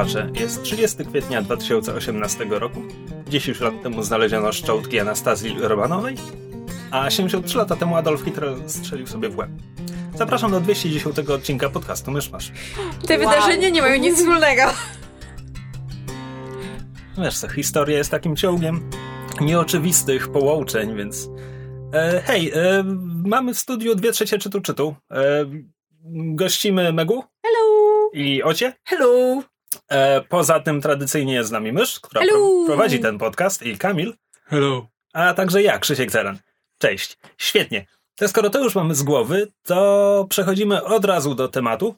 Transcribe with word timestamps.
Słuchacze, 0.00 0.30
jest 0.34 0.62
30 0.62 1.04
kwietnia 1.04 1.42
2018 1.42 2.44
roku. 2.50 2.82
10 3.28 3.60
lat 3.60 3.82
temu 3.82 4.02
znaleziono 4.02 4.52
szczątki 4.52 5.00
Anastazji 5.00 5.56
Romanowej, 5.58 6.16
a 6.90 7.10
73 7.10 7.58
lata 7.58 7.76
temu 7.76 7.96
Adolf 7.96 8.20
Hitler 8.22 8.54
strzelił 8.66 9.06
sobie 9.06 9.28
w 9.28 9.38
łeb. 9.38 9.50
Zapraszam 10.14 10.50
do 10.50 10.60
210 10.60 11.18
odcinka 11.18 11.70
podcastu 11.70 12.10
Myszmasz. 12.10 12.52
Te 13.06 13.18
Wow. 13.18 13.28
wydarzenia 13.28 13.68
nie 13.68 13.82
mają 13.82 14.00
nic 14.00 14.16
wspólnego. 14.16 14.62
Wiesz 17.18 17.38
co, 17.38 17.48
historia 17.48 17.98
jest 17.98 18.10
takim 18.10 18.36
ciągiem 18.36 18.90
nieoczywistych 19.40 20.28
połączeń, 20.28 20.96
więc... 20.96 21.28
E, 21.94 22.22
hej, 22.24 22.52
e, 22.54 22.84
mamy 23.24 23.54
w 23.54 23.58
studiu 23.58 23.94
dwie 23.94 24.12
trzecie 24.12 24.38
czytu 24.38 24.60
czytu. 24.60 24.94
E, 25.10 25.44
gościmy 26.34 26.92
Megu 26.92 27.24
Hello! 27.42 28.10
i 28.12 28.42
Ocie. 28.42 28.72
Hello! 28.84 29.42
E, 29.88 30.20
poza 30.20 30.60
tym 30.60 30.80
tradycyjnie 30.80 31.34
jest 31.34 31.48
z 31.48 31.52
nami 31.52 31.72
mysz, 31.72 32.00
która 32.00 32.20
Hello. 32.20 32.34
pro, 32.36 32.66
prowadzi 32.66 33.00
ten 33.00 33.18
podcast 33.18 33.62
i 33.62 33.78
Kamil. 33.78 34.14
Hello. 34.44 34.86
A 35.12 35.34
także 35.34 35.62
ja, 35.62 35.78
Krzysiek 35.78 36.10
Zeran. 36.10 36.38
Cześć. 36.78 37.18
Świetnie. 37.38 37.86
To 38.16 38.28
skoro 38.28 38.50
to 38.50 38.58
już 38.64 38.74
mamy 38.74 38.94
z 38.94 39.02
głowy, 39.02 39.52
to 39.62 40.26
przechodzimy 40.30 40.84
od 40.84 41.04
razu 41.04 41.34
do 41.34 41.48
tematu. 41.48 41.96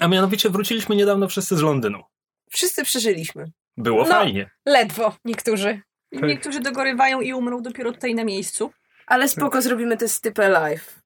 A 0.00 0.08
mianowicie 0.08 0.50
wróciliśmy 0.50 0.96
niedawno 0.96 1.28
wszyscy 1.28 1.56
z 1.56 1.60
Londynu. 1.60 2.02
Wszyscy 2.50 2.84
przeżyliśmy. 2.84 3.52
Było 3.76 4.02
No. 4.02 4.08
fajnie. 4.08 4.50
Ledwo 4.66 5.16
niektórzy. 5.24 5.80
Tak. 6.12 6.22
Niektórzy 6.22 6.60
dogorywają 6.60 7.20
i 7.20 7.32
umrą 7.32 7.62
dopiero 7.62 7.92
tutaj 7.92 8.14
na 8.14 8.24
miejscu. 8.24 8.72
Ale 9.06 9.28
spoko, 9.28 9.62
zrobimy 9.62 9.96
te 9.96 10.08
stypy 10.08 10.48
live. 10.48 10.98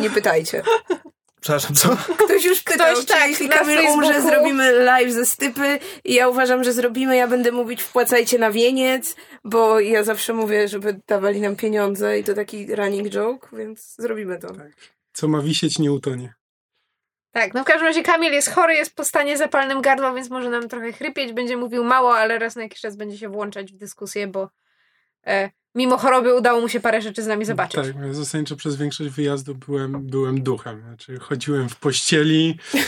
Nie 0.00 0.10
pytajcie. 0.10 0.62
Przepraszam, 1.40 1.76
co? 1.76 1.96
Ktoś 2.24 2.44
już 2.44 2.62
pytał, 2.62 2.92
Ktoś 2.92 3.06
czy 3.06 3.12
tak, 3.12 3.30
jeśli 3.30 3.48
na 3.48 3.58
Kamil 3.58 3.78
umrze, 3.78 4.22
zrobimy 4.22 4.72
live 4.72 5.12
ze 5.12 5.26
stypy 5.26 5.78
i 6.04 6.14
ja 6.14 6.28
uważam, 6.28 6.64
że 6.64 6.72
zrobimy. 6.72 7.16
Ja 7.16 7.28
będę 7.28 7.52
mówić 7.52 7.82
wpłacajcie 7.82 8.38
na 8.38 8.50
wieniec, 8.50 9.16
bo 9.44 9.80
ja 9.80 10.04
zawsze 10.04 10.32
mówię, 10.34 10.68
żeby 10.68 11.00
dawali 11.06 11.40
nam 11.40 11.56
pieniądze 11.56 12.18
i 12.18 12.24
to 12.24 12.34
taki 12.34 12.74
running 12.74 13.08
joke, 13.08 13.48
więc 13.52 13.94
zrobimy 13.98 14.38
to. 14.38 14.48
Co 15.12 15.28
ma 15.28 15.42
wisieć, 15.42 15.78
nie 15.78 15.92
utonie. 15.92 16.34
Tak, 17.32 17.54
no 17.54 17.62
w 17.62 17.66
każdym 17.66 17.86
razie 17.86 18.02
Kamil 18.02 18.32
jest 18.32 18.50
chory, 18.50 18.74
jest 18.74 18.96
po 18.96 19.04
stanie 19.04 19.38
zapalnym 19.38 19.80
gardła, 19.80 20.14
więc 20.14 20.30
może 20.30 20.50
nam 20.50 20.68
trochę 20.68 20.92
chrypieć, 20.92 21.32
będzie 21.32 21.56
mówił 21.56 21.84
mało, 21.84 22.16
ale 22.16 22.38
raz 22.38 22.56
na 22.56 22.62
jakiś 22.62 22.80
czas 22.80 22.96
będzie 22.96 23.18
się 23.18 23.28
włączać 23.28 23.72
w 23.72 23.76
dyskusję, 23.76 24.26
bo 24.26 24.50
e, 25.26 25.50
mimo 25.74 25.98
choroby 25.98 26.34
udało 26.34 26.60
mu 26.60 26.68
się 26.68 26.80
parę 26.80 27.02
rzeczy 27.02 27.22
z 27.22 27.26
nami 27.26 27.44
zobaczyć. 27.44 27.86
Tak, 27.86 28.06
ja 28.06 28.12
zasadniczo 28.12 28.56
przez 28.56 28.76
większość 28.76 29.10
wyjazdu 29.10 29.54
byłem, 29.54 30.06
byłem 30.06 30.42
duchem. 30.42 30.82
Znaczy 30.86 31.18
chodziłem 31.18 31.68
w 31.68 31.76
pościeli, 31.76 32.58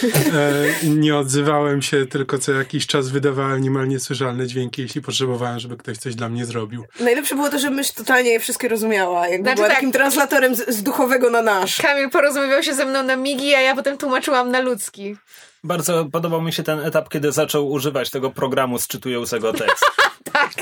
e, 0.84 0.88
nie 0.88 1.16
odzywałem 1.16 1.82
się, 1.82 2.06
tylko 2.06 2.38
co 2.38 2.52
jakiś 2.52 2.86
czas 2.86 3.08
wydawałem 3.08 3.62
niemal 3.62 3.88
niesłyszalne 3.88 4.46
dźwięki, 4.46 4.82
jeśli 4.82 5.02
potrzebowałem, 5.02 5.58
żeby 5.58 5.76
ktoś 5.76 5.98
coś 5.98 6.14
dla 6.14 6.28
mnie 6.28 6.46
zrobił. 6.46 6.84
Najlepsze 7.00 7.34
było 7.34 7.48
to, 7.50 7.58
że 7.58 7.70
mysz 7.70 7.92
totalnie 7.92 8.30
je 8.30 8.40
wszystkie 8.40 8.68
rozumiała. 8.68 9.28
Jakby 9.28 9.44
Znaczy 9.44 9.56
była 9.56 9.68
tak. 9.68 9.76
takim 9.76 9.92
translatorem 9.92 10.54
z, 10.54 10.68
z 10.68 10.82
duchowego 10.82 11.30
na 11.30 11.42
nasz. 11.42 11.76
Kamil 11.76 12.10
porozumiewał 12.10 12.62
się 12.62 12.74
ze 12.74 12.86
mną 12.86 13.02
na 13.02 13.16
migi, 13.16 13.54
a 13.54 13.60
ja 13.60 13.74
potem 13.74 13.98
tłumaczyłam 13.98 14.50
na 14.50 14.60
ludzki. 14.60 15.16
Bardzo 15.64 16.04
podobał 16.04 16.42
mi 16.42 16.52
się 16.52 16.62
ten 16.62 16.80
etap, 16.80 17.08
kiedy 17.08 17.32
zaczął 17.32 17.70
używać 17.70 18.10
tego 18.10 18.30
programu 18.30 18.78
z 18.78 18.86
czytującego 18.86 19.52
tekst. 19.52 19.84
Tak. 20.32 20.52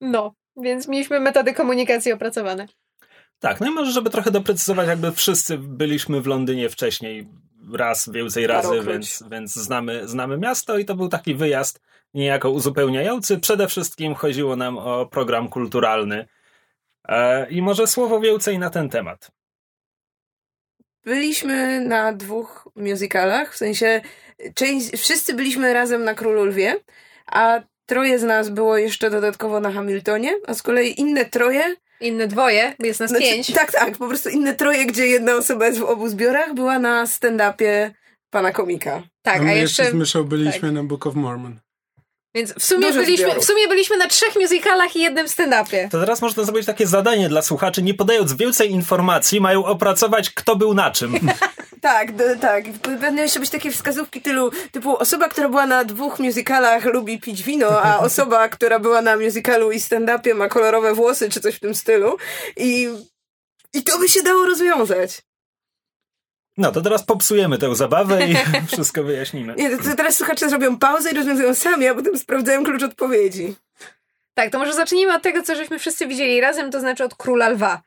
No, 0.00 0.34
więc 0.56 0.88
mieliśmy 0.88 1.20
metody 1.20 1.54
komunikacji 1.54 2.12
opracowane. 2.12 2.66
Tak, 3.38 3.60
no 3.60 3.66
i 3.66 3.70
może, 3.70 3.92
żeby 3.92 4.10
trochę 4.10 4.30
doprecyzować, 4.30 4.88
jakby 4.88 5.12
wszyscy 5.12 5.58
byliśmy 5.58 6.20
w 6.20 6.26
Londynie 6.26 6.68
wcześniej 6.68 7.28
raz, 7.72 8.08
więcej 8.08 8.46
razy, 8.46 8.80
więc, 8.80 9.24
więc 9.30 9.54
znamy, 9.54 10.08
znamy 10.08 10.38
miasto 10.38 10.78
i 10.78 10.84
to 10.84 10.94
był 10.94 11.08
taki 11.08 11.34
wyjazd 11.34 11.80
niejako 12.14 12.50
uzupełniający. 12.50 13.38
Przede 13.38 13.68
wszystkim 13.68 14.14
chodziło 14.14 14.56
nam 14.56 14.78
o 14.78 15.06
program 15.06 15.48
kulturalny. 15.48 16.26
E, 17.08 17.50
I 17.50 17.62
może 17.62 17.86
słowo 17.86 18.20
więcej 18.20 18.58
na 18.58 18.70
ten 18.70 18.88
temat. 18.88 19.30
Byliśmy 21.04 21.80
na 21.80 22.12
dwóch 22.12 22.68
musicalach, 22.76 23.54
w 23.54 23.56
sensie 23.56 24.00
część, 24.54 24.90
wszyscy 24.96 25.34
byliśmy 25.34 25.72
razem 25.72 26.04
na 26.04 26.14
Królu 26.14 26.44
Lwie, 26.44 26.80
a 27.26 27.60
troje 27.86 28.18
z 28.18 28.22
nas 28.22 28.48
było 28.50 28.78
jeszcze 28.78 29.10
dodatkowo 29.10 29.60
na 29.60 29.72
Hamiltonie, 29.72 30.32
a 30.46 30.54
z 30.54 30.62
kolei 30.62 31.00
inne 31.00 31.24
troje, 31.24 31.76
Inne 32.00 32.28
dwoje, 32.28 32.74
jest 32.78 33.00
nas 33.00 33.10
znaczy, 33.10 33.24
pięć. 33.24 33.52
tak, 33.52 33.72
tak, 33.72 33.98
po 33.98 34.08
prostu 34.08 34.28
inne 34.28 34.54
troje, 34.54 34.86
gdzie 34.86 35.06
jedna 35.06 35.34
osoba 35.34 35.66
jest 35.66 35.78
w 35.78 35.82
obu 35.82 36.08
zbiorach, 36.08 36.54
była 36.54 36.78
na 36.78 37.04
stand-upie 37.04 37.90
pana 38.30 38.52
komika. 38.52 39.02
Tak, 39.22 39.40
a 39.40 39.42
my 39.42 39.58
jeszcze... 39.58 39.90
z 39.90 39.94
myszą 39.94 40.24
byliśmy 40.24 40.72
na 40.72 40.82
Book 40.84 41.06
of 41.06 41.14
Mormon. 41.14 41.60
Więc 42.34 42.54
w 42.54 42.64
sumie, 42.64 42.86
Dużo 42.86 43.00
byliśmy, 43.00 43.26
zbiorów. 43.26 43.44
w 43.44 43.46
sumie 43.46 43.68
byliśmy 43.68 43.96
na 43.96 44.08
trzech 44.08 44.36
musicalach 44.36 44.96
i 44.96 45.00
jednym 45.00 45.26
stand-upie. 45.26 45.88
To 45.90 46.00
teraz 46.00 46.22
można 46.22 46.44
zrobić 46.44 46.66
takie 46.66 46.86
zadanie 46.86 47.28
dla 47.28 47.42
słuchaczy, 47.42 47.82
nie 47.82 47.94
podając 47.94 48.32
więcej 48.32 48.70
informacji, 48.70 49.40
mają 49.40 49.64
opracować, 49.64 50.30
kto 50.30 50.56
był 50.56 50.74
na 50.74 50.90
czym. 50.90 51.14
Tak, 51.80 52.12
d- 52.12 52.36
tak. 52.36 52.64
Będą 53.00 53.22
jeszcze 53.22 53.40
być 53.40 53.50
takie 53.50 53.70
wskazówki 53.70 54.20
tylu, 54.22 54.50
typu 54.72 54.96
osoba, 54.96 55.28
która 55.28 55.48
była 55.48 55.66
na 55.66 55.84
dwóch 55.84 56.18
musicalach 56.18 56.84
lubi 56.84 57.20
pić 57.20 57.42
wino, 57.42 57.82
a 57.82 57.98
osoba, 58.08 58.48
która 58.48 58.78
była 58.78 59.02
na 59.02 59.16
musicalu 59.16 59.72
i 59.72 59.80
stand-upie 59.80 60.34
ma 60.34 60.48
kolorowe 60.48 60.94
włosy, 60.94 61.30
czy 61.30 61.40
coś 61.40 61.54
w 61.54 61.60
tym 61.60 61.74
stylu. 61.74 62.16
I, 62.56 62.88
i 63.72 63.82
to 63.82 63.98
by 63.98 64.08
się 64.08 64.22
dało 64.22 64.46
rozwiązać. 64.46 65.22
No 66.56 66.72
to 66.72 66.80
teraz 66.80 67.02
popsujemy 67.04 67.58
tę 67.58 67.74
zabawę 67.76 68.26
i 68.26 68.36
wszystko 68.72 69.02
wyjaśnimy. 69.02 69.54
Nie, 69.56 69.76
to, 69.76 69.84
to 69.84 69.96
teraz 69.96 70.16
słuchacze 70.16 70.48
zrobią 70.50 70.78
pauzę 70.78 71.10
i 71.10 71.14
rozwiązują 71.14 71.54
sami, 71.54 71.86
a 71.86 71.94
potem 71.94 72.18
sprawdzają 72.18 72.64
klucz 72.64 72.82
odpowiedzi. 72.82 73.54
Tak, 74.34 74.50
to 74.50 74.58
może 74.58 74.74
zacznijmy 74.74 75.14
od 75.14 75.22
tego, 75.22 75.42
co 75.42 75.54
żeśmy 75.56 75.78
wszyscy 75.78 76.06
widzieli 76.06 76.40
razem, 76.40 76.70
to 76.70 76.80
znaczy 76.80 77.04
od 77.04 77.14
Króla 77.14 77.48
Lwa. 77.48 77.82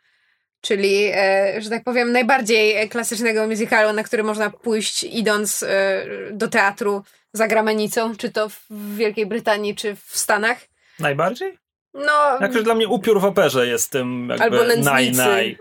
Czyli, 0.61 1.11
e, 1.15 1.61
że 1.61 1.69
tak 1.69 1.83
powiem, 1.83 2.11
najbardziej 2.11 2.75
e, 2.75 2.87
klasycznego 2.87 3.47
musicalu, 3.47 3.93
na 3.93 4.03
który 4.03 4.23
można 4.23 4.49
pójść 4.49 5.03
idąc 5.03 5.63
e, 5.63 6.05
do 6.31 6.47
teatru 6.47 7.03
za 7.33 7.47
granicą, 7.47 8.15
czy 8.15 8.31
to 8.31 8.49
w 8.49 8.95
Wielkiej 8.95 9.25
Brytanii, 9.25 9.75
czy 9.75 9.95
w 9.95 10.17
Stanach. 10.17 10.57
Najbardziej? 10.99 11.57
No, 11.93 12.37
Jakoś 12.41 12.63
dla 12.63 12.75
mnie 12.75 12.87
upiór 12.87 13.21
w 13.21 13.25
operze 13.25 13.67
jest 13.67 13.91
tym 13.91 14.31
Albo 14.31 14.43
jakby 14.43 14.75
Nędznicy. 14.75 14.85
naj, 14.91 15.11
naj. 15.11 15.57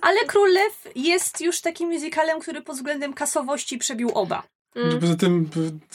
Ale 0.00 0.20
Król 0.26 0.52
Lew 0.52 0.88
jest 0.94 1.40
już 1.40 1.60
takim 1.60 1.88
musicalem, 1.88 2.40
który 2.40 2.62
pod 2.62 2.76
względem 2.76 3.12
kasowości 3.12 3.78
przebił 3.78 4.10
oba. 4.14 4.42
Mm, 4.76 5.00
Poza 5.00 5.16
tym 5.16 5.50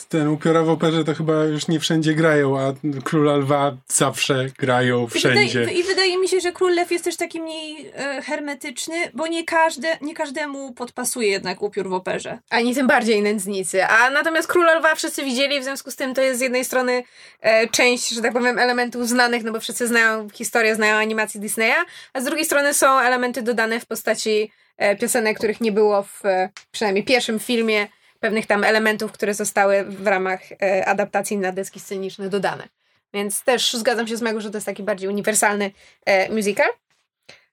ten 0.08 0.28
upiora 0.28 0.62
w 0.62 0.70
operze 0.70 1.04
to 1.04 1.14
chyba 1.14 1.44
już 1.44 1.68
nie 1.68 1.80
wszędzie 1.80 2.14
grają, 2.14 2.60
a 2.60 2.74
Króla 3.04 3.36
Lwa 3.36 3.76
zawsze 3.88 4.46
grają 4.58 5.04
I 5.04 5.06
wydaje, 5.06 5.48
wszędzie. 5.48 5.72
I 5.72 5.82
wydaje 5.82 6.18
mi 6.18 6.28
się, 6.28 6.40
że 6.40 6.52
Król 6.52 6.74
Lew 6.74 6.90
jest 6.90 7.04
też 7.04 7.16
taki 7.16 7.40
mniej 7.40 7.90
e, 7.94 8.22
hermetyczny, 8.22 8.94
bo 9.14 9.26
nie, 9.26 9.44
każde, 9.44 9.98
nie 10.00 10.14
każdemu 10.14 10.72
podpasuje 10.72 11.28
jednak 11.28 11.62
upiór 11.62 11.88
w 11.88 11.92
operze. 11.92 12.38
ani 12.50 12.74
tym 12.74 12.86
bardziej 12.86 13.22
nędznicy. 13.22 13.84
A 13.84 14.10
natomiast 14.10 14.48
Króla 14.48 14.74
Lwa 14.74 14.94
wszyscy 14.94 15.24
widzieli, 15.24 15.60
w 15.60 15.64
związku 15.64 15.90
z 15.90 15.96
tym 15.96 16.14
to 16.14 16.22
jest 16.22 16.38
z 16.38 16.42
jednej 16.42 16.64
strony 16.64 17.02
e, 17.40 17.68
część, 17.68 18.08
że 18.08 18.22
tak 18.22 18.32
powiem, 18.32 18.58
elementów 18.58 19.08
znanych, 19.08 19.44
no 19.44 19.52
bo 19.52 19.60
wszyscy 19.60 19.86
znają 19.86 20.28
historię, 20.30 20.74
znają 20.74 20.96
animację 20.96 21.40
Disneya, 21.40 21.84
a 22.12 22.20
z 22.20 22.24
drugiej 22.24 22.44
strony 22.44 22.74
są 22.74 22.98
elementy 22.98 23.42
dodane 23.42 23.80
w 23.80 23.86
postaci 23.86 24.50
e, 24.76 24.96
piosenek, 24.96 25.38
których 25.38 25.60
nie 25.60 25.72
było 25.72 26.02
w 26.02 26.26
e, 26.26 26.50
przynajmniej 26.72 27.04
pierwszym 27.04 27.38
filmie, 27.38 27.86
pewnych 28.20 28.46
tam 28.46 28.64
elementów, 28.64 29.12
które 29.12 29.34
zostały 29.34 29.84
w 29.84 30.06
ramach 30.06 30.40
e, 30.52 30.86
adaptacji 30.86 31.38
na 31.38 31.52
deski 31.52 31.80
sceniczne 31.80 32.28
dodane. 32.28 32.68
Więc 33.14 33.42
też 33.42 33.74
zgadzam 33.74 34.06
się 34.08 34.16
z 34.16 34.22
Megu, 34.22 34.40
że 34.40 34.50
to 34.50 34.56
jest 34.56 34.66
taki 34.66 34.82
bardziej 34.82 35.08
uniwersalny 35.08 35.70
e, 36.06 36.32
musical. 36.32 36.68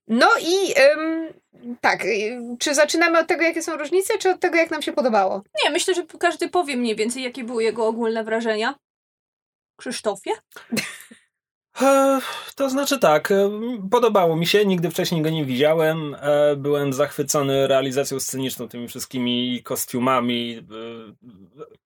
No 0.07 0.27
i 0.42 0.74
em, 0.75 1.27
tak, 1.81 2.04
czy 2.60 2.75
zaczynamy 2.75 3.19
od 3.19 3.27
tego, 3.27 3.44
jakie 3.44 3.63
są 3.63 3.77
różnice, 3.77 4.18
czy 4.18 4.30
od 4.30 4.39
tego, 4.39 4.57
jak 4.57 4.71
nam 4.71 4.81
się 4.81 4.94
podobało? 4.94 5.44
Nie, 5.63 5.69
myślę, 5.69 5.94
że 5.94 6.04
każdy 6.19 6.50
powie 6.50 6.77
mniej 6.77 6.95
więcej, 6.95 7.24
jakie 7.24 7.44
były 7.44 7.63
jego 7.63 7.88
ogólne 7.88 8.24
wrażenia. 8.24 8.75
Krzysztofie? 9.75 10.31
E, 11.81 12.19
To 12.55 12.69
znaczy 12.69 12.99
tak, 12.99 13.31
e, 13.31 13.49
podobało 13.91 14.35
mi 14.35 14.47
się, 14.47 14.65
nigdy 14.65 14.89
wcześniej 14.89 15.21
go 15.21 15.29
nie 15.29 15.45
widziałem. 15.45 16.15
e, 16.19 16.55
Byłem 16.55 16.93
zachwycony 16.93 17.67
realizacją 17.67 18.19
sceniczną, 18.19 18.67
tymi 18.67 18.87
wszystkimi 18.87 19.61
kostiumami, 19.63 20.67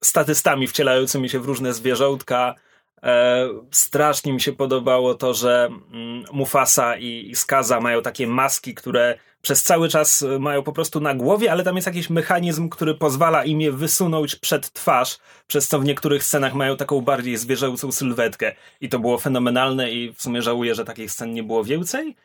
statystami 0.03 0.67
wcielającymi 0.67 1.29
się 1.29 1.39
w 1.39 1.45
różne 1.45 1.73
zwierzątka. 1.73 2.55
Strasznie 3.71 4.33
mi 4.33 4.41
się 4.41 4.53
podobało 4.53 5.13
to, 5.15 5.33
że 5.33 5.69
mm, 5.93 6.23
Mufasa 6.31 6.97
i 6.97 7.35
Skaza 7.35 7.79
mają 7.79 8.01
takie 8.01 8.27
maski, 8.27 8.75
które 8.75 9.17
przez 9.41 9.63
cały 9.63 9.89
czas 9.89 10.25
mają 10.39 10.63
po 10.63 10.71
prostu 10.71 10.99
na 10.99 11.13
głowie, 11.13 11.51
ale 11.51 11.63
tam 11.63 11.75
jest 11.75 11.87
jakiś 11.87 12.09
mechanizm, 12.09 12.69
który 12.69 12.95
pozwala 12.95 13.43
im 13.45 13.61
je 13.61 13.71
wysunąć 13.71 14.35
przed 14.35 14.71
twarz, 14.71 15.17
przez 15.47 15.67
co 15.67 15.79
w 15.79 15.85
niektórych 15.85 16.23
scenach 16.23 16.53
mają 16.53 16.77
taką 16.77 17.01
bardziej 17.01 17.37
zwierzęcą 17.37 17.91
sylwetkę. 17.91 18.55
I 18.81 18.89
to 18.89 18.99
było 18.99 19.17
fenomenalne 19.17 19.91
i 19.91 20.13
w 20.13 20.21
sumie 20.21 20.41
żałuję, 20.41 20.75
że 20.75 20.85
takich 20.85 21.11
scen 21.11 21.33
nie 21.33 21.43
było 21.43 21.63
więcej. 21.63 22.15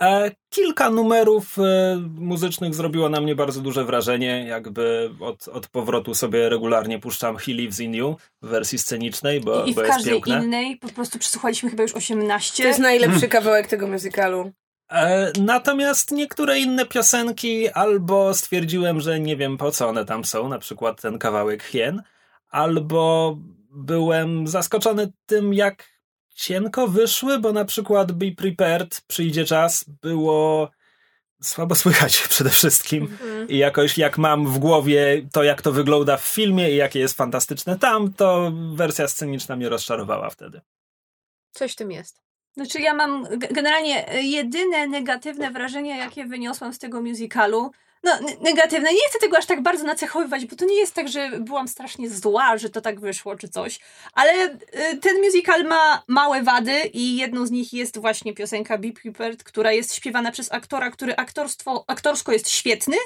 E, 0.00 0.30
kilka 0.50 0.90
numerów 0.90 1.58
e, 1.58 1.96
muzycznych 2.14 2.74
zrobiło 2.74 3.08
na 3.08 3.20
mnie 3.20 3.34
bardzo 3.34 3.60
duże 3.60 3.84
wrażenie. 3.84 4.46
Jakby 4.48 5.10
od, 5.20 5.48
od 5.48 5.66
powrotu 5.68 6.14
sobie 6.14 6.48
regularnie 6.48 6.98
puszczam 6.98 7.36
He 7.36 7.52
Lives 7.52 7.80
in 7.80 7.94
You 7.94 8.16
w 8.42 8.48
wersji 8.48 8.78
scenicznej, 8.78 9.40
bo, 9.40 9.64
I 9.64 9.72
w 9.72 9.76
bo 9.76 9.82
jest 9.82 9.94
każdej 9.94 10.14
piękne. 10.14 10.44
innej 10.44 10.76
po 10.76 10.88
prostu 10.88 11.18
przesłuchaliśmy 11.18 11.70
chyba 11.70 11.82
już 11.82 11.94
18. 11.94 12.62
To 12.62 12.68
jest 12.68 12.80
najlepszy 12.80 13.28
kawałek 13.28 13.66
tego 13.66 13.86
musicalu. 13.86 14.52
E, 14.92 15.32
natomiast 15.40 16.10
niektóre 16.10 16.58
inne 16.58 16.86
piosenki 16.86 17.68
albo 17.68 18.34
stwierdziłem, 18.34 19.00
że 19.00 19.20
nie 19.20 19.36
wiem 19.36 19.56
po 19.56 19.72
co 19.72 19.88
one 19.88 20.04
tam 20.04 20.24
są, 20.24 20.48
na 20.48 20.58
przykład 20.58 21.02
ten 21.02 21.18
kawałek 21.18 21.62
Hien, 21.62 22.02
albo 22.50 23.36
byłem 23.70 24.48
zaskoczony 24.48 25.12
tym, 25.26 25.54
jak 25.54 25.98
cienko 26.34 26.88
wyszły, 26.88 27.38
bo 27.38 27.52
na 27.52 27.64
przykład 27.64 28.12
Be 28.12 28.30
Prepared, 28.30 29.00
przyjdzie 29.06 29.44
czas, 29.44 29.84
było 30.02 30.70
słabo 31.42 31.74
słychać 31.74 32.18
przede 32.28 32.50
wszystkim. 32.50 33.18
I 33.48 33.58
jakoś 33.58 33.98
jak 33.98 34.18
mam 34.18 34.46
w 34.46 34.58
głowie 34.58 35.28
to, 35.32 35.42
jak 35.42 35.62
to 35.62 35.72
wygląda 35.72 36.16
w 36.16 36.24
filmie 36.24 36.70
i 36.70 36.76
jakie 36.76 36.98
jest 36.98 37.16
fantastyczne 37.16 37.78
tam, 37.78 38.12
to 38.12 38.52
wersja 38.74 39.08
sceniczna 39.08 39.56
mnie 39.56 39.68
rozczarowała 39.68 40.30
wtedy. 40.30 40.60
Coś 41.52 41.72
w 41.72 41.76
tym 41.76 41.90
jest. 41.90 42.27
Znaczy 42.58 42.80
ja 42.80 42.94
mam 42.94 43.26
generalnie 43.50 44.12
e, 44.12 44.22
jedyne 44.22 44.86
negatywne 44.86 45.50
wrażenie, 45.50 45.98
jakie 45.98 46.24
wyniosłam 46.24 46.72
z 46.72 46.78
tego 46.78 47.02
musicalu, 47.02 47.70
no 48.04 48.12
negatywne, 48.40 48.92
nie 48.92 49.08
chcę 49.08 49.18
tego 49.18 49.38
aż 49.38 49.46
tak 49.46 49.62
bardzo 49.62 49.84
nacechowywać, 49.84 50.46
bo 50.46 50.56
to 50.56 50.64
nie 50.64 50.74
jest 50.74 50.94
tak, 50.94 51.08
że 51.08 51.30
byłam 51.40 51.68
strasznie 51.68 52.10
zła, 52.10 52.58
że 52.58 52.70
to 52.70 52.80
tak 52.80 53.00
wyszło 53.00 53.36
czy 53.36 53.48
coś, 53.48 53.80
ale 54.12 54.32
e, 54.32 54.96
ten 54.96 55.22
musical 55.22 55.64
ma 55.64 56.02
małe 56.08 56.42
wady 56.42 56.80
i 56.92 57.16
jedną 57.16 57.46
z 57.46 57.50
nich 57.50 57.72
jest 57.72 57.98
właśnie 57.98 58.34
piosenka 58.34 58.78
Be 58.78 58.92
Prepared, 58.92 59.44
która 59.44 59.72
jest 59.72 59.94
śpiewana 59.94 60.30
przez 60.32 60.52
aktora, 60.52 60.90
który 60.90 61.16
aktorstwo, 61.16 61.84
aktorsko 61.86 62.32
jest 62.32 62.50
świetny, 62.50 62.96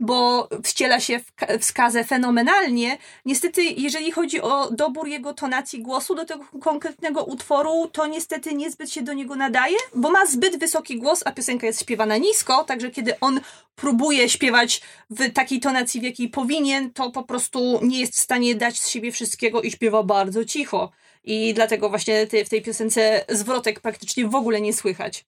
bo 0.00 0.48
wciela 0.64 1.00
się 1.00 1.18
w, 1.18 1.32
ka- 1.34 1.58
w 1.58 1.64
skazę 1.64 2.04
fenomenalnie. 2.04 2.98
Niestety, 3.24 3.62
jeżeli 3.62 4.12
chodzi 4.12 4.40
o 4.40 4.70
dobór 4.70 5.08
jego 5.08 5.34
tonacji 5.34 5.82
głosu 5.82 6.14
do 6.14 6.24
tego 6.24 6.44
konkretnego 6.60 7.24
utworu, 7.24 7.88
to 7.92 8.06
niestety 8.06 8.54
niezbyt 8.54 8.90
się 8.90 9.02
do 9.02 9.12
niego 9.12 9.36
nadaje, 9.36 9.76
bo 9.94 10.10
ma 10.10 10.26
zbyt 10.26 10.58
wysoki 10.58 10.98
głos, 10.98 11.22
a 11.24 11.32
piosenka 11.32 11.66
jest 11.66 11.80
śpiewana 11.82 12.16
nisko, 12.16 12.64
także 12.64 12.90
kiedy 12.90 13.20
on 13.20 13.40
próbuje 13.74 14.28
śpiewać 14.28 14.82
w 15.10 15.32
takiej 15.32 15.60
tonacji, 15.60 16.00
w 16.00 16.04
jakiej 16.04 16.28
powinien, 16.28 16.92
to 16.92 17.10
po 17.10 17.22
prostu 17.22 17.80
nie 17.82 18.00
jest 18.00 18.14
w 18.16 18.20
stanie 18.20 18.54
dać 18.54 18.80
z 18.80 18.88
siebie 18.88 19.12
wszystkiego 19.12 19.62
i 19.62 19.70
śpiewa 19.70 20.02
bardzo 20.02 20.44
cicho. 20.44 20.90
I 21.24 21.54
dlatego 21.54 21.88
właśnie 21.88 22.26
te, 22.26 22.44
w 22.44 22.48
tej 22.48 22.62
piosence 22.62 23.24
zwrotek 23.28 23.80
praktycznie 23.80 24.26
w 24.28 24.34
ogóle 24.34 24.60
nie 24.60 24.72
słychać. 24.72 25.24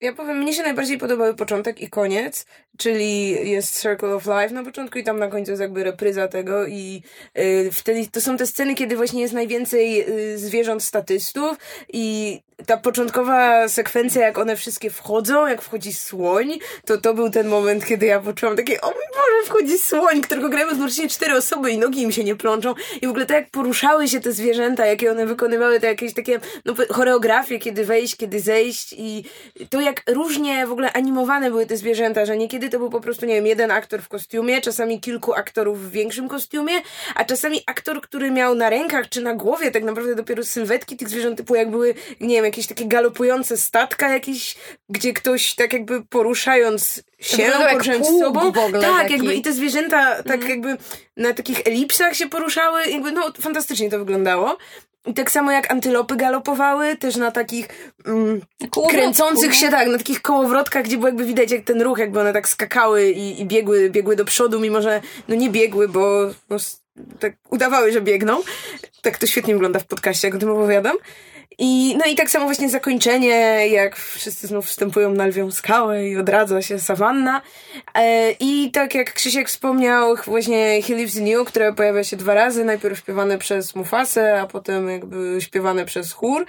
Ja 0.00 0.12
powiem, 0.12 0.38
mnie 0.38 0.54
się 0.54 0.62
najbardziej 0.62 0.98
podobały 0.98 1.34
początek 1.34 1.80
i 1.80 1.90
koniec, 1.90 2.46
czyli 2.78 3.30
jest 3.50 3.82
Circle 3.82 4.14
of 4.14 4.26
Life 4.26 4.54
na 4.54 4.64
początku 4.64 4.98
i 4.98 5.04
tam 5.04 5.18
na 5.18 5.28
końcu 5.28 5.50
jest 5.50 5.60
jakby 5.60 5.84
repryza 5.84 6.28
tego 6.28 6.66
i 6.66 7.02
y, 7.38 7.70
wtedy 7.72 8.06
to 8.12 8.20
są 8.20 8.36
te 8.36 8.46
sceny, 8.46 8.74
kiedy 8.74 8.96
właśnie 8.96 9.20
jest 9.22 9.34
najwięcej 9.34 10.10
y, 10.32 10.38
zwierząt 10.38 10.82
statystów 10.82 11.56
i 11.92 12.40
ta 12.66 12.76
początkowa 12.76 13.68
sekwencja, 13.68 14.26
jak 14.26 14.38
one 14.38 14.56
wszystkie 14.56 14.90
wchodzą, 14.90 15.46
jak 15.46 15.62
wchodzi 15.62 15.94
słoń, 15.94 16.58
to 16.86 16.98
to 16.98 17.14
był 17.14 17.30
ten 17.30 17.48
moment, 17.48 17.86
kiedy 17.86 18.06
ja 18.06 18.20
poczułam 18.20 18.56
takie, 18.56 18.80
o 18.80 18.86
mój 18.86 19.04
Boże, 19.14 19.46
wchodzi 19.46 19.78
słoń, 19.78 20.20
którego 20.20 20.48
grają 20.48 20.68
jednocześnie 20.68 21.08
cztery 21.08 21.36
osoby 21.36 21.70
i 21.70 21.78
nogi 21.78 22.02
im 22.02 22.12
się 22.12 22.24
nie 22.24 22.36
plączą. 22.36 22.74
I 23.02 23.06
w 23.06 23.10
ogóle 23.10 23.26
tak 23.26 23.36
jak 23.36 23.50
poruszały 23.50 24.08
się 24.08 24.20
te 24.20 24.32
zwierzęta, 24.32 24.86
jakie 24.86 25.10
one 25.10 25.26
wykonywały, 25.26 25.80
te 25.80 25.86
jakieś 25.86 26.14
takie 26.14 26.40
no, 26.64 26.74
choreografie, 26.90 27.58
kiedy 27.58 27.84
wejść, 27.84 28.16
kiedy 28.16 28.40
zejść 28.40 28.94
i 28.98 29.24
to 29.70 29.80
jak 29.80 30.02
różnie 30.06 30.66
w 30.66 30.72
ogóle 30.72 30.92
animowane 30.92 31.50
były 31.50 31.66
te 31.66 31.76
zwierzęta, 31.76 32.26
że 32.26 32.36
niekiedy 32.36 32.68
to 32.68 32.78
był 32.78 32.90
po 32.90 33.00
prostu, 33.00 33.26
nie 33.26 33.34
wiem, 33.34 33.46
jeden 33.46 33.70
aktor 33.70 34.02
w 34.02 34.08
kostiumie, 34.08 34.60
czasami 34.60 35.00
kilku 35.00 35.34
aktorów 35.34 35.88
w 35.88 35.90
większym 35.90 36.28
kostiumie, 36.28 36.72
a 37.14 37.24
czasami 37.24 37.60
aktor, 37.66 38.00
który 38.00 38.30
miał 38.30 38.54
na 38.54 38.70
rękach 38.70 39.08
czy 39.08 39.20
na 39.20 39.34
głowie 39.34 39.70
tak 39.70 39.84
naprawdę 39.84 40.14
dopiero 40.14 40.44
sylwetki 40.44 40.96
tych 40.96 41.08
zwierząt, 41.08 41.38
typu 41.38 41.54
jak 41.54 41.70
były, 41.70 41.94
nie 42.20 42.34
wiem, 42.34 42.44
jakieś 42.54 42.66
takie 42.66 42.86
galopujące 42.86 43.56
statka 43.56 44.08
jakieś, 44.08 44.56
gdzie 44.88 45.12
ktoś 45.12 45.54
tak 45.54 45.72
jakby 45.72 46.02
poruszając 46.04 47.02
się, 47.20 47.42
poruszając 47.70 48.06
sobą, 48.20 48.52
tak, 48.80 49.00
taki. 49.02 49.12
jakby 49.12 49.34
i 49.34 49.42
te 49.42 49.52
zwierzęta 49.52 50.22
tak 50.22 50.48
jakby 50.48 50.76
na 51.16 51.34
takich 51.34 51.60
elipsach 51.66 52.16
się 52.16 52.28
poruszały, 52.28 52.86
jakby 52.86 53.12
no 53.12 53.32
fantastycznie 53.40 53.90
to 53.90 53.98
wyglądało. 53.98 54.56
I 55.06 55.14
tak 55.14 55.30
samo 55.30 55.52
jak 55.52 55.70
antylopy 55.70 56.16
galopowały, 56.16 56.96
też 56.96 57.16
na 57.16 57.30
takich 57.30 57.68
mm, 58.06 58.40
Kołowrotku, 58.70 58.88
kręcących 58.88 59.50
no. 59.50 59.54
się, 59.56 59.68
tak, 59.68 59.88
na 59.88 59.98
takich 59.98 60.22
kołowrotkach, 60.22 60.84
gdzie 60.84 60.96
było 60.96 61.08
jakby 61.08 61.24
widać 61.24 61.50
jak 61.50 61.64
ten 61.64 61.82
ruch, 61.82 61.98
jakby 61.98 62.20
one 62.20 62.32
tak 62.32 62.48
skakały 62.48 63.10
i, 63.10 63.40
i 63.40 63.46
biegły, 63.46 63.90
biegły 63.90 64.16
do 64.16 64.24
przodu, 64.24 64.60
mimo 64.60 64.82
że 64.82 65.00
no 65.28 65.34
nie 65.34 65.50
biegły, 65.50 65.88
bo, 65.88 66.30
s- 66.50 66.82
tak 67.20 67.32
udawały, 67.50 67.92
że 67.92 68.00
biegną. 68.00 68.40
Tak 69.02 69.18
to 69.18 69.26
świetnie 69.26 69.54
wygląda 69.54 69.78
w 69.80 69.86
podcaście, 69.86 70.28
jak 70.28 70.34
o 70.34 70.38
tym 70.38 70.50
opowiadam. 70.50 70.96
I, 71.58 71.96
no 71.96 72.04
i 72.12 72.14
tak 72.14 72.30
samo 72.30 72.44
właśnie 72.44 72.68
zakończenie, 72.68 73.68
jak 73.68 73.96
wszyscy 73.96 74.46
znów 74.46 74.66
wstępują 74.66 75.10
na 75.10 75.26
lwią 75.26 75.50
skałę 75.50 76.08
i 76.08 76.16
odradza 76.16 76.62
się 76.62 76.78
sawanna. 76.78 77.42
E, 77.94 78.30
I 78.40 78.70
tak 78.70 78.94
jak 78.94 79.14
Krzysiek 79.14 79.48
wspomniał, 79.48 80.16
właśnie 80.16 80.82
He 80.82 80.94
Lives 80.94 81.16
in 81.16 81.44
które 81.44 81.72
pojawia 81.72 82.04
się 82.04 82.16
dwa 82.16 82.34
razy, 82.34 82.64
najpierw 82.64 82.98
śpiewane 82.98 83.38
przez 83.38 83.74
Mufasę, 83.74 84.40
a 84.40 84.46
potem 84.46 84.88
jakby 84.88 85.36
śpiewane 85.40 85.84
przez 85.84 86.12
chór. 86.12 86.46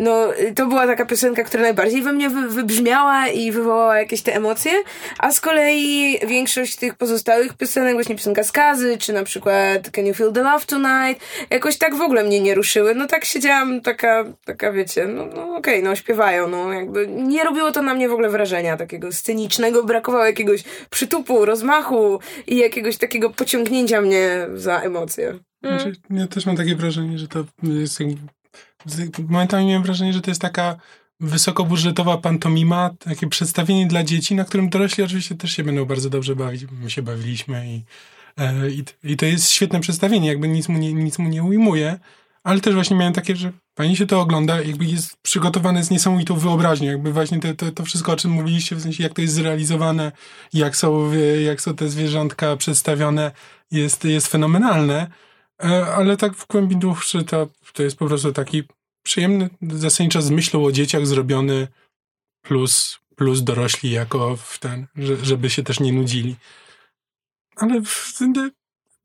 No, 0.00 0.28
to 0.56 0.66
była 0.66 0.86
taka 0.86 1.06
piosenka, 1.06 1.44
która 1.44 1.62
najbardziej 1.62 2.02
we 2.02 2.12
mnie 2.12 2.30
wy, 2.30 2.48
wybrzmiała 2.48 3.28
i 3.28 3.52
wywołała 3.52 3.98
jakieś 3.98 4.22
te 4.22 4.34
emocje, 4.34 4.72
a 5.18 5.32
z 5.32 5.40
kolei 5.40 6.18
większość 6.26 6.76
tych 6.76 6.94
pozostałych 6.94 7.54
piosenek, 7.54 7.94
właśnie 7.94 8.16
piosenka 8.16 8.44
Skazy, 8.44 8.98
czy 8.98 9.12
na 9.12 9.24
przykład 9.24 9.90
Can 9.90 10.06
You 10.06 10.14
Feel 10.14 10.32
the 10.32 10.42
Love 10.42 10.66
Tonight, 10.66 11.24
jakoś 11.50 11.78
tak 11.78 11.94
w 11.94 12.00
ogóle 12.00 12.24
mnie 12.24 12.40
nie 12.40 12.54
ruszyły. 12.54 12.94
No 12.94 13.06
tak 13.06 13.24
siedziałam, 13.24 13.80
taka, 13.80 14.24
taka 14.44 14.72
wiecie, 14.72 15.06
no, 15.06 15.26
no 15.26 15.56
okej, 15.56 15.82
no 15.82 15.96
śpiewają, 15.96 16.48
no 16.48 16.72
jakby 16.72 17.06
nie 17.06 17.44
robiło 17.44 17.72
to 17.72 17.82
na 17.82 17.94
mnie 17.94 18.08
w 18.08 18.12
ogóle 18.12 18.30
wrażenia 18.30 18.76
takiego 18.76 19.12
scenicznego, 19.12 19.84
brakowało 19.84 20.24
jakiegoś 20.24 20.64
przytupu, 20.90 21.44
rozmachu 21.44 22.20
i 22.46 22.56
jakiegoś 22.56 22.96
takiego 22.96 23.30
pociągnięcia 23.30 24.00
mnie 24.00 24.46
za 24.54 24.80
emocje. 24.80 25.38
Znaczy, 25.62 25.92
ja 26.10 26.26
też 26.26 26.46
mam 26.46 26.56
takie 26.56 26.76
wrażenie, 26.76 27.18
że 27.18 27.28
to 27.28 27.44
jest 27.62 28.00
jakby, 28.00 29.22
momentami 29.28 29.66
miałem 29.66 29.82
wrażenie, 29.82 30.12
że 30.12 30.20
to 30.20 30.30
jest 30.30 30.40
taka 30.40 30.76
wysokobudżetowa 31.20 32.18
pantomima, 32.18 32.90
takie 32.98 33.26
przedstawienie 33.26 33.86
dla 33.86 34.02
dzieci, 34.02 34.34
na 34.34 34.44
którym 34.44 34.68
dorośli 34.68 35.04
oczywiście 35.04 35.34
też 35.34 35.52
się 35.52 35.64
będą 35.64 35.84
bardzo 35.84 36.10
dobrze 36.10 36.36
bawić. 36.36 36.66
My 36.82 36.90
się 36.90 37.02
bawiliśmy 37.02 37.66
i, 37.68 37.84
e, 38.36 38.70
i, 38.70 38.84
i 39.04 39.16
to 39.16 39.26
jest 39.26 39.50
świetne 39.50 39.80
przedstawienie, 39.80 40.28
jakby 40.28 40.48
nic 40.48 40.68
mu, 40.68 40.78
nie, 40.78 40.92
nic 40.92 41.18
mu 41.18 41.28
nie 41.28 41.42
ujmuje, 41.42 41.98
ale 42.46 42.60
też 42.60 42.74
właśnie 42.74 42.96
miałem 42.96 43.12
takie, 43.12 43.36
że 43.36 43.52
fajnie 43.78 43.96
się 43.96 44.06
to 44.06 44.20
ogląda, 44.20 44.60
jakby 44.60 44.84
jest 44.84 45.16
przygotowane 45.22 45.84
z 45.84 45.90
niesamowitą 45.90 46.38
wyobraźnią, 46.38 46.90
jakby 46.90 47.12
właśnie 47.12 47.40
te, 47.40 47.54
to, 47.54 47.72
to 47.72 47.84
wszystko, 47.84 48.12
o 48.12 48.16
czym 48.16 48.30
mówiliście, 48.30 48.76
w 48.76 48.82
sensie 48.82 49.02
jak 49.02 49.14
to 49.14 49.22
jest 49.22 49.34
zrealizowane, 49.34 50.12
jak 50.52 50.76
są, 50.76 51.12
jak 51.44 51.60
są 51.60 51.74
te 51.74 51.88
zwierzątka 51.88 52.56
przedstawione, 52.56 53.32
jest, 53.70 54.04
jest 54.04 54.26
fenomenalne. 54.26 55.10
E, 55.62 55.86
Ale 55.86 56.16
tak 56.16 56.34
w 56.34 56.46
głębi 56.46 56.76
duszy 56.76 57.24
to, 57.24 57.48
to 57.72 57.82
jest 57.82 57.96
po 57.96 58.06
prostu 58.06 58.32
taki 58.32 58.62
przyjemny, 59.02 59.50
zasadniczo 59.62 60.22
z 60.22 60.30
myślą 60.30 60.64
o 60.64 60.72
dzieciach 60.72 61.06
zrobiony 61.06 61.68
plus, 62.42 62.98
plus 63.16 63.42
dorośli 63.42 63.90
jako 63.90 64.36
w 64.36 64.58
ten, 64.58 64.86
że, 64.96 65.24
żeby 65.24 65.50
się 65.50 65.62
też 65.62 65.80
nie 65.80 65.92
nudzili. 65.92 66.36
Ale 67.56 67.82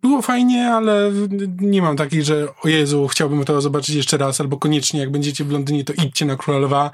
było 0.02 0.22
fajnie, 0.22 0.74
ale 0.74 1.12
nie 1.60 1.82
mam 1.82 1.98
takiej, 1.98 2.24
że 2.24 2.48
o 2.64 2.68
Jezu, 2.68 3.08
chciałbym 3.08 3.46
to 3.46 3.62
zobaczyć 3.62 3.96
jeszcze 3.96 4.18
raz, 4.18 4.42
albo 4.42 4.58
koniecznie 4.58 5.00
jak 5.00 5.12
będziecie 5.12 5.44
w 5.44 5.52
Londynie, 5.52 5.84
to 5.84 5.94
idźcie 5.94 6.26
na 6.26 6.36
Króla. 6.36 6.92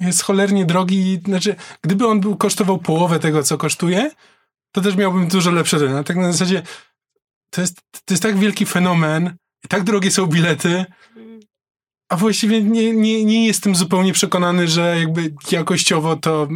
Jest 0.00 0.22
cholernie 0.22 0.66
drogi, 0.66 1.20
znaczy, 1.24 1.56
gdyby 1.82 2.06
on 2.06 2.20
był 2.20 2.36
kosztował 2.36 2.78
połowę 2.78 3.18
tego, 3.18 3.42
co 3.42 3.58
kosztuje, 3.58 4.10
to 4.72 4.80
też 4.80 4.96
miałbym 4.96 5.28
dużo 5.28 5.50
lepsze 5.50 5.78
ceny. 5.78 6.04
Tak 6.04 6.16
na 6.16 6.32
zasadzie 6.32 6.62
to 7.50 7.60
jest, 7.60 7.80
to 7.92 8.14
jest 8.14 8.22
tak 8.22 8.38
wielki 8.38 8.66
fenomen, 8.66 9.36
tak 9.68 9.84
drogie 9.84 10.10
są 10.10 10.26
bilety, 10.26 10.84
a 12.08 12.16
właściwie 12.16 12.62
nie, 12.62 12.92
nie, 12.92 13.24
nie 13.24 13.46
jestem 13.46 13.76
zupełnie 13.76 14.12
przekonany, 14.12 14.68
że 14.68 14.96
jakby 15.00 15.34
jakościowo 15.50 16.16
to, 16.16 16.48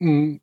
mm, 0.00 0.38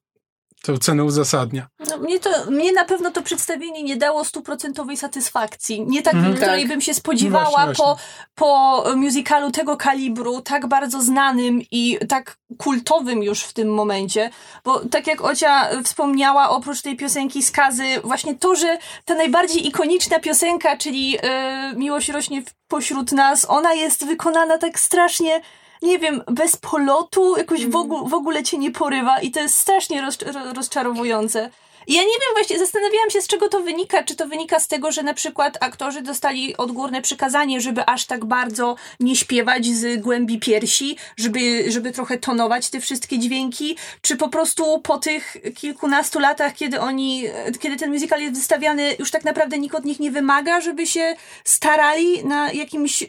tę 0.64 0.78
cenę 0.78 1.04
uzasadnia. 1.04 1.68
No, 1.90 1.98
mnie, 1.98 2.20
to, 2.20 2.30
mnie 2.52 2.72
na 2.72 2.86
pewno 2.86 3.12
to 3.12 3.22
przedstawienie 3.22 3.84
nie 3.84 3.98
dało 3.98 4.26
stuprocentowej 4.26 4.98
satysfakcji. 4.98 5.82
Nie 5.88 6.02
takiej, 6.02 6.20
Mhm. 6.20 6.36
której 6.38 6.60
Tak. 6.62 6.70
bym 6.70 6.82
się 6.82 6.94
spodziewała 6.94 7.44
No 7.46 7.52
właśnie, 7.66 7.86
po, 7.86 7.98
po 8.36 8.84
musicalu 8.96 9.52
tego 9.52 9.78
kalibru, 9.78 10.42
tak 10.42 10.68
bardzo 10.68 11.02
znanym 11.02 11.62
i 11.72 11.98
tak 12.10 12.38
kultowym 12.58 13.24
już 13.24 13.44
w 13.44 13.54
tym 13.54 13.74
momencie. 13.74 14.30
Bo 14.64 14.80
tak 14.80 15.08
jak 15.08 15.22
Ocia 15.22 15.70
wspomniała, 15.84 16.50
oprócz 16.50 16.82
tej 16.82 16.96
piosenki 16.98 17.44
Skazy, 17.44 17.86
właśnie 18.04 18.36
to, 18.36 18.56
że 18.56 18.78
ta 19.06 19.16
najbardziej 19.16 19.68
ikoniczna 19.68 20.20
piosenka, 20.20 20.78
czyli 20.78 21.18
e, 21.24 21.74
Miłość 21.76 22.10
rośnie 22.10 22.44
pośród 22.68 23.12
nas, 23.12 23.46
ona 23.50 23.74
jest 23.74 24.06
wykonana 24.06 24.58
tak 24.58 24.80
strasznie 24.80 25.42
nie 25.82 26.00
wiem, 26.00 26.24
bez 26.32 26.56
polotu, 26.58 27.38
jakoś 27.38 27.66
w, 27.66 27.76
ogóle, 27.76 28.10
w 28.10 28.14
ogóle 28.14 28.44
cię 28.44 28.58
nie 28.58 28.72
porywa 28.72 29.20
i 29.20 29.32
to 29.32 29.40
jest 29.40 29.58
strasznie 29.58 30.02
rozcz- 30.02 30.34
ro- 30.34 30.54
rozczarowujące. 30.54 31.50
Ja 31.88 32.02
nie 32.02 32.08
wiem, 32.08 32.34
właśnie 32.34 32.60
zastanawiałam 32.60 33.10
się, 33.10 33.22
z 33.22 33.28
czego 33.28 33.50
to 33.50 33.60
wynika. 33.64 34.04
Czy 34.04 34.16
to 34.16 34.28
wynika 34.28 34.60
z 34.60 34.68
tego, 34.68 34.92
że 34.92 35.04
na 35.04 35.14
przykład 35.14 35.58
aktorzy 35.60 36.02
dostali 36.02 36.58
odgórne 36.58 37.02
przykazanie, 37.02 37.62
żeby 37.62 37.86
aż 37.86 38.06
tak 38.06 38.26
bardzo 38.26 38.76
nie 39.00 39.16
śpiewać 39.16 39.66
z 39.66 40.02
głębi 40.02 40.40
piersi, 40.40 40.98
żeby, 41.18 41.72
żeby 41.72 41.92
trochę 41.92 42.18
tonować 42.18 42.70
te 42.70 42.80
wszystkie 42.80 43.20
dźwięki, 43.20 43.78
czy 44.02 44.16
po 44.18 44.30
prostu 44.30 44.82
po 44.82 44.98
tych 44.98 45.38
kilkunastu 45.56 46.20
latach, 46.20 46.54
kiedy 46.54 46.80
oni, 46.80 47.24
kiedy 47.60 47.78
ten 47.78 47.92
musical 47.92 48.22
jest 48.22 48.36
wystawiany, 48.36 48.96
już 49.00 49.12
tak 49.12 49.24
naprawdę 49.24 49.58
nikt 49.60 49.76
od 49.76 49.86
nich 49.86 50.00
nie 50.00 50.12
wymaga, 50.12 50.62
żeby 50.62 50.88
się 50.88 51.16
starali 51.44 52.26
na 52.26 52.52
jakimś 52.52 53.02
y, 53.04 53.08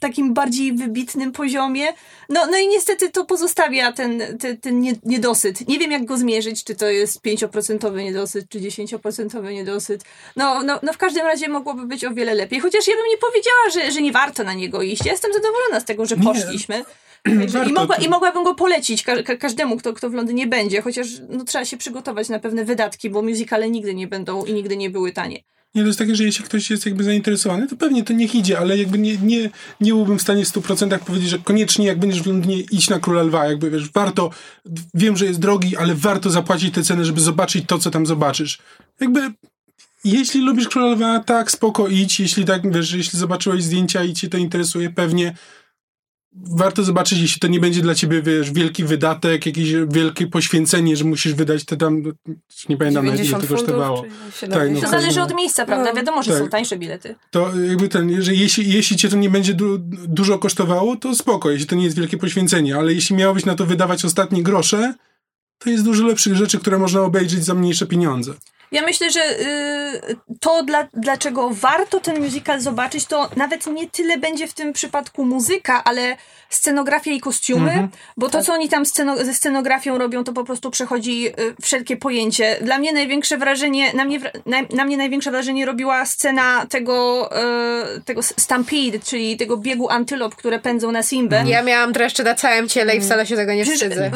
takim 0.00 0.34
bardziej 0.34 0.72
wybitnym 0.72 1.32
poziomie. 1.32 1.86
No, 2.28 2.46
no 2.50 2.58
i 2.58 2.68
niestety 2.68 3.10
to 3.10 3.24
pozostawia 3.24 3.92
ten, 3.92 4.22
ten, 4.38 4.56
ten 4.56 4.80
nie- 4.80 4.98
niedosyt. 5.04 5.68
Nie 5.68 5.78
wiem, 5.78 5.90
jak 5.90 6.04
go 6.04 6.18
zmierzyć, 6.18 6.64
czy 6.64 6.74
to 6.74 6.86
jest 6.86 7.22
5% 7.22 7.77
niedosyt, 7.96 8.48
czy 8.48 8.60
10% 8.60 9.52
niedosyt. 9.52 10.04
No, 10.36 10.62
no, 10.62 10.80
no 10.82 10.92
w 10.92 10.98
każdym 10.98 11.26
razie 11.26 11.48
mogłoby 11.48 11.86
być 11.86 12.04
o 12.04 12.14
wiele 12.14 12.34
lepiej. 12.34 12.60
Chociaż 12.60 12.88
ja 12.88 12.94
bym 12.94 13.06
nie 13.10 13.18
powiedziała, 13.18 13.70
że, 13.74 13.92
że 13.92 14.02
nie 14.02 14.12
warto 14.12 14.44
na 14.44 14.54
niego 14.54 14.82
iść. 14.82 15.04
Ja 15.06 15.12
jestem 15.12 15.32
zadowolona 15.32 15.80
z 15.80 15.84
tego, 15.84 16.06
że 16.06 16.16
poszliśmy. 16.16 16.84
I, 17.68 17.72
mogła, 17.72 17.96
I 17.96 18.08
mogłabym 18.08 18.44
go 18.44 18.54
polecić 18.54 19.02
ka- 19.02 19.36
każdemu, 19.38 19.76
kto, 19.76 19.92
kto 19.92 20.10
w 20.10 20.14
Londynie 20.14 20.46
będzie, 20.46 20.82
chociaż 20.82 21.06
no, 21.28 21.44
trzeba 21.44 21.64
się 21.64 21.76
przygotować 21.76 22.28
na 22.28 22.38
pewne 22.38 22.64
wydatki, 22.64 23.10
bo 23.10 23.22
musicale 23.22 23.70
nigdy 23.70 23.94
nie 23.94 24.06
będą 24.06 24.44
i 24.44 24.52
nigdy 24.52 24.76
nie 24.76 24.90
były 24.90 25.12
tanie. 25.12 25.42
Nie, 25.74 25.82
to 25.82 25.86
jest 25.86 25.98
takie, 25.98 26.16
że 26.16 26.24
jeśli 26.24 26.44
ktoś 26.44 26.70
jest 26.70 26.86
jakby 26.86 27.04
zainteresowany, 27.04 27.66
to 27.66 27.76
pewnie 27.76 28.04
to 28.04 28.12
niech 28.12 28.34
idzie, 28.34 28.58
ale 28.58 28.78
jakby 28.78 28.98
nie, 28.98 29.16
nie, 29.16 29.50
nie 29.80 29.92
byłbym 29.92 30.18
w 30.18 30.22
stanie 30.22 30.44
w 30.44 30.48
100% 30.48 30.98
powiedzieć, 30.98 31.28
że 31.28 31.38
koniecznie 31.38 31.86
jak 31.86 31.98
będziesz 31.98 32.22
w 32.22 32.26
Londynie 32.26 32.60
iść 32.60 32.90
na 32.90 33.00
Króla 33.00 33.22
Lwa, 33.22 33.46
jakby 33.46 33.70
wiesz, 33.70 33.90
warto, 33.90 34.30
wiem, 34.94 35.16
że 35.16 35.26
jest 35.26 35.38
drogi, 35.38 35.76
ale 35.76 35.94
warto 35.94 36.30
zapłacić 36.30 36.74
tę 36.74 36.82
cenę, 36.82 37.04
żeby 37.04 37.20
zobaczyć 37.20 37.64
to, 37.66 37.78
co 37.78 37.90
tam 37.90 38.06
zobaczysz. 38.06 38.58
Jakby 39.00 39.32
jeśli 40.04 40.40
lubisz 40.40 40.68
Króla 40.68 40.86
Lwa, 40.86 41.20
tak, 41.20 41.50
spoko, 41.50 41.88
idź, 41.88 42.20
jeśli 42.20 42.44
tak, 42.44 42.72
wiesz, 42.72 42.92
jeśli 42.92 43.18
zobaczyłeś 43.18 43.62
zdjęcia 43.62 44.04
i 44.04 44.14
cię 44.14 44.28
to 44.28 44.38
interesuje, 44.38 44.90
pewnie 44.90 45.34
warto 46.32 46.82
zobaczyć, 46.82 47.18
jeśli 47.18 47.40
to 47.40 47.48
nie 47.48 47.60
będzie 47.60 47.82
dla 47.82 47.94
ciebie, 47.94 48.22
wiesz, 48.22 48.52
wielki 48.52 48.84
wydatek, 48.84 49.46
jakieś 49.46 49.72
wielkie 49.88 50.26
poświęcenie, 50.26 50.96
że 50.96 51.04
musisz 51.04 51.34
wydać 51.34 51.64
te 51.64 51.76
tam, 51.76 52.02
nie 52.68 52.76
pamiętam 52.76 53.04
nawet 53.04 53.20
ile 53.20 53.28
90 53.28 53.42
to 53.42 53.54
kosztowało. 53.54 54.02
Tak, 54.02 54.34
70? 54.34 54.74
no 54.74 54.80
To 54.80 54.88
zależy 54.88 55.22
od 55.22 55.34
miejsca, 55.34 55.66
prawda? 55.66 55.90
No. 55.90 55.96
Wiadomo, 55.96 56.22
że 56.22 56.30
Tak. 56.30 56.40
są 56.40 56.48
tańsze 56.48 56.78
bilety. 56.78 57.14
To 57.30 57.52
jakby 57.68 57.88
ten, 57.88 58.22
że 58.22 58.34
jeśli, 58.34 58.72
jeśli 58.72 58.96
cię 58.96 59.08
to 59.08 59.16
nie 59.16 59.30
będzie 59.30 59.54
du, 59.54 59.78
dużo 60.08 60.38
kosztowało, 60.38 60.96
to 60.96 61.14
spoko, 61.14 61.50
jeśli 61.50 61.66
to 61.66 61.76
nie 61.76 61.84
jest 61.84 61.96
wielkie 61.96 62.18
poświęcenie, 62.18 62.76
ale 62.76 62.92
jeśli 62.94 63.16
miałbyś 63.16 63.44
na 63.44 63.54
to 63.54 63.66
wydawać 63.66 64.04
ostatnie 64.04 64.42
grosze, 64.42 64.94
to 65.58 65.70
jest 65.70 65.84
dużo 65.84 66.06
lepszych 66.06 66.36
rzeczy, 66.36 66.58
które 66.58 66.78
można 66.78 67.00
obejrzeć 67.00 67.44
za 67.44 67.54
mniejsze 67.54 67.86
pieniądze. 67.86 68.34
Ja 68.72 68.82
myślę, 68.82 69.10
że 69.10 69.20
y, 69.20 70.16
to, 70.40 70.62
dla, 70.62 70.88
dlaczego 70.94 71.50
warto 71.52 72.00
ten 72.00 72.22
musical 72.22 72.60
zobaczyć, 72.60 73.06
to 73.06 73.30
nawet 73.36 73.66
nie 73.66 73.90
tyle 73.90 74.18
będzie 74.18 74.48
w 74.48 74.54
tym 74.54 74.72
przypadku 74.72 75.24
muzyka, 75.24 75.84
ale 75.84 76.16
scenografia 76.48 77.10
i 77.12 77.20
kostiumy, 77.20 77.70
Mhm. 77.70 77.88
bo 78.16 78.28
to, 78.28 78.42
co 78.42 78.52
oni 78.52 78.68
tam 78.68 78.86
sceno, 78.86 79.16
ze 79.24 79.34
scenografią 79.34 79.98
robią, 79.98 80.24
to 80.24 80.32
po 80.32 80.44
prostu 80.44 80.70
przechodzi 80.70 81.28
y, 81.28 81.32
wszelkie 81.62 81.96
pojęcie. 81.96 82.56
Dla 82.62 82.78
mnie 82.78 82.92
największe 82.92 83.38
wrażenie, 83.38 83.92
na 83.92 84.04
mnie, 84.04 84.20
na, 84.46 84.56
na 84.76 84.84
mnie 84.84 84.96
największe 84.96 85.30
wrażenie 85.30 85.66
robiła 85.66 86.06
scena 86.06 86.66
tego, 86.66 87.28
y, 87.96 88.00
tego 88.04 88.22
stampede, 88.22 88.98
czyli 89.04 89.36
tego 89.36 89.56
biegu 89.56 89.88
antylop, 89.90 90.34
które 90.36 90.58
pędzą 90.58 90.92
na 90.92 91.02
Simbę. 91.02 91.44
Ja 91.46 91.62
miałam 91.62 91.92
dreszcze 91.92 92.22
na 92.24 92.34
całym 92.34 92.68
ciele 92.68 92.96
i 92.96 93.00
wcale 93.00 93.26
się 93.26 93.36
tego 93.36 93.54
nie 93.54 93.62
Przecież 93.62 93.80
wstydzę. 93.80 94.10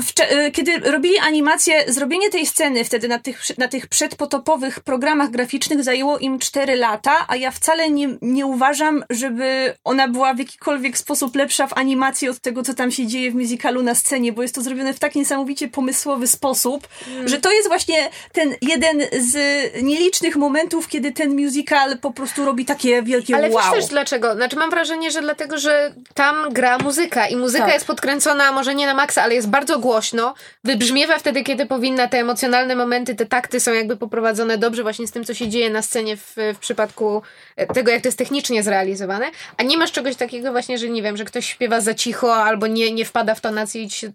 y, 0.46 0.50
kiedy 0.50 0.78
robili 0.78 1.18
animację, 1.18 1.84
zrobienie 1.92 2.30
tej 2.30 2.46
sceny 2.46 2.84
wtedy 2.84 3.08
na 3.08 3.18
tych, 3.18 3.40
na 3.58 3.68
tych 3.68 3.86
przedpotopowych 3.86 4.80
programach 4.80 5.30
graficznych 5.30 5.84
zajęło 5.84 6.18
im 6.18 6.38
4 6.38 6.76
lata, 6.76 7.12
a 7.28 7.36
ja 7.36 7.50
wcale 7.50 7.90
nie, 7.90 8.08
nie 8.22 8.46
uważam, 8.46 9.04
żeby 9.10 9.74
ona 9.84 10.08
była 10.08 10.34
w 10.34 10.38
jakikolwiek 10.38 10.98
sposób 10.98 11.36
lepsza 11.36 11.66
w 11.66 11.72
animacji 11.78 12.21
od 12.30 12.38
tego, 12.38 12.62
co 12.62 12.74
tam 12.74 12.90
się 12.90 13.06
dzieje 13.06 13.30
w 13.30 13.34
musicalu 13.34 13.82
na 13.82 13.94
scenie, 13.94 14.32
bo 14.32 14.42
jest 14.42 14.54
to 14.54 14.62
zrobione 14.62 14.94
w 14.94 14.98
tak 14.98 15.14
niesamowicie 15.14 15.68
pomysłowy 15.68 16.26
sposób, 16.26 16.88
że 17.24 17.38
to 17.38 17.52
jest 17.52 17.68
właśnie 17.68 18.10
ten 18.32 18.54
jeden 18.62 19.02
z 19.20 19.36
nielicznych 19.82 20.36
momentów, 20.36 20.88
kiedy 20.88 21.12
ten 21.12 21.36
musical 21.44 21.98
po 21.98 22.10
prostu 22.10 22.44
robi 22.44 22.64
takie 22.64 23.02
wielkie 23.02 23.36
Ale 23.36 23.50
wow. 23.50 23.62
wiesz 23.64 23.74
też 23.74 23.90
dlaczego? 23.90 24.34
Znaczy 24.34 24.56
mam 24.56 24.70
wrażenie, 24.70 25.10
że 25.10 25.20
dlatego, 25.20 25.58
że 25.58 25.94
tam 26.14 26.52
gra 26.52 26.78
muzyka 26.78 27.26
i 27.28 27.36
muzyka 27.36 27.64
Tak. 27.64 27.74
jest 27.74 27.86
podkręcona 27.86 28.52
może 28.52 28.74
nie 28.74 28.86
na 28.86 28.94
maksa, 28.94 29.22
ale 29.22 29.34
jest 29.34 29.48
bardzo 29.48 29.78
głośno. 29.78 30.34
Wybrzmiewa 30.64 31.18
wtedy, 31.18 31.42
kiedy 31.42 31.66
powinna. 31.66 32.08
Te 32.08 32.18
emocjonalne 32.18 32.76
momenty, 32.76 33.14
te 33.14 33.26
takty 33.26 33.60
są 33.60 33.72
jakby 33.72 33.96
poprowadzone 33.96 34.58
dobrze 34.58 34.82
właśnie 34.82 35.06
z 35.06 35.10
tym, 35.10 35.24
co 35.24 35.34
się 35.34 35.48
dzieje 35.48 35.70
na 35.70 35.82
scenie 35.82 36.16
w, 36.16 36.34
w 36.54 36.58
przypadku 36.58 37.22
e, 37.56 37.66
tego, 37.66 37.90
jak 37.90 38.02
to 38.02 38.08
jest 38.08 38.18
technicznie 38.18 38.62
zrealizowane. 38.62 39.30
A 39.56 39.62
nie 39.62 39.78
masz 39.78 39.92
czegoś 39.92 40.16
takiego 40.16 40.52
właśnie, 40.52 40.78
że 40.78 40.88
nie 40.88 41.02
wiem, 41.02 41.16
że 41.16 41.24
ktoś 41.24 41.46
śpiewa 41.46 41.80
za 41.80 41.94
cicho 41.94 42.11
albo 42.20 42.66
nie, 42.66 42.92
nie 42.92 43.04
wpada 43.04 43.34
w 43.34 43.40
tonację 43.40 43.82
i 43.82 43.88
ci 43.88 44.06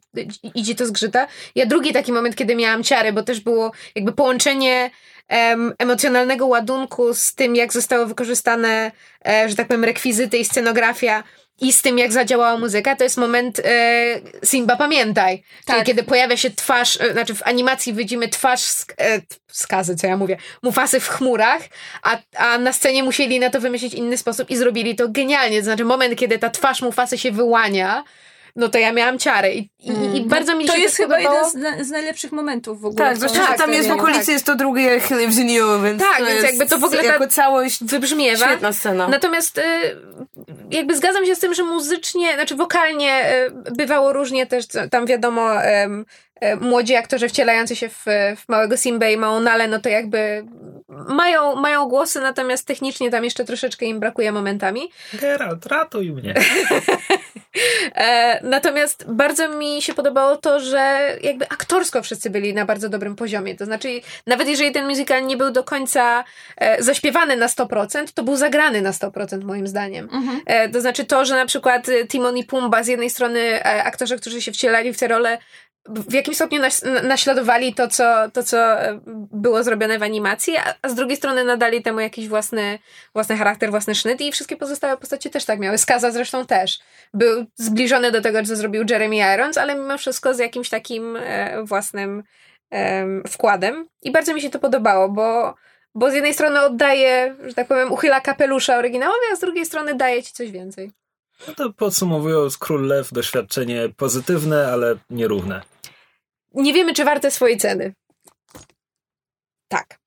idzie 0.54 0.76
to 0.76 0.86
zgrzyta. 0.86 1.28
Ja 1.56 1.66
drugi 1.66 1.94
taki 1.94 2.12
moment, 2.12 2.36
kiedy 2.36 2.56
miałam 2.56 2.84
ciary, 2.84 3.14
bo 3.14 3.24
też 3.24 3.40
było 3.40 3.72
jakby 3.96 4.14
połączenie 4.14 4.92
em, 5.28 5.74
emocjonalnego 5.80 6.48
ładunku 6.48 7.14
z 7.14 7.36
tym, 7.36 7.56
jak 7.56 7.74
zostały 7.74 8.06
wykorzystane, 8.06 8.92
e, 9.28 9.50
że 9.50 9.56
tak 9.56 9.68
powiem, 9.68 9.84
rekwizyty 9.84 10.38
i 10.38 10.46
scenografia 10.46 11.24
i 11.62 11.74
z 11.74 11.82
tym, 11.82 11.98
jak 11.98 12.12
zadziałała 12.14 12.58
muzyka, 12.58 12.96
to 12.96 13.04
jest 13.04 13.18
moment 13.18 13.60
e, 13.60 14.20
Simba 14.46 14.76
Pamiętaj. 14.76 15.44
Czyli 15.66 15.78
Tak. 15.78 15.86
kiedy 15.86 16.04
pojawia 16.04 16.38
się 16.38 16.50
twarz, 16.52 16.98
e, 17.02 17.12
znaczy 17.14 17.36
w 17.36 17.44
animacji 17.44 17.94
widzimy 17.94 18.28
twarz 18.30 18.62
sk- 18.62 18.94
e, 18.98 19.22
skazy, 19.52 19.96
co 19.96 20.08
ja 20.08 20.18
mówię, 20.18 20.38
Mufasy 20.62 21.00
w 21.00 21.08
chmurach, 21.10 21.62
a, 22.04 22.18
a 22.36 22.58
na 22.58 22.74
scenie 22.74 23.04
musieli 23.04 23.40
na 23.40 23.50
to 23.50 23.60
wymyślić 23.60 23.94
inny 23.94 24.18
sposób 24.18 24.50
i 24.50 24.58
zrobili 24.58 24.96
to 24.96 25.10
genialnie. 25.10 25.58
To 25.60 25.64
znaczy 25.66 25.86
moment, 25.86 26.20
kiedy 26.20 26.40
ta 26.40 26.50
twarz 26.50 26.82
Mufasy 26.82 27.18
się 27.18 27.32
wyłania, 27.32 28.04
no 28.58 28.70
to 28.70 28.78
ja 28.78 28.92
miałam 28.92 29.20
ciary 29.20 29.54
i, 29.54 29.70
i, 29.80 30.18
i 30.18 30.22
bardzo 30.26 30.56
mi 30.56 30.66
To 30.66 30.74
się 30.76 30.82
jest 30.82 30.98
to 30.98 31.04
chyba 31.04 31.16
podobało. 31.18 31.48
jeden 31.48 31.52
z, 31.52 31.78
na, 31.78 31.84
z 31.84 31.90
najlepszych 31.90 32.32
momentów 32.32 32.82
w 32.82 32.86
ogóle. 32.86 33.06
Tak, 33.06 33.16
w 33.16 33.18
zwłaszcza, 33.18 33.38
całym 33.40 33.52
że 33.52 33.58
tam 33.58 33.74
jest 33.74 33.90
w 33.90 33.92
okolicy, 33.92 34.32
jest 34.32 34.46
to 34.46 34.56
drugie 34.56 35.00
Lives 35.12 35.38
in 35.40 35.50
You, 35.50 35.66
więc 35.84 36.02
Tak, 36.02 36.18
to 36.18 36.26
więc 36.26 36.42
jest 36.42 36.46
jakby 36.46 36.66
to 36.66 36.78
w 36.78 36.84
ogóle 36.84 37.02
ta- 37.04 37.08
jako 37.14 37.28
całość 37.28 37.84
wybrzmiewa. 37.84 38.46
świetna 38.48 38.74
scena. 38.74 39.08
Natomiast 39.08 39.58
y, 39.58 39.62
jakby 40.72 40.96
zgadzam 40.98 41.26
się 41.26 41.36
z 41.36 41.40
tym, 41.40 41.54
że 41.54 41.64
muzycznie, 41.64 42.34
znaczy 42.36 42.56
wokalnie 42.56 43.32
y, 43.68 43.72
bywało 43.72 44.14
różnie 44.14 44.46
też, 44.48 44.66
co- 44.66 44.90
tam 44.90 45.06
wiadomo, 45.06 45.64
e, 45.64 45.88
młodzi 46.62 46.96
aktorzy 46.96 47.30
wcielający 47.30 47.76
się 47.76 47.90
w, 47.90 48.04
w 48.38 48.50
małego 48.50 48.78
Simbę 48.78 49.14
i 49.14 49.18
małą 49.18 49.40
Nalę, 49.40 49.68
no 49.68 49.80
to 49.80 49.90
jakby 49.90 50.46
mają, 50.90 51.56
mają 51.56 51.86
głosy, 51.86 52.22
natomiast 52.22 52.68
technicznie 52.68 53.12
tam 53.12 53.24
jeszcze 53.24 53.46
troszeczkę 53.46 53.86
im 53.86 54.00
brakuje 54.00 54.32
momentami. 54.32 54.92
Geralt, 55.14 55.66
ratuj 55.66 56.12
mnie. 56.12 56.34
E, 57.96 58.40
natomiast 58.44 59.06
bardzo 59.08 59.50
mi 59.50 59.82
się 59.82 59.94
podobało 59.94 60.38
to, 60.38 60.60
że 60.60 61.10
jakby 61.22 61.50
aktorsko 61.50 62.02
wszyscy 62.04 62.30
byli 62.30 62.54
na 62.54 62.66
bardzo 62.66 62.90
dobrym 62.90 63.16
poziomie. 63.16 63.56
To 63.56 63.66
znaczy, 63.66 64.02
nawet 64.28 64.48
jeżeli 64.48 64.72
ten 64.72 64.88
musical 64.88 65.26
nie 65.26 65.38
był 65.38 65.52
do 65.52 65.64
końca 65.64 66.24
e, 66.58 66.84
zaśpiewany 66.84 67.38
na 67.38 67.48
100%, 67.48 68.14
to 68.14 68.24
był 68.24 68.36
zagrany 68.36 68.82
na 68.82 68.92
100% 68.92 69.44
moim 69.44 69.68
zdaniem. 69.68 70.10
Mhm. 70.12 70.42
E, 70.46 70.70
to 70.70 70.82
znaczy 70.82 71.06
to, 71.06 71.26
że 71.26 71.36
na 71.36 71.46
przykład 71.46 71.88
Timon 72.08 72.38
i 72.38 72.44
Pumba 72.44 72.84
z 72.84 72.88
jednej 72.88 73.10
strony 73.10 73.64
aktorzy, 73.64 74.18
którzy 74.18 74.42
się 74.42 74.52
wcielali 74.52 74.94
w 74.94 75.00
te 75.00 75.08
role 75.08 75.38
w 75.90 76.14
jakimś 76.14 76.36
stopniu 76.36 76.62
naśladowali 77.04 77.74
to 77.74 77.88
co, 77.88 78.32
to, 78.34 78.44
co 78.44 78.58
e, 78.58 79.00
było 79.32 79.64
zrobione 79.64 80.00
w 80.00 80.04
animacji, 80.04 80.58
a, 80.58 80.74
a 80.82 80.90
z 80.90 80.96
drugiej 80.96 81.18
strony 81.18 81.44
nadali 81.44 81.82
temu 81.82 82.00
jakiś 82.00 82.28
własny, 82.28 82.80
własny 83.14 83.38
charakter, 83.38 83.70
własny 83.70 83.96
sznyt 83.96 84.22
i 84.22 84.32
wszystkie 84.32 84.58
pozostałe 84.58 84.98
postacie 84.98 85.30
też 85.30 85.46
tak 85.46 85.60
miały. 85.60 85.78
Skaza 85.78 86.12
zresztą 86.12 86.46
też. 86.46 86.80
Był 87.14 87.46
zbliżony 87.56 88.12
do 88.12 88.22
tego, 88.22 88.44
co 88.44 88.56
zrobił 88.56 88.84
Jeremy 88.90 89.16
Irons, 89.16 89.58
ale 89.58 89.76
mimo 89.76 89.98
wszystko 89.98 90.34
z 90.34 90.40
jakimś 90.40 90.70
takim 90.70 91.16
e, 91.16 91.64
własnym 91.64 92.24
em, 92.70 93.24
wkładem. 93.28 93.88
I 94.02 94.12
bardzo 94.12 94.34
mi 94.34 94.42
się 94.42 94.50
to 94.50 94.60
podobało, 94.60 95.10
bo, 95.10 95.56
bo 95.96 96.12
z 96.12 96.14
jednej 96.14 96.34
strony 96.34 96.62
oddaje, 96.62 97.36
że 97.48 97.54
tak 97.54 97.68
powiem, 97.68 97.92
uchyla 97.92 98.22
kapelusza 98.22 98.78
oryginałowi, 98.78 99.26
a 99.34 99.36
z 99.36 99.40
drugiej 99.40 99.66
strony 99.66 99.96
daje 99.96 100.24
ci 100.24 100.34
coś 100.34 100.52
więcej. 100.52 100.92
No 101.48 101.54
to 101.54 101.74
podsumowując, 101.74 102.58
Król 102.58 102.88
Lew 102.88 103.14
doświadczenie 103.14 103.90
pozytywne, 103.98 104.68
ale 104.68 104.96
nierówne. 105.10 105.62
Nie 106.54 106.74
wiemy, 106.74 106.94
czy 106.94 107.04
warte 107.06 107.32
swojej 107.32 107.58
ceny. 107.58 107.94
Tak. 109.68 110.00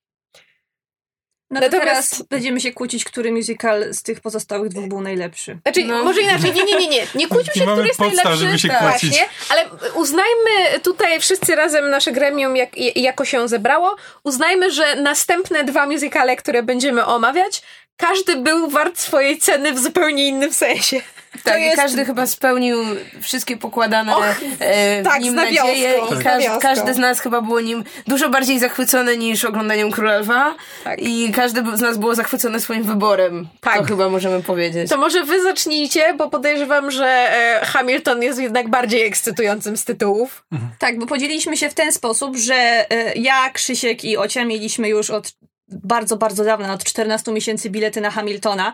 No 1.49 1.59
to 1.59 1.65
Natomiast- 1.65 2.09
teraz 2.09 2.23
będziemy 2.29 2.61
się 2.61 2.71
kłócić, 2.73 3.03
który 3.05 3.31
musical 3.31 3.93
z 3.93 4.03
tych 4.03 4.19
pozostałych 4.21 4.69
dwóch 4.69 4.87
był 4.87 5.01
najlepszy. 5.01 5.59
Znaczy, 5.61 5.83
No. 5.85 6.03
może 6.03 6.21
inaczej, 6.21 6.53
nie, 6.53 6.63
nie, 6.63 6.75
nie, 6.75 6.87
nie. 6.87 7.07
Nie 7.15 7.27
kłóćmy 7.27 7.53
się, 7.53 7.61
który 7.61 7.87
jest 7.87 7.99
podstaw, 7.99 8.23
najlepszy. 8.25 8.45
żeby 8.45 8.59
się 8.59 8.67
tak, 8.67 8.79
kłócić. 8.91 9.09
Właśnie, 9.09 9.27
ale 9.49 9.69
uznajmy 9.95 10.79
tutaj 10.83 11.19
wszyscy 11.19 11.55
razem 11.55 11.89
nasze 11.89 12.11
gremium, 12.11 12.55
jak, 12.55 12.77
jako 12.97 13.25
się 13.25 13.47
zebrało, 13.47 13.95
uznajmy, 14.23 14.71
że 14.71 14.95
następne 14.95 15.63
dwa 15.63 15.85
musicale, 15.85 16.35
które 16.35 16.63
będziemy 16.63 17.05
omawiać, 17.05 17.61
każdy 17.97 18.35
był 18.35 18.69
wart 18.69 18.99
swojej 18.99 19.37
ceny 19.37 19.73
w 19.73 19.79
zupełnie 19.79 20.27
innym 20.27 20.53
sensie. 20.53 21.01
Tak, 21.43 21.61
jest- 21.61 21.73
i 21.73 21.77
każdy 21.77 22.05
chyba 22.05 22.27
spełnił 22.27 22.77
wszystkie 23.21 23.57
pokładane 23.57 24.15
Och, 24.15 24.25
e, 24.59 25.01
w 25.01 25.05
tak, 25.05 25.21
nim 25.21 25.35
nadzieje 25.35 25.93
i 25.97 26.09
każdy, 26.09 26.23
nawiązką. 26.23 26.59
każdy 26.59 26.93
z 26.93 26.97
nas 26.97 27.19
chyba 27.19 27.41
było 27.41 27.61
nim 27.61 27.83
dużo 28.07 28.29
bardziej 28.29 28.59
zachwycony 28.59 29.17
niż 29.17 29.45
oglądaniem 29.45 29.91
Króla 29.91 30.17
Lwa 30.17 30.55
Tak. 30.83 30.99
i 31.01 31.31
każdy 31.35 31.77
z 31.77 31.81
nas 31.81 31.97
było 31.97 32.15
zachwycony 32.15 32.59
swoim 32.59 32.83
wyborem. 32.83 33.47
Tak. 33.61 33.77
To 33.77 33.83
chyba 33.83 34.09
możemy 34.09 34.43
powiedzieć. 34.43 34.89
To 34.89 34.97
może 34.97 35.23
wy 35.23 35.43
zacznijcie, 35.43 36.13
bo 36.13 36.29
podejrzewam, 36.29 36.91
że 36.91 37.07
e, 37.07 37.65
Hamilton 37.65 38.23
jest 38.23 38.39
jednak 38.39 38.69
bardziej 38.69 39.01
ekscytującym 39.01 39.77
z 39.77 39.85
tytułów. 39.85 40.43
Tak, 40.79 40.99
bo 40.99 41.05
podzieliliśmy 41.05 41.57
się 41.57 41.69
w 41.69 41.73
ten 41.73 41.91
sposób, 41.91 42.37
że 42.37 42.55
e, 42.55 43.13
ja, 43.15 43.49
Krzysiek 43.53 44.03
i 44.05 44.17
Ocia 44.17 44.45
mieliśmy 44.45 44.89
już 44.89 45.09
od 45.09 45.33
bardzo, 45.67 46.17
bardzo 46.17 46.43
dawna, 46.43 46.73
od 46.73 46.83
14 46.83 47.31
miesięcy 47.31 47.69
bilety 47.69 48.01
na 48.01 48.11
Hamiltona, 48.11 48.73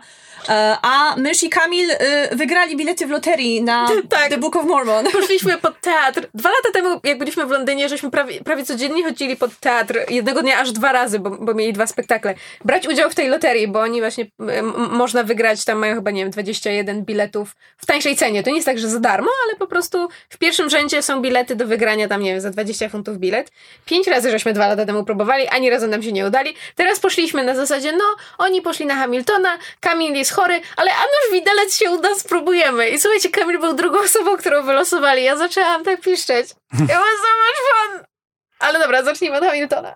a 0.82 1.14
Mysz 1.16 1.42
i 1.42 1.48
Kamil 1.48 1.90
e, 1.90 2.36
wygrali 2.36 2.76
bilety 2.76 3.06
w 3.06 3.10
loterii 3.10 3.62
na 3.62 3.88
Tak. 4.08 4.28
The 4.28 4.38
Book 4.38 4.56
of 4.56 4.64
Mormon. 4.64 5.06
Poszliśmy 5.20 5.58
pod 5.58 5.80
teatr. 5.80 6.26
Dwa 6.34 6.48
lata 6.48 6.72
temu, 6.72 7.00
jak 7.04 7.18
byliśmy 7.18 7.46
w 7.46 7.50
Londynie, 7.50 7.88
żeśmy 7.88 8.10
prawie, 8.10 8.44
prawie 8.44 8.64
codziennie 8.64 9.04
chodzili 9.04 9.36
pod 9.36 9.56
teatr. 9.60 9.98
Jednego 10.08 10.42
dnia 10.42 10.58
aż 10.58 10.72
dwa 10.72 10.92
razy, 10.92 11.18
bo, 11.18 11.30
bo 11.30 11.54
mieli 11.54 11.72
dwa 11.72 11.86
spektakle. 11.86 12.34
Brać 12.64 12.88
udział 12.88 13.10
w 13.10 13.14
tej 13.14 13.28
loterii, 13.28 13.68
bo 13.68 13.80
oni 13.80 14.00
właśnie 14.00 14.26
m, 14.40 14.72
można 14.90 15.22
wygrać, 15.22 15.64
tam 15.64 15.78
mają 15.78 15.94
chyba, 15.94 16.10
nie 16.10 16.22
wiem, 16.22 16.30
21 16.30 17.04
biletów 17.04 17.56
w 17.76 17.86
tańszej 17.86 18.16
cenie. 18.16 18.42
To 18.42 18.50
nie 18.50 18.56
jest 18.56 18.66
tak, 18.66 18.78
że 18.78 18.88
za 18.88 19.00
darmo, 19.00 19.30
ale 19.46 19.56
po 19.56 19.66
prostu 19.66 20.08
w 20.28 20.38
pierwszym 20.38 20.70
rzędzie 20.70 21.02
są 21.02 21.22
bilety 21.22 21.56
do 21.56 21.66
wygrania 21.66 22.08
tam, 22.08 22.22
nie 22.22 22.30
wiem, 22.32 22.40
za 22.40 22.50
20 22.50 22.88
funtów 22.88 23.18
bilet. 23.18 23.50
Pięć 23.84 24.06
razy 24.06 24.30
żeśmy 24.30 24.52
dwa 24.52 24.68
lata 24.68 24.86
temu 24.86 25.04
próbowali, 25.04 25.48
ani 25.48 25.70
razu 25.70 25.86
nam 25.86 26.02
się 26.02 26.12
nie 26.12 26.26
udali. 26.26 26.54
Teraz 26.74 27.00
poszliśmy 27.00 27.44
na 27.44 27.54
zasadzie, 27.54 27.92
no, 27.92 28.04
oni 28.38 28.62
poszli 28.62 28.86
na 28.86 28.94
Hamiltona, 28.94 29.58
Kamil 29.80 30.14
jest 30.14 30.27
chory, 30.30 30.60
ale 30.76 30.90
a 30.90 31.02
nuż 31.02 31.32
widelec 31.32 31.76
się 31.76 31.90
uda, 31.90 32.14
spróbujemy. 32.14 32.88
I 32.88 33.00
słuchajcie, 33.00 33.30
Kamil 33.30 33.58
był 33.58 33.72
drugą 33.72 33.98
osobą, 34.00 34.36
którą 34.36 34.62
wylosowali. 34.62 35.24
Ja 35.24 35.36
zaczęłam 35.36 35.84
tak 35.84 36.00
piszczeć. 36.00 36.48
Ja 36.72 36.98
mam 37.00 37.16
so 37.22 37.28
much 37.38 37.60
fun! 37.68 38.04
Ale 38.58 38.78
dobra, 38.78 39.02
zacznijmy 39.02 39.36
od 39.36 39.44
Hamiltona. 39.44 39.94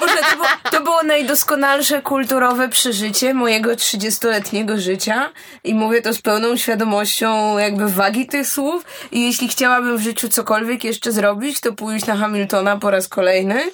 Boże, 0.00 0.18
to, 0.30 0.36
było, 0.36 0.48
to 0.70 0.80
było 0.80 1.02
najdoskonalsze 1.02 2.02
kulturowe 2.02 2.68
przeżycie 2.68 3.34
mojego 3.34 3.70
30-letniego 3.70 4.78
życia 4.78 5.32
i 5.64 5.74
mówię 5.74 6.02
to 6.02 6.12
z 6.12 6.22
pełną 6.22 6.56
świadomością 6.56 7.58
jakby 7.58 7.88
wagi 7.88 8.26
tych 8.26 8.46
słów 8.46 8.84
i 9.12 9.26
jeśli 9.26 9.48
chciałabym 9.48 9.96
w 9.98 10.02
życiu 10.02 10.28
cokolwiek 10.28 10.84
jeszcze 10.84 11.12
zrobić, 11.12 11.60
to 11.60 11.72
pójść 11.72 12.06
na 12.06 12.16
Hamiltona 12.16 12.76
po 12.76 12.90
raz 12.90 13.08
kolejny 13.08 13.70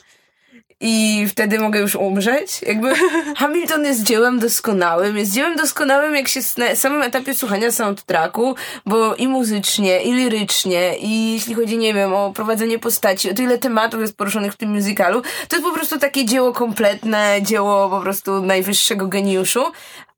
i 0.81 1.27
wtedy 1.29 1.59
mogę 1.59 1.81
już 1.81 1.97
umrzeć. 1.97 2.63
Jakby 2.63 2.95
Hamilton 3.37 3.85
jest 3.85 4.03
dziełem 4.03 4.39
doskonałym. 4.39 5.17
Jest 5.17 5.33
dziełem 5.33 5.57
doskonałym, 5.57 6.15
jak 6.15 6.29
się 6.29 6.41
na 6.57 6.75
samym 6.75 7.03
etapie 7.03 7.35
słuchania 7.35 7.71
soundtracku, 7.71 8.55
bo 8.87 9.15
i 9.15 9.29
muzycznie, 9.29 10.03
i 10.03 10.13
lirycznie, 10.13 10.97
i 10.99 11.33
jeśli 11.33 11.55
chodzi, 11.55 11.79
nie 11.79 11.95
wiem, 11.95 12.15
o 12.15 12.33
prowadzenie 12.33 12.79
postaci, 12.79 13.31
o 13.31 13.35
tyle 13.35 13.59
tematów 13.59 14.01
jest 14.01 14.17
poruszonych 14.17 14.53
w 14.53 14.57
tym 14.57 14.71
musicalu, 14.71 15.23
to 15.49 15.57
jest 15.57 15.69
po 15.69 15.75
prostu 15.75 15.99
takie 15.99 16.25
dzieło 16.25 16.53
kompletne, 16.53 17.39
dzieło 17.43 17.89
po 17.89 18.01
prostu 18.01 18.43
najwyższego 18.43 19.07
geniuszu. 19.07 19.65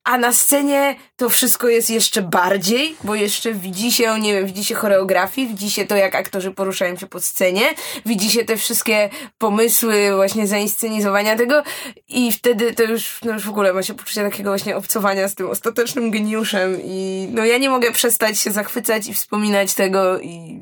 A 0.04 0.18
na 0.18 0.32
scenie 0.32 0.96
to 1.16 1.28
wszystko 1.28 1.68
jest 1.68 1.90
jeszcze 1.90 2.22
bardziej, 2.22 2.96
bo 3.04 3.14
jeszcze 3.14 3.52
widzi 3.52 3.92
się, 3.92 4.20
nie 4.20 4.34
wiem, 4.34 4.46
widzi 4.46 4.64
się 4.64 4.74
choreografii, 4.74 5.48
widzi 5.48 5.70
się 5.70 5.86
to, 5.86 5.96
jak 5.96 6.14
aktorzy 6.14 6.50
poruszają 6.50 6.96
się 6.96 7.06
po 7.06 7.20
scenie, 7.20 7.62
widzi 8.06 8.30
się 8.30 8.44
te 8.44 8.56
wszystkie 8.56 9.10
pomysły 9.38 10.14
właśnie 10.14 10.46
zainscenizowania 10.46 11.36
tego 11.36 11.62
i 12.08 12.32
wtedy 12.32 12.74
to 12.74 12.82
już, 12.82 13.20
no 13.24 13.32
już 13.32 13.44
w 13.44 13.48
ogóle 13.48 13.72
ma 13.72 13.82
się 13.82 13.94
poczucie 13.94 14.22
takiego 14.22 14.50
właśnie 14.50 14.76
obcowania 14.76 15.28
z 15.28 15.34
tym 15.34 15.50
ostatecznym 15.50 16.10
geniuszem 16.10 16.78
i 16.84 17.28
no 17.32 17.44
ja 17.44 17.58
nie 17.58 17.70
mogę 17.70 17.92
przestać 17.92 18.38
się 18.38 18.50
zachwycać 18.50 19.08
i 19.08 19.14
wspominać 19.14 19.74
tego 19.74 20.20
i 20.20 20.60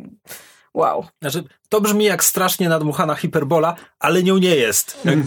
wow. 0.74 1.06
Znaczy, 1.22 1.44
to 1.68 1.80
brzmi 1.80 2.04
jak 2.04 2.24
strasznie 2.24 2.68
nadmuchana 2.68 3.14
hiperbola, 3.14 3.76
ale 3.98 4.22
nią 4.22 4.38
nie 4.38 4.56
jest. 4.56 4.98
Jak, 5.04 5.18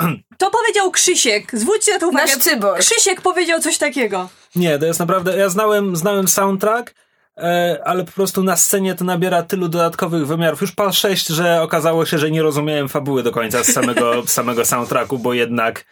To 0.38 0.50
powiedział 0.50 0.90
Krzysiek. 0.90 1.58
Zwróćcie 1.58 1.92
na 1.92 1.98
to 1.98 2.08
uwagę. 2.08 2.26
Nasz 2.26 2.36
cybor. 2.36 2.78
Krzysiek 2.78 3.20
powiedział 3.20 3.60
coś 3.60 3.78
takiego. 3.78 4.28
nie, 4.54 4.78
to 4.78 4.86
jest 4.86 5.00
naprawdę. 5.00 5.36
Ja 5.36 5.48
znałem, 5.48 5.96
znałem 5.96 6.28
soundtrack, 6.28 6.94
e, 7.36 7.80
ale 7.84 8.04
po 8.04 8.12
prostu 8.12 8.42
na 8.42 8.56
scenie 8.56 8.94
to 8.94 9.04
nabiera 9.04 9.42
tylu 9.42 9.68
dodatkowych 9.68 10.26
wymiarów. 10.26 10.60
Już 10.60 10.72
pal 10.72 10.92
6, 10.92 11.26
że 11.26 11.62
okazało 11.62 12.06
się, 12.06 12.18
że 12.18 12.30
nie 12.30 12.42
rozumiałem 12.42 12.88
fabuły 12.88 13.22
do 13.22 13.32
końca 13.32 13.64
z 13.64 13.72
samego, 13.72 14.22
samego 14.26 14.64
soundtracku, 14.64 15.18
bo 15.18 15.34
jednak 15.34 15.84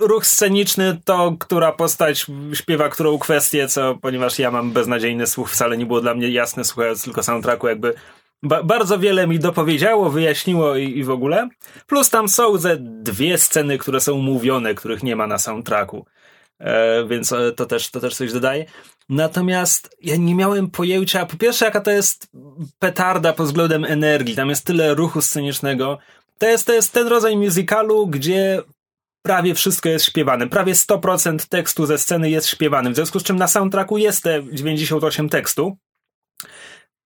ruch 0.00 0.26
sceniczny 0.26 0.98
to, 1.04 1.36
która 1.40 1.72
postać 1.72 2.26
śpiewa 2.54 2.88
którą 2.88 3.18
kwestię, 3.18 3.68
co 3.68 3.98
ponieważ 4.02 4.38
ja 4.38 4.50
mam 4.50 4.72
beznadziejny 4.72 5.26
słuch, 5.26 5.50
wcale 5.50 5.76
nie 5.76 5.86
było 5.86 6.00
dla 6.00 6.14
mnie 6.14 6.28
jasne 6.28 6.64
słuchając 6.64 7.04
tylko 7.04 7.22
soundtracku, 7.22 7.68
jakby 7.68 7.94
ba- 8.42 8.62
bardzo 8.62 8.98
wiele 8.98 9.26
mi 9.26 9.38
dopowiedziało, 9.38 10.10
wyjaśniło 10.10 10.76
i, 10.76 10.98
i 10.98 11.04
w 11.04 11.10
ogóle. 11.10 11.48
Plus 11.86 12.10
tam 12.10 12.28
są 12.28 12.56
ze 12.56 12.76
dwie 12.80 13.38
sceny, 13.38 13.78
które 13.78 14.00
są 14.00 14.18
mówione, 14.18 14.74
których 14.74 15.02
nie 15.02 15.16
ma 15.16 15.26
na 15.26 15.38
soundtracku. 15.38 16.06
E, 16.60 17.04
więc 17.08 17.32
e, 17.32 17.52
to 17.52 17.66
też, 17.66 17.90
to 17.90 18.00
też 18.00 18.14
coś 18.14 18.32
dodaje. 18.32 18.64
Natomiast 19.08 19.96
ja 20.00 20.16
nie 20.16 20.34
miałem 20.34 20.70
pojęcia, 20.70 21.26
po 21.26 21.36
pierwsze, 21.36 21.64
jaka 21.64 21.80
to 21.80 21.90
jest 21.90 22.28
petarda 22.78 23.32
pod 23.32 23.46
względem 23.46 23.84
energii. 23.84 24.36
Tam 24.36 24.48
jest 24.48 24.66
tyle 24.66 24.94
ruchu 24.94 25.22
scenicznego. 25.22 25.98
To 26.38 26.46
jest, 26.46 26.66
to 26.66 26.72
jest 26.72 26.92
ten 26.92 27.06
rodzaj 27.06 27.36
musicalu, 27.36 28.06
gdzie 28.06 28.62
prawie 29.22 29.54
wszystko 29.54 29.88
jest 29.88 30.04
śpiewane. 30.04 30.48
Prawie 30.48 30.74
100% 30.74 31.48
tekstu 31.48 31.86
ze 31.86 31.98
sceny 31.98 32.30
jest 32.30 32.48
śpiewany. 32.48 32.90
W 32.90 32.94
związku 32.94 33.20
z 33.20 33.22
czym 33.22 33.36
na 33.36 33.48
soundtracku 33.48 33.98
jest 33.98 34.22
te 34.22 34.42
98 34.52 35.28
tekstu. 35.28 35.76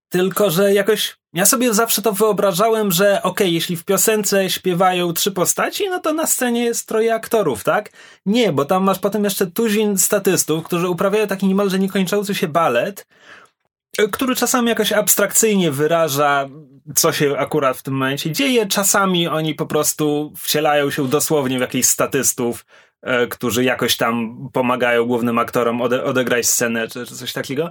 Tylko, 0.08 0.50
że 0.50 0.74
jakoś 0.74 1.16
ja 1.36 1.46
sobie 1.46 1.74
zawsze 1.74 2.02
to 2.02 2.12
wyobrażałem, 2.12 2.90
że 2.90 3.22
okej, 3.22 3.54
jeśli 3.54 3.76
w 3.76 3.84
piosence 3.84 4.50
śpiewają 4.50 5.12
trzy 5.12 5.32
postaci, 5.32 5.88
no 5.90 6.00
to 6.00 6.12
na 6.12 6.26
scenie 6.26 6.64
jest 6.64 6.88
troje 6.88 7.14
aktorów, 7.14 7.64
tak? 7.64 7.90
Nie, 8.26 8.52
bo 8.52 8.64
tam 8.64 8.84
masz 8.84 8.98
potem 8.98 9.24
jeszcze 9.24 9.46
tuzin 9.46 9.98
statystów, 9.98 10.64
którzy 10.64 10.88
uprawiają 10.88 11.26
taki 11.26 11.46
niemalże 11.46 11.78
niekończący 11.78 12.34
się 12.34 12.48
balet, 12.48 13.06
e, 13.98 14.08
który 14.08 14.36
czasami 14.36 14.68
jakoś 14.68 14.92
abstrakcyjnie 14.92 15.70
wyraża, 15.70 16.48
co 16.94 17.12
się 17.12 17.38
akurat 17.38 17.76
w 17.76 17.82
tym 17.82 17.94
momencie 17.94 18.32
dzieje. 18.32 18.66
Czasami 18.66 19.28
oni 19.28 19.54
po 19.54 19.66
prostu 19.66 20.32
wcielają 20.36 20.90
się 20.90 21.08
dosłownie 21.08 21.58
w 21.58 21.60
jakichś 21.60 21.88
statystów, 21.88 22.66
e, 23.02 23.26
którzy 23.26 23.64
jakoś 23.64 23.96
tam 23.96 24.36
pomagają 24.52 25.04
głównym 25.04 25.38
aktorom 25.38 25.78
ode- 25.82 26.04
odegrać 26.04 26.46
scenę, 26.46 26.88
czy, 26.88 27.06
czy 27.06 27.16
coś 27.16 27.32
takiego. 27.32 27.70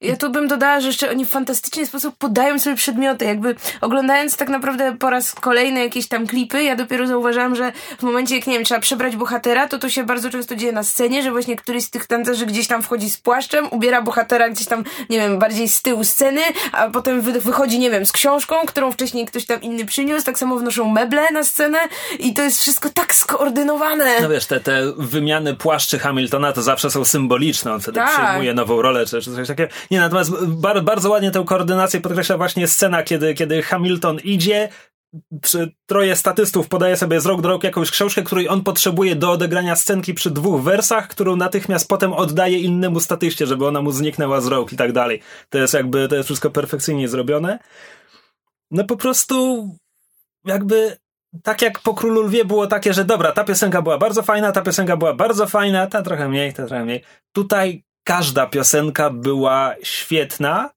Ja 0.00 0.16
tu 0.16 0.30
bym 0.30 0.48
dodała, 0.48 0.80
że 0.80 0.86
jeszcze 0.86 1.10
oni 1.10 1.24
w 1.24 1.28
fantastyczny 1.28 1.86
sposób 1.86 2.14
podają 2.18 2.58
sobie 2.58 2.76
przedmioty. 2.76 3.24
Jakby 3.24 3.54
oglądając 3.80 4.36
tak 4.36 4.48
naprawdę 4.48 4.96
po 4.98 5.10
raz 5.10 5.34
kolejny 5.34 5.80
jakieś 5.80 6.08
tam 6.08 6.26
klipy, 6.26 6.62
ja 6.62 6.76
dopiero 6.76 7.06
zauważyłam, 7.06 7.56
że 7.56 7.72
w 7.98 8.02
momencie, 8.02 8.36
jak 8.36 8.46
nie 8.46 8.54
wiem, 8.54 8.64
trzeba 8.64 8.80
przebrać 8.80 9.16
bohatera, 9.16 9.68
to 9.68 9.78
to 9.78 9.88
się 9.88 10.04
bardzo 10.04 10.30
często 10.30 10.56
dzieje 10.56 10.72
na 10.72 10.82
scenie, 10.82 11.22
że 11.22 11.30
właśnie 11.30 11.56
któryś 11.56 11.84
z 11.84 11.90
tych 11.90 12.06
tancerzy 12.06 12.46
gdzieś 12.46 12.66
tam 12.66 12.82
wchodzi 12.82 13.10
z 13.10 13.16
płaszczem, 13.18 13.68
ubiera 13.70 14.02
bohatera 14.02 14.48
gdzieś 14.50 14.66
tam, 14.66 14.84
nie 15.10 15.18
wiem, 15.18 15.38
bardziej 15.38 15.68
z 15.68 15.82
tyłu 15.82 16.04
sceny, 16.04 16.40
a 16.72 16.90
potem 16.90 17.20
wy, 17.20 17.40
wychodzi, 17.40 17.78
nie 17.78 17.90
wiem, 17.90 18.06
z 18.06 18.12
książką, 18.12 18.56
którą 18.66 18.92
wcześniej 18.92 19.26
ktoś 19.26 19.46
tam 19.46 19.62
inny 19.62 19.84
przyniósł, 19.84 20.26
tak 20.26 20.38
samo 20.38 20.56
wnoszą 20.56 20.88
meble 20.88 21.30
na 21.32 21.44
scenę 21.44 21.78
i 22.18 22.34
to 22.34 22.42
jest 22.42 22.60
wszystko 22.60 22.90
tak 22.90 23.14
skoordynowane. 23.14 24.20
No 24.22 24.28
wiesz, 24.28 24.46
te, 24.46 24.60
te 24.60 24.92
wymiany 24.96 25.54
płaszczy 25.56 25.98
Hamiltona 25.98 26.52
to 26.52 26.62
zawsze 26.62 26.90
są 26.90 27.04
symboliczne. 27.04 27.72
On 27.74 27.80
wtedy 27.80 28.00
Tak. 28.00 28.24
przyjmuje 28.24 28.54
nową 28.54 28.82
rolę, 28.82 29.06
czy, 29.06 29.22
czy 29.22 29.34
coś 29.34 29.48
takiego. 29.48 29.72
Nie, 29.90 30.00
natomiast 30.00 30.46
bar, 30.46 30.84
bardzo 30.84 31.10
ładnie 31.10 31.30
tę 31.30 31.44
koordynację 31.46 32.00
podkreśla 32.00 32.36
właśnie 32.36 32.68
scena, 32.68 33.02
kiedy, 33.02 33.34
kiedy 33.34 33.62
Hamilton 33.62 34.18
idzie, 34.24 34.68
troje 35.86 36.16
statystów 36.16 36.68
podaje 36.68 36.96
sobie 36.96 37.20
z 37.20 37.26
rok 37.26 37.40
do 37.40 37.48
roku 37.48 37.66
jakąś 37.66 37.90
książkę, 37.90 38.22
której 38.22 38.48
on 38.48 38.62
potrzebuje 38.62 39.16
do 39.16 39.30
odegrania 39.30 39.76
scenki 39.76 40.14
przy 40.14 40.30
dwóch 40.30 40.62
wersach, 40.62 41.08
którą 41.08 41.36
natychmiast 41.36 41.88
potem 41.88 42.12
oddaje 42.12 42.58
innemu 42.58 43.00
statyście, 43.00 43.46
żeby 43.46 43.66
ona 43.66 43.82
mu 43.82 43.92
zniknęła 43.92 44.40
z 44.40 44.46
rąk 44.46 44.72
i 44.72 44.76
tak 44.76 44.92
dalej. 44.92 45.20
To 45.48 45.58
jest 45.58 45.74
jakby, 45.74 46.08
to 46.08 46.16
jest 46.16 46.28
wszystko 46.28 46.50
perfekcyjnie 46.50 47.08
zrobione. 47.08 47.58
No 48.70 48.84
po 48.84 48.96
prostu 48.96 49.68
jakby 50.44 50.96
tak 51.42 51.62
jak 51.62 51.78
po 51.78 51.94
Królu 51.94 52.22
Lwie 52.22 52.44
było 52.44 52.66
takie, 52.66 52.94
że 52.94 53.04
dobra, 53.04 53.32
ta 53.32 53.44
piosenka 53.44 53.82
była 53.82 53.98
bardzo 53.98 54.22
fajna, 54.22 54.52
ta 54.52 54.62
piosenka 54.62 54.96
była 54.96 55.14
bardzo 55.14 55.46
fajna, 55.46 55.86
ta 55.86 56.02
trochę 56.02 56.28
mniej, 56.28 56.52
ta 56.54 56.66
trochę 56.66 56.84
mniej. 56.84 57.04
Tutaj 57.32 57.84
każda 58.04 58.46
piosenka 58.46 59.10
była 59.10 59.74
świetna. 59.82 60.70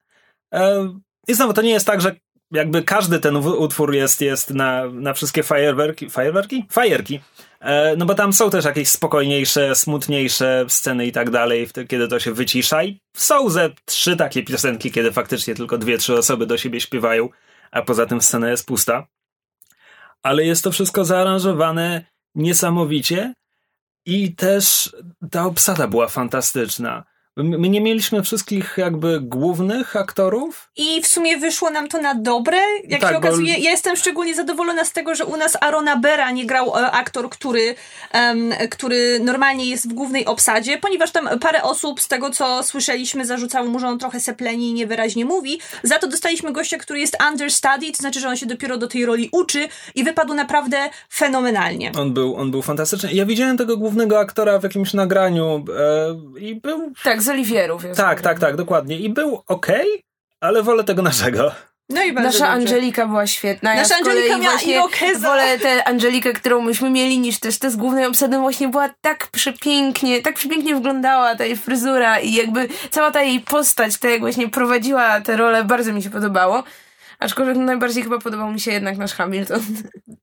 E, 0.54 0.94
I 1.28 1.34
znowu, 1.34 1.54
to 1.54 1.62
nie 1.62 1.72
jest 1.72 1.88
tak, 1.88 2.02
że 2.02 2.16
jakby 2.52 2.84
każdy 2.84 3.20
ten 3.20 3.36
utwór 3.36 3.94
jest, 3.94 4.22
jest 4.22 4.50
na, 4.50 4.86
na 4.86 5.14
wszystkie 5.14 5.44
fajerwerki, 5.44 6.10
fajerwerki? 6.10 6.66
Fajerki. 6.70 7.20
E, 7.60 7.96
no 7.96 8.06
bo 8.06 8.16
tam 8.16 8.34
są 8.34 8.50
też 8.50 8.66
jakieś 8.66 8.90
spokojniejsze, 8.90 9.76
smutniejsze 9.76 10.66
sceny 10.68 11.06
i 11.06 11.12
tak 11.12 11.30
dalej, 11.30 11.70
kiedy 11.88 12.08
to 12.08 12.20
się 12.20 12.34
wycisza 12.34 12.84
i 12.84 13.00
są 13.16 13.50
ze 13.50 13.70
trzy 13.86 14.16
takie 14.16 14.44
piosenki, 14.44 14.92
kiedy 14.92 15.12
faktycznie 15.12 15.56
tylko 15.56 15.78
dwie, 15.78 15.98
trzy 15.98 16.18
osoby 16.18 16.46
do 16.46 16.58
siebie 16.58 16.82
śpiewają, 16.82 17.30
a 17.72 17.82
poza 17.82 18.06
tym 18.06 18.22
scena 18.22 18.50
jest 18.50 18.66
pusta. 18.66 19.08
Ale 20.24 20.46
jest 20.46 20.64
to 20.64 20.72
wszystko 20.72 21.06
zaaranżowane 21.06 22.06
niesamowicie 22.36 23.34
i 24.06 24.36
też 24.36 24.96
ta 25.32 25.46
obsada 25.46 25.88
była 25.88 26.08
fantastyczna. 26.08 27.04
My 27.44 27.70
nie 27.70 27.82
mieliśmy 27.82 28.24
wszystkich 28.24 28.74
jakby 28.78 29.20
głównych 29.22 29.96
aktorów, 29.96 30.70
I 30.78 31.02
w 31.02 31.08
sumie 31.08 31.38
wyszło 31.38 31.70
nam 31.70 31.88
to 31.88 32.02
na 32.02 32.16
dobre. 32.16 32.58
Jak 32.88 33.02
Tak, 33.02 33.10
się 33.10 33.14
bo- 33.14 33.28
okazuje, 33.28 33.54
ja 33.58 33.72
jestem 33.72 33.96
szczególnie 33.96 34.36
zadowolona 34.36 34.86
z 34.86 34.92
tego, 34.92 35.16
że 35.16 35.26
u 35.26 35.38
nas 35.38 35.58
Arona 35.62 35.96
Bera 35.98 36.32
nie 36.32 36.46
grał 36.46 36.78
e, 36.78 36.92
aktor, 36.92 37.30
który, 37.30 37.76
em, 38.12 38.54
który 38.70 39.20
normalnie 39.20 39.66
jest 39.66 39.90
w 39.90 39.94
głównej 39.94 40.26
obsadzie, 40.26 40.78
ponieważ 40.78 41.12
tam 41.12 41.30
parę 41.40 41.64
osób 41.64 42.02
z 42.02 42.08
tego, 42.08 42.30
co 42.30 42.64
słyszeliśmy, 42.64 43.26
zarzucało 43.26 43.68
mu, 43.68 43.80
że 43.80 43.88
on 43.88 44.00
trochę 44.00 44.20
sepleni 44.20 44.70
i 44.70 44.74
niewyraźnie 44.74 45.26
mówi. 45.26 45.60
Za 45.84 46.00
to 46.00 46.08
dostaliśmy 46.08 46.52
gościa, 46.54 46.78
który 46.78 47.00
jest 47.00 47.18
understudy, 47.30 47.92
to 47.92 47.98
znaczy, 47.98 48.20
że 48.20 48.30
on 48.30 48.36
się 48.38 48.46
dopiero 48.46 48.78
do 48.78 48.88
tej 48.88 49.06
roli 49.06 49.30
uczy 49.32 49.68
i 49.96 50.04
wypadł 50.04 50.34
naprawdę 50.34 50.78
fenomenalnie. 51.14 51.92
On 52.00 52.14
był, 52.14 52.36
on 52.36 52.52
był 52.52 52.62
fantastyczny. 52.62 53.14
Ja 53.14 53.26
widziałem 53.26 53.58
tego 53.58 53.78
głównego 53.78 54.20
aktora 54.20 54.60
w 54.60 54.64
jakimś 54.64 54.94
nagraniu 54.94 55.66
e, 56.38 56.40
i 56.40 56.56
był. 56.56 56.92
Tak, 57.04 57.22
z 57.28 57.30
Oliwierów. 57.30 57.84
jest. 57.84 58.00
Tak, 58.00 58.22
tak, 58.22 58.40
tak, 58.40 58.56
dokładnie. 58.56 59.00
I 59.00 59.10
był 59.10 59.44
okej, 59.48 60.04
ale 60.42 60.64
wolę 60.64 60.84
tego 60.84 61.02
naszego. 61.02 61.52
No 61.90 62.04
i 62.04 62.14
bardzo 62.14 62.28
Nasza 62.30 62.56
dobrze. 62.56 62.72
Angelika 62.72 63.08
była 63.08 63.28
świetna. 63.28 63.76
Nasza 63.76 63.94
ja 63.94 64.00
Angelika 64.00 64.38
miała 64.38 64.60
irokeza. 64.62 65.28
wolę 65.28 65.60
tę 65.60 65.88
Angelikę, 65.88 66.34
którą 66.34 66.62
myśmy 66.62 66.90
mieli, 66.90 67.20
niż 67.20 67.40
też 67.40 67.60
te 67.60 67.72
z 67.72 67.76
głównej 67.76 68.06
obsady 68.06 68.38
właśnie 68.38 68.68
była 68.68 68.90
tak 69.02 69.28
przepięknie, 69.28 70.22
tak 70.22 70.36
przepięknie 70.36 70.76
wyglądała 70.76 71.36
ta 71.36 71.46
jej 71.46 71.58
fryzura 71.58 72.20
i 72.20 72.34
jakby 72.34 72.68
cała 72.90 73.12
ta 73.12 73.22
jej 73.22 73.40
postać, 73.40 73.98
to 73.98 74.08
jak 74.08 74.20
właśnie 74.20 74.50
prowadziła 74.50 75.22
tę 75.22 75.38
rolę, 75.38 75.64
bardzo 75.64 75.94
mi 75.94 76.04
się 76.04 76.10
podobało. 76.10 76.64
Aczkolwiek 77.20 77.58
najbardziej 77.58 78.04
chyba 78.04 78.20
podobał 78.20 78.52
mi 78.52 78.60
się 78.60 78.72
jednak 78.72 78.98
nasz 78.98 79.14
Hamilton. 79.14 79.62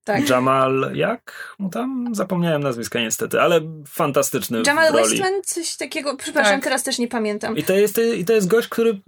Tak. 0.05 0.29
Jamal, 0.29 0.93
jak 0.95 1.55
mu 1.59 1.71
tam? 1.71 2.15
Zapomniałem 2.15 2.63
nazwiska 2.63 3.01
niestety, 3.01 3.41
ale 3.41 3.61
fantastyczny 3.89 4.63
Jamal. 4.67 4.93
Westman, 4.93 5.33
coś 5.45 5.77
takiego, 5.77 6.17
przepraszam, 6.17 6.55
Tak. 6.55 6.65
teraz 6.65 6.83
też 6.83 6.99
nie 6.99 7.09
pamiętam. 7.09 7.57
I 7.57 7.63
to 7.63 7.75
jest, 7.75 8.01
I 8.17 8.25
to 8.25 8.33
jest 8.33 8.47
gość, 8.47 8.69
który... 8.69 9.01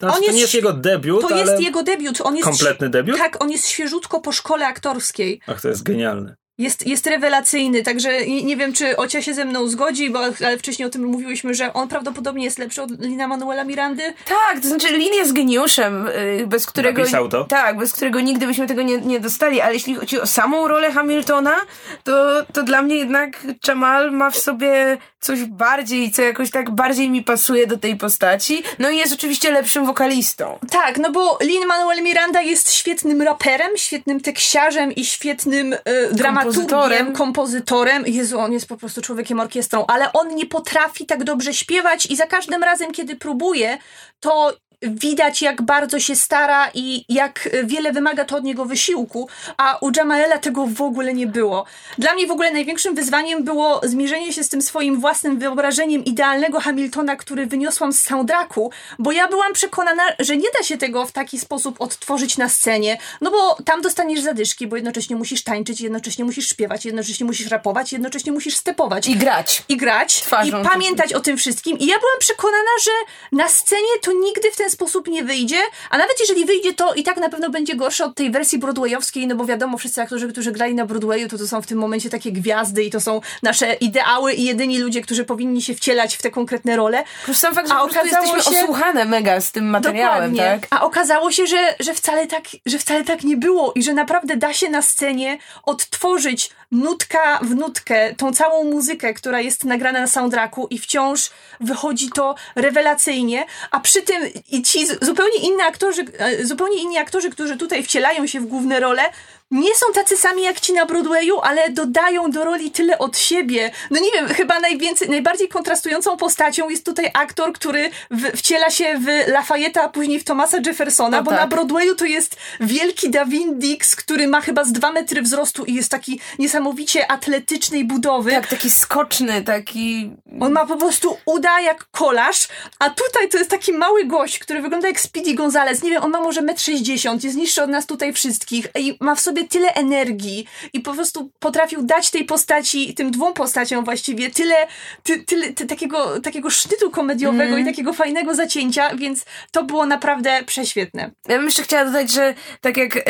Znaczy, 0.00 0.14
On 0.16 0.20
to 0.20 0.24
jest 0.24 0.34
nie 0.34 0.40
jest 0.40 0.54
jego 0.54 0.72
debiut, 0.72 1.20
To 1.20 1.28
ale 1.28 1.52
jest 1.52 1.62
jego 1.62 1.82
debiut. 1.82 2.20
On 2.20 2.36
jest 2.36 2.48
kompletny 2.48 2.88
debiut? 2.88 3.18
Tak, 3.18 3.42
on 3.42 3.50
jest 3.50 3.68
świeżutko 3.68 4.20
po 4.20 4.32
szkole 4.32 4.66
aktorskiej. 4.66 5.40
Ach, 5.46 5.60
to 5.60 5.68
jest 5.68 5.82
genialny. 5.82 6.34
Jest, 6.58 6.86
jest 6.86 7.06
rewelacyjny, 7.06 7.82
także 7.82 8.26
nie, 8.26 8.42
nie 8.42 8.56
wiem, 8.56 8.72
czy 8.72 8.96
Ocia 8.96 9.22
się 9.22 9.34
ze 9.34 9.44
mną 9.44 9.68
zgodzi, 9.68 10.10
bo 10.10 10.18
ale 10.46 10.58
wcześniej 10.58 10.88
o 10.88 10.90
tym 10.90 11.04
mówiłyśmy, 11.04 11.54
że 11.54 11.72
on 11.72 11.88
prawdopodobnie 11.88 12.44
jest 12.44 12.58
lepszy 12.58 12.82
od 12.82 13.00
Lina 13.00 13.28
Manuela 13.28 13.64
Mirandy. 13.64 14.02
Tak, 14.24 14.60
to 14.62 14.68
znaczy 14.68 14.88
Lin 14.88 15.14
jest 15.14 15.32
geniuszem, 15.32 16.08
y, 16.08 16.46
bez 16.46 16.66
którego... 16.66 16.98
Napisał 17.00 17.28
to. 17.28 17.44
Tak, 17.44 17.78
bez 17.78 17.92
którego 17.92 18.20
nigdy 18.20 18.46
byśmy 18.46 18.66
tego 18.66 18.82
nie, 18.82 18.98
nie 18.98 19.20
dostali, 19.20 19.60
ale 19.60 19.74
jeśli 19.74 19.94
chodzi 19.94 20.20
o 20.20 20.26
samą 20.26 20.68
rolę 20.68 20.92
Hamiltona, 20.92 21.56
to, 22.04 22.44
to 22.52 22.62
dla 22.62 22.82
mnie 22.82 22.96
jednak 22.96 23.46
Jamal 23.68 24.12
ma 24.12 24.30
w 24.30 24.36
sobie 24.36 24.98
coś 25.20 25.44
bardziej, 25.44 26.10
co 26.10 26.22
jakoś 26.22 26.50
tak 26.50 26.70
bardziej 26.70 27.10
mi 27.10 27.22
pasuje 27.22 27.66
do 27.66 27.78
tej 27.78 27.96
postaci. 27.96 28.62
No 28.78 28.90
i 28.90 28.96
jest 28.96 29.14
oczywiście 29.14 29.50
lepszym 29.50 29.86
wokalistą. 29.86 30.58
Tak, 30.70 30.98
no 30.98 31.12
bo 31.12 31.38
Lin 31.42 31.66
Manuel 31.66 32.02
Miranda 32.02 32.40
jest 32.40 32.72
świetnym 32.72 33.22
raperem, 33.22 33.70
świetnym 33.76 34.20
tekściarzem 34.20 34.92
i 34.92 35.04
świetnym 35.04 35.72
y, 35.72 35.78
dramaturgiem, 36.12 36.45
Kompozytorem. 36.46 37.12
kompozytorem. 37.12 38.04
Jezu, 38.06 38.38
on 38.38 38.52
jest 38.52 38.68
po 38.68 38.76
prostu 38.76 39.02
człowiekiem 39.02 39.40
orkiestrą, 39.40 39.84
ale 39.88 40.12
on 40.12 40.34
nie 40.34 40.46
potrafi 40.46 41.06
tak 41.06 41.24
dobrze 41.24 41.54
śpiewać 41.54 42.06
i 42.06 42.16
za 42.16 42.26
każdym 42.26 42.62
razem, 42.62 42.92
kiedy 42.92 43.16
próbuje, 43.16 43.78
to 44.20 44.56
widać, 44.82 45.42
jak 45.42 45.62
bardzo 45.62 46.00
się 46.00 46.16
stara 46.16 46.70
i 46.74 47.04
jak 47.08 47.46
y, 47.46 47.64
wiele 47.64 47.92
wymaga 47.92 48.24
to 48.24 48.36
od 48.36 48.44
niego 48.44 48.64
wysiłku, 48.64 49.28
a 49.56 49.78
u 49.80 49.90
Jamaela 49.96 50.38
tego 50.38 50.66
w 50.66 50.82
ogóle 50.82 51.14
nie 51.14 51.26
było. 51.26 51.64
Dla 51.98 52.14
mnie 52.14 52.26
w 52.26 52.30
ogóle 52.30 52.52
największym 52.52 52.94
wyzwaniem 52.94 53.44
było 53.44 53.80
zmierzenie 53.84 54.32
się 54.32 54.44
z 54.44 54.48
tym 54.48 54.62
swoim 54.62 55.00
własnym 55.00 55.38
wyobrażeniem 55.38 56.04
idealnego 56.04 56.60
Hamiltona, 56.60 57.16
który 57.16 57.46
wyniosłam 57.46 57.92
z 57.92 58.00
soundtracku, 58.00 58.70
bo 58.98 59.12
ja 59.12 59.28
byłam 59.28 59.52
przekonana, 59.52 60.02
że 60.18 60.36
nie 60.36 60.48
da 60.58 60.64
się 60.64 60.76
tego 60.76 61.06
w 61.06 61.12
taki 61.12 61.38
sposób 61.38 61.80
odtworzyć 61.80 62.38
na 62.38 62.48
scenie, 62.48 62.98
no 63.20 63.30
bo 63.30 63.54
tam 63.64 63.82
dostaniesz 63.82 64.20
zadyszki, 64.20 64.66
bo 64.66 64.76
jednocześnie 64.76 65.16
musisz 65.16 65.42
tańczyć, 65.42 65.80
jednocześnie 65.80 66.24
musisz 66.24 66.48
śpiewać, 66.48 66.84
jednocześnie 66.84 67.26
musisz 67.26 67.46
rapować, 67.46 67.92
jednocześnie 67.92 68.32
musisz 68.32 68.56
stepować 68.56 69.08
I 69.08 69.16
grać. 69.16 69.62
i 69.68 69.76
grać 69.76 70.20
Twarzą 70.20 70.60
i 70.62 70.64
pamiętać 70.64 71.12
o 71.12 71.20
tym 71.20 71.36
wszystkim. 71.36 71.78
I 71.78 71.86
ja 71.86 71.98
byłam 71.98 72.18
przekonana, 72.18 72.70
że 72.84 72.90
na 73.32 73.48
scenie 73.48 73.98
to 74.02 74.12
nigdy 74.12 74.50
w 74.50 74.56
ten 74.56 74.65
sposób 74.70 75.08
nie 75.08 75.24
wyjdzie, 75.24 75.56
a 75.90 75.98
nawet 75.98 76.20
jeżeli 76.20 76.44
wyjdzie, 76.44 76.72
to 76.74 76.94
i 76.94 77.02
tak 77.02 77.16
na 77.16 77.28
pewno 77.28 77.50
będzie 77.50 77.76
gorsze 77.76 78.04
od 78.04 78.14
tej 78.14 78.30
wersji 78.30 78.58
broadwayowskiej, 78.58 79.26
no 79.26 79.34
bo 79.36 79.44
wiadomo, 79.44 79.78
wszyscy 79.78 80.02
aktorzy, 80.02 80.28
którzy 80.28 80.52
grali 80.52 80.74
na 80.74 80.86
Broadwayu, 80.86 81.28
to 81.28 81.38
to 81.38 81.48
są 81.48 81.62
w 81.62 81.66
tym 81.66 81.78
momencie 81.78 82.10
takie 82.10 82.32
gwiazdy 82.32 82.84
i 82.84 82.90
to 82.90 83.00
są 83.00 83.20
nasze 83.42 83.74
ideały 83.74 84.32
i 84.32 84.44
jedyni 84.44 84.78
ludzie, 84.78 85.00
którzy 85.02 85.24
powinni 85.24 85.62
się 85.62 85.74
wcielać 85.74 86.16
w 86.16 86.22
te 86.22 86.30
konkretne 86.30 86.76
role. 86.76 87.04
Sam 87.34 87.54
fakt, 87.54 87.68
że 87.68 87.74
A 87.74 87.82
okazało 87.82 88.24
jesteśmy 88.26 88.52
się- 88.54 88.62
osłuchane 88.62 89.04
mega 89.04 89.40
z 89.40 89.52
tym 89.52 89.70
materiałem, 89.70 90.32
Dokładnie. 90.34 90.60
tak? 90.60 90.80
A 90.80 90.84
okazało 90.84 91.30
się, 91.32 91.46
że, 91.46 91.74
że, 91.80 91.94
wcale 91.94 92.26
tak, 92.26 92.44
że 92.66 92.78
wcale 92.78 93.04
tak 93.04 93.24
nie 93.24 93.36
było 93.36 93.72
i 93.74 93.82
że 93.82 93.94
naprawdę 93.94 94.36
da 94.36 94.52
się 94.52 94.70
na 94.70 94.82
scenie 94.82 95.38
odtworzyć 95.62 96.50
nutka 96.72 97.38
w 97.42 97.54
nutkę 97.54 98.14
tą 98.14 98.32
całą 98.32 98.64
muzykę, 98.64 99.14
która 99.14 99.40
jest 99.40 99.64
nagrana 99.64 100.00
na 100.00 100.06
soundtracku 100.06 100.66
i 100.70 100.78
wciąż 100.78 101.30
wychodzi 101.60 102.10
to 102.10 102.34
rewelacyjnie, 102.54 103.44
a 103.70 103.80
przy 103.80 104.02
tym 104.02 104.22
ci 104.64 104.86
zupełnie 104.86 105.38
inni 105.38 105.62
aktorzy, 105.62 106.04
e, 106.18 106.44
zupełnie 106.44 106.82
inni 106.82 106.98
aktorzy, 106.98 107.30
którzy 107.30 107.56
tutaj 107.56 107.82
wcielają 107.82 108.26
się 108.26 108.40
w 108.40 108.46
główne 108.46 108.80
role, 108.80 109.02
nie 109.50 109.74
są 109.74 109.86
tacy 109.94 110.16
sami 110.16 110.42
jak 110.42 110.60
ci 110.60 110.72
na 110.72 110.86
Broadwayu, 110.86 111.40
ale 111.40 111.70
dodają 111.70 112.30
do 112.30 112.44
roli 112.44 112.70
tyle 112.70 112.98
od 112.98 113.18
siebie. 113.18 113.70
No 113.90 114.00
nie 114.00 114.12
wiem, 114.12 114.28
chyba 114.28 114.60
najwięcej, 114.60 115.08
najbardziej 115.08 115.48
kontrastującą 115.48 116.16
postacią 116.16 116.68
jest 116.68 116.84
tutaj 116.84 117.10
aktor, 117.14 117.52
który 117.52 117.90
w, 118.10 118.38
wciela 118.38 118.70
się 118.70 118.98
w 118.98 119.28
Lafayette, 119.30 119.82
a 119.82 119.88
później 119.88 120.20
w 120.20 120.24
Thomasa 120.24 120.58
Jeffersona, 120.66 121.16
No 121.16 121.22
bo 121.22 121.30
tak. 121.30 121.40
na 121.40 121.46
Broadwayu 121.46 121.94
to 121.94 122.04
jest 122.04 122.36
wielki 122.60 123.10
Davin 123.10 123.58
Dix, 123.58 123.96
który 123.96 124.28
ma 124.28 124.40
chyba 124.40 124.64
z 124.64 124.72
dwa 124.72 124.92
metry 124.92 125.22
wzrostu 125.22 125.64
i 125.64 125.74
jest 125.74 125.90
taki 125.90 126.20
niesamowicie 126.38 127.10
atletycznej 127.10 127.84
budowy. 127.84 128.30
Tak, 128.30 128.46
taki 128.46 128.70
skoczny, 128.70 129.42
taki... 129.42 130.10
On 130.40 130.52
ma 130.52 130.66
po 130.66 130.76
prostu 130.76 131.16
uda 131.26 131.60
jak 131.60 131.90
kolarz, 131.90 132.48
a 132.78 132.90
tutaj 132.90 133.28
to 133.28 133.38
jest 133.38 133.50
taki 133.50 133.72
mały 133.72 134.04
gość, 134.04 134.38
który 134.38 134.62
wygląda 134.62 134.88
jak 134.88 135.00
Speedy 135.00 135.34
Gonzales. 135.34 135.82
Nie 135.82 135.90
wiem, 135.90 136.02
on 136.04 136.10
ma 136.10 136.20
może 136.20 136.42
1,60 136.42 137.10
m, 137.10 137.18
jest 137.22 137.36
niższy 137.36 137.62
od 137.62 137.70
nas 137.70 137.86
tutaj 137.86 138.12
wszystkich 138.12 138.66
i 138.78 138.96
ma 139.00 139.14
w 139.14 139.20
sobie 139.20 139.35
tyle 139.44 139.74
energii 139.74 140.46
i 140.72 140.80
po 140.80 140.94
prostu 140.94 141.30
potrafił 141.38 141.82
dać 141.82 142.10
tej 142.10 142.24
postaci, 142.24 142.94
tym 142.94 143.10
dwóm 143.10 143.32
postaciom 143.34 143.84
właściwie 143.84 144.30
tyle, 144.30 144.54
ty, 145.02 145.24
tyle 145.24 145.52
ty, 145.52 145.66
takiego, 145.66 146.20
takiego 146.20 146.50
sznytu 146.50 146.90
komediowego 146.90 147.56
i 147.56 147.64
takiego 147.64 147.92
fajnego 147.92 148.34
zacięcia, 148.34 148.96
więc 148.96 149.24
to 149.50 149.64
było 149.64 149.86
naprawdę 149.86 150.42
prześwietne. 150.46 151.10
Ja 151.28 151.36
bym 151.36 151.44
jeszcze 151.44 151.62
chciała 151.62 151.84
dodać, 151.84 152.10
że 152.10 152.34
tak 152.60 152.76
jak 152.76 152.96
y, 152.96 153.02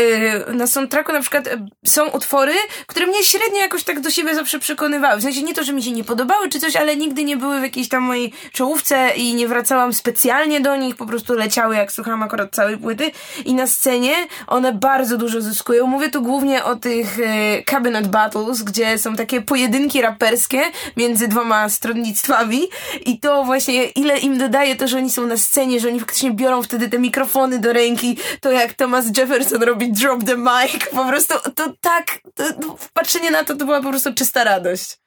na 0.53 0.67
soundtracku 0.67 1.13
na 1.13 1.21
przykład 1.21 1.47
y, 1.47 1.51
są 1.87 2.09
utwory, 2.09 2.55
które 2.87 3.07
mnie 3.07 3.25
średnio 3.25 3.59
jakoś 3.59 3.85
tak 3.85 4.01
do 4.01 4.11
siebie 4.11 4.35
zawsze 4.35 4.59
przekonywały. 4.59 5.21
W 5.21 5.23
sensie 5.23 5.43
nie 5.43 5.55
to, 5.55 5.65
że 5.65 5.73
mi 5.73 5.83
się 5.83 5.91
nie 5.91 6.05
podobały 6.05 6.49
czy 6.49 6.61
coś, 6.61 6.77
ale 6.77 6.97
nigdy 6.97 7.25
nie 7.25 7.37
były 7.37 7.61
w 7.61 7.63
jakiejś 7.63 7.89
tam 7.89 8.03
mojej 8.03 8.33
czołówce 8.53 9.11
i 9.17 9.35
nie 9.35 9.49
wracałam 9.49 9.93
specjalnie 9.93 10.61
do 10.61 10.77
nich, 10.77 10.97
po 10.97 11.07
prostu 11.07 11.35
leciały 11.35 11.77
jak 11.77 11.93
słuchałam 11.93 12.23
akurat 12.23 12.55
całej 12.55 12.79
płyty 12.79 13.11
i 13.45 13.55
na 13.55 13.67
scenie 13.67 14.15
one 14.47 14.73
bardzo 14.73 15.17
dużo 15.17 15.41
zyskują. 15.41 15.87
Mówię 15.87 16.11
tu 16.17 16.23
głównie 16.23 16.65
o 16.65 16.77
tych 16.77 17.19
y, 17.19 17.63
cabinet 17.65 18.09
battles, 18.09 18.63
gdzie 18.63 18.99
są 18.99 19.17
takie 19.17 19.41
pojedynki 19.41 20.03
raperskie 20.03 20.63
między 20.97 21.29
dwoma 21.29 21.69
stronnictwami 21.69 22.63
i 23.07 23.21
to 23.21 23.45
właśnie 23.45 23.85
ile 23.85 24.19
im 24.19 24.39
dodaje 24.39 24.77
to, 24.77 24.89
że 24.89 24.99
oni 24.99 25.11
są 25.11 25.27
na 25.27 25.37
scenie, 25.37 25.81
że 25.81 25.89
oni 25.89 26.01
faktycznie 26.01 26.31
biorą 26.31 26.63
wtedy 26.63 26.89
te 26.89 26.99
mikrofony 26.99 27.59
do 27.59 27.73
ręki, 27.73 28.19
to 28.41 28.51
jak 28.51 28.75
Thomas 28.75 29.07
Jefferson 29.17 29.63
robi 29.63 29.93
drop 29.93 30.25
the 30.25 30.37
mic, 30.37 30.89
po 30.95 31.05
prostu 31.05 31.35
to 31.55 31.73
tak, 31.81 32.05
to, 32.35 32.45
no, 32.61 32.77
patrzenie 32.93 33.31
na 33.31 33.45
to 33.45 33.57
to 33.57 33.65
była 33.65 33.83
po 33.83 33.91
prostu 33.91 34.15
czysta 34.15 34.45
radość. 34.45 34.99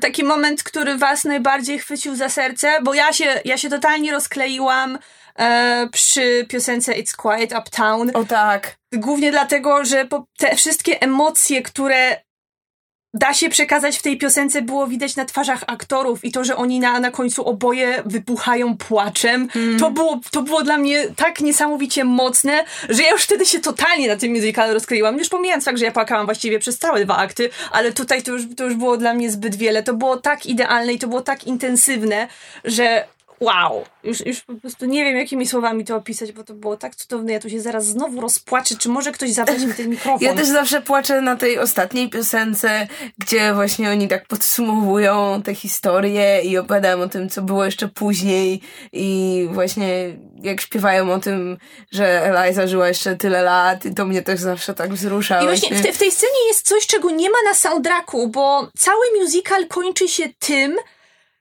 Taki 0.00 0.24
moment, 0.24 0.62
który 0.62 0.98
was 0.98 1.24
najbardziej 1.24 1.78
chwycił 1.78 2.16
za 2.16 2.28
serce, 2.28 2.78
bo 2.82 2.94
ja 2.94 3.12
się, 3.12 3.40
ja 3.44 3.58
się 3.58 3.70
totalnie 3.70 4.12
rozkleiłam 4.12 4.98
e, 5.38 5.88
przy 5.92 6.46
piosence 6.48 6.92
It's 6.92 7.16
Quiet 7.16 7.52
Uptown. 7.58 8.10
O 8.14 8.24
tak. 8.24 8.76
Głównie 8.92 9.30
dlatego, 9.30 9.84
że 9.84 10.08
te 10.38 10.56
wszystkie 10.56 11.00
emocje, 11.00 11.62
które 11.62 12.26
da 13.14 13.34
się 13.34 13.48
przekazać 13.48 13.98
w 13.98 14.02
tej 14.02 14.18
piosence, 14.18 14.62
było 14.62 14.86
widać 14.86 15.16
na 15.16 15.24
twarzach 15.24 15.64
aktorów 15.66 16.24
i 16.24 16.32
to, 16.32 16.44
że 16.44 16.56
oni 16.56 16.80
na, 16.80 17.00
na 17.00 17.10
końcu 17.10 17.44
oboje 17.48 18.02
wypuchają 18.06 18.76
płaczem, 18.76 19.48
Mm. 19.56 19.78
to, 19.78 19.90
było, 19.90 20.20
to 20.30 20.42
było 20.42 20.62
dla 20.62 20.78
mnie 20.78 21.04
tak 21.16 21.40
niesamowicie 21.40 22.04
mocne, 22.04 22.64
że 22.88 23.02
ja 23.02 23.10
już 23.10 23.22
wtedy 23.22 23.46
się 23.46 23.60
totalnie 23.60 24.08
na 24.08 24.16
tym 24.16 24.32
musicalu 24.32 24.74
rozkleiłam. 24.74 25.18
Już 25.18 25.28
pomijając 25.28 25.64
fakt, 25.64 25.78
że 25.78 25.84
ja 25.84 25.92
płakałam 25.92 26.26
właściwie 26.26 26.58
przez 26.58 26.78
całe 26.78 27.04
dwa 27.04 27.16
akty, 27.16 27.50
ale 27.72 27.92
tutaj 27.92 28.22
to 28.22 28.32
już, 28.32 28.42
to 28.56 28.64
już 28.64 28.74
było 28.74 28.96
dla 28.96 29.14
mnie 29.14 29.30
zbyt 29.30 29.54
wiele. 29.54 29.82
To 29.82 29.94
było 29.94 30.16
tak 30.16 30.46
idealne 30.46 30.92
i 30.92 30.98
to 30.98 31.08
było 31.08 31.20
tak 31.20 31.44
intensywne, 31.44 32.28
że 32.64 33.06
wow, 33.40 33.84
już, 34.04 34.26
już 34.26 34.40
po 34.40 34.54
prostu 34.54 34.86
nie 34.86 35.04
wiem, 35.04 35.16
jakimi 35.16 35.46
słowami 35.46 35.84
to 35.84 35.96
opisać, 35.96 36.32
bo 36.32 36.44
to 36.44 36.54
było 36.54 36.76
tak 36.76 36.96
cudowne. 36.96 37.32
Ja 37.32 37.40
tu 37.40 37.50
się 37.50 37.60
zaraz 37.60 37.86
znowu 37.86 38.20
rozpłaczę. 38.20 38.76
Czy 38.76 38.88
może 38.88 39.12
ktoś 39.12 39.30
zabrać 39.30 39.64
mi 39.64 39.74
ten 39.74 39.90
mikrofon? 39.90 40.18
Ja 40.20 40.34
też 40.34 40.48
zawsze 40.48 40.82
płaczę 40.82 41.20
na 41.20 41.36
tej 41.36 41.58
ostatniej 41.58 42.10
piosence, 42.10 42.86
gdzie 43.18 43.54
właśnie 43.54 43.90
oni 43.90 44.08
tak 44.08 44.26
podsumowują 44.26 45.42
te 45.42 45.54
historie 45.54 46.42
i 46.42 46.58
opowiadają 46.58 47.00
o 47.00 47.08
tym, 47.08 47.28
co 47.28 47.42
było 47.42 47.64
jeszcze 47.64 47.88
później 47.88 48.60
i 48.92 49.48
właśnie 49.52 50.16
jak 50.42 50.60
śpiewają 50.60 51.12
o 51.12 51.18
tym, 51.18 51.58
że 51.92 52.22
Eliza 52.22 52.66
żyła 52.66 52.88
jeszcze 52.88 53.16
tyle 53.16 53.42
lat 53.42 53.84
i 53.84 53.94
to 53.94 54.04
mnie 54.04 54.22
też 54.22 54.40
zawsze 54.40 54.74
tak 54.74 54.94
wzrusza. 54.94 55.42
I 55.42 55.44
właśnie 55.44 55.76
w, 55.76 55.82
te, 55.82 55.92
w 55.92 55.98
tej 55.98 56.10
scenie 56.10 56.46
jest 56.48 56.68
coś, 56.68 56.86
czego 56.86 57.10
nie 57.10 57.30
ma 57.30 57.38
na 57.48 57.54
soundtracku, 57.54 58.28
bo 58.28 58.68
cały 58.78 59.04
musical 59.20 59.66
kończy 59.66 60.08
się 60.08 60.28
tym, 60.38 60.76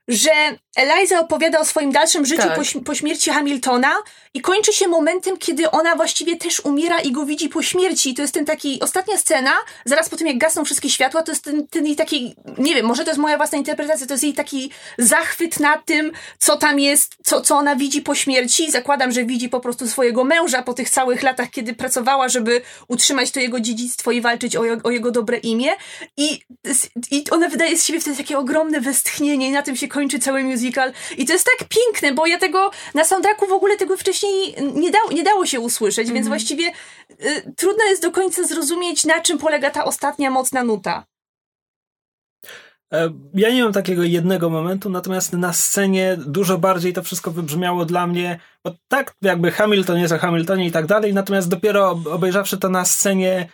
że 0.08 0.32
Eliza 0.76 1.20
opowiada 1.20 1.60
o 1.60 1.66
swoim 1.66 1.92
dalszym 1.92 2.26
życiu 2.26 2.42
Tak. 2.42 2.56
po, 2.56 2.62
śm- 2.62 2.84
po 2.84 2.96
śmierci 2.96 3.30
Hamiltona 3.32 3.92
i 4.34 4.42
kończy 4.42 4.74
się 4.74 4.88
momentem, 4.88 5.38
kiedy 5.38 5.72
ona 5.72 5.96
właściwie 5.96 6.36
też 6.36 6.60
umiera 6.60 7.00
i 7.00 7.12
go 7.12 7.26
widzi 7.26 7.50
po 7.50 7.62
śmierci. 7.64 8.10
I 8.10 8.14
to 8.14 8.22
jest 8.22 8.34
ten 8.34 8.46
taki, 8.46 8.80
ostatnia 8.82 9.18
scena, 9.18 9.52
zaraz 9.86 10.10
po 10.10 10.18
tym 10.18 10.28
jak 10.28 10.38
gasną 10.38 10.66
wszystkie 10.66 10.90
światła, 10.90 11.22
to 11.24 11.32
jest 11.32 11.44
ten, 11.44 11.68
ten 11.68 11.86
jej 11.86 11.96
taki, 11.96 12.36
nie 12.58 12.76
wiem, 12.76 12.86
może 12.86 13.04
to 13.04 13.10
jest 13.10 13.20
moja 13.20 13.38
własna 13.38 13.58
interpretacja, 13.58 14.08
to 14.08 14.14
jest 14.14 14.24
jej 14.24 14.34
taki 14.34 14.72
zachwyt 14.98 15.60
nad 15.60 15.86
tym, 15.86 16.12
co 16.40 16.58
tam 16.58 16.80
jest, 16.80 17.16
co, 17.24 17.42
co 17.42 17.56
ona 17.58 17.76
widzi 17.76 18.02
po 18.02 18.16
śmierci. 18.16 18.72
Zakładam, 18.72 19.12
że 19.12 19.26
widzi 19.26 19.50
po 19.50 19.60
prostu 19.60 19.88
swojego 19.88 20.24
męża 20.24 20.62
po 20.62 20.74
tych 20.74 20.90
całych 20.90 21.24
latach, 21.24 21.50
kiedy 21.50 21.74
pracowała, 21.74 22.30
żeby 22.30 22.62
utrzymać 22.88 23.32
to 23.32 23.40
jego 23.40 23.60
dziedzictwo 23.60 24.12
i 24.12 24.22
walczyć 24.22 24.56
o, 24.56 24.62
o 24.84 24.92
jego 24.92 25.12
dobre 25.12 25.38
imię. 25.38 25.72
I, 26.18 26.40
I 27.12 27.24
ona 27.32 27.50
wydaje 27.50 27.78
z 27.78 27.86
siebie 27.86 28.00
wtedy 28.02 28.18
takie 28.18 28.38
ogromne 28.38 28.82
westchnienie 28.82 29.48
i 29.48 29.52
na 29.52 29.62
tym 29.62 29.76
się 29.76 29.88
kończy 29.88 30.20
cały 30.20 30.44
musical. 30.44 30.65
I 31.18 31.26
to 31.26 31.34
jest 31.34 31.48
tak 31.60 31.68
piękne, 31.70 32.14
bo 32.14 32.28
ja 32.28 32.38
tego 32.40 32.72
na 32.94 33.04
soundtracku 33.04 33.48
w 33.48 33.52
ogóle 33.52 33.78
tego 33.78 33.98
wcześniej 33.98 34.56
nie, 34.74 34.92
dało 34.92 35.12
nie 35.12 35.24
dało 35.24 35.46
się 35.46 35.60
usłyszeć, 35.60 36.12
więc 36.12 36.28
właściwie 36.28 36.72
y, 37.26 37.54
trudno 37.58 37.84
jest 37.84 38.02
do 38.02 38.12
końca 38.12 38.44
zrozumieć, 38.44 39.04
na 39.06 39.20
czym 39.22 39.38
polega 39.38 39.72
ta 39.72 39.86
ostatnia 39.86 40.30
mocna 40.32 40.64
nuta. 40.64 41.06
E, 42.94 43.10
Ja 43.34 43.50
nie 43.50 43.64
mam 43.64 43.74
takiego 43.74 44.04
jednego 44.04 44.50
momentu, 44.50 44.90
natomiast 44.90 45.34
na 45.34 45.54
scenie 45.54 46.18
dużo 46.26 46.58
bardziej 46.58 46.94
to 46.94 47.04
wszystko 47.04 47.32
wybrzmiało 47.32 47.86
dla 47.86 48.08
mnie, 48.08 48.40
bo 48.64 48.72
tak 48.88 49.14
jakby 49.22 49.52
Hamilton 49.52 50.00
jest 50.00 50.14
o 50.14 50.18
Hamiltonie 50.18 50.68
i 50.68 50.72
tak 50.72 50.86
dalej, 50.86 51.14
natomiast 51.14 51.50
dopiero 51.50 51.90
ob- 51.92 52.08
obejrzawszy 52.08 52.58
to 52.58 52.70
na 52.70 52.86
scenie 52.86 53.50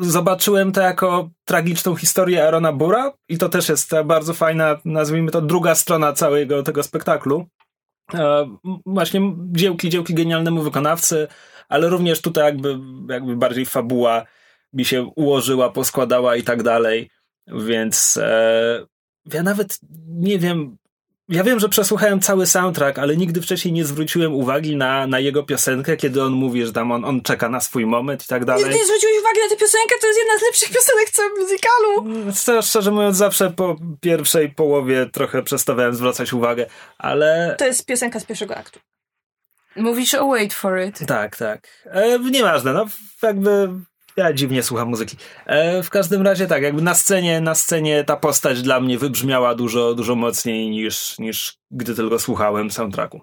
zobaczyłem 0.00 0.72
to 0.72 0.80
jako 0.80 1.30
tragiczną 1.44 1.96
historię 1.96 2.46
Arona 2.46 2.72
Bura 2.72 3.12
i 3.28 3.38
to 3.38 3.48
też 3.48 3.68
jest 3.68 3.90
ta 3.90 4.04
bardzo 4.04 4.34
fajna, 4.34 4.80
nazwijmy 4.84 5.30
to 5.30 5.40
druga 5.40 5.74
strona 5.74 6.12
całego 6.12 6.62
tego 6.62 6.82
spektaklu. 6.82 7.46
E, 8.14 8.56
Właśnie 8.86 9.36
dziełki, 9.52 9.88
dziełki 9.88 10.14
genialnemu 10.14 10.62
wykonawcy, 10.62 11.28
ale 11.68 11.88
również 11.88 12.20
tutaj 12.20 12.44
jakby, 12.44 12.78
jakby 13.08 13.36
bardziej 13.36 13.66
fabuła 13.66 14.24
mi 14.72 14.84
się 14.84 15.02
ułożyła, 15.16 15.70
poskładała 15.70 16.36
i 16.36 16.42
tak 16.42 16.62
dalej. 16.62 17.10
Więc 17.46 18.16
e, 18.16 18.86
ja 19.32 19.42
nawet 19.42 19.78
nie 20.06 20.38
wiem. 20.38 20.76
Ja 21.30 21.44
wiem, 21.44 21.60
że 21.60 21.68
przesłuchałem 21.68 22.20
cały 22.20 22.46
soundtrack, 22.46 22.98
ale 22.98 23.16
nigdy 23.16 23.42
wcześniej 23.42 23.72
nie 23.74 23.84
zwróciłem 23.84 24.34
uwagi 24.34 24.76
na, 24.76 25.06
na 25.06 25.18
jego 25.20 25.42
piosenkę, 25.42 25.96
kiedy 25.96 26.22
on 26.22 26.32
mówi, 26.32 26.66
że 26.66 26.72
tam 26.72 26.92
on, 26.92 27.04
on 27.04 27.20
czeka 27.20 27.48
na 27.48 27.60
swój 27.60 27.86
moment 27.86 28.24
i 28.24 28.28
tak 28.28 28.44
dalej. 28.44 28.64
Nie, 28.64 28.70
nie 28.70 28.84
zwróciłeś 28.86 29.14
uwagi 29.20 29.38
na 29.40 29.48
tę 29.48 29.56
piosenkę, 29.56 29.94
to 30.00 30.06
jest 30.06 30.18
jedna 30.18 30.38
z 30.38 30.42
lepszych 30.42 30.68
piosenek 30.68 31.08
w 31.08 31.12
całym 31.12 31.32
musicalu. 31.38 32.32
Szczerze, 32.34 32.62
szczerze 32.62 32.90
mówiąc, 32.90 33.16
zawsze 33.16 33.50
po 33.50 33.76
pierwszej 34.00 34.50
połowie 34.50 35.06
trochę 35.12 35.42
przestawałem 35.42 35.94
zwracać 35.94 36.32
uwagę, 36.32 36.66
ale 36.98 37.54
To 37.58 37.66
jest 37.66 37.86
piosenka 37.86 38.20
z 38.20 38.24
pierwszego 38.24 38.56
aktu. 38.56 38.80
Mówisz 39.76 40.14
o 40.14 40.28
Wait 40.28 40.54
For 40.54 40.80
It. 40.80 41.06
tak, 41.06 41.36
tak. 41.36 41.68
E, 41.86 42.18
nieważne, 42.18 42.72
no 42.72 42.86
jakby 43.22 43.68
ja 44.20 44.32
dziwnie 44.32 44.62
słucham 44.62 44.88
muzyki. 44.88 45.16
E, 45.46 45.82
w 45.82 45.90
każdym 45.90 46.22
razie 46.22 46.46
tak, 46.46 46.62
jakby 46.62 46.82
na 46.82 46.94
scenie, 46.94 47.40
na 47.40 47.54
scenie 47.54 48.04
ta 48.04 48.16
postać 48.16 48.62
dla 48.62 48.80
mnie 48.80 48.98
wybrzmiała 48.98 49.54
dużo, 49.54 49.94
dużo 49.94 50.14
mocniej 50.14 50.70
niż, 50.70 51.18
niż 51.18 51.58
gdy 51.70 51.94
tylko 51.94 52.18
słuchałem 52.18 52.70
soundtracku. 52.70 53.20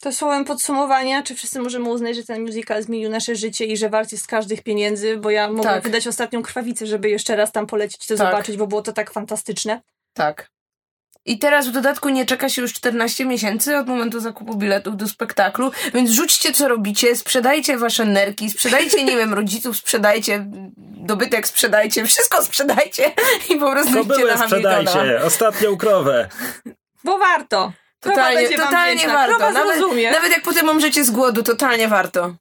To 0.00 0.12
słowem 0.12 0.44
podsumowania, 0.44 1.22
czy 1.22 1.34
wszyscy 1.34 1.60
możemy 1.60 1.88
uznać, 1.88 2.16
że 2.16 2.24
ten 2.24 2.42
musical 2.42 2.82
zmienił 2.82 3.10
nasze 3.10 3.36
życie 3.36 3.64
i 3.64 3.76
że 3.76 3.88
wart 3.88 4.12
jest 4.12 4.26
każdych 4.26 4.62
pieniędzy, 4.62 5.16
bo 5.16 5.30
ja 5.30 5.48
mogę 5.48 5.62
Tak. 5.68 5.82
wydać 5.84 6.06
ostatnią 6.06 6.42
krwawicę, 6.42 6.86
żeby 6.86 7.10
jeszcze 7.10 7.36
raz 7.36 7.52
tam 7.52 7.66
polecieć 7.66 8.06
to 8.06 8.16
Tak. 8.16 8.26
zobaczyć, 8.26 8.56
bo 8.56 8.66
było 8.66 8.82
to 8.82 8.92
tak 8.92 9.10
fantastyczne. 9.12 9.80
Tak. 10.12 10.50
I 11.26 11.38
teraz 11.38 11.68
w 11.68 11.70
dodatku 11.70 12.08
nie 12.08 12.26
czeka 12.26 12.48
się 12.48 12.62
już 12.62 12.72
14 12.72 13.24
miesięcy 13.24 13.76
od 13.76 13.86
momentu 13.86 14.20
zakupu 14.20 14.56
biletów 14.56 14.96
do 14.96 15.08
spektaklu, 15.08 15.70
więc 15.94 16.10
rzućcie 16.10 16.52
co 16.52 16.68
robicie, 16.68 17.16
sprzedajcie 17.16 17.78
wasze 17.78 18.04
nerki, 18.04 18.50
sprzedajcie, 18.50 19.04
nie 19.04 19.16
wiem, 19.16 19.34
rodziców, 19.34 19.76
sprzedajcie, 19.76 20.46
dobytek 21.06 21.48
sprzedajcie, 21.48 22.04
wszystko 22.06 22.44
sprzedajcie 22.44 23.12
i 23.50 23.56
po 23.56 23.70
prostu 23.70 23.98
idźcie 23.98 24.24
na 24.24 24.36
Hamiltona. 24.36 24.82
sprzedajcie, 24.82 25.24
ostatnią 25.24 25.76
krowę. 25.76 26.28
Bo 27.04 27.18
warto. 27.18 27.72
Totalnie, 28.00 28.48
totalnie 28.48 29.08
warto. 29.08 29.36
Krowa 29.36 29.52
Nawet, 29.52 29.80
nawet 30.12 30.32
jak 30.32 30.42
potem 30.42 30.68
umrzecie 30.68 31.04
z 31.04 31.10
głodu, 31.10 31.42
totalnie 31.42 31.88
warto. 31.88 32.34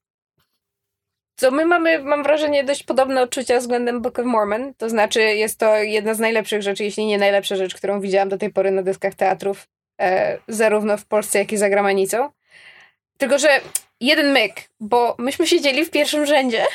Co 1.36 1.52
my 1.52 1.66
mamy, 1.66 2.00
mam 2.00 2.24
wrażenie, 2.24 2.64
dość 2.64 2.84
podobne 2.84 3.22
odczucia 3.22 3.60
względem 3.60 4.02
Book 4.02 4.20
of 4.20 4.26
Mormon. 4.26 4.74
To 4.78 4.90
znaczy, 4.90 5.22
jest 5.22 5.60
to 5.60 5.78
jedna 5.78 6.14
z 6.14 6.20
najlepszych 6.20 6.62
rzeczy, 6.62 6.84
jeśli 6.84 7.06
nie 7.06 7.18
najlepsza 7.18 7.56
rzecz, 7.56 7.76
którą 7.76 8.02
widziałam 8.02 8.30
do 8.30 8.38
tej 8.38 8.50
pory 8.50 8.72
na 8.72 8.84
dyskach 8.84 9.16
teatrów, 9.16 9.68
e, 10.02 10.38
zarówno 10.48 10.98
w 10.98 11.06
Polsce, 11.06 11.40
jak 11.40 11.52
i 11.52 11.58
za 11.58 11.70
granicą. 11.70 12.30
Tylko, 13.18 13.40
że 13.40 13.50
jeden 14.02 14.32
myk, 14.32 14.54
bo 14.80 15.16
myśmy 15.18 15.48
siedzieli 15.48 15.86
w 15.86 15.90
pierwszym 15.90 16.26
rzędzie 16.26 16.66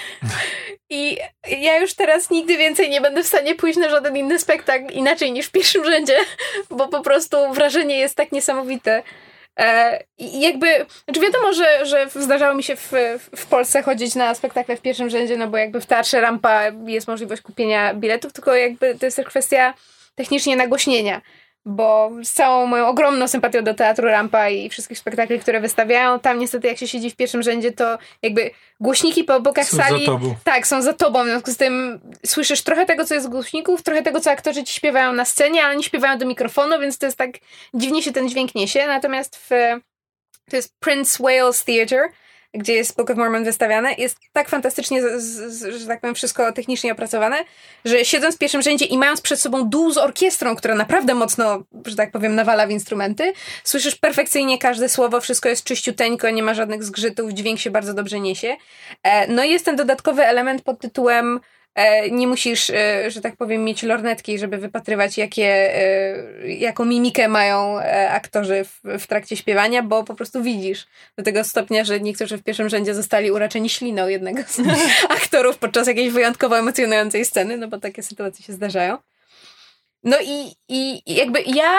i 0.90 1.18
ja 1.58 1.78
już 1.78 1.94
teraz 1.94 2.30
nigdy 2.30 2.56
więcej 2.56 2.90
nie 2.90 3.00
będę 3.00 3.22
w 3.22 3.26
stanie 3.26 3.54
pójść 3.54 3.78
na 3.78 3.88
żaden 3.88 4.16
inny 4.16 4.38
spektakl 4.38 4.92
inaczej 4.92 5.32
niż 5.32 5.46
w 5.46 5.52
pierwszym 5.52 5.84
rzędzie, 5.84 6.16
bo 6.70 6.88
po 6.88 7.00
prostu 7.00 7.52
wrażenie 7.52 7.98
jest 7.98 8.14
tak 8.14 8.32
niesamowite. 8.32 9.02
E, 9.60 9.98
I 10.18 10.40
jakby, 10.40 10.86
znaczy 11.04 11.20
wiadomo, 11.20 11.52
że, 11.52 11.86
że 11.86 12.08
zdarzało 12.14 12.54
mi 12.54 12.62
się 12.62 12.76
w, 12.76 12.92
w 13.36 13.46
Polsce 13.46 13.82
chodzić 13.82 14.14
na 14.14 14.34
spektakle 14.34 14.76
w 14.76 14.80
pierwszym 14.80 15.10
rzędzie, 15.10 15.36
no 15.36 15.48
bo 15.48 15.56
jakby 15.56 15.80
w 15.80 15.86
Teatrze 15.86 16.20
Rampa 16.20 16.62
jest 16.86 17.08
możliwość 17.08 17.42
kupienia 17.42 17.94
biletów, 17.94 18.32
tylko 18.32 18.54
jakby 18.54 18.94
to 18.94 19.06
jest 19.06 19.16
też 19.16 19.26
kwestia 19.26 19.74
technicznie 20.14 20.56
nagłośnienia, 20.56 21.20
bo 21.64 22.10
z 22.24 22.32
całą 22.32 22.66
moją 22.66 22.86
ogromną 22.86 23.28
sympatią 23.28 23.64
do 23.64 23.74
Teatru 23.74 24.06
Rampa 24.06 24.48
i 24.48 24.68
wszystkich 24.68 24.98
spektakli, 24.98 25.40
które 25.40 25.60
wystawiają, 25.60 26.20
tam 26.20 26.38
niestety 26.38 26.68
jak 26.68 26.78
się 26.78 26.88
siedzi 26.88 27.10
w 27.10 27.16
pierwszym 27.16 27.42
rzędzie, 27.42 27.72
to 27.72 27.98
jakby 28.22 28.50
głośniki 28.80 29.24
po 29.24 29.40
bokach 29.40 29.66
Są 29.66 29.76
sali 29.76 30.06
tak, 30.44 30.66
są 30.66 30.82
za 30.82 30.92
tobą, 30.92 31.24
w 31.24 31.26
związku 31.26 31.50
z 31.50 31.56
tym 31.56 32.00
słyszysz 32.26 32.62
trochę 32.62 32.86
tego, 32.86 33.04
co 33.04 33.14
jest 33.14 33.26
z 33.26 33.30
głośników, 33.30 33.82
trochę 33.82 34.02
tego, 34.02 34.20
co 34.20 34.30
aktorzy 34.30 34.64
ci 34.64 34.74
śpiewają 34.74 35.12
na 35.12 35.24
scenie, 35.24 35.64
ale 35.64 35.76
nie 35.76 35.82
śpiewają 35.82 36.18
do 36.18 36.26
mikrofonu, 36.26 36.80
więc 36.80 36.98
to 36.98 37.06
jest 37.06 37.18
tak, 37.18 37.30
dziwnie 37.74 38.02
się 38.02 38.12
ten 38.12 38.28
dźwięk 38.28 38.54
niesie. 38.54 38.86
Natomiast 38.86 39.36
w, 39.36 39.48
to 40.50 40.56
jest 40.56 40.74
Prince 40.80 41.18
Wales 41.18 41.64
Theatre, 41.64 42.08
gdzie 42.54 42.74
jest 42.74 42.96
Book 42.96 43.10
of 43.10 43.16
Mormon 43.16 43.44
wystawiane, 43.44 43.94
jest 43.94 44.18
tak 44.32 44.48
fantastycznie, 44.48 45.02
z, 45.02 45.22
z, 45.52 45.80
że 45.80 45.86
tak 45.86 46.00
powiem, 46.00 46.14
wszystko 46.14 46.52
technicznie 46.52 46.92
opracowane, 46.92 47.44
że 47.84 48.04
siedząc 48.04 48.34
w 48.34 48.38
pierwszym 48.38 48.62
rzędzie 48.62 48.84
i 48.84 48.98
mając 48.98 49.20
przed 49.20 49.40
sobą 49.40 49.68
dół 49.68 49.92
z 49.92 49.98
orkiestrą, 49.98 50.56
która 50.56 50.74
naprawdę 50.74 51.14
mocno, 51.14 51.62
że 51.86 51.96
tak 51.96 52.10
powiem, 52.10 52.34
nawala 52.34 52.66
w 52.66 52.70
instrumenty, 52.70 53.32
słyszysz 53.64 53.96
perfekcyjnie 53.96 54.58
każde 54.58 54.88
słowo, 54.88 55.20
wszystko 55.20 55.48
jest 55.48 55.64
czyściuteńko, 55.64 56.30
nie 56.30 56.42
ma 56.42 56.54
żadnych 56.54 56.84
zgrzytów, 56.84 57.32
dźwięk 57.32 57.60
się 57.60 57.70
bardzo 57.70 57.94
dobrze 57.94 58.20
niesie. 58.20 58.56
E, 59.02 59.26
No 59.32 59.44
i 59.44 59.50
jest 59.50 59.64
ten 59.64 59.76
dodatkowy 59.76 60.24
element 60.24 60.62
pod 60.62 60.80
tytułem 60.80 61.40
nie 62.10 62.26
musisz, 62.26 62.70
e, 62.70 63.10
że 63.10 63.20
tak 63.20 63.36
powiem, 63.36 63.64
mieć 63.64 63.82
lornetki, 63.82 64.38
żeby 64.38 64.58
wypatrywać, 64.58 65.18
jakie, 65.18 65.76
e, 65.76 66.48
jaką 66.48 66.84
mimikę 66.84 67.28
mają 67.28 67.78
e, 67.78 68.10
aktorzy 68.10 68.64
w, 68.64 68.98
w 68.98 69.06
trakcie 69.06 69.36
śpiewania, 69.36 69.82
bo 69.82 70.04
po 70.04 70.14
prostu 70.14 70.42
widzisz. 70.42 70.86
Do 71.16 71.24
tego 71.24 71.44
stopnia, 71.44 71.84
że 71.84 72.00
niektórzy 72.00 72.38
w 72.38 72.42
pierwszym 72.42 72.68
rzędzie 72.68 72.94
zostali 72.94 73.30
uraczeni 73.30 73.68
śliną 73.68 74.08
jednego 74.08 74.42
z 74.42 74.60
aktorów 75.18 75.58
podczas 75.58 75.86
jakiejś 75.86 76.12
wyjątkowo 76.12 76.58
emocjonującej 76.58 77.24
sceny, 77.24 77.56
no 77.56 77.68
bo 77.68 77.78
takie 77.78 78.02
sytuacje 78.02 78.44
się 78.44 78.52
zdarzają. 78.52 78.98
No 80.04 80.16
i 80.24 80.52
i 80.68 81.14
jakby 81.14 81.42
ja 81.42 81.78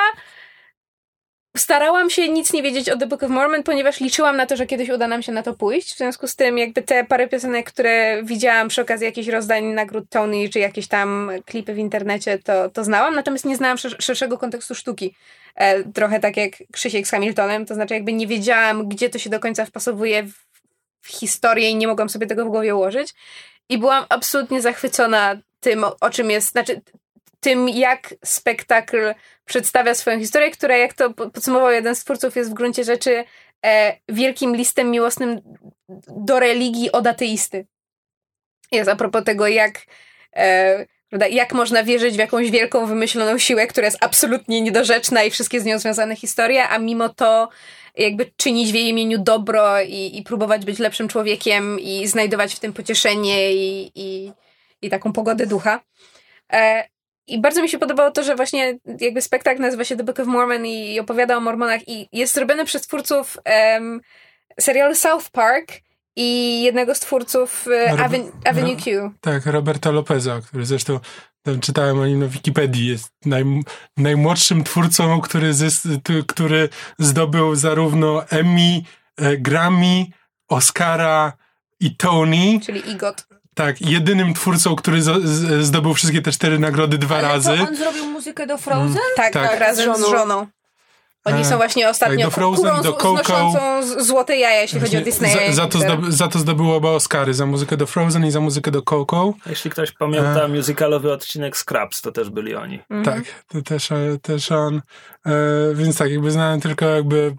starałam 1.58 2.10
się 2.10 2.30
nic 2.30 2.54
nie 2.54 2.64
wiedzieć 2.64 2.90
o 2.90 2.98
The 2.98 3.08
Book 3.08 3.24
of 3.24 3.30
Mormon, 3.30 3.64
ponieważ 3.64 4.00
liczyłam 4.00 4.38
na 4.38 4.46
to, 4.46 4.56
że 4.56 4.66
kiedyś 4.66 4.90
uda 4.90 5.08
nam 5.08 5.22
się 5.22 5.32
na 5.32 5.44
to 5.44 5.54
pójść. 5.54 5.94
W 5.94 5.98
związku 5.98 6.28
z 6.28 6.36
tym 6.36 6.58
jakby 6.58 6.82
te 6.82 7.04
parę 7.04 7.28
piosenek, 7.28 7.72
które 7.72 8.24
widziałam 8.24 8.68
przy 8.68 8.82
okazji 8.82 9.06
jakichś 9.06 9.28
rozdań 9.28 9.64
nagród 9.64 10.10
Tony, 10.10 10.50
czy 10.50 10.60
jakieś 10.60 10.88
tam 10.88 11.32
klipy 11.46 11.74
w 11.74 11.78
internecie, 11.78 12.40
to, 12.40 12.70
to 12.70 12.84
znałam, 12.84 13.16
natomiast 13.16 13.46
nie 13.46 13.56
znałam 13.56 13.78
szer- 13.78 14.02
szerszego 14.02 14.38
kontekstu 14.38 14.76
sztuki. 14.76 15.16
E, 15.56 15.84
trochę 15.84 16.20
tak 16.20 16.38
jak 16.38 16.52
Krzysiek 16.72 17.08
z 17.08 17.12
Hamiltonem, 17.12 17.66
to 17.66 17.74
znaczy 17.74 17.94
jakby 17.94 18.14
nie 18.14 18.28
wiedziałam, 18.28 18.90
gdzie 18.90 19.10
to 19.10 19.20
się 19.20 19.30
do 19.30 19.40
końca 19.40 19.66
wpasowuje 19.66 20.24
w, 20.24 20.34
w 21.02 21.08
historię 21.08 21.70
i 21.70 21.76
nie 21.76 21.88
mogłam 21.88 22.10
sobie 22.10 22.28
tego 22.28 22.46
w 22.46 22.50
głowie 22.50 22.76
ułożyć. 22.76 23.14
I 23.70 23.78
byłam 23.78 24.06
absolutnie 24.10 24.62
zachwycona 24.62 25.38
tym, 25.60 25.86
o 26.02 26.10
czym 26.10 26.32
jest, 26.32 26.52
znaczy 26.52 26.82
tym, 27.42 27.70
jak 27.70 28.14
spektakl 28.26 29.14
przedstawia 29.46 29.96
swoją 29.96 30.20
historię, 30.20 30.52
która, 30.52 30.78
jak 30.78 30.94
to 30.94 31.14
podsumował 31.14 31.72
jeden 31.72 31.96
z 31.96 32.04
twórców, 32.04 32.36
jest 32.36 32.52
w 32.52 32.54
gruncie 32.54 32.84
rzeczy 32.84 33.24
e, 33.66 33.98
wielkim 34.10 34.56
listem 34.56 34.92
miłosnym 34.92 35.42
do 36.08 36.40
religii 36.40 36.92
od 36.92 37.08
ateisty. 37.08 37.66
Jest 38.72 38.90
a 38.90 38.96
propos 38.96 39.24
tego, 39.24 39.48
jak, 39.48 39.86
e, 40.36 40.86
jak 41.30 41.54
można 41.54 41.84
wierzyć 41.84 42.16
w 42.16 42.20
jakąś 42.20 42.52
wielką, 42.52 42.86
wymyśloną 42.86 43.38
siłę, 43.38 43.68
która 43.68 43.86
jest 43.86 43.98
absolutnie 44.02 44.62
niedorzeczna 44.62 45.24
i 45.24 45.32
wszystkie 45.32 45.62
z 45.62 45.66
nią 45.66 45.80
związane 45.80 46.16
historie, 46.16 46.68
a 46.68 46.80
mimo 46.80 47.10
to 47.10 47.50
jakby 47.98 48.32
czynić 48.38 48.72
w 48.72 48.76
jej 48.76 48.88
imieniu 48.88 49.18
dobro 49.18 49.82
i, 49.82 50.18
i 50.18 50.24
próbować 50.24 50.66
być 50.66 50.80
lepszym 50.80 51.08
człowiekiem 51.08 51.80
i 51.80 52.08
znajdować 52.08 52.56
w 52.56 52.60
tym 52.60 52.74
pocieszenie 52.74 53.54
i, 53.54 53.92
i, 53.96 54.32
i 54.82 54.90
taką 54.90 55.14
pogodę 55.14 55.48
ducha. 55.48 55.80
E, 56.54 56.91
i 57.28 57.42
bardzo 57.42 57.62
mi 57.62 57.70
się 57.70 57.80
podobało 57.80 58.12
to, 58.12 58.24
że 58.24 58.36
właśnie 58.36 58.80
jakby 59.00 59.22
spektakl 59.22 59.62
nazywa 59.62 59.84
się 59.84 59.96
The 59.96 60.04
Book 60.04 60.20
of 60.20 60.28
Mormon 60.28 60.66
i, 60.66 61.00
opowiada 61.00 61.38
o 61.38 61.40
mormonach 61.40 61.88
i 61.88 62.10
jest 62.12 62.34
zrobiony 62.34 62.66
przez 62.66 62.82
twórców 62.82 63.38
um, 63.76 64.02
serialu 64.60 64.96
South 64.96 65.30
Park 65.32 65.72
i 66.16 66.62
jednego 66.64 66.96
z 66.96 67.00
twórców 67.00 67.68
e, 67.68 67.90
Robert, 67.90 68.06
Aven 68.06 68.32
Avenue 68.46 68.76
Q. 68.76 69.12
Tak, 69.22 69.46
Roberta 69.46 69.92
Lopeza, 69.92 70.42
który 70.42 70.66
zresztą 70.66 71.00
tam 71.44 71.60
czytałem 71.60 72.00
o 72.00 72.08
nim 72.08 72.20
na 72.20 72.28
Wikipedii, 72.28 72.88
jest 72.88 73.14
naj, 73.26 73.44
najmłodszym 73.98 74.64
twórcą, 74.64 75.22
który, 75.22 75.54
zys, 75.54 75.88
który 76.28 76.70
zdobył 77.00 77.56
zarówno 77.56 78.26
Emmy, 78.30 78.82
e, 79.18 79.38
Grammy, 79.38 80.06
Oscara 80.48 81.34
i 81.80 81.96
Tony. 81.96 82.60
Czyli 82.66 82.90
IGOT. 82.90 83.31
Tak, 83.56 83.82
jedynym 83.82 84.34
twórcą, 84.34 84.76
który 84.76 85.02
zdobył 85.62 85.94
wszystkie 85.94 86.22
te 86.22 86.32
cztery 86.32 86.60
nagrody 86.60 86.98
dwa 86.98 87.18
Ale 87.18 87.28
razy. 87.28 87.58
To 87.58 87.68
on 87.68 87.76
zrobił 87.76 88.06
muzykę 88.06 88.48
do 88.48 88.58
Frozen? 88.58 88.88
Mm. 88.88 88.98
Tak, 89.16 89.34
tak, 89.34 89.60
razem 89.60 89.84
z 89.84 89.98
żoną. 89.98 90.08
Z 90.08 90.12
żoną. 90.12 90.48
Oni 91.26 91.46
są 91.46 91.58
właśnie 91.58 91.90
ostatnio 91.90 92.18
tak, 92.18 92.26
do 92.26 92.32
Frozen, 92.32 92.82
do 92.84 92.94
Coco. 92.94 93.54
złote 94.00 94.38
jaja, 94.38 94.62
jeśli 94.62 94.80
chodzi 94.80 94.98
o 94.98 95.02
Disney. 95.02 95.32
Za, 95.32 95.52
za, 95.54 95.68
to 95.68 95.80
zdoby, 95.80 96.12
za 96.12 96.28
to 96.28 96.40
zdobyło 96.40 96.76
oba 96.76 96.90
Oscary, 96.90 97.34
za 97.34 97.46
muzykę 97.46 97.78
do 97.78 97.86
Frozen 97.86 98.26
i 98.26 98.32
za 98.32 98.40
muzykę 98.40 98.72
do 98.72 98.82
Coco. 98.82 99.34
Jeśli 99.46 99.72
ktoś 99.72 99.92
pamięta 99.92 100.44
e... 100.44 100.48
musicalowy 100.48 101.12
odcinek 101.12 101.58
Scraps, 101.58 102.02
to 102.02 102.12
też 102.12 102.30
byli 102.30 102.56
oni. 102.56 102.80
Mhm. 102.90 103.04
Tak, 103.04 103.44
to 103.48 103.62
też, 103.62 103.90
też 104.22 104.52
on. 104.52 104.82
E, 105.26 105.32
więc 105.74 105.98
tak, 105.98 106.12
jakby 106.12 106.32
znałem 106.32 106.62
tylko 106.62 106.86
jakby 106.86 107.36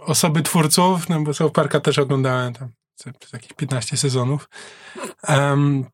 osoby 0.00 0.42
twórców, 0.42 1.08
no 1.08 1.20
bo 1.20 1.34
South 1.34 1.52
Parka 1.52 1.80
też 1.80 1.98
oglądałem 1.98 2.52
tam 2.52 2.68
przez 2.96 3.32
jakieś 3.32 3.52
15 3.52 3.96
sezonów. 3.96 4.48
Um, 5.28 5.84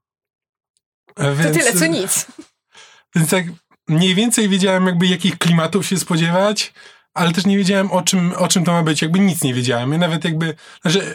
więc, 1.18 1.42
to 1.42 1.58
tyle, 1.58 1.72
co 1.72 1.86
nic. 1.86 2.26
Więc 3.14 3.30
tak 3.30 3.44
mniej 3.88 4.14
więcej 4.14 4.48
wiedziałem 4.48 4.86
jakby 4.86 5.06
jakich 5.06 5.38
klimatów 5.38 5.86
się 5.86 5.98
spodziewać, 5.98 6.72
ale 7.14 7.32
też 7.32 7.46
nie 7.46 7.56
wiedziałem 7.56 7.90
o 7.90 8.02
czym, 8.02 8.32
o 8.36 8.48
czym 8.48 8.64
to 8.64 8.72
ma 8.72 8.82
być. 8.82 9.02
Jakby 9.02 9.18
nic 9.18 9.42
nie 9.42 9.54
wiedziałem. 9.54 9.92
Ja 9.92 9.98
nawet 9.98 10.24
jakby, 10.24 10.54
znaczy, 10.82 11.14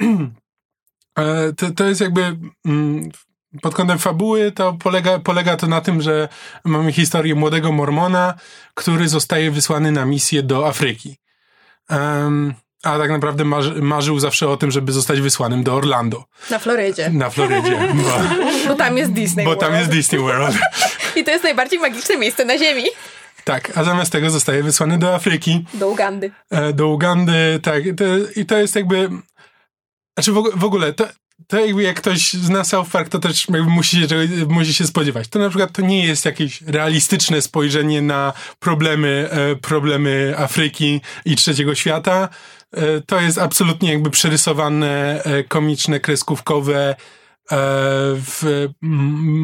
yy, 0.00 0.30
to, 1.56 1.70
to 1.70 1.84
jest 1.84 2.00
jakby 2.00 2.36
yy, 2.64 3.10
pod 3.62 3.74
kątem 3.74 3.98
fabuły 3.98 4.52
to 4.52 4.72
polega, 4.72 5.18
polega 5.18 5.56
to 5.56 5.66
na 5.66 5.80
tym, 5.80 6.02
że 6.02 6.28
mamy 6.64 6.92
historię 6.92 7.34
młodego 7.34 7.72
Mormona, 7.72 8.34
który 8.74 9.08
zostaje 9.08 9.50
wysłany 9.50 9.92
na 9.92 10.04
misję 10.04 10.42
do 10.42 10.68
Afryki. 10.68 11.16
Um, 11.90 12.54
a 12.82 12.98
tak 12.98 13.10
naprawdę 13.10 13.44
marzy, 13.44 13.82
marzył 13.82 14.20
zawsze 14.20 14.48
o 14.48 14.56
tym, 14.56 14.70
żeby 14.70 14.92
zostać 14.92 15.20
wysłanym 15.20 15.62
do 15.62 15.74
Orlando. 15.74 16.24
Na 16.50 16.58
Florydzie. 16.58 17.10
Na 17.10 17.30
Florydzie. 17.30 17.88
Bo, 17.94 18.20
bo 18.68 18.74
tam 18.74 18.96
jest 18.96 19.12
Disney 19.12 19.44
bo 19.44 19.50
World. 19.50 19.60
Bo 19.60 19.66
tam 19.66 19.78
jest 19.78 19.90
Disney 19.90 20.20
World. 20.20 20.56
I 21.16 21.24
to 21.24 21.30
jest 21.30 21.44
najbardziej 21.44 21.78
magiczne 21.78 22.16
miejsce 22.16 22.44
na 22.44 22.58
Ziemi. 22.58 22.84
Tak, 23.44 23.72
a 23.74 23.84
zamiast 23.84 24.12
tego 24.12 24.30
zostaje 24.30 24.62
wysłany 24.62 24.98
do 24.98 25.14
Afryki. 25.14 25.64
Do 25.74 25.88
Ugandy. 25.88 26.30
Do 26.74 26.88
Ugandy, 26.88 27.60
tak. 27.62 27.82
I 28.36 28.46
to 28.46 28.58
jest 28.58 28.76
jakby... 28.76 29.08
Znaczy 30.18 30.32
w, 30.32 30.42
w 30.54 30.64
ogóle, 30.64 30.92
to, 30.92 31.08
to 31.46 31.66
jakby 31.66 31.82
jak 31.82 31.96
ktoś 31.96 32.32
zna 32.32 32.64
South 32.64 32.90
Park, 32.90 33.08
to 33.08 33.18
też 33.18 33.48
jakby 33.48 33.70
musi 33.70 34.00
się, 34.00 34.06
musi 34.48 34.74
się 34.74 34.86
spodziewać. 34.86 35.28
To 35.28 35.38
na 35.38 35.48
przykład 35.48 35.72
to 35.72 35.82
nie 35.82 36.06
jest 36.06 36.24
jakieś 36.24 36.62
realistyczne 36.62 37.42
spojrzenie 37.42 38.02
na 38.02 38.32
problemy, 38.58 39.30
problemy 39.62 40.34
Afryki 40.38 41.00
i 41.24 41.36
trzeciego 41.36 41.74
świata. 41.74 42.28
To 43.06 43.20
jest 43.20 43.38
absolutnie 43.38 43.92
jakby 43.92 44.10
przerysowane, 44.10 45.22
komiczne, 45.48 46.00
kreskówkowe, 46.00 46.94
w, 48.14 48.68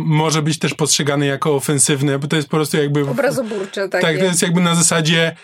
może 0.04 0.42
być 0.42 0.58
też 0.58 0.74
postrzegane 0.74 1.26
jako 1.26 1.54
ofensywne, 1.54 2.18
bo 2.18 2.28
to 2.28 2.36
jest 2.36 2.48
po 2.48 2.56
prostu 2.56 2.76
jakby... 2.76 3.10
Obrazoburcze, 3.10 3.88
tak. 3.88 4.02
Tak, 4.02 4.18
to 4.18 4.24
jest 4.24 4.42
jakby 4.42 4.60
na 4.60 4.74
zasadzie 4.74 5.36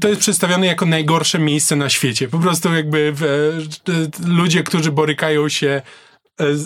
to 0.00 0.08
jest 0.08 0.20
przedstawione 0.20 0.66
jako 0.66 0.86
najgorsze 0.86 1.38
miejsce 1.38 1.76
na 1.76 1.88
świecie. 1.88 2.28
Po 2.28 2.38
prostu 2.38 2.74
jakby 2.74 3.14
ludzie, 4.26 4.62
którzy 4.62 4.92
borykają 4.92 5.48
się 5.48 5.82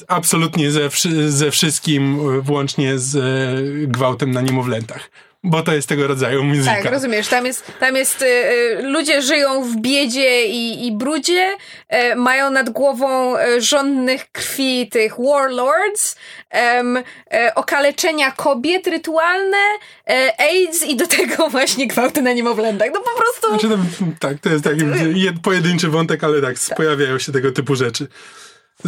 absolutnie 0.08 0.70
ze, 0.70 0.88
ze 1.28 1.50
wszystkim, 1.50 2.20
włącznie 2.42 2.98
z 2.98 3.90
gwałtem 3.90 4.30
na 4.30 4.40
niemowlętach 4.40 5.10
bo 5.44 5.62
to 5.62 5.74
jest 5.74 5.88
tego 5.88 6.06
rodzaju 6.06 6.44
muzyka. 6.44 6.82
Tak, 6.82 6.92
rozumiesz. 6.92 7.28
Tam 7.28 7.46
jest, 7.46 7.72
tam 7.80 7.96
jest 7.96 8.22
y, 8.22 8.26
y, 8.26 8.82
ludzie 8.82 9.22
żyją 9.22 9.64
w 9.64 9.76
biedzie 9.76 10.46
i, 10.46 10.86
i 10.86 10.92
brudzie, 10.92 11.56
y, 12.12 12.16
mają 12.16 12.50
nad 12.50 12.70
głową 12.70 13.38
y, 13.38 13.60
żądnych 13.60 14.32
krwi 14.32 14.88
tych 14.88 15.14
warlords, 15.18 16.16
y, 16.54 17.54
okaleczenia 17.54 18.30
kobiet 18.30 18.86
rytualne, 18.86 19.56
AIDS 20.38 20.86
i 20.86 20.96
do 20.96 21.06
tego 21.06 21.48
właśnie 21.50 21.86
gwałty 21.86 22.22
na 22.22 22.32
niemowlętach. 22.32 22.88
No 22.94 23.00
po 23.00 23.20
prostu... 23.20 23.48
Znaczy, 23.48 23.68
to, 23.68 24.04
tak, 24.28 24.38
to 24.40 24.48
jest 24.48 24.64
taki 24.64 24.80
pojedynczy 25.42 25.88
wątek, 25.88 26.24
ale 26.24 26.42
tak, 26.42 26.58
tak, 26.58 26.76
pojawiają 26.76 27.18
się 27.18 27.32
tego 27.32 27.52
typu 27.52 27.74
rzeczy. 27.74 28.08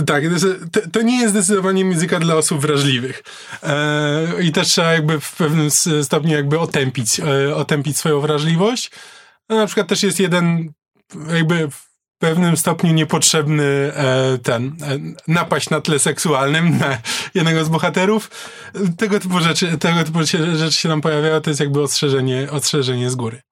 Tak, 0.06 0.24
to, 0.72 0.80
to, 0.92 1.02
nie 1.02 1.20
jest 1.20 1.34
zdecydowanie 1.34 1.84
muzyka 1.84 2.20
dla 2.20 2.36
osób 2.36 2.60
wrażliwych. 2.60 3.22
E, 3.62 4.42
I 4.42 4.52
też 4.52 4.68
trzeba 4.68 4.92
jakby 4.92 5.20
w 5.20 5.36
pewnym 5.36 5.70
stopniu 6.02 6.32
jakby 6.32 6.58
otępić, 6.58 7.20
e, 7.20 7.54
otępić 7.56 7.96
swoją 7.96 8.20
wrażliwość. 8.20 8.90
Na 9.48 9.66
przykład 9.66 9.88
też 9.88 10.02
jest 10.02 10.20
jeden 10.20 10.72
jakby 11.32 11.70
w 11.70 11.90
pewnym 12.18 12.56
stopniu 12.56 12.92
niepotrzebny 12.92 13.64
e, 13.64 14.38
ten 14.42 14.76
e, 14.82 14.98
napaść 15.28 15.70
na 15.70 15.80
tle 15.80 15.98
seksualnym 15.98 16.78
na 16.78 16.98
jednego 17.34 17.64
z 17.64 17.68
bohaterów. 17.68 18.30
Tego 18.96 19.20
typu 19.20 19.40
rzeczy, 19.40 19.78
tego 19.78 20.04
typu 20.04 20.18
rzeczy 20.54 20.72
się 20.72 20.88
nam 20.88 21.00
pojawiają, 21.00 21.40
to 21.40 21.50
jest 21.50 21.60
jakby 21.60 21.82
ostrzeżenie, 21.82 22.50
ostrzeżenie 22.50 23.10
z 23.10 23.14
góry. 23.14 23.42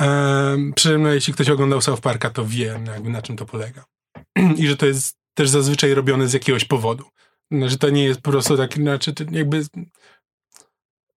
E, 0.00 0.56
przy 0.74 0.98
no, 0.98 1.08
jeśli 1.08 1.34
ktoś 1.34 1.48
oglądał 1.48 1.80
South 1.80 2.00
Parka, 2.00 2.30
to 2.30 2.44
wie 2.46 2.80
jakby 2.86 3.10
na 3.10 3.22
czym 3.22 3.36
to 3.36 3.46
polega. 3.46 3.84
I 4.56 4.66
że 4.66 4.76
to 4.76 4.86
jest 4.86 5.17
też 5.38 5.48
zazwyczaj 5.48 5.94
robione 5.94 6.28
z 6.28 6.32
jakiegoś 6.32 6.64
powodu. 6.64 7.04
Znaczy 7.50 7.78
to 7.78 7.90
nie 7.90 8.04
jest 8.04 8.20
po 8.20 8.30
prostu 8.30 8.56
tak, 8.56 8.74
znaczy 8.74 9.14
jakby 9.30 9.64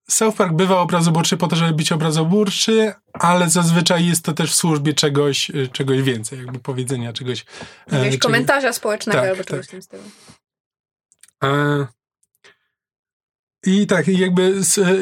South 0.10 0.38
Park 0.38 0.54
bywa 0.54 0.80
obrazoburczy 0.80 1.38
po 1.38 1.48
to, 1.48 1.56
żeby 1.56 1.74
być 1.74 1.92
obrazoburczy, 1.92 2.94
ale 3.14 3.50
zazwyczaj 3.50 4.06
jest 4.06 4.26
to 4.26 4.34
też 4.34 4.52
w 4.52 4.56
służbie 4.56 4.94
czegoś, 4.94 5.50
y, 5.50 5.68
czegoś 5.68 6.02
więcej, 6.02 6.40
jakby 6.40 6.60
powiedzenia 6.60 7.14
czegoś. 7.14 7.46
E, 7.92 7.98
Jakiegoś 7.98 8.20
komentarza 8.20 8.74
społecznego 8.74 9.20
tak, 9.20 9.30
albo 9.30 9.44
czegoś 9.44 9.68
tak. 9.68 9.68
w 9.68 9.72
tym 9.72 9.82
stylu. 9.82 10.04
E, 11.44 11.88
i 13.66 13.88
tak, 13.88 14.08
i 14.08 14.18
jakby, 14.18 14.54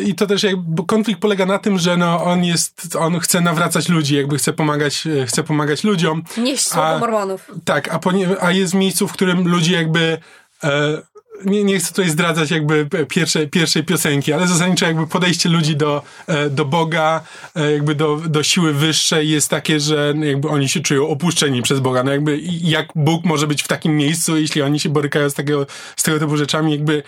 i 0.05 0.15
to 0.15 0.27
też 0.27 0.43
jakby 0.43 0.83
konflikt 0.83 1.21
polega 1.21 1.45
na 1.45 1.59
tym, 1.59 1.77
że 1.77 1.97
no 1.97 2.23
on 2.23 2.43
jest, 2.43 2.95
on 2.99 3.19
chce 3.19 3.41
nawracać 3.41 3.89
ludzi, 3.89 4.15
jakby 4.15 4.37
chce 4.37 4.53
pomagać, 4.53 5.03
chce 5.27 5.43
pomagać 5.43 5.83
ludziom. 5.83 6.23
Nieść 6.37 6.67
słowo 6.67 6.99
mormonów. 6.99 7.51
Tak, 7.65 7.93
a, 7.93 7.99
a 8.41 8.51
jest 8.51 8.73
miejscu, 8.73 9.07
w 9.07 9.13
którym 9.13 9.47
ludzie 9.47 9.75
jakby, 9.75 10.17
e, 10.63 11.01
nie, 11.45 11.63
nie 11.63 11.79
chcę 11.79 11.89
tutaj 11.89 12.09
zdradzać 12.09 12.51
jakby 12.51 12.87
pierwszej, 13.09 13.47
pierwszej 13.47 13.83
piosenki, 13.83 14.33
ale 14.33 14.47
zasadniczo 14.47 14.85
jakby 14.85 15.07
podejście 15.07 15.49
ludzi 15.49 15.75
do, 15.75 16.01
e, 16.27 16.49
do 16.49 16.65
Boga, 16.65 17.21
e, 17.55 17.71
jakby 17.71 17.95
do, 17.95 18.15
do 18.15 18.43
siły 18.43 18.73
wyższej 18.73 19.29
jest 19.29 19.49
takie, 19.49 19.79
że 19.79 20.13
jakby 20.23 20.49
oni 20.49 20.69
się 20.69 20.79
czują 20.79 21.07
opuszczeni 21.07 21.61
przez 21.61 21.79
Boga. 21.79 22.03
No 22.03 22.11
jakby 22.11 22.39
jak 22.61 22.87
Bóg 22.95 23.25
może 23.25 23.47
być 23.47 23.63
w 23.63 23.67
takim 23.67 23.97
miejscu, 23.97 24.37
jeśli 24.37 24.61
oni 24.61 24.79
się 24.79 24.89
borykają 24.89 25.29
z 25.29 25.33
tego, 25.33 25.67
z 25.95 26.03
tego 26.03 26.19
typu 26.19 26.37
rzeczami, 26.37 26.71
jakby 26.71 27.03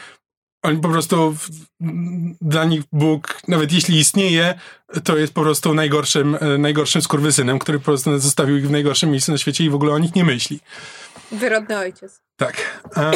oni 0.63 0.77
po 0.77 0.89
prostu, 0.89 1.35
dla 2.41 2.65
nich 2.65 2.81
Bóg, 2.91 3.39
nawet 3.47 3.71
jeśli 3.71 3.99
istnieje, 3.99 4.59
to 5.03 5.17
jest 5.17 5.33
po 5.33 5.41
prostu 5.41 5.73
najgorszym, 5.73 6.37
e, 6.41 6.57
najgorszym 6.57 7.01
skurwysynem, 7.01 7.59
który 7.59 7.79
po 7.79 7.85
prostu 7.85 8.19
zostawił 8.19 8.57
ich 8.57 8.67
w 8.67 8.71
najgorszym 8.71 9.11
miejscu 9.11 9.31
na 9.31 9.37
świecie 9.37 9.63
i 9.63 9.69
w 9.69 9.75
ogóle 9.75 9.93
o 9.93 9.99
nich 9.99 10.15
nie 10.15 10.23
myśli. 10.23 10.59
Wyrodny 11.31 11.77
ojciec. 11.77 12.21
Tak. 12.37 12.81
E, 12.97 13.11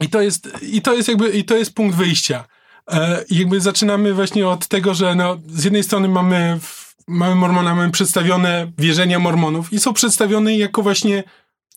I 0.00 0.08
to 0.08 0.22
jest, 0.22 0.48
i 0.62 0.82
to 0.82 0.94
jest 0.94 1.08
jakby, 1.08 1.28
i 1.28 1.44
to 1.44 1.56
jest 1.56 1.74
punkt 1.74 1.96
wyjścia. 1.96 2.44
E, 2.90 3.24
jakby 3.30 3.60
zaczynamy 3.60 4.14
właśnie 4.14 4.48
od 4.48 4.68
tego, 4.68 4.94
że 4.94 5.14
no, 5.14 5.36
z 5.46 5.64
jednej 5.64 5.84
strony 5.84 6.08
mamy, 6.08 6.58
mamy 7.06 7.34
Mormona, 7.34 7.74
mamy 7.74 7.92
przedstawione 7.92 8.72
wierzenia 8.78 9.18
Mormonów 9.18 9.72
i 9.72 9.80
są 9.80 9.92
przedstawione 9.92 10.56
jako 10.56 10.82
właśnie 10.82 11.24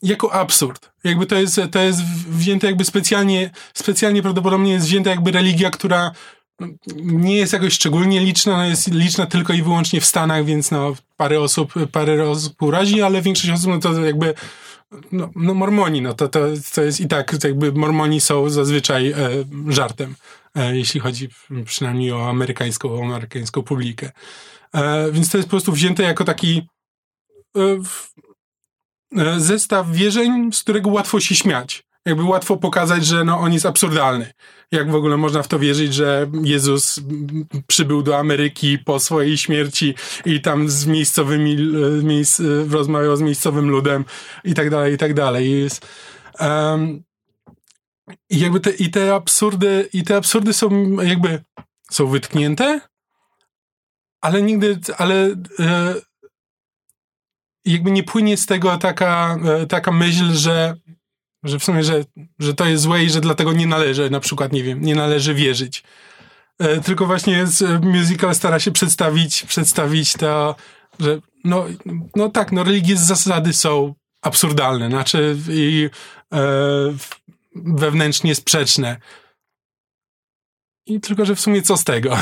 jako 0.01 0.33
absurd. 0.33 0.91
Jakby 1.03 1.25
to 1.25 1.35
jest, 1.35 1.61
to 1.71 1.79
jest 1.79 2.03
wzięte 2.29 2.67
jakby 2.67 2.85
specjalnie, 2.85 3.49
specjalnie 3.73 4.21
prawdopodobnie 4.21 4.71
jest 4.71 4.85
wzięta 4.85 5.09
jakby 5.09 5.31
religia, 5.31 5.69
która 5.69 6.11
no, 6.59 6.67
nie 6.97 7.37
jest 7.37 7.53
jakoś 7.53 7.73
szczególnie 7.73 8.19
liczna, 8.19 8.57
no 8.57 8.65
jest 8.65 8.91
liczna 8.91 9.25
tylko 9.25 9.53
i 9.53 9.61
wyłącznie 9.61 10.01
w 10.01 10.05
Stanach, 10.05 10.45
więc 10.45 10.71
no 10.71 10.95
parę 11.17 11.39
osób, 11.39 11.73
parę 11.91 12.29
osób 12.29 12.61
urazi, 12.61 13.01
ale 13.01 13.21
większość 13.21 13.49
osób 13.49 13.69
no 13.69 13.79
to 13.79 14.05
jakby 14.05 14.33
no, 15.11 15.29
no 15.35 15.53
mormoni, 15.53 16.01
no 16.01 16.13
to, 16.13 16.27
to, 16.27 16.39
to 16.73 16.81
jest 16.81 16.99
i 16.99 17.07
tak 17.07 17.35
jakby 17.43 17.71
mormoni 17.71 18.21
są 18.21 18.49
zazwyczaj 18.49 19.11
e, 19.11 19.15
żartem, 19.67 20.15
e, 20.55 20.77
jeśli 20.77 20.99
chodzi 20.99 21.29
przynajmniej 21.65 22.11
o 22.11 22.29
amerykańską, 22.29 22.89
o 22.89 23.03
amerykańską 23.03 23.61
publikę. 23.61 24.11
E, 24.73 25.11
więc 25.11 25.29
to 25.29 25.37
jest 25.37 25.47
po 25.47 25.51
prostu 25.51 25.71
wzięte 25.71 26.03
jako 26.03 26.23
taki 26.23 26.67
e, 27.57 27.61
zestaw 29.37 29.91
wierzeń, 29.91 30.53
z 30.53 30.63
którego 30.63 30.89
łatwo 30.89 31.19
się 31.19 31.35
śmiać. 31.35 31.83
Jakby 32.05 32.23
łatwo 32.23 32.57
pokazać, 32.57 33.05
że 33.05 33.23
no, 33.23 33.39
on 33.39 33.53
jest 33.53 33.65
absurdalny. 33.65 34.33
Jak 34.71 34.91
w 34.91 34.95
ogóle 34.95 35.17
można 35.17 35.43
w 35.43 35.47
to 35.47 35.59
wierzyć, 35.59 35.93
że 35.93 36.27
Jezus 36.43 36.99
przybył 37.67 38.03
do 38.03 38.17
Ameryki 38.17 38.79
po 38.79 38.99
swojej 38.99 39.37
śmierci 39.37 39.95
i 40.25 40.41
tam 40.41 40.69
z 40.69 40.85
miejscowymi, 40.85 41.53
e, 41.53 42.03
miejsc, 42.03 42.39
e, 42.39 42.43
rozmawiał 42.69 43.15
z 43.15 43.21
miejscowym 43.21 43.69
ludem 43.69 44.05
i 44.43 44.53
tak 44.53 44.69
dalej, 44.69 44.93
i 44.93 44.97
tak 44.97 45.13
dalej. 45.13 45.61
Jest, 45.61 45.87
um, 46.39 47.03
i 48.29 48.39
jakby 48.39 48.59
te, 48.59 48.71
i 48.71 48.89
te 48.89 49.15
absurdy, 49.15 49.89
i 49.93 50.03
te 50.03 50.15
absurdy 50.15 50.53
są 50.53 50.91
jakby, 51.01 51.43
są 51.91 52.07
wytknięte, 52.07 52.81
ale 54.21 54.41
nigdy, 54.41 54.79
ale 54.97 55.35
jakby 57.65 57.91
nie 57.91 58.03
płynie 58.03 58.37
z 58.37 58.45
tego 58.45 58.77
taka, 58.77 59.37
e, 59.45 59.67
taka 59.67 59.91
myśl, 59.91 60.33
że, 60.33 60.75
że 61.43 61.59
w 61.59 61.63
sumie, 61.63 61.83
że, 61.83 62.05
że 62.39 62.53
to 62.53 62.65
jest 62.65 62.83
złe 62.83 63.03
i 63.03 63.09
że 63.09 63.21
dlatego 63.21 63.53
nie 63.53 63.67
należy, 63.67 64.09
na 64.09 64.19
przykład, 64.19 64.53
nie 64.53 64.63
wiem, 64.63 64.81
nie 64.81 64.95
należy 64.95 65.33
wierzyć. 65.33 65.83
E, 66.59 66.81
tylko 66.81 67.05
właśnie 67.05 67.45
musical 67.81 68.35
stara 68.35 68.59
się 68.59 68.71
przedstawić, 68.71 69.43
przedstawić 69.43 70.13
to, 70.13 70.55
że 70.99 71.19
no, 71.43 71.65
no 72.15 72.29
tak, 72.29 72.51
no 72.51 72.63
religie 72.63 72.97
z 72.97 73.07
zasady 73.07 73.53
są 73.53 73.95
absurdalne, 74.21 74.89
znaczy 74.89 75.37
i 75.49 75.89
e, 76.33 76.39
wewnętrznie 77.55 78.35
sprzeczne. 78.35 78.97
I 80.85 81.01
tylko, 81.01 81.25
że 81.25 81.35
w 81.35 81.39
sumie 81.39 81.61
co 81.61 81.77
z 81.77 81.83
tego? 81.83 82.17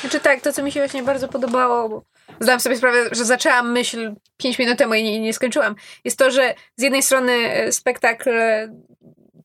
Znaczy 0.00 0.20
tak, 0.20 0.40
to 0.40 0.52
co 0.52 0.62
mi 0.62 0.72
się 0.72 0.80
właśnie 0.80 1.02
bardzo 1.02 1.28
podobało, 1.28 2.04
zdałam 2.40 2.60
sobie 2.60 2.76
sprawę, 2.76 3.08
że 3.12 3.24
zaczęłam 3.24 3.72
myśl 3.72 4.14
5 4.36 4.58
minut 4.58 4.78
temu 4.78 4.94
i 4.94 5.02
nie, 5.02 5.20
nie 5.20 5.34
skończyłam, 5.34 5.74
jest 6.04 6.18
to, 6.18 6.30
że 6.30 6.54
z 6.76 6.82
jednej 6.82 7.02
strony 7.02 7.32
e, 7.32 7.72
spektakl 7.72 8.30
e, 8.30 8.68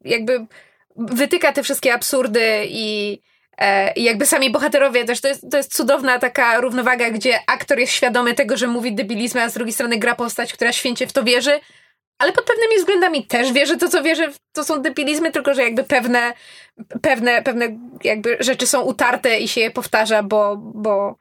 jakby 0.06 0.46
wytyka 0.96 1.52
te 1.54 1.64
wszystkie 1.64 1.94
absurdy 1.94 2.64
i 2.68 3.20
e, 3.58 3.94
i 3.94 4.04
jakby 4.04 4.26
sami 4.26 4.52
bohaterowie 4.52 5.06
też, 5.06 5.22
to 5.22 5.28
jest, 5.28 5.52
to 5.52 5.58
jest 5.58 5.76
cudowna 5.76 6.20
taka 6.20 6.62
równowaga, 6.62 7.10
gdzie 7.10 7.40
aktor 7.48 7.80
jest 7.80 7.94
świadomy 7.94 8.34
tego, 8.34 8.58
że 8.58 8.68
mówi 8.68 8.96
debilizmy, 8.96 9.42
a 9.42 9.50
z 9.50 9.54
drugiej 9.54 9.74
strony 9.74 9.98
gra 9.98 10.16
postać, 10.16 10.54
która 10.54 10.72
święcie 10.72 11.08
w 11.08 11.14
to 11.14 11.24
wierzy, 11.24 11.60
ale 12.22 12.32
pod 12.32 12.46
pewnymi 12.46 12.78
względami 12.78 13.28
też 13.28 13.52
wierzy 13.52 13.78
to, 13.78 13.90
co 13.90 14.04
wierzy, 14.04 14.32
to 14.54 14.64
są 14.64 14.82
debilizmy, 14.82 15.32
tylko 15.32 15.54
że 15.54 15.64
jakby 15.64 15.84
pewne, 15.84 16.34
pewne, 17.02 17.42
pewne 17.42 17.78
jakby 18.04 18.38
rzeczy 18.40 18.68
są 18.68 18.82
utarte 18.82 19.40
i 19.40 19.48
się 19.48 19.62
je 19.62 19.72
powtarza, 19.72 20.24
bo, 20.24 20.58
bo, 20.58 21.16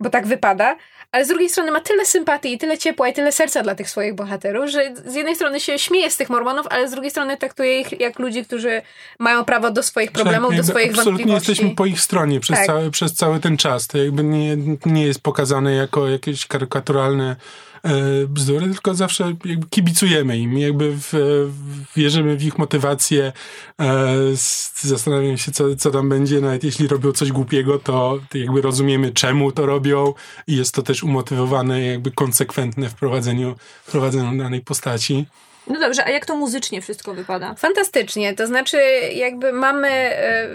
bo 0.00 0.10
tak 0.10 0.26
wypada. 0.26 0.76
Ale 1.12 1.24
z 1.24 1.28
drugiej 1.28 1.48
strony 1.48 1.70
ma 1.70 1.80
tyle 1.80 2.06
sympatii, 2.06 2.52
i 2.52 2.58
tyle 2.58 2.78
ciepła 2.78 3.08
i 3.08 3.12
tyle 3.12 3.32
serca 3.32 3.62
dla 3.62 3.74
tych 3.74 3.90
swoich 3.90 4.14
bohaterów, 4.14 4.70
że 4.70 4.94
z 5.06 5.14
jednej 5.14 5.34
strony 5.34 5.60
się 5.60 5.78
śmieje 5.78 6.10
z 6.10 6.16
tych 6.16 6.30
mormonów, 6.30 6.66
ale 6.70 6.88
z 6.88 6.90
drugiej 6.90 7.10
strony 7.10 7.36
traktuje 7.36 7.80
ich 7.80 8.00
jak 8.00 8.18
ludzi, 8.18 8.44
którzy 8.44 8.82
mają 9.18 9.44
prawo 9.44 9.70
do 9.70 9.82
swoich 9.82 10.12
problemów, 10.12 10.56
do 10.56 10.64
swoich 10.64 10.88
absolutnie 10.88 11.12
wątpliwości. 11.12 11.50
jesteśmy 11.50 11.74
po 11.76 11.86
ich 11.86 12.00
stronie 12.00 12.40
przez, 12.40 12.56
Tak. 12.56 12.66
cały, 12.66 12.90
przez 12.90 13.14
cały 13.14 13.40
ten 13.40 13.56
czas. 13.56 13.86
To 13.86 13.98
jakby 13.98 14.24
nie, 14.24 14.56
nie 14.86 15.06
jest 15.06 15.20
pokazane 15.20 15.74
jako 15.74 16.08
jakieś 16.08 16.46
karykaturalne 16.46 17.36
bzdury, 18.28 18.66
tylko 18.66 18.94
zawsze 18.94 19.24
jakby 19.44 19.66
kibicujemy 19.70 20.38
im, 20.38 20.58
jakby 20.58 20.92
w, 20.92 21.08
w, 21.12 21.52
wierzymy 21.96 22.36
w 22.36 22.42
ich 22.44 22.58
motywację, 22.58 23.32
e, 23.80 24.04
s- 24.32 24.72
zastanawiam 24.82 25.36
się, 25.38 25.52
co, 25.52 25.76
co 25.76 25.90
tam 25.90 26.08
będzie, 26.08 26.40
nawet 26.40 26.64
jeśli 26.64 26.88
robią 26.88 27.12
coś 27.12 27.32
głupiego, 27.32 27.78
to 27.78 28.18
jakby 28.34 28.60
rozumiemy, 28.62 29.12
czemu 29.12 29.52
to 29.52 29.66
robią 29.66 30.14
i 30.46 30.56
jest 30.56 30.74
to 30.74 30.82
też 30.82 31.02
umotywowane, 31.02 31.82
jakby 31.86 32.10
konsekwentne 32.10 32.88
w 32.88 32.94
prowadzeniu, 32.94 33.56
w 33.84 33.90
prowadzeniu 33.90 34.38
danej 34.38 34.60
postaci. 34.60 35.26
No 35.66 35.80
dobrze, 35.80 36.04
a 36.04 36.10
jak 36.10 36.26
to 36.26 36.36
muzycznie 36.36 36.82
wszystko 36.82 37.14
wypada? 37.14 37.54
Fantastycznie, 37.54 38.34
to 38.34 38.46
znaczy 38.46 38.76
jakby 39.14 39.52
mamy, 39.52 39.88
e, 39.88 40.48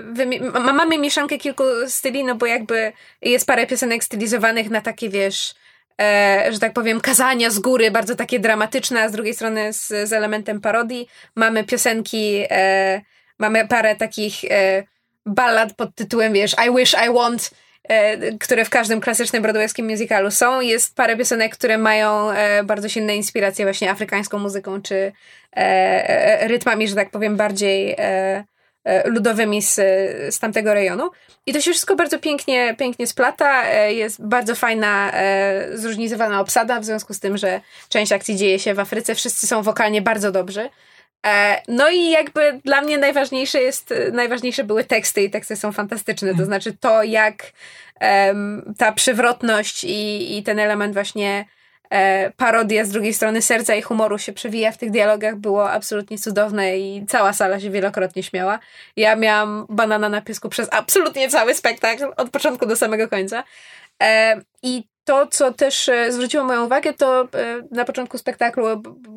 mamy 0.73 0.97
mieszankę 0.97 1.37
kilku 1.37 1.63
styli, 1.87 2.23
no 2.23 2.35
bo 2.35 2.45
jakby 2.45 2.91
jest 3.21 3.47
parę 3.47 3.67
piosenek 3.67 4.03
stylizowanych 4.03 4.69
na 4.69 4.81
takie, 4.81 5.09
wiesz, 5.09 5.55
e, 6.01 6.47
że 6.51 6.59
tak 6.59 6.73
powiem, 6.73 7.01
kazania 7.01 7.49
z 7.49 7.59
góry, 7.59 7.91
bardzo 7.91 8.15
takie 8.15 8.39
dramatyczne, 8.39 9.03
a 9.03 9.09
z 9.09 9.11
drugiej 9.11 9.33
strony 9.33 9.73
z, 9.73 9.87
z 9.87 10.13
elementem 10.13 10.61
parodii. 10.61 11.07
Mamy 11.35 11.63
piosenki, 11.63 12.45
e, 12.49 13.01
mamy 13.39 13.67
parę 13.67 13.95
takich 13.95 14.45
e, 14.49 14.83
ballad 15.25 15.73
pod 15.73 15.95
tytułem, 15.95 16.33
wiesz, 16.33 16.55
I 16.67 16.75
wish 16.77 16.95
I 17.07 17.13
want, 17.13 17.51
e, 17.83 18.37
które 18.37 18.65
w 18.65 18.69
każdym 18.69 19.01
klasycznym 19.01 19.41
broadwayskim 19.41 19.89
musicalu 19.89 20.31
są. 20.31 20.61
Jest 20.61 20.95
parę 20.95 21.17
piosenek, 21.17 21.53
które 21.53 21.77
mają 21.77 22.31
e, 22.31 22.63
bardzo 22.63 22.89
silne 22.89 23.15
inspiracje 23.15 23.65
właśnie 23.65 23.91
afrykańską 23.91 24.39
muzyką, 24.39 24.81
czy 24.81 25.11
e, 25.55 26.47
rytmami, 26.47 26.87
że 26.87 26.95
tak 26.95 27.11
powiem, 27.11 27.37
bardziej 27.37 27.95
ludowymi 29.05 29.61
z, 29.61 29.75
z 30.35 30.39
tamtego 30.39 30.73
rejonu. 30.73 31.11
I 31.45 31.53
to 31.53 31.61
się 31.61 31.71
wszystko 31.71 31.95
bardzo 31.95 32.19
pięknie, 32.19 32.75
pięknie 32.79 33.07
splata. 33.07 33.63
E, 33.69 33.93
Jest 33.93 34.25
bardzo 34.25 34.55
fajna, 34.55 35.11
e, 35.13 35.67
zróżnicowana 35.77 36.39
obsada, 36.39 36.79
w 36.79 36.85
związku 36.85 37.13
z 37.13 37.19
tym, 37.19 37.37
że 37.37 37.61
część 37.89 38.11
akcji 38.11 38.35
dzieje 38.35 38.59
się 38.59 38.73
w 38.73 38.79
Afryce. 38.79 39.15
Wszyscy 39.15 39.47
są 39.47 39.61
wokalnie 39.61 40.01
bardzo 40.01 40.31
dobrzy. 40.31 40.69
E, 41.25 41.61
No 41.67 41.89
i 41.89 42.09
jakby 42.09 42.61
dla 42.65 42.81
mnie 42.81 42.97
najważniejsze 42.97 43.61
jest, 43.61 43.93
najważniejsze 44.13 44.63
były 44.63 44.83
teksty 44.83 45.21
i 45.21 45.29
teksty 45.29 45.55
są 45.55 45.71
fantastyczne, 45.71 46.35
to 46.35 46.45
znaczy 46.45 46.77
to 46.79 47.03
jak 47.03 47.51
em, 47.99 48.73
ta 48.77 48.91
przywrotność 48.91 49.83
i, 49.83 50.37
i 50.37 50.43
ten 50.43 50.59
element 50.59 50.93
właśnie 50.93 51.29
e, 51.39 51.62
parodia 52.37 52.85
z 52.85 52.89
drugiej 52.89 53.13
strony 53.13 53.41
serca 53.41 53.75
i 53.75 53.81
humoru 53.81 54.17
się 54.17 54.33
przewija 54.33 54.71
w 54.71 54.77
tych 54.77 54.91
dialogach 54.91 55.35
było 55.35 55.71
absolutnie 55.71 56.17
cudowne 56.17 56.77
i 56.77 57.05
cała 57.05 57.33
sala 57.33 57.59
się 57.59 57.69
wielokrotnie 57.69 58.23
śmiała. 58.23 58.59
Ja 58.95 59.15
miałam 59.15 59.65
banana 59.69 60.09
na 60.09 60.21
piesku 60.21 60.49
przez 60.49 60.67
absolutnie 60.71 61.29
cały 61.29 61.53
spektakl, 61.53 62.05
od 62.17 62.29
początku 62.29 62.65
do 62.65 62.75
samego 62.75 63.07
końca. 63.07 63.43
E, 64.03 64.41
I 64.63 64.83
to, 65.05 65.27
co 65.27 65.53
też 65.53 65.89
e, 65.89 66.11
zwróciło 66.11 66.43
moją 66.43 66.65
uwagę, 66.65 66.93
to 66.93 67.21
e, 67.21 67.27
na 67.71 67.85
początku 67.85 68.17
spektaklu, 68.17 68.65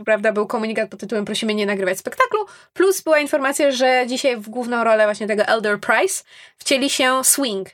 prawda, 0.04 0.32
był 0.32 0.46
komunikat 0.46 0.90
pod 0.90 1.00
tytułem 1.00 1.24
prosimy 1.24 1.54
nie 1.54 1.66
nagrywać 1.66 1.98
spektaklu, 1.98 2.46
plus 2.72 3.00
była 3.02 3.18
informacja, 3.18 3.70
że 3.70 4.04
dzisiaj 4.06 4.36
w 4.36 4.48
główną 4.48 4.84
rolę 4.84 5.04
właśnie 5.04 5.26
tego 5.26 5.42
Elder 5.42 5.80
Price 5.80 6.24
wcieli 6.58 6.90
się 6.90 7.24
Swing. 7.24 7.68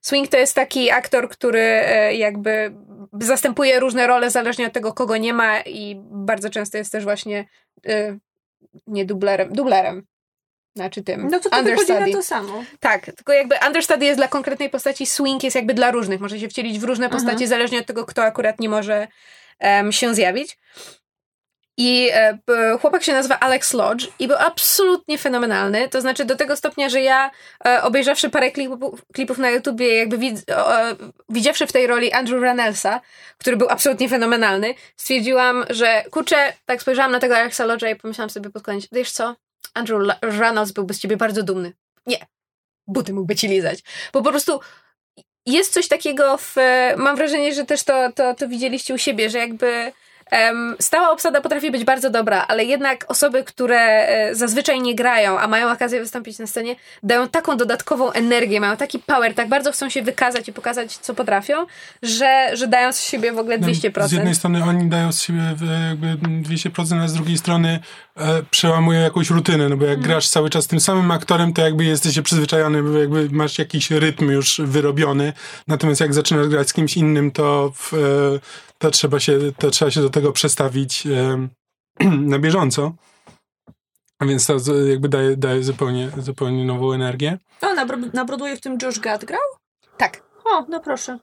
Swing 0.00 0.28
to 0.28 0.36
jest 0.36 0.54
taki 0.54 0.90
aktor, 0.90 1.28
który 1.28 1.60
e, 1.60 2.14
jakby 2.14 2.72
zastępuje 3.20 3.80
różne 3.80 4.06
role 4.06 4.30
zależnie 4.30 4.66
od 4.66 4.72
tego, 4.72 4.92
kogo 4.92 5.16
nie 5.16 5.32
ma 5.34 5.60
i 5.60 5.96
bardzo 6.10 6.50
często 6.50 6.78
jest 6.78 6.92
też 6.92 7.04
właśnie 7.04 7.48
e, 7.86 8.18
nie 8.86 9.04
dublerem, 9.04 9.52
dublerem. 9.52 10.06
Znaczy 10.76 11.02
tym. 11.02 11.28
No 11.30 11.40
to 11.40 11.50
to 11.50 11.56
na 11.56 11.58
understudy. 11.58 12.12
to 12.12 12.22
samo. 12.22 12.64
Tak, 12.80 13.04
tylko 13.04 13.32
jakby 13.32 13.54
understudy 13.66 14.04
jest 14.04 14.18
dla 14.18 14.28
konkretnej 14.28 14.70
postaci, 14.70 15.06
swing 15.06 15.44
jest 15.44 15.56
jakby 15.56 15.74
dla 15.74 15.90
różnych. 15.90 16.20
Może 16.20 16.40
się 16.40 16.48
wcielić 16.48 16.78
w 16.78 16.84
różne 16.84 17.06
Mhm. 17.06 17.22
postacie, 17.22 17.48
zależnie 17.48 17.78
od 17.78 17.86
tego, 17.86 18.06
kto 18.06 18.22
akurat 18.22 18.60
nie 18.60 18.68
może 18.68 19.08
em, 19.58 19.92
się 19.92 20.14
zjawić. 20.14 20.58
I 21.76 22.10
e, 22.12 22.38
chłopak 22.80 23.02
się 23.02 23.12
nazywa 23.12 23.40
Alex 23.40 23.72
Lodge 23.72 24.06
i 24.18 24.28
był 24.28 24.36
absolutnie 24.36 25.18
fenomenalny. 25.18 25.88
To 25.88 26.00
znaczy 26.00 26.24
do 26.24 26.36
tego 26.36 26.56
stopnia, 26.56 26.88
że 26.88 27.00
ja 27.00 27.30
e, 27.66 27.82
obejrzawszy 27.82 28.30
parę 28.30 28.50
klipów, 28.50 29.02
klipów 29.12 29.38
na 29.38 29.50
YouTubie, 29.50 29.94
jakby 29.94 30.18
widz, 30.18 30.42
e, 30.50 30.96
widziawszy 31.28 31.66
w 31.66 31.72
tej 31.72 31.86
roli 31.86 32.12
Andrew 32.12 32.42
Ranelsa, 32.42 33.00
który 33.38 33.56
był 33.56 33.68
absolutnie 33.70 34.08
fenomenalny, 34.08 34.74
stwierdziłam, 34.96 35.64
że 35.70 36.04
kurczę, 36.10 36.52
tak 36.64 36.82
spojrzałam 36.82 37.12
na 37.12 37.20
tego 37.20 37.36
Alexa 37.36 37.66
Lodge'a 37.66 37.92
i 37.92 37.96
pomyślałam 37.96 38.30
sobie 38.30 38.50
pod 38.50 38.62
koniec, 38.62 38.88
wiesz 38.92 39.10
co, 39.10 39.36
Andrew 39.74 40.00
Reynolds 40.22 40.72
byłby 40.72 40.94
z 40.94 41.00
ciebie 41.00 41.16
bardzo 41.16 41.42
dumny. 41.42 41.72
Nie. 42.06 42.26
Buty 42.86 43.12
mógłby 43.12 43.36
ci 43.36 43.48
lizać. 43.48 43.78
Bo 44.12 44.22
po 44.22 44.30
prostu 44.30 44.60
jest 45.46 45.72
coś 45.72 45.88
takiego 45.88 46.36
w... 46.36 46.56
Mam 46.96 47.16
wrażenie, 47.16 47.54
że 47.54 47.64
też 47.64 47.82
to, 47.82 48.12
to, 48.12 48.34
to 48.34 48.48
widzieliście 48.48 48.94
u 48.94 48.98
siebie, 48.98 49.30
że 49.30 49.38
jakby 49.38 49.92
stała 50.80 51.10
obsada 51.10 51.40
potrafi 51.40 51.70
być 51.70 51.84
bardzo 51.84 52.10
dobra, 52.10 52.44
ale 52.48 52.64
jednak 52.64 53.04
osoby, 53.08 53.44
które 53.44 54.08
e, 54.08 54.34
zazwyczaj 54.34 54.80
nie 54.80 54.94
grają, 54.94 55.38
a 55.38 55.46
mają 55.46 55.72
okazję 55.72 56.00
wystąpić 56.00 56.38
na 56.38 56.46
scenie, 56.46 56.76
dają 57.02 57.28
taką 57.28 57.56
dodatkową 57.56 58.12
energię, 58.12 58.60
mają 58.60 58.76
taki 58.76 58.98
power, 58.98 59.34
tak 59.34 59.48
bardzo 59.48 59.72
chcą 59.72 59.88
się 59.88 60.02
wykazać 60.02 60.48
i 60.48 60.52
pokazać, 60.52 60.96
co 60.96 61.14
potrafią, 61.14 61.66
że, 62.02 62.50
że 62.52 62.66
dają 62.66 62.92
z 62.92 63.02
siebie 63.02 63.32
w 63.32 63.38
ogóle 63.38 63.58
200%. 63.58 63.92
No, 63.96 64.08
Z 64.08 64.12
jednej 64.12 64.34
strony 64.34 64.64
oni 64.64 64.88
dają 64.88 65.12
z 65.12 65.22
siebie 65.22 65.40
jakby 65.88 66.06
200%, 66.48 67.02
a 67.04 67.08
z 67.08 67.14
drugiej 67.14 67.38
strony 67.38 67.80
e, 68.16 68.42
przełamują 68.42 69.00
jakąś 69.00 69.30
rutynę, 69.30 69.68
no 69.68 69.76
bo 69.76 69.84
jak 69.84 70.00
grasz 70.00 70.28
cały 70.28 70.50
czas 70.50 70.66
tym 70.66 70.80
samym 70.80 71.10
aktorem, 71.10 71.52
to 71.52 71.62
jakby 71.62 71.84
jesteś 71.84 72.20
przyzwyczajony, 72.20 72.82
bo 72.82 72.98
jakby 72.98 73.28
masz 73.30 73.58
jakiś 73.58 73.90
rytm 73.90 74.30
już 74.30 74.60
wyrobiony, 74.64 75.32
natomiast 75.68 76.00
jak 76.00 76.14
zaczynasz 76.14 76.48
grać 76.48 76.68
z 76.68 76.72
kimś 76.72 76.96
innym, 76.96 77.30
to, 77.30 77.72
w, 77.74 77.94
e, 77.94 77.98
to, 78.78 78.90
trzeba, 78.90 79.20
się, 79.20 79.38
to 79.58 79.70
trzeba 79.70 79.90
się 79.90 80.00
do 80.00 80.10
tego 80.10 80.32
przestawić 80.32 81.06
e, 81.06 81.48
na 82.32 82.38
bieżąco. 82.38 82.92
A 84.18 84.26
więc 84.26 84.46
to 84.46 84.56
jakby 84.88 85.08
daje, 85.08 85.36
daje 85.36 85.62
zupełnie, 85.62 86.10
zupełnie 86.18 86.64
nową 86.64 86.92
energię. 86.92 87.38
O, 87.62 87.74
na, 87.74 87.86
Bro- 87.86 88.14
na 88.14 88.24
Broadwayu 88.24 88.56
w 88.56 88.60
tym 88.60 88.78
Josh 88.82 88.98
Gad 89.00 89.24
grał? 89.24 89.40
Tak. 89.96 90.22
O, 90.44 90.66
no 90.68 90.80
proszę. 90.80 91.18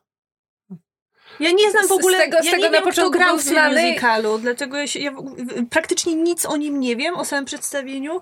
Ja 1.42 1.52
nie 1.52 1.72
znam 1.72 1.84
w 1.84 1.86
Z- 1.86 1.90
z 1.90 1.92
ogóle, 1.92 2.18
tego- 2.18 2.38
z 2.38 2.46
tego 2.46 2.58
nie 2.58 2.64
na 2.64 2.70
wiem, 2.70 2.82
kto 2.82 2.90
początku 2.90 3.12
grał 3.20 3.38
w 3.38 3.42
znany. 3.42 3.82
musicalu, 3.82 4.38
dlatego 4.38 4.78
ja, 4.78 4.88
się, 4.88 5.00
ja 5.00 5.12
praktycznie 5.70 6.16
nic 6.16 6.46
o 6.46 6.58
nim 6.58 6.80
nie 6.80 6.96
wiem, 6.96 7.16
o 7.16 7.26
samym 7.26 7.46
przedstawieniu. 7.46 8.22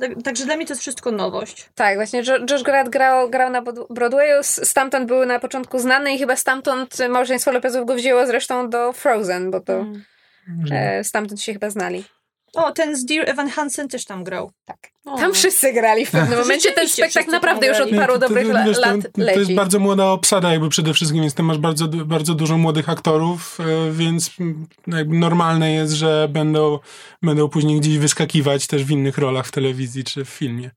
Tak- 0.00 0.22
Także 0.24 0.44
dla 0.44 0.56
mnie 0.56 0.66
to 0.66 0.72
jest 0.72 0.80
wszystko 0.80 1.10
nowość. 1.10 1.68
Tak, 1.74 1.94
właśnie 1.96 2.22
Jo- 2.26 2.46
Josh 2.50 2.62
Grad 2.62 2.88
grał, 2.88 3.30
grał 3.30 3.50
na 3.50 3.62
Broadwayu, 3.90 4.42
stamtąd 4.42 5.06
był 5.06 5.26
na 5.26 5.38
początku 5.38 5.78
znany 5.78 6.14
i 6.14 6.18
chyba 6.18 6.36
stamtąd 6.36 6.96
małżeństwo 7.08 7.52
Lopezów 7.52 7.86
go 7.86 7.94
wzięło 7.94 8.26
zresztą 8.26 8.70
do 8.70 8.92
Frozen, 8.92 9.50
bo 9.50 9.60
to 9.60 9.72
Mm. 9.72 11.04
stamtąd 11.04 11.40
się 11.42 11.52
chyba 11.52 11.70
znali. 11.70 12.04
O, 12.56 12.72
ten 12.72 12.96
z 12.96 13.04
Dear 13.04 13.28
Evan 13.28 13.48
Hansen 13.48 13.88
też 13.88 14.04
tam 14.04 14.24
grał. 14.24 14.50
Tak. 14.64 14.78
O. 15.04 15.16
Tam 15.18 15.32
wszyscy 15.32 15.72
grali 15.72 16.06
w 16.06 16.10
pewnym 16.10 16.38
momencie. 16.38 16.72
Ten 16.72 16.88
spektakl 16.88 17.30
naprawdę 17.30 17.66
już 17.66 17.80
od 17.80 17.90
paru 17.90 18.12
To- 18.12 18.18
dobrych 18.18 18.48
to- 18.52 18.64
wiesz, 18.66 18.76
to- 18.76 18.80
lat 18.80 18.96
To 19.12 19.22
jest 19.22 19.36
leci. 19.40 19.54
bardzo 19.54 19.78
młoda 19.78 20.04
obsada 20.06 20.52
jakby 20.52 20.68
przede 20.68 20.94
wszystkim, 20.94 21.20
więc 21.22 21.34
tam 21.34 21.46
masz 21.46 21.58
bardzo, 21.58 21.88
bardzo 21.88 22.34
dużo 22.34 22.58
młodych 22.58 22.88
aktorów, 22.88 23.58
e, 23.60 23.92
więc 23.92 24.30
jakby 24.86 25.16
normalne 25.18 25.72
jest, 25.72 25.92
że 25.92 26.28
będą, 26.30 26.78
będą 27.22 27.48
później 27.48 27.80
gdzieś 27.80 27.98
wyskakiwać 27.98 28.66
też 28.66 28.84
w 28.84 28.90
innych 28.90 29.18
rolach 29.18 29.46
w 29.46 29.52
telewizji 29.52 30.04
czy 30.04 30.24
w 30.24 30.28
filmie. 30.28 30.70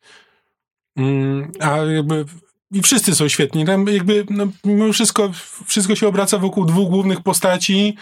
Mm, 0.97 1.51
A 1.59 1.77
jakby 1.77 2.25
i 2.71 2.81
wszyscy 2.81 3.15
są 3.15 3.27
świetni. 3.27 3.65
Tam 3.65 3.87
jakby 3.87 4.25
no, 4.29 4.47
mimo 4.65 4.93
wszystko, 4.93 5.31
wszystko 5.67 5.95
się 5.95 6.07
obraca 6.07 6.37
wokół 6.37 6.65
dwóch 6.65 6.89
głównych 6.89 7.21
postaci, 7.21 7.97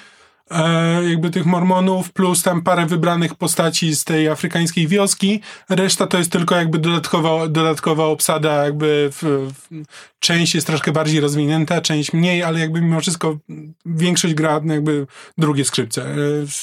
e, 0.52 1.10
jakby 1.10 1.30
tych 1.30 1.46
mormonów, 1.46 2.12
plus 2.14 2.44
tam 2.44 2.62
parę 2.62 2.86
wybranych 2.86 3.36
postaci 3.36 3.96
z 3.96 4.04
tej 4.04 4.28
afrykańskiej 4.28 4.88
wioski. 4.88 5.42
Reszta 5.70 6.08
to 6.08 6.18
jest 6.18 6.32
tylko 6.32 6.56
jakby 6.56 6.80
dodatkowa, 6.80 7.48
dodatkowa 7.48 8.06
obsada, 8.06 8.66
jakby 8.66 9.10
w, 9.12 9.24
w, 9.54 9.86
część 10.20 10.56
jest 10.56 10.68
troszkę 10.68 10.92
bardziej 10.92 11.20
rozwinięta, 11.20 11.82
część 11.82 12.14
mniej, 12.14 12.44
ale 12.44 12.60
jakby 12.60 12.82
mimo 12.82 13.02
wszystko 13.02 13.38
większość 13.86 14.34
gra 14.34 14.62
jakby 14.66 15.08
drugie 15.38 15.66
skrzypce. 15.66 16.06
E, 16.06 16.16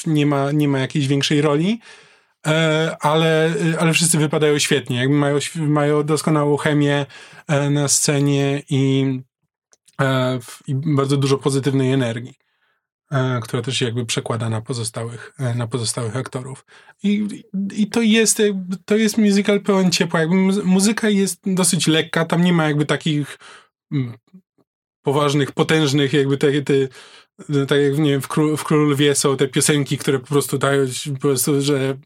Nie 0.07 0.25
ma, 0.25 0.51
nie 0.51 0.67
ma 0.67 0.79
jakiejś 0.79 1.07
większej 1.07 1.41
roli. 1.41 1.79
E, 2.47 2.97
ale, 2.99 3.53
ale 3.79 3.93
wszyscy 3.93 4.17
wypadają 4.17 4.59
świetnie, 4.59 4.97
jakby 4.97 5.15
mają, 5.15 5.37
mają 5.55 6.03
doskonałą 6.03 6.57
chemię 6.57 7.05
e, 7.47 7.69
na 7.69 7.87
scenie 7.87 8.63
i, 8.69 9.05
e, 10.01 10.39
i 10.67 10.75
bardzo 10.75 11.17
dużo 11.17 11.37
pozytywnej 11.37 11.91
energii, 11.91 12.33
e, 12.33 12.44
która 13.41 13.61
też 13.61 13.77
się 13.77 13.85
jakby 13.85 14.05
przekłada 14.05 14.49
na 14.49 14.61
pozostałych, 14.61 15.33
e, 15.39 15.55
na 15.55 15.67
pozostałych 15.67 16.15
aktorów. 16.15 16.65
I, 17.03 17.27
i 17.75 17.87
to, 17.87 18.01
jest, 18.01 18.39
jakby- 18.39 18.77
to 18.85 18.95
jest 18.95 19.17
musical 19.17 19.61
pełen 19.61 19.91
ciepła. 19.91 20.19
Jakby 20.19 20.35
muzy- 20.35 20.63
muzyka 20.63 21.09
jest 21.09 21.39
dosyć 21.45 21.87
lekka, 21.87 22.25
tam 22.25 22.43
nie 22.43 22.53
ma 22.53 22.65
jakby 22.65 22.85
takich 22.85 23.37
mm, 23.91 24.17
poważnych, 25.01 25.51
potężnych, 25.51 26.13
jakby 26.13 26.37
te, 26.37 26.61
te, 26.61 26.73
tak 27.67 27.79
jak 27.79 27.97
nie 27.97 28.11
wiem, 28.11 28.21
w, 28.21 28.27
Król, 28.27 28.57
w 28.57 28.63
Królu 28.63 28.89
Lwie 28.89 29.15
są 29.15 29.37
te 29.37 29.47
piosenki, 29.47 29.97
które 29.97 30.19
po 30.19 30.27
prostu 30.27 30.57
dają 30.57 30.85
po 31.13 31.19
prostu, 31.19 31.61
że 31.61 31.97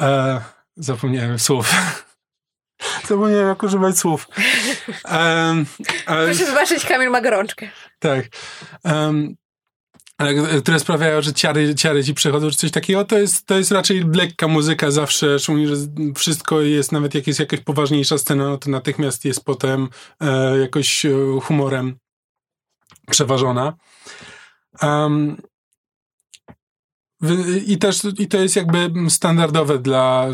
e, 0.00 0.40
zapomniałem 0.76 1.38
słów. 1.38 1.74
zapomniałem 3.08 3.48
jak 3.48 3.62
używać 3.62 3.98
słów. 3.98 4.28
Um, 5.12 5.66
Proszę 6.06 6.44
wybaczyć, 6.46 6.86
Kamil 6.86 7.10
ma 7.10 7.20
gorączkę. 7.20 7.70
tak. 7.98 8.28
Um, 8.84 9.36
ale 10.18 10.34
które 10.60 10.80
sprawiają, 10.80 11.22
że 11.22 11.32
ciary, 11.32 11.74
ciary 11.74 12.04
ci 12.04 12.14
przechodzą, 12.14 12.50
czy 12.50 12.56
coś 12.56 12.70
takiego, 12.70 13.04
to 13.04 13.18
jest, 13.18 13.46
to 13.46 13.58
jest 13.58 13.70
raczej 13.72 14.04
lekka 14.14 14.48
muzyka 14.48 14.90
zawsze, 14.90 15.38
szczególnie, 15.38 15.68
że 15.68 15.76
wszystko 16.16 16.60
jest, 16.60 16.92
nawet 16.92 17.14
jak 17.14 17.26
jest 17.26 17.40
jakaś 17.40 17.60
poważniejsza 17.60 18.18
scena, 18.18 18.44
no 18.44 18.58
to 18.58 18.70
natychmiast 18.70 19.24
jest 19.24 19.44
potem 19.44 19.88
e, 20.20 20.58
jakoś 20.58 21.04
e, 21.06 21.10
humorem 21.42 21.96
przeważona. 23.10 23.72
Um, 24.82 25.36
i, 27.66 27.78
też, 27.78 28.00
I 28.18 28.28
to 28.28 28.38
jest 28.38 28.56
jakby 28.56 28.90
standardowe 29.10 29.78
dla. 29.78 30.28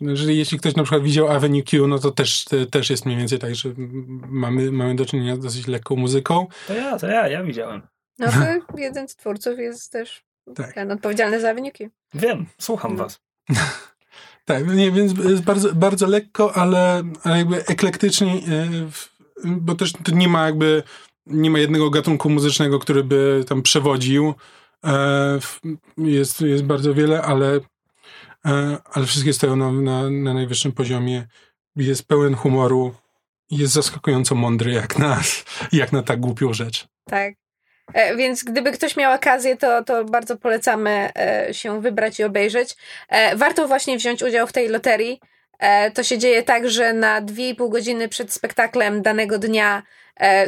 Jeżeli 0.00 0.38
jeśli 0.38 0.58
ktoś 0.58 0.74
na 0.74 0.82
przykład 0.82 1.02
widział 1.02 1.28
Avenue 1.28 1.62
Q, 1.62 1.88
no 1.88 1.98
to 1.98 2.10
też, 2.10 2.44
te, 2.44 2.66
też 2.66 2.90
jest 2.90 3.06
mniej 3.06 3.18
więcej 3.18 3.38
tak, 3.38 3.54
że 3.54 3.68
mamy, 4.28 4.72
mamy 4.72 4.94
do 4.94 5.06
czynienia 5.06 5.36
z 5.36 5.38
dosyć 5.38 5.66
lekką 5.66 5.96
muzyką. 5.96 6.46
To 6.66 6.74
ja, 6.74 6.98
to 6.98 7.06
ja, 7.06 7.28
ja 7.28 7.42
widziałem. 7.42 7.82
No 8.18 8.26
to 8.26 8.78
jeden 8.82 9.08
z 9.08 9.16
twórców 9.16 9.58
jest 9.58 9.92
też 9.92 10.24
Tak. 10.54 10.74
ten 10.74 10.92
odpowiedzialny 10.92 11.40
za 11.40 11.54
wyniki. 11.54 11.88
Wiem, 12.14 12.46
słucham 12.58 12.96
was. 12.96 13.20
Tak, 14.46 14.74
nie, 14.74 14.92
więc 14.92 15.18
jest 15.18 15.42
bardzo, 15.42 15.74
bardzo 15.74 16.06
lekko, 16.06 16.56
ale, 16.56 17.02
ale 17.22 17.38
jakby 17.38 17.66
eklektycznie, 17.66 18.32
e, 18.32 18.68
bo 19.44 19.74
też 19.74 19.92
nie 20.12 20.28
ma 20.28 20.46
jakby, 20.46 20.82
nie 21.26 21.50
ma 21.50 21.58
jednego 21.58 21.90
gatunku 21.90 22.30
muzycznego, 22.30 22.78
który 22.78 23.04
by 23.04 23.44
tam 23.48 23.62
przewodził. 23.62 24.34
E, 24.84 25.38
Jest, 25.98 26.40
jest 26.40 26.64
bardzo 26.64 26.94
wiele, 26.94 27.22
ale, 27.22 27.60
e, 28.46 28.78
ale 28.92 29.06
wszystkie 29.06 29.32
stoją 29.32 29.56
na, 29.56 29.72
na, 29.72 30.10
na 30.10 30.34
najwyższym 30.34 30.72
poziomie. 30.72 31.26
Jest 31.76 32.08
pełen 32.08 32.34
humoru 32.34 32.94
jest 33.50 33.72
zaskakująco 33.72 34.34
mądry 34.34 34.72
jak 34.72 34.98
na, 34.98 35.20
jak 35.72 35.92
na 35.92 36.02
tak 36.02 36.20
głupią 36.20 36.52
rzecz. 36.52 36.86
Tak. 37.04 37.34
E, 37.94 38.16
Więc 38.16 38.44
gdyby 38.44 38.72
ktoś 38.72 38.96
miał 38.96 39.14
okazję, 39.14 39.56
to, 39.56 39.84
to 39.84 40.04
bardzo 40.04 40.36
polecamy 40.36 41.10
się 41.52 41.80
wybrać 41.80 42.20
i 42.20 42.24
obejrzeć. 42.24 42.76
Warto 43.36 43.68
właśnie 43.68 43.96
wziąć 43.96 44.22
udział 44.22 44.46
w 44.46 44.52
tej 44.52 44.68
loterii. 44.68 45.20
To 45.94 46.02
się 46.02 46.18
dzieje 46.18 46.42
tak, 46.42 46.70
że 46.70 46.92
na 46.92 47.22
2,5 47.22 47.70
godziny 47.70 48.08
przed 48.08 48.32
spektaklem 48.32 49.02
danego 49.02 49.38
dnia 49.38 49.82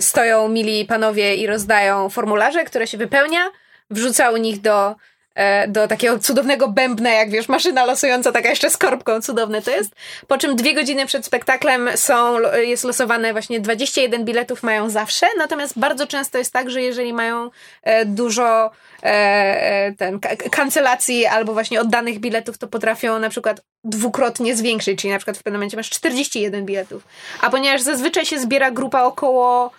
stoją 0.00 0.48
mili 0.48 0.84
panowie 0.84 1.36
i 1.36 1.46
rozdają 1.46 2.08
formularze, 2.08 2.64
które 2.64 2.86
się 2.86 2.98
wypełnia, 2.98 3.50
wrzuca 3.90 4.30
u 4.30 4.36
nich 4.36 4.60
do, 4.60 4.94
e, 5.34 5.68
do 5.68 5.88
takiego 5.88 6.18
cudownego 6.18 6.68
bębna, 6.68 7.10
jak 7.10 7.30
wiesz, 7.30 7.48
maszyna 7.48 7.84
losująca, 7.84 8.32
taka 8.32 8.48
jeszcze 8.48 8.70
z 8.70 8.76
korbką, 8.76 9.20
cudowne 9.22 9.62
to 9.62 9.70
jest. 9.70 9.90
Po 10.26 10.38
czym 10.38 10.56
dwie 10.56 10.74
godziny 10.74 11.06
przed 11.06 11.26
spektaklem 11.26 11.88
są, 11.94 12.38
jest 12.56 12.84
losowane 12.84 13.32
właśnie 13.32 13.60
21 13.60 14.24
biletów 14.24 14.62
mają 14.62 14.90
zawsze, 14.90 15.26
natomiast 15.38 15.78
bardzo 15.78 16.06
często 16.06 16.38
jest 16.38 16.52
tak, 16.52 16.70
że 16.70 16.82
jeżeli 16.82 17.12
mają 17.12 17.50
e, 17.82 18.04
dużo 18.04 18.70
e, 19.02 19.92
ten, 19.98 20.20
ka- 20.20 20.36
kancelacji 20.36 21.26
albo 21.26 21.52
właśnie 21.52 21.80
oddanych 21.80 22.18
biletów, 22.18 22.58
to 22.58 22.68
potrafią 22.68 23.18
na 23.18 23.28
przykład 23.28 23.60
dwukrotnie 23.84 24.56
zwiększyć, 24.56 25.00
czyli 25.00 25.12
na 25.12 25.18
przykład 25.18 25.38
w 25.38 25.42
pewnym 25.42 25.60
momencie 25.60 25.76
masz 25.76 25.90
41 25.90 26.66
biletów. 26.66 27.02
A 27.40 27.50
ponieważ 27.50 27.80
zazwyczaj 27.80 28.26
się 28.26 28.40
zbiera 28.40 28.70
grupa 28.70 29.02
około 29.02 29.70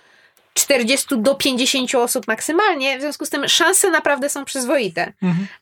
40 0.58 1.08
do 1.18 1.36
50 1.36 1.96
osób 1.96 2.28
maksymalnie, 2.28 2.98
w 2.98 3.02
związku 3.02 3.26
z 3.26 3.30
tym 3.30 3.48
szanse 3.48 3.90
naprawdę 3.90 4.30
są 4.30 4.46
przyzwoite. 4.46 5.14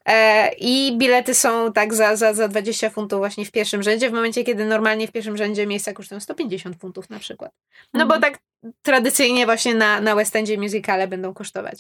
E, 0.06 0.52
I 0.54 0.98
bilety 0.98 1.34
są 1.34 1.74
tak 1.74 1.94
za, 1.94 2.16
za, 2.16 2.34
za 2.34 2.48
20 2.48 2.90
funtów 2.90 3.20
właśnie 3.20 3.46
w 3.46 3.52
pierwszym 3.52 3.84
rzędzie, 3.84 4.10
w 4.10 4.14
momencie, 4.14 4.44
kiedy 4.44 4.66
normalnie 4.66 5.08
w 5.08 5.12
pierwszym 5.12 5.38
rzędzie 5.38 5.68
miejsca 5.68 5.94
kosztują 5.94 6.20
150 6.20 6.78
funtów 6.80 7.10
na 7.10 7.20
przykład. 7.20 7.52
No 7.94 8.06
bo 8.06 8.20
tak 8.20 8.40
tradycyjnie 8.82 9.46
właśnie 9.46 9.76
na, 9.76 10.02
na 10.02 10.16
West 10.16 10.36
Endzie 10.36 10.58
musicale 10.58 11.08
będą 11.08 11.34
kosztować. 11.34 11.80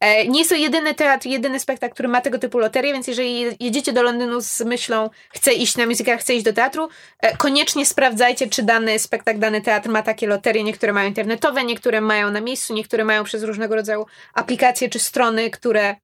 E, 0.00 0.28
nie 0.28 0.38
jest 0.38 0.50
to 0.50 0.56
jedyny 0.56 0.94
teatr, 0.94 1.26
jedyny 1.26 1.60
spektakl, 1.60 1.94
który 1.94 2.08
ma 2.08 2.20
tego 2.20 2.38
typu 2.38 2.58
loterię, 2.58 2.92
więc 2.92 3.06
jeżeli 3.06 3.40
je- 3.40 3.56
jedziecie 3.60 3.92
do 3.92 4.02
Londynu 4.02 4.40
z 4.40 4.60
myślą 4.60 5.10
chcę 5.30 5.52
iść 5.52 5.76
na 5.76 5.86
musical, 5.86 6.18
chcę 6.18 6.34
iść 6.34 6.44
do 6.44 6.52
teatru, 6.52 6.88
e, 7.20 7.36
koniecznie 7.36 7.86
sprawdzajcie, 7.86 8.46
czy 8.46 8.62
dany 8.62 8.98
spektakl, 8.98 9.38
dany 9.38 9.60
teatr 9.62 9.88
ma 9.88 10.02
takie 10.02 10.26
loterie. 10.26 10.64
Niektóre 10.64 10.92
mają 10.92 11.08
internetowe, 11.08 11.64
niektóre 11.64 12.00
mają 12.00 12.30
na 12.30 12.40
miejscu, 12.40 12.74
niektóre 12.74 13.04
mają 13.04 13.24
przez 13.24 13.42
różnego 13.42 13.74
rodzaju 13.74 14.06
aplikacje 14.34 14.88
czy 14.88 14.98
strony, 14.98 15.50
które 15.50 15.96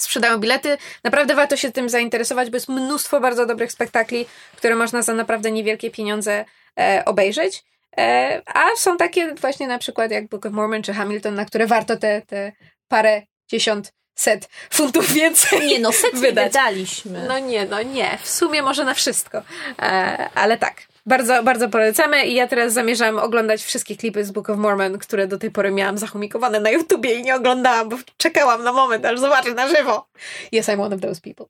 sprzedają 0.00 0.38
bilety. 0.38 0.78
Naprawdę 1.04 1.34
warto 1.34 1.56
się 1.56 1.72
tym 1.72 1.88
zainteresować, 1.88 2.50
bo 2.50 2.56
jest 2.56 2.68
mnóstwo 2.68 3.20
bardzo 3.20 3.46
dobrych 3.46 3.72
spektakli, 3.72 4.26
które 4.56 4.76
można 4.76 5.02
za 5.02 5.14
naprawdę 5.14 5.50
niewielkie 5.50 5.90
pieniądze 5.90 6.44
e, 6.78 7.02
obejrzeć. 7.06 7.64
E, 7.98 8.42
a 8.46 8.76
są 8.76 8.96
takie 8.96 9.34
właśnie 9.34 9.66
na 9.66 9.78
przykład 9.78 10.10
jak 10.10 10.28
Book 10.28 10.46
of 10.46 10.52
Mormon 10.52 10.82
czy 10.82 10.92
Hamilton, 10.92 11.34
na 11.34 11.44
które 11.44 11.66
warto 11.66 11.96
te, 11.96 12.22
te 12.26 12.52
parę 12.88 13.22
dziesiąt 13.50 13.92
set 14.14 14.48
funtów 14.70 15.12
więcej 15.12 15.66
Nie 15.68 15.78
no, 15.78 15.92
set 15.92 16.14
nie 16.14 16.20
wydać. 16.20 16.52
wydaliśmy. 16.52 17.24
No 17.28 17.38
nie, 17.38 17.66
no 17.66 17.82
nie. 17.82 18.18
W 18.22 18.28
sumie 18.28 18.62
może 18.62 18.84
na 18.84 18.94
wszystko. 18.94 19.42
E, 19.78 20.28
ale 20.34 20.58
tak. 20.58 20.82
Bardzo, 21.06 21.42
bardzo 21.42 21.68
polecamy 21.68 22.26
i 22.26 22.34
ja 22.34 22.46
teraz 22.46 22.72
zamierzam 22.72 23.18
oglądać 23.18 23.62
wszystkie 23.62 23.96
klipy 23.96 24.24
z 24.24 24.30
Book 24.30 24.50
of 24.50 24.58
Mormon, 24.58 24.98
które 24.98 25.26
do 25.26 25.38
tej 25.38 25.50
pory 25.50 25.70
miałam 25.70 25.98
zachomikowane 25.98 26.60
na 26.60 26.70
YouTubie 26.70 27.14
i 27.14 27.22
nie 27.22 27.34
oglądałam, 27.36 27.88
bo 27.88 27.96
czekałam 28.16 28.64
na 28.64 28.72
moment, 28.72 29.04
aż 29.04 29.20
zobaczę 29.20 29.54
na 29.54 29.68
żywo. 29.68 30.08
Yes, 30.52 30.68
I'm 30.68 30.80
one 30.82 30.94
of 30.94 31.00
those 31.02 31.20
people. 31.20 31.46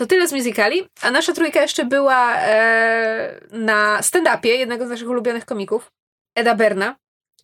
To 0.00 0.06
tyle 0.06 0.28
z 0.28 0.32
musicali, 0.32 0.82
a 1.02 1.10
nasza 1.10 1.32
trójka 1.32 1.62
jeszcze 1.62 1.84
była 1.84 2.36
e, 2.36 3.40
na 3.52 4.00
stand-upie 4.00 4.46
jednego 4.46 4.86
z 4.86 4.90
naszych 4.90 5.08
ulubionych 5.08 5.44
komików, 5.44 5.92
Eda 6.34 6.54
Berna, 6.54 6.96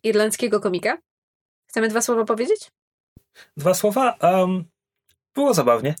irlandzkiego 0.03 0.59
komika. 0.59 0.97
Chcemy 1.69 1.87
dwa 1.87 2.01
słowa 2.01 2.25
powiedzieć? 2.25 2.71
Dwa 3.57 3.73
słowa. 3.73 4.17
Um, 4.21 4.63
było 5.35 5.53
zabawnie. 5.53 5.95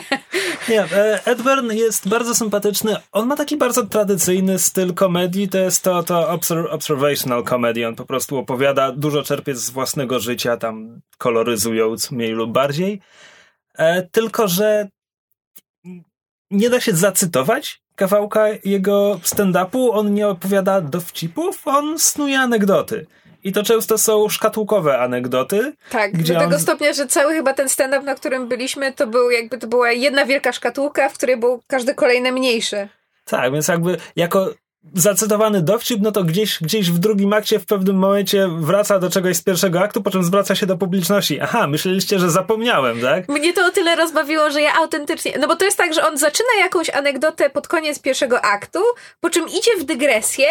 Nie, 0.68 0.82
e, 0.82 1.26
Ed 1.26 1.42
Byrne 1.42 1.76
jest 1.76 2.08
bardzo 2.08 2.34
sympatyczny. 2.34 2.96
On 3.12 3.26
ma 3.26 3.36
taki 3.36 3.56
bardzo 3.56 3.86
tradycyjny 3.86 4.58
styl 4.58 4.94
komedii. 4.94 5.48
To 5.48 5.58
jest 5.58 5.82
to, 5.84 6.02
to 6.02 6.36
obser- 6.36 6.70
observational 6.70 7.44
comedy. 7.44 7.88
On 7.88 7.94
po 7.94 8.06
prostu 8.06 8.38
opowiada, 8.38 8.92
dużo 8.92 9.22
czerpie 9.22 9.54
z 9.54 9.70
własnego 9.70 10.20
życia, 10.20 10.56
tam 10.56 11.00
koloryzując 11.18 12.10
mniej 12.10 12.30
lub 12.30 12.52
bardziej. 12.52 13.00
E, 13.78 14.02
tylko, 14.02 14.48
że 14.48 14.88
nie 16.50 16.70
da 16.70 16.80
się 16.80 16.92
zacytować 16.92 17.80
kawałka 17.96 18.46
jego 18.64 19.20
stand-upu. 19.24 19.88
On 19.92 20.14
nie 20.14 20.28
opowiada 20.28 20.80
dowcipów, 20.80 21.62
on 21.64 21.98
snuje 21.98 22.38
anegdoty. 22.40 23.06
I 23.44 23.52
to 23.52 23.62
często 23.62 23.98
są 23.98 24.28
szkatułkowe 24.28 24.98
anegdoty. 24.98 25.72
Tak, 25.90 26.22
do 26.22 26.34
tego 26.34 26.54
on- 26.54 26.60
stopnia, 26.60 26.92
że 26.92 27.06
cały 27.06 27.34
chyba 27.34 27.52
ten 27.54 27.68
stand-up, 27.68 28.02
na 28.04 28.14
którym 28.14 28.48
byliśmy, 28.48 28.92
to 28.92 29.06
był 29.06 29.30
jakby 29.30 29.58
to 29.58 29.66
była 29.66 29.92
jedna 29.92 30.26
wielka 30.26 30.52
szkatułka, 30.52 31.08
w 31.08 31.14
której 31.14 31.36
był 31.36 31.62
każdy 31.66 31.94
kolejne 31.94 32.32
mniejsze. 32.32 32.88
Tak, 33.24 33.52
więc 33.52 33.68
jakby 33.68 33.96
jako 34.16 34.50
zacytowany 34.94 35.62
dowcip, 35.62 36.00
no 36.02 36.12
to 36.12 36.24
gdzieś, 36.24 36.58
gdzieś 36.60 36.90
w 36.90 36.98
drugim 36.98 37.32
akcie 37.32 37.58
w 37.58 37.66
pewnym 37.66 37.96
momencie 37.96 38.48
wraca 38.60 38.98
do 38.98 39.10
czegoś 39.10 39.36
z 39.36 39.42
pierwszego 39.42 39.80
aktu, 39.80 40.02
po 40.02 40.10
czym 40.10 40.24
zwraca 40.24 40.54
się 40.54 40.66
do 40.66 40.76
publiczności. 40.76 41.40
Aha, 41.40 41.66
myśleliście, 41.66 42.18
że 42.18 42.30
zapomniałem, 42.30 43.00
tak? 43.00 43.28
Mnie 43.28 43.52
to 43.52 43.66
o 43.66 43.70
tyle 43.70 43.96
rozbawiło, 43.96 44.50
że 44.50 44.62
ja 44.62 44.74
autentycznie. 44.74 45.32
No 45.40 45.48
bo 45.48 45.56
to 45.56 45.64
jest 45.64 45.78
tak, 45.78 45.94
że 45.94 46.06
on 46.06 46.18
zaczyna 46.18 46.48
jakąś 46.60 46.90
anegdotę 46.90 47.50
pod 47.50 47.68
koniec 47.68 47.98
pierwszego 47.98 48.44
aktu, 48.44 48.80
po 49.20 49.30
czym 49.30 49.48
idzie 49.48 49.70
w 49.80 49.84
dygresję 49.84 50.46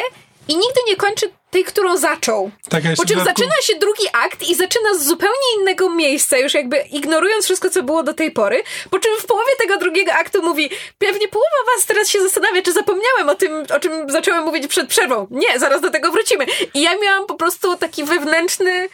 i 0.48 0.56
nigdy 0.58 0.80
nie 0.88 0.96
kończy 0.96 1.32
tej, 1.52 1.64
którą 1.64 1.98
zaczął. 1.98 2.52
Tak, 2.70 2.84
ja 2.84 2.92
Po 2.98 3.06
czym 3.06 3.18
dodatku- 3.18 3.42
zaczyna 3.42 3.56
się 3.62 3.76
drugi 3.76 4.04
akt 4.14 4.42
i 4.50 4.56
zaczyna 4.56 4.94
z 4.94 5.06
zupełnie 5.06 5.56
innego 5.60 5.90
miejsca, 5.90 6.38
już 6.38 6.54
jakby 6.54 6.78
ignorując 6.92 7.46
wszystko, 7.46 7.70
co 7.70 7.84
było 7.84 8.04
do 8.04 8.14
tej 8.14 8.32
pory. 8.32 8.64
Po 8.90 9.00
czym 9.00 9.12
w 9.20 9.26
połowie 9.26 9.52
tego 9.60 9.78
drugiego 9.78 10.14
aktu 10.14 10.44
mówi: 10.44 10.70
Pewnie 10.98 11.28
połowa 11.28 11.58
was 11.76 11.86
teraz 11.86 12.08
się 12.10 12.22
zastanawia, 12.22 12.62
czy 12.62 12.74
zapomniałem 12.74 13.30
o 13.30 13.36
tym, 13.36 13.64
o 13.76 13.80
czym 13.80 14.10
zacząłem 14.10 14.44
mówić 14.44 14.68
przed 14.68 14.90
przerwą. 14.90 15.28
Nie, 15.32 15.60
zaraz 15.60 15.82
do 15.82 15.92
tego 15.92 16.12
wrócimy. 16.12 16.46
I 16.74 16.82
ja 16.82 16.98
miałam 16.98 17.26
po 17.26 17.36
prostu 17.36 17.78
taki 17.78 18.04
wewnętrzny 18.04 18.90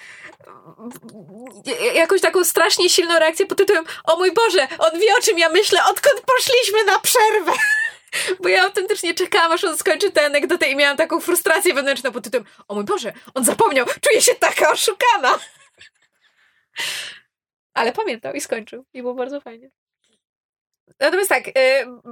jakąś 1.93 2.21
taką 2.21 2.43
strasznie 2.43 2.89
silną 2.89 3.19
reakcję 3.19 3.45
pod 3.45 3.57
tytułem 3.57 3.85
o 4.03 4.15
mój 4.17 4.31
Boże, 4.31 4.67
on 4.79 4.99
wie 4.99 5.15
o 5.19 5.21
czym 5.21 5.39
ja 5.39 5.49
myślę, 5.49 5.79
odkąd 5.85 6.21
poszliśmy 6.21 6.83
na 6.83 6.99
przerwę. 6.99 7.51
Bo 8.43 8.49
ja 8.49 8.63
autentycznie 8.63 9.13
czekałam, 9.13 9.51
aż 9.51 9.63
on 9.63 9.77
skończy 9.77 10.11
tę 10.11 10.25
anegdotę 10.25 10.67
i 10.69 10.75
miałam 10.75 10.97
taką 10.97 11.19
frustrację 11.19 11.73
wewnętrzną 11.73 12.11
pod 12.11 12.23
tytułem 12.23 12.45
o 12.67 12.75
mój 12.75 12.83
Boże, 12.83 13.13
on 13.33 13.45
zapomniał, 13.45 13.85
czuję 14.01 14.21
się 14.21 14.35
taka 14.35 14.71
oszukana. 14.71 15.39
Ale 17.73 17.91
pamiętał 17.91 18.33
i 18.33 18.41
skończył 18.41 18.85
i 18.93 19.01
było 19.01 19.13
bardzo 19.13 19.41
fajnie. 19.41 19.69
Natomiast 20.99 21.29
tak, 21.29 21.47
y, 21.47 21.51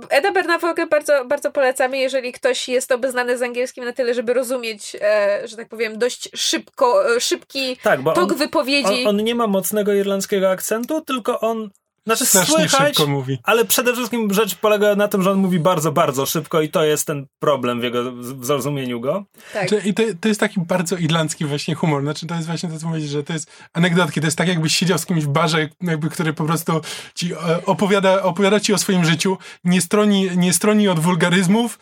Eda 0.10 0.32
Bernafogę 0.32 0.88
bardzo, 0.88 1.26
bardzo 1.26 1.52
polecamy, 1.52 1.98
jeżeli 1.98 2.34
ktoś 2.34 2.70
jest 2.70 2.92
obeznany 2.92 3.38
z 3.38 3.42
angielskim 3.42 3.86
na 3.86 3.94
tyle, 3.94 4.14
żeby 4.14 4.34
rozumieć, 4.34 4.96
e, 5.02 5.42
że 5.48 5.58
tak 5.58 5.68
powiem, 5.70 5.98
dość 5.98 6.30
szybko, 6.36 7.16
e, 7.16 7.20
szybki 7.20 7.78
Tak, 7.84 8.02
bo 8.02 8.14
tok 8.14 8.32
on, 8.32 8.38
wypowiedzi. 8.38 9.06
on, 9.06 9.08
on 9.08 9.24
nie 9.24 9.36
ma 9.36 9.48
mocnego 9.48 9.94
irlandzkiego 9.94 10.50
akcentu, 10.50 11.02
tylko 11.02 11.40
on 11.40 11.70
znaczy 12.06 12.26
Strasznie 12.26 12.56
słychać, 12.56 12.98
szybko 12.98 13.12
mówi. 13.12 13.40
ale 13.44 13.66
przede 13.66 13.94
wszystkim 13.94 14.34
rzecz 14.34 14.56
polega 14.56 14.96
na 14.96 15.08
tym, 15.08 15.24
że 15.24 15.32
on 15.32 15.38
mówi 15.38 15.60
bardzo, 15.60 15.92
bardzo 15.92 16.26
szybko 16.26 16.62
i 16.62 16.70
to 16.70 16.84
jest 16.84 17.08
ten 17.08 17.26
problem 17.40 17.80
w 17.80 17.84
jego 17.84 18.12
w 18.12 18.46
zrozumieniu 18.46 19.00
go. 19.00 19.26
tak. 19.54 19.86
I 19.86 19.94
to, 19.94 20.04
to 20.22 20.28
jest 20.28 20.40
taki 20.40 20.60
bardzo 20.60 20.98
irlandzki 20.98 21.46
właśnie 21.46 21.76
humor. 21.76 22.02
Znaczy 22.02 22.28
to 22.28 22.36
jest 22.36 22.48
właśnie 22.48 22.70
to, 22.70 22.80
co 22.80 22.88
mówisz, 22.88 23.10
że 23.10 23.24
to 23.24 23.34
jest 23.34 23.52
anegdotki. 23.74 24.22
To 24.22 24.28
jest 24.28 24.38
tak, 24.38 24.48
jakbyś 24.48 24.76
siedział 24.76 24.98
z 24.98 25.06
kimś 25.06 25.24
w 25.24 25.28
barze, 25.28 25.70
jakby, 25.82 26.10
który 26.10 26.34
po 26.34 26.46
prostu 26.46 26.82
ci 27.16 27.34
e, 27.34 27.66
opowiada, 27.66 28.24
opowiada 28.24 28.60
ci 28.60 28.74
o 28.74 28.78
swoim 28.78 29.06
życiu, 29.06 29.38
nie 29.64 29.82
stroni, 29.82 30.30
nie 30.38 30.54
stroni 30.54 30.88
od 30.88 31.00
wulgaryzmów 31.00 31.80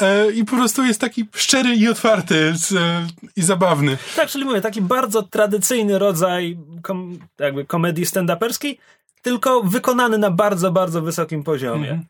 e, 0.00 0.30
i 0.30 0.44
po 0.44 0.56
prostu 0.56 0.84
jest 0.84 1.00
taki 1.00 1.28
szczery 1.34 1.74
i 1.74 1.88
otwarty 1.88 2.52
z, 2.56 2.72
e, 2.72 3.06
i 3.36 3.42
zabawny. 3.42 3.98
Tak, 4.16 4.28
czyli 4.28 4.44
mówię, 4.44 4.60
taki 4.60 4.82
bardzo 4.82 5.22
tradycyjny 5.22 5.98
rodzaj 5.98 6.58
kom, 6.82 7.18
jakby 7.38 7.64
komedii 7.64 8.04
stand-uperskiej, 8.06 8.76
tylko 9.26 9.62
wykonany 9.62 10.18
na 10.18 10.30
bardzo, 10.30 10.72
bardzo 10.72 11.02
wysokim 11.02 11.42
poziomie. 11.42 11.90
Mhm. 11.90 12.06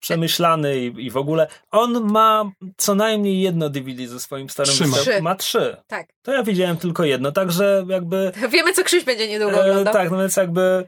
Przemyślany 0.00 0.78
i, 0.78 1.06
i 1.06 1.10
w 1.10 1.16
ogóle. 1.16 1.46
On 1.70 2.12
ma 2.12 2.50
co 2.76 2.94
najmniej 2.94 3.40
jedno 3.40 3.70
DVD 3.70 4.08
ze 4.08 4.20
swoim 4.20 4.50
starym 4.50 4.72
Trzy 4.72 4.86
ma. 4.86 4.96
występem. 4.96 5.14
Trzy. 5.14 5.22
Ma 5.22 5.34
trzy. 5.34 5.76
tak. 5.86 6.08
To 6.22 6.32
ja 6.32 6.42
widziałem 6.42 6.76
tylko 6.76 7.04
jedno, 7.04 7.32
także 7.32 7.84
jakby... 7.88 8.32
Wiemy, 8.50 8.72
co 8.72 8.84
Krzyś 8.84 9.04
będzie 9.04 9.28
niedługo 9.28 9.80
E, 9.80 9.84
tak, 9.84 10.10
no 10.10 10.18
więc 10.18 10.36
jakby 10.36 10.84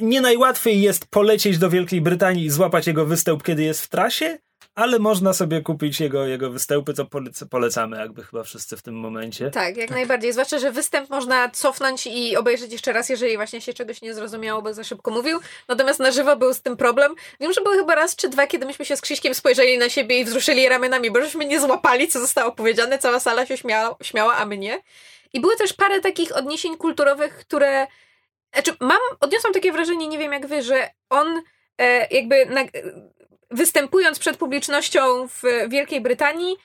nie 0.00 0.20
najłatwiej 0.20 0.82
jest 0.82 1.06
polecieć 1.06 1.58
do 1.58 1.70
Wielkiej 1.70 2.00
Brytanii 2.00 2.44
i 2.44 2.50
złapać 2.50 2.86
jego 2.86 3.06
występ, 3.06 3.42
kiedy 3.42 3.62
jest 3.62 3.84
w 3.84 3.88
trasie, 3.88 4.38
ale 4.80 4.98
można 4.98 5.32
sobie 5.32 5.60
kupić 5.60 6.00
jego, 6.00 6.26
jego 6.26 6.50
występy, 6.50 6.94
co 6.94 7.04
polec- 7.04 7.48
polecamy 7.48 7.96
jakby 7.96 8.24
chyba 8.24 8.42
wszyscy 8.42 8.76
w 8.76 8.82
tym 8.82 8.94
momencie. 8.94 9.50
Tak, 9.50 9.76
jak 9.76 9.90
najbardziej. 9.90 10.32
Zwłaszcza, 10.32 10.58
że 10.58 10.72
występ 10.72 11.10
można 11.10 11.50
cofnąć 11.50 12.06
i 12.06 12.36
obejrzeć 12.36 12.72
jeszcze 12.72 12.92
raz, 12.92 13.08
jeżeli 13.08 13.36
właśnie 13.36 13.60
się 13.60 13.74
czegoś 13.74 14.02
nie 14.02 14.14
zrozumiało, 14.14 14.62
bo 14.62 14.74
za 14.74 14.84
szybko 14.84 15.10
mówił. 15.10 15.40
Natomiast 15.68 16.00
na 16.00 16.10
żywo 16.10 16.36
był 16.36 16.54
z 16.54 16.62
tym 16.62 16.76
problem. 16.76 17.14
Wiem, 17.40 17.52
że 17.52 17.60
były 17.60 17.76
chyba 17.76 17.94
raz 17.94 18.16
czy 18.16 18.28
dwa, 18.28 18.46
kiedy 18.46 18.66
myśmy 18.66 18.84
się 18.84 18.96
z 18.96 19.00
Krzyśkiem 19.00 19.34
spojrzeli 19.34 19.78
na 19.78 19.88
siebie 19.88 20.20
i 20.20 20.24
wzruszyli 20.24 20.68
ramionami, 20.68 21.10
bo 21.10 21.22
żeśmy 21.22 21.44
nie 21.44 21.60
złapali, 21.60 22.08
co 22.08 22.20
zostało 22.20 22.52
powiedziane. 22.52 22.98
Cała 22.98 23.20
sala 23.20 23.46
się 23.46 23.56
śmiała, 23.56 23.96
śmiała 24.02 24.36
a 24.36 24.46
my 24.46 24.58
nie. 24.58 24.82
I 25.32 25.40
były 25.40 25.56
też 25.56 25.72
parę 25.72 26.00
takich 26.00 26.36
odniesień 26.36 26.76
kulturowych, 26.76 27.36
które... 27.36 27.86
Znaczy, 28.54 28.72
mam, 28.80 29.00
odniosłam 29.20 29.52
takie 29.52 29.72
wrażenie, 29.72 30.08
nie 30.08 30.18
wiem 30.18 30.32
jak 30.32 30.46
wy, 30.46 30.62
że 30.62 30.90
on 31.10 31.42
e, 31.78 32.06
jakby 32.14 32.46
na, 32.46 32.60
występując 33.50 34.18
przed 34.18 34.36
publicznością 34.36 35.28
w 35.28 35.42
Wielkiej 35.68 36.00
Brytanii, 36.00 36.56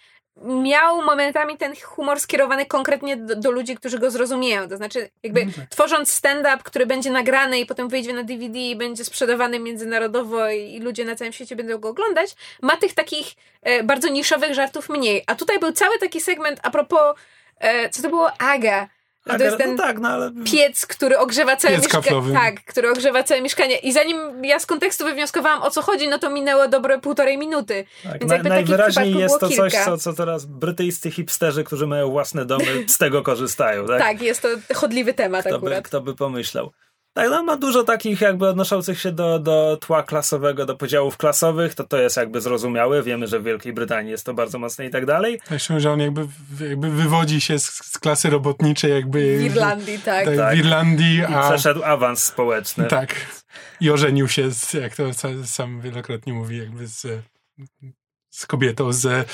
miał 0.43 1.01
momentami 1.01 1.57
ten 1.57 1.73
humor 1.83 2.19
skierowany 2.19 2.65
konkretnie 2.65 3.17
do, 3.17 3.35
do 3.35 3.51
ludzi, 3.51 3.75
którzy 3.75 3.99
go 3.99 4.11
zrozumieją. 4.11 4.69
To 4.69 4.77
znaczy, 4.77 5.09
jakby 5.23 5.45
tworząc 5.69 6.11
stand-up, 6.11 6.57
który 6.63 6.85
będzie 6.85 7.11
nagrany 7.11 7.59
i 7.59 7.65
potem 7.65 7.89
wyjdzie 7.89 8.13
na 8.13 8.23
DVD 8.23 8.59
i 8.59 8.75
będzie 8.75 9.05
sprzedawany 9.05 9.59
międzynarodowo 9.59 10.49
i, 10.49 10.75
i 10.75 10.79
ludzie 10.79 11.05
na 11.05 11.15
całym 11.15 11.33
świecie 11.33 11.55
będą 11.55 11.77
go 11.77 11.89
oglądać, 11.89 12.35
ma 12.61 12.77
tych 12.77 12.93
takich 12.93 13.27
e, 13.61 13.83
bardzo 13.83 14.09
niszowych 14.09 14.53
żartów 14.53 14.89
mniej. 14.89 15.23
A 15.27 15.35
tutaj 15.35 15.59
był 15.59 15.71
cały 15.71 15.99
taki 15.99 16.21
segment 16.21 16.59
a 16.63 16.71
propos, 16.71 17.15
e, 17.59 17.89
co 17.89 18.01
to 18.01 18.09
było? 18.09 18.31
Aga. 18.37 18.94
A, 19.25 19.37
to 19.37 19.43
jest 19.43 19.57
ten 19.57 19.71
no 19.75 19.83
tak, 19.83 19.99
no 19.99 20.09
ale... 20.09 20.31
piec, 20.51 20.85
który 20.85 21.17
ogrzewa 21.17 21.55
całe 21.55 21.77
mieszkanie. 21.77 22.33
Tak, 22.33 22.63
który 22.63 22.91
ogrzewa 22.91 23.23
całe 23.23 23.41
mieszkanie. 23.41 23.77
I 23.77 23.93
zanim 23.93 24.45
ja 24.45 24.59
z 24.59 24.65
kontekstu 24.65 25.05
wywnioskowałam 25.05 25.63
o 25.63 25.69
co 25.71 25.81
chodzi, 25.81 26.07
no 26.07 26.19
to 26.19 26.29
minęło 26.29 26.67
dobre 26.67 26.99
półtorej 26.99 27.37
minuty. 27.37 27.85
Tak, 28.03 28.19
Więc 28.19 28.43
na, 28.43 28.49
najwyraźniej 28.49 29.15
jest 29.15 29.39
to 29.39 29.47
było 29.47 29.61
coś, 29.61 29.73
kilka. 29.73 29.85
co, 29.85 29.97
co 29.97 30.13
teraz 30.13 30.45
brytyjscy 30.45 31.11
hipsterzy, 31.11 31.63
którzy 31.63 31.87
mają 31.87 32.09
własne 32.09 32.45
domy, 32.45 32.85
z 32.87 32.97
tego 32.97 33.21
korzystają, 33.21 33.87
tak? 33.87 33.99
Tak, 33.99 34.21
jest 34.21 34.41
to 34.41 34.47
chodliwy 34.73 35.13
temat 35.13 35.41
Kto 35.41 35.49
by, 35.49 35.55
akurat. 35.55 35.85
kto 35.85 36.01
by 36.01 36.15
pomyślał. 36.15 36.71
Tak, 37.15 37.29
no 37.29 37.43
ma 37.43 37.57
dużo 37.57 37.83
takich 37.83 38.21
jakby 38.21 38.47
odnoszących 38.47 38.99
się 39.01 39.11
do, 39.11 39.39
do 39.39 39.77
tła 39.81 40.03
klasowego, 40.03 40.65
do 40.65 40.75
podziałów 40.75 41.17
klasowych, 41.17 41.75
to 41.75 41.83
to 41.83 41.97
jest 41.97 42.17
jakby 42.17 42.41
zrozumiałe, 42.41 43.03
wiemy, 43.03 43.27
że 43.27 43.39
w 43.39 43.43
Wielkiej 43.43 43.73
Brytanii 43.73 44.11
jest 44.11 44.25
to 44.25 44.33
bardzo 44.33 44.59
mocne 44.59 44.85
i 44.85 44.89
tak 44.89 45.05
dalej. 45.05 45.39
Zresztą, 45.49 45.79
że 45.79 45.91
on 45.91 45.99
jakby, 45.99 46.27
jakby 46.69 46.89
wywodzi 46.89 47.41
się 47.41 47.59
z, 47.59 47.65
z 47.65 47.99
klasy 47.99 48.29
robotniczej, 48.29 48.91
jakby 48.91 49.37
W 49.37 49.43
Irlandii, 49.43 49.99
tak. 49.99 50.25
tak, 50.25 50.37
Tak. 50.37 50.55
w 50.55 50.57
Irlandii, 50.59 51.15
I 51.17 51.23
a 51.23 51.49
przeszedł 51.49 51.83
awans 51.83 52.23
społeczny. 52.23 52.85
tak. 52.85 53.15
I 53.81 53.89
ożenił 53.89 54.27
się, 54.27 54.51
z, 54.51 54.73
jak 54.73 54.95
to 54.95 55.03
sa- 55.03 55.45
sam 55.45 55.81
wielokrotnie 55.81 56.33
mówi, 56.33 56.57
jakby 56.57 56.87
z, 56.87 57.07
z 58.35 58.45
kobietą 58.45 58.93
z, 58.93 59.05
e, 59.05 59.25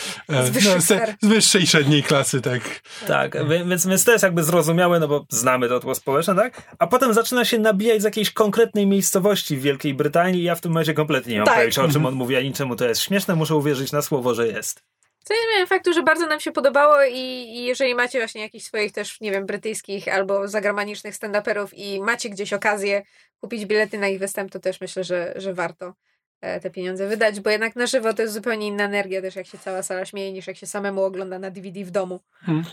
Z 0.45 0.49
wyższych 0.49 0.75
no, 0.75 0.81
sfer. 0.81 1.15
z 1.21 1.27
wyższej 1.27 1.67
średniej 1.67 2.03
klasy, 2.03 2.41
tak. 2.41 2.61
Tak, 3.07 3.49
więc, 3.65 3.87
więc 3.87 4.03
to 4.03 4.11
jest 4.11 4.23
jakby 4.23 4.43
zrozumiałe, 4.43 4.99
no 4.99 5.07
bo 5.07 5.25
znamy 5.29 5.69
to 5.69 5.79
tło 5.79 5.95
społeczne, 5.95 6.35
tak? 6.35 6.61
A 6.79 6.87
potem 6.87 7.13
zaczyna 7.13 7.45
się 7.45 7.59
nabijać 7.59 8.01
z 8.01 8.03
jakiejś 8.03 8.31
konkretnej 8.31 8.87
miejscowości 8.87 9.57
w 9.57 9.61
Wielkiej 9.61 9.93
Brytanii 9.93 10.41
i 10.41 10.43
ja 10.43 10.55
w 10.55 10.61
tym 10.61 10.71
momencie 10.71 10.93
kompletnie 10.93 11.33
nie 11.33 11.39
mam 11.39 11.45
Tak. 11.45 11.55
pojęcia, 11.55 11.83
o 11.83 11.87
czym 11.87 12.05
on 12.05 12.13
mówi, 12.13 12.35
ani 12.35 12.53
czemu 12.53 12.75
to 12.75 12.87
jest 12.87 13.01
śmieszne, 13.01 13.35
muszę 13.35 13.55
uwierzyć 13.55 13.91
na 13.91 14.01
słowo, 14.01 14.35
że 14.35 14.47
jest. 14.47 14.83
Co 15.23 15.33
nie 15.33 15.39
zmienia 15.51 15.65
faktu, 15.65 15.93
że 15.93 16.03
bardzo 16.03 16.27
nam 16.27 16.39
się 16.39 16.51
podobało 16.51 17.03
i, 17.03 17.17
i 17.19 17.63
jeżeli 17.65 17.95
macie 17.95 18.19
właśnie 18.19 18.41
jakichś 18.41 18.65
swoich 18.65 18.91
też, 18.91 19.21
nie 19.21 19.31
wiem, 19.31 19.45
brytyjskich 19.45 20.07
albo 20.07 20.47
zagranicznych 20.47 21.15
stand-uperów 21.15 21.67
i 21.73 22.01
macie 22.01 22.29
gdzieś 22.29 22.53
okazję 22.53 23.03
kupić 23.39 23.65
bilety 23.65 23.97
na 23.97 24.07
ich 24.07 24.19
występ, 24.19 24.51
to 24.51 24.59
też 24.59 24.81
myślę, 24.81 25.03
że, 25.03 25.33
że 25.35 25.53
warto 25.53 25.93
te 26.41 26.69
pieniądze 26.69 27.07
wydać, 27.07 27.39
bo 27.39 27.49
jednak 27.49 27.75
na 27.75 27.87
żywo 27.87 28.13
to 28.13 28.21
jest 28.21 28.33
zupełnie 28.33 28.67
inna 28.67 28.83
energia 28.83 29.21
też 29.21 29.35
jak 29.35 29.47
się 29.47 29.57
cała 29.57 29.83
sala 29.83 30.05
śmieje, 30.05 30.33
niż 30.33 30.47
jak 30.47 30.57
się 30.57 30.67
samemu 30.67 31.03
ogląda 31.03 31.39
na 31.39 31.51
DVD 31.51 31.83
w 31.83 31.91
domu. 31.91 32.19
Hmm. 32.33 32.65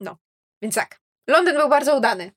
No, 0.00 0.16
więc 0.62 0.74
tak. 0.74 1.00
Londyn 1.28 1.56
był 1.56 1.68
bardzo 1.68 1.96
udany. 1.96 2.32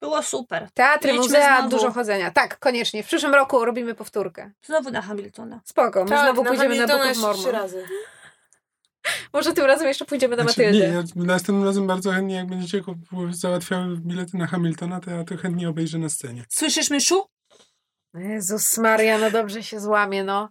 Było 0.00 0.22
super. 0.22 0.68
Teatry, 0.74 1.08
Jedźmy 1.10 1.22
muzea, 1.24 1.58
znowu. 1.60 1.76
dużo 1.76 1.92
chodzenia. 1.92 2.30
Tak, 2.30 2.58
koniecznie. 2.58 3.02
W 3.02 3.06
przyszłym 3.06 3.34
roku 3.34 3.64
robimy 3.64 3.94
powtórkę. 3.94 4.50
Znowu 4.62 4.90
na 4.90 5.02
Hamiltona. 5.02 5.60
Spoko, 5.64 6.04
my 6.04 6.10
Tak, 6.10 6.24
znowu 6.24 6.42
na 6.42 6.50
pójdziemy 6.50 6.76
na 6.76 6.86
Hamiltona 6.86 7.04
Book 7.04 7.10
of 7.10 7.16
jeszcze 7.16 7.32
trzy 7.42 7.52
Mormon. 7.52 7.62
razy. 7.62 7.84
Może 9.32 9.52
tym 9.52 9.64
razem 9.64 9.88
jeszcze 9.88 10.04
pójdziemy 10.04 10.36
na 10.36 10.42
Znaczy, 10.42 10.60
Matyldę. 10.62 10.88
nie, 10.88 10.94
ja 10.94 11.02
następnym 11.16 11.64
razem 11.64 11.86
bardzo 11.86 12.12
chętnie, 12.12 12.34
jak 12.34 12.46
będziecie 12.46 12.82
załatwiały 13.30 13.96
bilety 13.96 14.36
na 14.36 14.46
Hamiltona, 14.46 15.00
to 15.00 15.10
ja 15.10 15.24
to 15.24 15.36
chętnie 15.36 15.68
obejrzę 15.68 15.98
na 15.98 16.08
scenie. 16.08 16.44
Słyszysz, 16.48 16.90
Myszu? 16.90 17.26
Jezus 18.16 18.78
Maria, 18.78 19.18
no 19.18 19.30
dobrze 19.30 19.62
się 19.62 19.80
złamie, 19.80 20.24
no. 20.24 20.48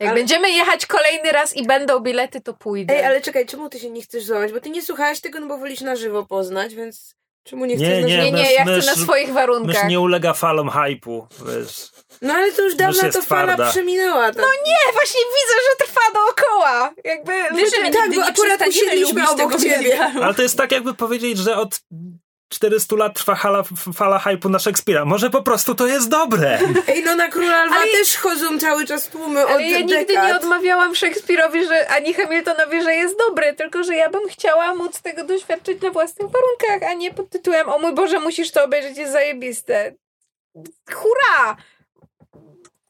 Jak 0.00 0.10
Ale- 0.10 0.20
będziemy 0.20 0.50
jechać 0.50 0.86
kolejny 0.86 1.32
raz 1.32 1.56
i 1.56 1.66
będą 1.66 2.00
bilety, 2.00 2.40
to 2.40 2.54
pójdę. 2.54 2.94
Ej, 2.98 3.04
ale 3.04 3.20
czekaj, 3.20 3.46
czemu 3.46 3.68
ty 3.68 3.78
się 3.78 3.90
nie 3.90 4.02
chcesz 4.02 4.24
złamać? 4.24 4.52
Bo 4.52 4.60
ty 4.60 4.70
nie 4.70 4.82
słuchałeś 4.82 5.20
tego, 5.20 5.40
no 5.40 5.46
bo 5.46 5.58
wolisz 5.58 5.80
na 5.80 5.96
żywo 5.96 6.26
poznać, 6.26 6.74
więc 6.74 7.14
czemu 7.44 7.64
nie 7.64 7.76
Nie, 7.76 7.86
chcesz 7.86 8.00
na 8.02 8.06
nie, 8.08 8.14
żywo? 8.14 8.24
nie, 8.24 8.32
nie, 8.32 8.48
mysz- 8.48 8.54
ja 8.56 8.62
chcę 8.64 8.72
mysz- 8.76 8.86
na 8.86 8.94
swoich 8.94 9.26
Mysz 9.26 9.34
warunkach. 9.34 9.88
nie 9.88 10.00
ulega 10.00 10.32
falom 10.34 10.70
hypu, 10.70 11.26
wiesz. 11.46 11.90
No 12.22 12.34
ale 12.34 12.52
to 12.52 12.62
już 12.62 12.74
dawno 12.74 13.02
to 13.02 13.22
fala 13.22 13.22
twarda. 13.52 13.70
przeminęła. 13.70 14.26
Tak. 14.26 14.36
No 14.36 14.48
nie, 14.66 14.92
właśnie 14.92 15.20
widzę, 15.20 15.54
że 15.70 15.86
trwa 15.86 16.00
dookoła. 16.14 16.94
Jakby 17.04 17.32
Wiesz, 17.32 17.52
my 17.52 17.70
tak, 17.70 17.84
nigdy 17.84 17.98
bo 18.16 18.22
nie 18.22 18.28
akurat 18.28 18.68
usiedliśmy 18.68 19.28
obok 19.30 19.60
ciebie. 19.60 19.76
musicalu. 19.78 20.22
Ale 20.22 20.34
to 20.34 20.42
jest 20.42 20.56
tak, 20.56 20.72
jakby 20.72 20.94
powiedzieć, 20.94 21.38
że 21.38 21.56
od 21.56 21.80
400 22.52 22.96
lat 22.96 23.14
trwa 23.14 23.34
hala, 23.34 23.62
fala 23.94 24.18
hypu 24.18 24.48
na 24.48 24.58
Szekspira. 24.58 25.04
Może 25.04 25.30
po 25.30 25.42
prostu 25.42 25.74
to 25.74 25.86
jest 25.86 26.08
dobre. 26.08 26.58
Ej, 26.88 27.02
no 27.04 27.14
na 27.16 27.28
Króla 27.28 27.64
Lwa 27.64 27.82
też 27.92 28.16
chodzą 28.16 28.58
cały 28.58 28.86
czas 28.86 29.08
tłumy 29.08 29.44
od 29.44 29.50
Ale 29.50 29.62
ja 29.62 29.78
nigdy 29.78 29.94
dekad. 30.06 30.26
nie 30.28 30.36
odmawiałam 30.36 30.94
Szekspirowi, 30.94 31.66
że 31.66 31.88
ani 31.88 32.14
Hamiltonowi, 32.14 32.82
że 32.82 32.94
jest 32.94 33.18
dobry, 33.28 33.54
tylko 33.54 33.84
że 33.84 33.94
ja 33.96 34.10
bym 34.10 34.28
chciała 34.28 34.74
móc 34.74 35.00
tego 35.02 35.24
doświadczyć 35.24 35.82
na 35.82 35.90
własnych 35.90 36.28
warunkach, 36.30 36.90
a 36.90 36.94
nie 36.94 37.14
pod 37.14 37.30
tytułem 37.30 37.68
o 37.68 37.78
mój 37.78 37.94
Boże, 37.94 38.20
musisz 38.20 38.50
to 38.50 38.64
obejrzeć, 38.64 38.98
jest 38.98 39.12
zajebiste. 39.12 39.94
Hurra! 40.92 41.56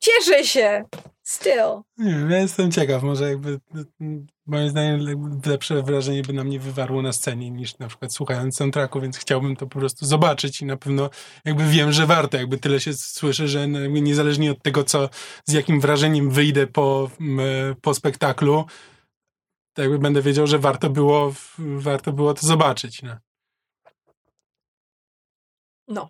Cieszę 0.00 0.44
się. 0.44 0.84
Still. 1.22 1.82
Nie 1.98 2.10
wiem, 2.10 2.30
ja 2.30 2.38
jestem 2.38 2.70
ciekaw, 2.72 3.02
może 3.02 3.28
jakby 3.28 3.58
mm, 4.00 4.26
moim 4.46 4.68
zdaniem 4.68 5.00
lepsze 5.46 5.82
wrażenie 5.82 6.22
by 6.22 6.32
na 6.32 6.44
mnie 6.44 6.60
wywarło 6.60 7.02
na 7.02 7.12
scenie 7.12 7.50
niż 7.50 7.78
na 7.78 7.88
przykład 7.88 8.14
słuchając 8.14 8.56
soundtracku, 8.56 9.00
więc 9.00 9.18
chciałbym 9.18 9.56
to 9.56 9.66
po 9.66 9.78
prostu 9.78 10.06
zobaczyć 10.06 10.60
i 10.60 10.64
na 10.64 10.76
pewno 10.76 11.10
jakby 11.44 11.68
wiem, 11.68 11.92
że 11.92 12.06
warto, 12.06 12.36
jakby 12.36 12.58
tyle 12.58 12.80
się 12.80 12.92
słyszy, 12.92 13.48
że 13.48 13.66
no 13.66 13.78
niezależnie 13.86 14.52
od 14.52 14.62
tego, 14.62 14.84
co, 14.84 15.08
z 15.44 15.52
jakim 15.52 15.80
wrażeniem 15.80 16.30
wyjdę 16.30 16.66
po, 16.66 17.10
po 17.82 17.94
spektaklu, 17.94 18.64
to 19.72 19.82
jakby 19.82 19.98
będę 19.98 20.22
wiedział, 20.22 20.46
że 20.46 20.58
warto 20.58 20.90
było, 20.90 21.34
warto 21.58 22.12
było 22.12 22.34
to 22.34 22.46
zobaczyć. 22.46 23.02
No. 23.02 23.16
No. 25.88 26.08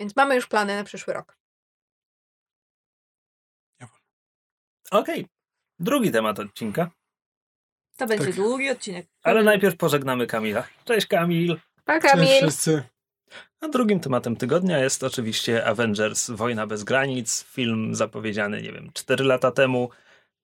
Więc 0.00 0.16
mamy 0.16 0.34
już 0.34 0.46
plany 0.46 0.76
na 0.76 0.84
przyszły 0.84 1.14
rok. 1.14 1.38
Okej. 4.90 5.26
Drugi 5.78 6.10
temat 6.10 6.38
odcinka. 6.38 6.90
To 7.96 8.06
będzie 8.06 8.26
Tak. 8.26 8.34
długi 8.34 8.70
odcinek. 8.70 9.06
Ale 9.22 9.42
najpierw 9.42 9.76
pożegnamy 9.76 10.26
Kamila. 10.26 10.64
Cześć 10.84 11.06
Kamil. 11.06 11.56
Pa, 11.84 12.00
Cześć 12.00 12.12
Kamil. 12.14 12.28
wszyscy. 12.42 12.82
A 13.60 13.68
drugim 13.68 14.00
tematem 14.00 14.36
tygodnia 14.36 14.78
jest 14.78 15.04
oczywiście 15.04 15.64
Avengers 15.66 16.30
Wojna 16.30 16.66
bez 16.66 16.84
granic, 16.84 17.42
film 17.42 17.94
zapowiedziany, 17.94 18.62
nie 18.62 18.72
wiem, 18.72 18.90
4 18.94 19.24
lata 19.24 19.50
temu, 19.50 19.90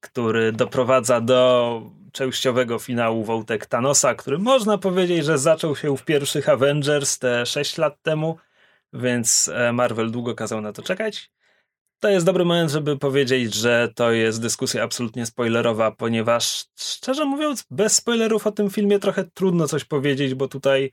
który 0.00 0.52
doprowadza 0.52 1.20
do 1.20 1.82
częściowego 2.12 2.78
finału 2.78 3.24
wątek 3.24 3.66
Thanosa, 3.66 4.14
który 4.14 4.38
można 4.38 4.78
powiedzieć, 4.78 5.24
że 5.24 5.38
zaczął 5.38 5.76
się 5.76 5.96
w 5.96 6.04
pierwszych 6.04 6.48
Avengers 6.48 7.18
te 7.18 7.46
6 7.46 7.78
lat 7.78 8.02
temu, 8.02 8.38
więc 8.92 9.50
e, 9.54 9.72
Marvel 9.72 10.10
długo 10.10 10.34
kazał 10.34 10.60
na 10.60 10.72
to 10.72 10.82
czekać. 10.82 11.30
To 12.02 12.08
jest 12.08 12.26
dobry 12.26 12.44
moment, 12.44 12.70
żeby 12.70 12.98
powiedzieć, 12.98 13.54
że 13.54 13.88
to 13.94 14.12
jest 14.12 14.42
dyskusja 14.42 14.82
absolutnie 14.82 15.26
spoilerowa, 15.26 15.90
ponieważ 15.90 16.64
szczerze 16.76 17.24
mówiąc, 17.24 17.64
bez 17.70 17.96
spoilerów 17.96 18.46
o 18.46 18.52
tym 18.52 18.70
filmie 18.70 18.98
trochę 18.98 19.24
trudno 19.34 19.68
coś 19.68 19.84
powiedzieć, 19.84 20.34
bo 20.34 20.48
tutaj 20.48 20.92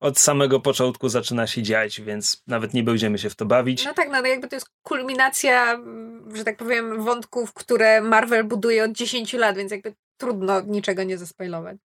od 0.00 0.18
samego 0.18 0.60
początku 0.60 1.08
zaczyna 1.08 1.46
się 1.46 1.62
dziać, 1.62 2.00
więc 2.00 2.42
nawet 2.46 2.74
nie 2.74 2.82
będziemy 2.82 3.18
się 3.18 3.30
w 3.30 3.34
to 3.36 3.46
bawić. 3.46 3.84
No 3.84 3.94
tak, 3.94 4.08
no 4.10 4.26
jakby 4.26 4.48
to 4.48 4.56
jest 4.56 4.70
kulminacja, 4.82 5.72
mm, 5.72 6.36
że 6.36 6.44
tak 6.44 6.56
powiem, 6.56 7.04
wątków, 7.04 7.52
które 7.52 8.00
Marvel 8.00 8.44
buduje 8.44 8.84
od 8.84 8.92
10 8.92 9.32
lat, 9.32 9.56
więc 9.56 9.72
jakby 9.72 9.94
trudno 10.16 10.60
niczego 10.60 11.02
nie 11.02 11.18
zaspoilować. 11.18 11.76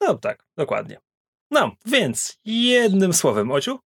No 0.00 0.18
tak, 0.18 0.44
dokładnie. 0.56 1.00
No, 1.50 1.70
więc 1.86 2.38
jednym 2.44 3.12
słowem, 3.12 3.50
Ociu, 3.50 3.78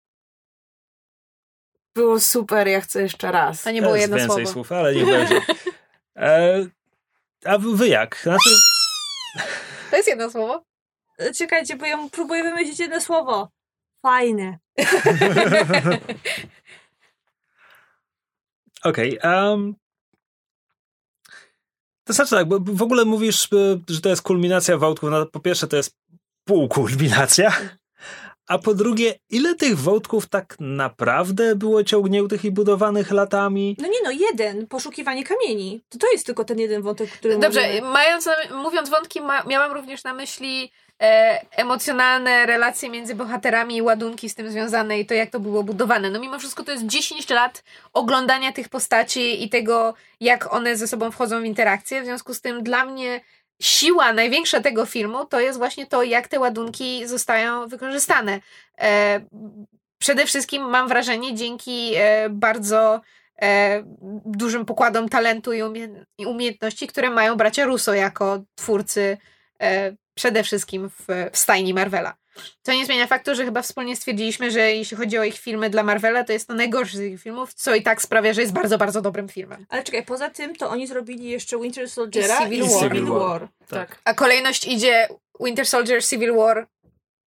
Było 1.96 2.20
super, 2.20 2.68
ja 2.68 2.82
chcę 2.82 3.02
jeszcze 3.02 3.32
raz. 3.32 3.64
To 3.64 3.72
nie 3.72 3.82
było 3.82 3.96
jest 3.96 4.02
jedno 4.02 4.18
więcej 4.18 4.46
słowo. 4.46 4.52
słów, 4.54 4.72
ale 4.72 4.96
nie 4.96 5.06
będzie. 5.06 5.42
E, 6.16 6.66
a 7.46 7.58
wy 7.58 7.88
jak? 7.88 8.20
Znaczy, 8.24 8.50
To 9.90 9.96
jest 9.98 10.08
jedno 10.10 10.32
słowo? 10.32 10.64
E, 11.18 11.34
Czekajcie, 11.34 11.76
bo 11.76 11.86
ja 11.86 11.98
próbuję 12.12 12.44
wymyślić 12.44 12.80
jedno 12.80 13.02
słowo. 13.02 13.50
Fajne. 14.02 14.58
Okej. 18.84 19.20
em, 19.22 19.76
to 22.04 22.14
znaczy 22.14 22.32
tak, 22.32 22.48
bo 22.48 22.60
w 22.60 22.82
ogóle 22.82 23.06
mówisz, 23.06 23.54
e, 23.54 23.80
że 23.90 24.02
to 24.02 24.10
jest 24.10 24.22
kulminacja 24.22 24.78
wątków. 24.78 25.10
No, 25.12 25.26
po 25.26 25.40
pierwsze, 25.40 25.68
to 25.68 25.78
jest 25.78 25.98
półkulminacja. 26.48 27.52
A 28.52 28.58
po 28.58 28.74
drugie, 28.74 29.14
ile 29.30 29.56
tych 29.56 29.80
wątków 29.80 30.30
tak 30.30 30.56
naprawdę 30.60 31.56
było 31.56 31.84
ciągniętych 31.84 32.46
i 32.46 32.52
budowanych 32.52 33.12
latami? 33.12 33.76
No 33.80 33.88
nie 33.88 34.02
no, 34.04 34.12
jeden. 34.12 34.68
Poszukiwanie 34.68 35.24
kamieni. 35.24 35.82
To, 35.90 35.98
to 35.98 36.12
jest 36.12 36.26
tylko 36.26 36.44
ten 36.44 36.60
jeden 36.60 36.82
wątek, 36.82 37.10
który 37.12 37.38
Dobrze, 37.38 37.68
mówimy. 37.68 37.88
mając 37.90 38.26
na, 38.26 38.34
mówiąc 38.64 38.90
wątki, 38.90 39.22
ma, 39.22 39.44
miałam 39.44 39.72
również 39.72 40.04
na 40.04 40.14
myśli 40.14 40.72
e, 41.02 41.42
emocjonalne 41.52 42.46
relacje 42.46 42.90
między 42.90 43.16
bohaterami 43.16 43.78
i 43.78 43.82
ładunki 43.82 44.30
z 44.30 44.36
tym 44.36 44.52
związane 44.52 45.00
i 45.00 45.06
to, 45.06 45.14
jak 45.14 45.30
to 45.30 45.40
było 45.40 45.64
budowane. 45.64 46.10
No 46.10 46.20
mimo 46.20 46.40
wszystko 46.40 46.64
to 46.64 46.72
jest 46.72 46.86
10 46.86 47.30
lat 47.30 47.64
oglądania 47.94 48.52
tych 48.52 48.70
postaci 48.70 49.44
i 49.44 49.50
tego, 49.50 49.94
jak 50.20 50.54
one 50.54 50.78
ze 50.78 50.88
sobą 50.88 51.12
wchodzą 51.12 51.42
w 51.42 51.46
interakcję. 51.46 52.02
W 52.02 52.06
związku 52.06 52.34
z 52.34 52.42
tym 52.42 52.64
dla 52.64 52.86
mnie 52.86 53.22
siła 53.62 54.14
największa 54.14 54.62
tego 54.62 54.86
filmu 54.86 55.26
to 55.26 55.40
jest 55.40 55.58
właśnie 55.58 55.88
to, 55.88 56.04
jak 56.04 56.28
te 56.28 56.40
ładunki 56.40 57.08
zostają 57.08 57.68
wykorzystane. 57.68 58.40
E, 58.82 59.22
przede 59.98 60.26
wszystkim 60.26 60.64
mam 60.64 60.88
wrażenie, 60.88 61.36
dzięki 61.36 61.94
e, 61.96 62.30
bardzo 62.30 63.02
e, 63.42 63.84
dużym 64.26 64.66
pokładom 64.66 65.10
talentu 65.10 65.54
i, 65.54 65.62
umie- 65.62 66.06
i 66.18 66.26
umiejętności, 66.26 66.88
które 66.88 67.10
mają 67.10 67.36
bracia 67.36 67.66
Russo 67.66 67.94
jako 67.94 68.40
twórcy 68.56 69.18
przede 70.14 70.44
wszystkim 70.44 70.90
w 70.90 71.30
stajni 71.34 71.74
Marvela. 71.74 72.21
Co 72.64 72.74
nie 72.74 72.86
zmienia 72.86 73.08
faktu, 73.08 73.36
że 73.36 73.46
chyba 73.46 73.62
wspólnie 73.62 73.96
stwierdziliśmy, 73.96 74.52
że 74.52 74.72
jeśli 74.72 74.98
chodzi 74.98 75.18
o 75.18 75.24
ich 75.24 75.38
filmy 75.40 75.70
dla 75.70 75.84
Marvela, 75.84 76.24
to 76.24 76.34
jest 76.34 76.48
to 76.48 76.54
najgorszy 76.54 76.98
z 76.98 77.02
ich 77.02 77.22
filmów, 77.22 77.54
co 77.54 77.76
i 77.76 77.82
tak 77.84 78.02
sprawia, 78.02 78.34
że 78.34 78.42
jest 78.42 78.54
bardzo, 78.54 78.78
bardzo 78.78 79.02
dobrym 79.02 79.30
filmem. 79.30 79.66
Ale 79.70 79.84
czekaj, 79.84 80.06
poza 80.06 80.30
tym 80.30 80.56
to 80.56 80.70
oni 80.70 80.88
zrobili 80.88 81.30
jeszcze 81.30 81.60
Winter 81.60 81.90
Soldiera 81.90 82.40
I 82.40 82.44
Civil 82.44 82.60
i 82.66 82.70
War. 82.70 82.80
Civil 82.82 83.06
War. 83.06 83.48
Tak. 83.70 83.98
A 84.06 84.14
kolejność 84.14 84.66
idzie 84.68 85.08
Winter 85.40 85.66
Soldier, 85.68 86.06
Civil 86.06 86.34
War, 86.36 86.68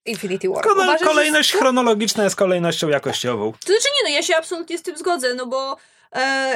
Infinity 0.07 0.49
War. 0.49 0.65
Kole- 0.65 0.73
Uważasz, 0.73 1.01
że 1.01 1.07
kolejność 1.07 1.53
chronologiczna 1.53 2.25
jest 2.25 2.37
kolejnością 2.37 2.89
jakościową. 2.89 3.53
To 3.53 3.67
znaczy 3.67 3.89
nie, 3.97 4.11
no 4.11 4.17
ja 4.17 4.23
się 4.23 4.37
absolutnie 4.37 4.79
z 4.79 4.83
tym 4.83 4.97
zgodzę, 4.97 5.35
no 5.35 5.47
bo 5.47 5.77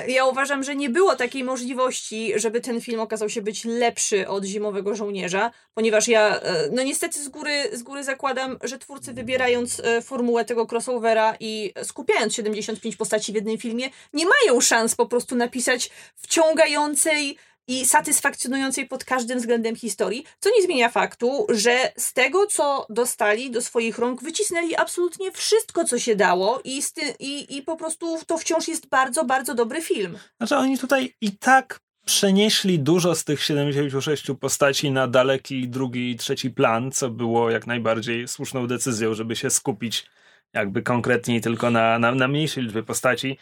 ja 0.09 0.27
uważam, 0.27 0.65
że 0.65 0.77
nie 0.77 0.91
było 0.91 1.17
takiej 1.17 1.45
możliwości, 1.45 2.33
żeby 2.37 2.61
ten 2.61 2.81
film 2.81 3.01
okazał 3.01 3.29
się 3.29 3.43
być 3.43 3.65
lepszy 3.65 4.29
od 4.29 4.45
Zimowego 4.45 4.95
Żołnierza, 4.95 5.51
ponieważ 5.75 6.09
ja, 6.09 6.41
e, 6.41 6.69
no 6.73 6.83
niestety 6.83 7.23
z 7.23 7.29
góry, 7.29 7.53
z 7.73 7.83
góry 7.83 8.05
zakładam, 8.05 8.59
że 8.63 8.79
twórcy 8.79 9.13
wybierając 9.13 9.81
e, 9.81 10.03
formułę 10.03 10.45
tego 10.45 10.67
crossovera 10.71 11.37
i 11.41 11.73
skupiając 11.83 12.35
75 12.35 12.97
postaci 12.97 13.33
w 13.33 13.35
jednym 13.35 13.59
filmie, 13.59 13.91
nie 14.13 14.25
mają 14.27 14.61
szans 14.61 14.95
po 14.95 15.07
prostu 15.07 15.37
napisać 15.37 15.91
wciągającej 16.17 17.39
i 17.69 17.87
satysfakcjonującej 17.87 18.87
pod 18.87 19.05
każdym 19.05 19.39
względem 19.39 19.77
historii, 19.77 20.25
co 20.41 20.51
nie 20.57 20.63
zmienia 20.63 20.89
faktu, 20.89 21.47
że 21.49 21.93
z 21.97 22.13
tego, 22.13 22.47
co 22.47 22.87
dostali 22.91 23.51
do 23.51 23.63
swoich 23.63 23.99
rąk, 23.99 24.23
wycisnęli 24.23 24.77
absolutnie 24.77 25.33
wszystko, 25.33 25.85
co 25.85 25.99
się 25.99 26.17
dało 26.17 26.61
i, 26.65 26.83
i, 27.19 27.57
i 27.57 27.63
po 27.63 27.77
prostu 27.77 28.19
to 28.27 28.39
wciąż 28.39 28.69
jest 28.69 28.89
bardzo, 28.89 29.25
bardzo 29.25 29.55
dobry 29.55 29.83
film. 29.83 30.19
Znaczy 30.37 30.57
oni 30.57 30.79
tutaj 30.79 31.15
i 31.21 31.33
tak 31.37 31.81
przenieśli 32.07 32.79
dużo 32.79 33.15
z 33.15 33.25
tych 33.25 33.43
76 33.43 34.27
postaci 34.41 34.91
na 34.91 35.09
daleki 35.09 35.69
drugi 35.69 36.11
i 36.11 36.17
trzeci 36.17 36.51
plan, 36.51 36.93
co 36.93 37.11
było 37.11 37.51
jak 37.51 37.67
najbardziej 37.67 38.29
słuszną 38.29 38.67
decyzją, 38.67 39.15
żeby 39.15 39.37
się 39.37 39.51
skupić 39.51 40.07
jakby 40.55 40.83
konkretniej 40.83 41.41
tylko 41.41 41.71
na, 41.71 41.99
na, 41.99 42.13
na 42.13 42.29
mniejszej 42.29 42.63
liczbie 42.63 42.83
postaci. 42.83 43.39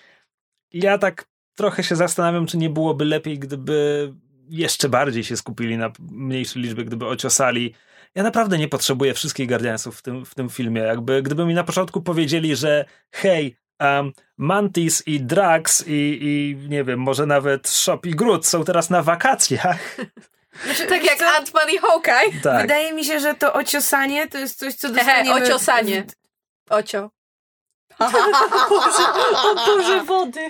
Ja 0.72 0.99
tak 0.99 1.24
trochę 1.57 1.82
się 1.84 1.96
zastanawiam, 1.96 2.46
czy 2.46 2.57
nie 2.57 2.70
byłoby 2.70 3.04
lepiej, 3.04 3.38
gdyby 3.38 4.12
jeszcze 4.48 4.88
bardziej 4.88 5.24
się 5.24 5.36
skupili 5.36 5.78
na 5.78 5.92
mniejszej 6.11 6.62
liczbie, 6.62 6.84
gdyby 6.84 7.07
ociosali. 7.07 7.74
Ja 8.14 8.22
naprawdę 8.22 8.59
nie 8.59 8.68
potrzebuję 8.68 9.14
wszystkich 9.14 9.48
Guardiansów 9.48 9.98
w 9.98 10.02
tym, 10.02 10.24
w 10.24 10.34
tym 10.34 10.50
filmie. 10.50 10.80
Jakby, 10.80 11.22
gdyby 11.22 11.46
mi 11.46 11.54
na 11.54 11.64
początku 11.64 12.02
powiedzieli, 12.02 12.57
że 12.57 12.84
hej, 13.12 13.57
um, 13.80 14.12
Mantis 14.36 15.02
i 15.07 15.20
Drax 15.20 15.84
i, 15.86 16.18
i 16.22 16.68
nie 16.68 16.84
wiem, 16.84 17.00
może 17.00 17.26
nawet 17.26 17.68
Shop 17.68 18.00
i 18.04 18.11
Groot 18.11 18.46
są 18.46 18.64
teraz 18.64 18.90
na 18.90 19.02
wakacjach. 19.02 19.96
Znaczy, 20.64 20.86
Tak 20.86 21.04
jak 21.04 21.18
co? 21.18 21.24
Ant-Man 21.24 21.74
i 21.74 21.78
Hawkeye. 21.78 22.40
Tak. 22.42 22.62
Wydaje 22.62 22.92
mi 22.92 23.04
się, 23.04 23.20
że 23.20 23.34
to 23.34 23.52
ociosanie 23.52 24.28
to 24.28 24.38
jest 24.38 24.59
coś, 24.59 24.74
co 24.74 24.88
dostaniemy... 24.88 25.44
ociosanie. 25.44 26.04
Ocio. 26.70 27.11
O 27.99 29.55
Boże, 29.66 30.05
wody! 30.05 30.40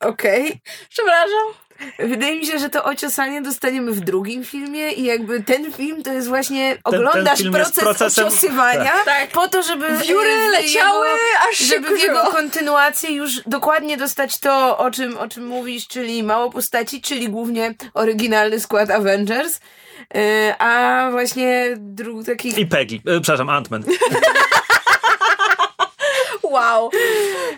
Okej. 0.00 0.60
Przepraszam. 0.88 1.52
Wydaje 1.98 2.36
mi 2.38 2.46
się, 2.46 2.58
że 2.58 2.68
to 2.70 2.84
ociosanie 2.84 3.42
dostaniemy 3.42 3.92
w 3.92 4.00
drugim 4.00 4.44
filmie 4.44 4.92
i 4.92 5.04
jakby 5.04 5.42
ten 5.42 5.72
film 5.72 6.02
to 6.02 6.12
jest 6.12 6.28
właśnie 6.28 6.78
oglądasz 6.84 7.38
film 7.38 7.54
jest 7.54 7.74
proces 7.74 8.00
procesem- 8.14 8.26
ociosywania 8.26 8.92
Tak. 9.04 9.28
po 9.30 9.48
to, 9.48 9.62
żeby 9.62 9.86
Wióry 10.08 10.48
leciały, 10.48 11.06
jego, 11.08 11.18
aż 11.50 11.56
się 11.58 11.64
żeby 11.64 11.86
w 11.98 12.00
jego 12.02 12.14
kurzyło. 12.20 12.36
kontynuacji 12.36 13.14
już 13.14 13.40
dokładnie 13.46 13.96
dostać 13.96 14.38
to, 14.38 14.78
o 14.78 14.90
czym, 14.90 15.18
o 15.18 15.28
czym 15.28 15.46
mówisz, 15.46 15.88
czyli 15.88 16.22
mało 16.22 16.50
postaci, 16.50 17.00
czyli 17.00 17.28
głównie 17.28 17.74
oryginalny 17.94 18.60
skład 18.60 18.90
Avengers. 18.90 19.60
E, 20.14 20.54
A 20.58 21.08
właśnie 21.10 21.74
dru- 21.76 22.26
taki 22.26 22.60
I 22.60 22.66
Peggy, 22.66 22.96
e, 23.06 23.20
przepraszam, 23.20 23.46
Ant-Man. 23.48 23.82
Wow. 26.52 26.90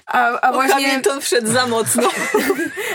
a, 0.06 0.40
a 0.40 0.52
właśnie 0.52 0.86
Hamilton 0.88 1.20
wszedł 1.20 1.52
za 1.52 1.66
mocno. 1.66 2.10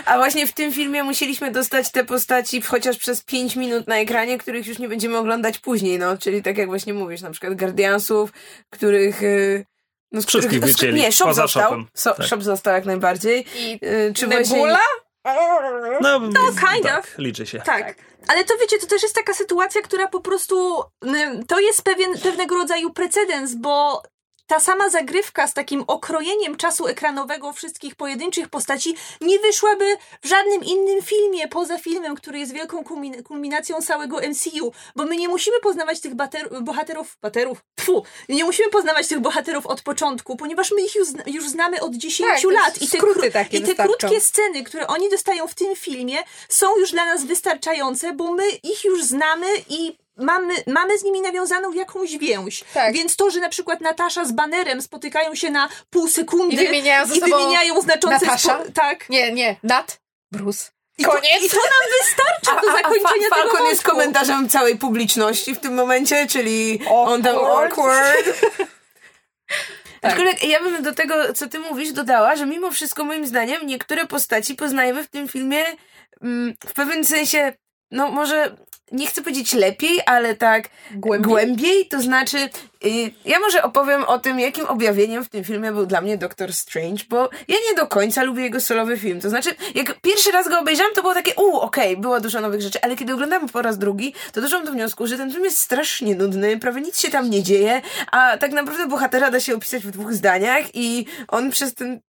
A 0.05 0.17
właśnie 0.17 0.47
w 0.47 0.51
tym 0.51 0.73
filmie 0.73 1.03
musieliśmy 1.03 1.51
dostać 1.51 1.91
te 1.91 2.05
postaci 2.05 2.61
chociaż 2.61 2.97
przez 2.97 3.23
5 3.23 3.55
minut 3.55 3.87
na 3.87 3.95
ekranie, 3.97 4.37
których 4.37 4.67
już 4.67 4.79
nie 4.79 4.89
będziemy 4.89 5.17
oglądać 5.17 5.59
później, 5.59 5.99
no, 5.99 6.17
czyli 6.17 6.43
tak 6.43 6.57
jak 6.57 6.67
właśnie 6.67 6.93
mówisz, 6.93 7.21
na 7.21 7.31
przykład 7.31 7.55
Guardiansów, 7.55 8.29
których... 8.69 9.23
y, 9.23 9.65
No, 10.11 10.21
z 10.21 10.25
Wszystkich 10.25 10.59
których, 10.59 10.75
wycięli, 10.75 11.01
Nie, 11.01 11.11
Shop 11.11 11.25
poza 11.25 11.41
został. 11.41 11.63
Shopem. 11.63 11.87
So, 11.93 12.13
Tak. 12.13 12.25
Shop 12.27 12.41
został 12.41 12.73
jak 12.73 12.85
najbardziej. 12.85 13.45
I 13.55 13.79
Y, 13.85 14.13
Czy 14.15 14.27
właśnie... 14.27 14.57
Nebula? 14.57 14.79
No, 16.01 16.19
kind 16.19 16.85
tak, 16.85 16.99
of. 16.99 17.17
liczy 17.17 17.45
się. 17.45 17.59
Tak. 17.59 17.95
Ale 18.27 18.43
to 18.43 18.53
wiecie, 18.61 18.79
to 18.79 18.87
też 18.87 19.03
jest 19.03 19.15
taka 19.15 19.33
sytuacja, 19.33 19.81
która 19.81 20.07
po 20.07 20.19
prostu 20.21 20.83
ym, 21.05 21.45
to 21.45 21.59
jest 21.59 21.81
pewien, 21.83 22.17
pewnego 22.23 22.55
rodzaju 22.55 22.93
precedens, 22.93 23.55
bo 23.55 24.03
ta 24.49 24.59
sama 24.59 24.89
zagrywka 24.89 25.47
z 25.47 25.53
takim 25.53 25.83
okrojeniem 25.87 26.55
czasu 26.57 26.87
ekranowego 26.87 27.53
wszystkich 27.53 27.95
pojedynczych 27.95 28.47
postaci 28.49 28.95
nie 29.21 29.39
wyszłaby 29.39 29.85
w 30.21 30.27
żadnym 30.27 30.63
innym 30.63 31.01
filmie 31.01 31.47
poza 31.47 31.77
filmem, 31.77 32.15
który 32.15 32.39
jest 32.39 32.53
wielką 32.53 32.81
kulmin- 32.83 33.23
kulminacją 33.23 33.81
całego 33.81 34.17
MCU, 34.29 34.71
bo 34.95 35.05
my 35.05 35.15
nie 35.17 35.27
musimy 35.29 35.59
poznawać 35.59 35.99
tych 35.99 36.15
bater- 36.15 36.61
bohaterów, 36.63 37.17
baterów, 37.21 37.57
tfu, 37.75 38.03
nie 38.29 38.43
musimy 38.45 38.69
poznawać 38.69 39.07
tych 39.07 39.19
bohaterów 39.19 39.65
od 39.65 39.81
początku, 39.81 40.35
ponieważ 40.35 40.71
my 40.71 40.81
ich 40.81 40.95
już, 40.95 41.07
zna- 41.07 41.23
już 41.27 41.49
znamy 41.49 41.81
od 41.81 41.95
10 41.95 42.29
Tak, 42.41 42.51
lat. 42.51 42.77
skróty 42.87 43.31
takie 43.31 43.57
I 43.57 43.61
te 43.61 43.75
krótkie 43.75 44.21
sceny, 44.21 44.63
które 44.63 44.87
oni 44.87 45.09
dostają 45.09 45.47
w 45.47 45.55
tym 45.55 45.75
filmie, 45.75 46.17
są 46.49 46.77
już 46.77 46.91
dla 46.91 47.05
nas 47.05 47.23
wystarczające, 47.25 48.13
bo 48.13 48.31
my 48.33 48.43
ich 48.63 48.83
już 48.85 49.03
znamy 49.03 49.47
i 49.69 49.97
mamy, 50.19 50.53
mamy 50.67 50.97
z 50.99 51.03
nimi 51.03 51.21
nawiązaną 51.21 51.73
jakąś 51.73 52.17
więź. 52.17 52.63
Tak. 52.73 52.93
Więc 52.93 53.15
to, 53.15 53.31
że 53.31 53.39
na 53.39 53.49
przykład 53.49 53.81
Natasza 53.81 54.25
z 54.25 54.31
banerem 54.31 54.81
spotykają 54.81 55.35
się 55.35 55.49
na 55.49 55.69
pół 55.89 56.07
sekundy 56.07 56.55
I 56.55 56.65
wymieniają 56.65 57.05
ze 57.05 57.15
i 57.15 57.19
sobą 57.19 57.37
wymieniają 57.37 57.81
znaczące 57.81 58.25
Natasza? 58.25 58.59
spo- 58.59 58.71
tak. 58.73 59.09
Nie, 59.09 59.31
nie. 59.31 59.55
Nat. 59.63 59.99
Bruce. 60.31 60.69
I 60.97 61.03
to. 61.03 61.17
I 61.17 61.49
to 61.49 61.57
nam 61.57 61.89
wystarcza 61.99 62.61
do 62.61 62.67
A, 62.67 62.71
a, 62.71 62.73
a 62.73 62.77
zakończenia 62.77 63.29
Fa- 63.29 63.35
tego 63.35 63.49
Falcon 63.49 63.67
jest 63.67 63.83
wątku. 63.83 63.91
komentarzem 63.91 64.49
całej 64.49 64.77
publiczności 64.77 65.55
w 65.55 65.59
tym 65.59 65.73
momencie, 65.73 66.27
czyli 66.27 66.79
on 66.89 67.23
tam 67.23 67.35
Awkward. 67.35 67.71
awkward. 67.71 68.25
Tak. 70.01 70.11
Aczkolwiek 70.11 70.43
ja 70.43 70.59
bym 70.63 70.83
do 70.83 70.93
tego, 70.95 71.33
co 71.33 71.47
ty 71.49 71.59
mówisz, 71.59 71.91
dodała, 71.91 72.35
że 72.35 72.45
mimo 72.45 72.71
wszystko 72.71 73.03
moim 73.03 73.27
zdaniem 73.27 73.67
niektóre 73.67 74.05
postaci 74.07 74.55
poznajemy 74.55 75.03
w 75.03 75.07
tym 75.07 75.27
filmie 75.27 75.65
mm, 76.21 76.53
w 76.67 76.73
pewnym 76.73 77.05
sensie, 77.05 77.53
no 77.91 78.11
może 78.11 78.55
nie 78.91 79.07
chcę 79.07 79.21
powiedzieć 79.21 79.53
lepiej, 79.53 79.99
ale 80.05 80.35
tak 80.35 80.69
Głębiej. 80.91 81.29
głębiej 81.29 81.87
to 81.87 82.01
znaczy 82.01 82.37
y, 82.85 83.11
ja 83.25 83.39
może 83.39 83.63
opowiem 83.63 84.03
o 84.03 84.19
tym, 84.19 84.39
jakim 84.39 84.65
objawieniem 84.65 85.23
w 85.23 85.29
tym 85.29 85.43
filmie 85.43 85.71
był 85.71 85.85
dla 85.85 86.01
mnie 86.01 86.17
Doctor 86.17 86.53
Strange, 86.53 87.03
bo 87.09 87.29
ja 87.47 87.55
nie 87.69 87.75
do 87.75 87.87
końca 87.87 88.23
lubię 88.23 88.43
jego 88.43 88.61
solowy 88.61 88.97
film. 88.97 89.21
To 89.21 89.29
znaczy, 89.29 89.49
jak 89.75 90.01
pierwszy 90.01 90.31
raz 90.31 90.49
go 90.49 90.59
obejrzałam, 90.59 90.93
to 90.93 91.01
było 91.01 91.13
takie, 91.13 91.33
u, 91.35 91.57
okej, 91.57 91.97
było 91.97 92.19
dużo 92.19 92.41
nowych 92.41 92.61
rzeczy, 92.61 92.81
ale 92.81 92.95
kiedy 92.95 93.13
oglądam 93.13 93.49
po 93.49 93.61
raz 93.61 93.77
drugi, 93.77 94.13
to 94.33 94.41
doszłam 94.41 94.65
do 94.65 94.71
wniosku, 94.71 95.07
że 95.07 95.17
ten 95.17 95.31
film 95.31 95.43
jest 95.43 95.59
strasznie 95.59 96.15
nudny, 96.15 96.59
prawie 96.59 96.81
nic 96.81 96.99
się 96.99 97.09
tam 97.09 97.29
nie 97.29 97.43
dzieje, 97.43 97.81
a 98.11 98.37
tak 98.37 98.51
naprawdę 98.51 98.87
bohatera 98.87 99.31
da 99.31 99.39
się 99.39 99.55
opisać 99.55 99.83
w 99.83 99.91
dwóch 99.91 100.13
zdaniach 100.13 100.65
i 100.73 101.05
on 101.27 101.51
przez 101.51 101.75
ten 101.75 102.01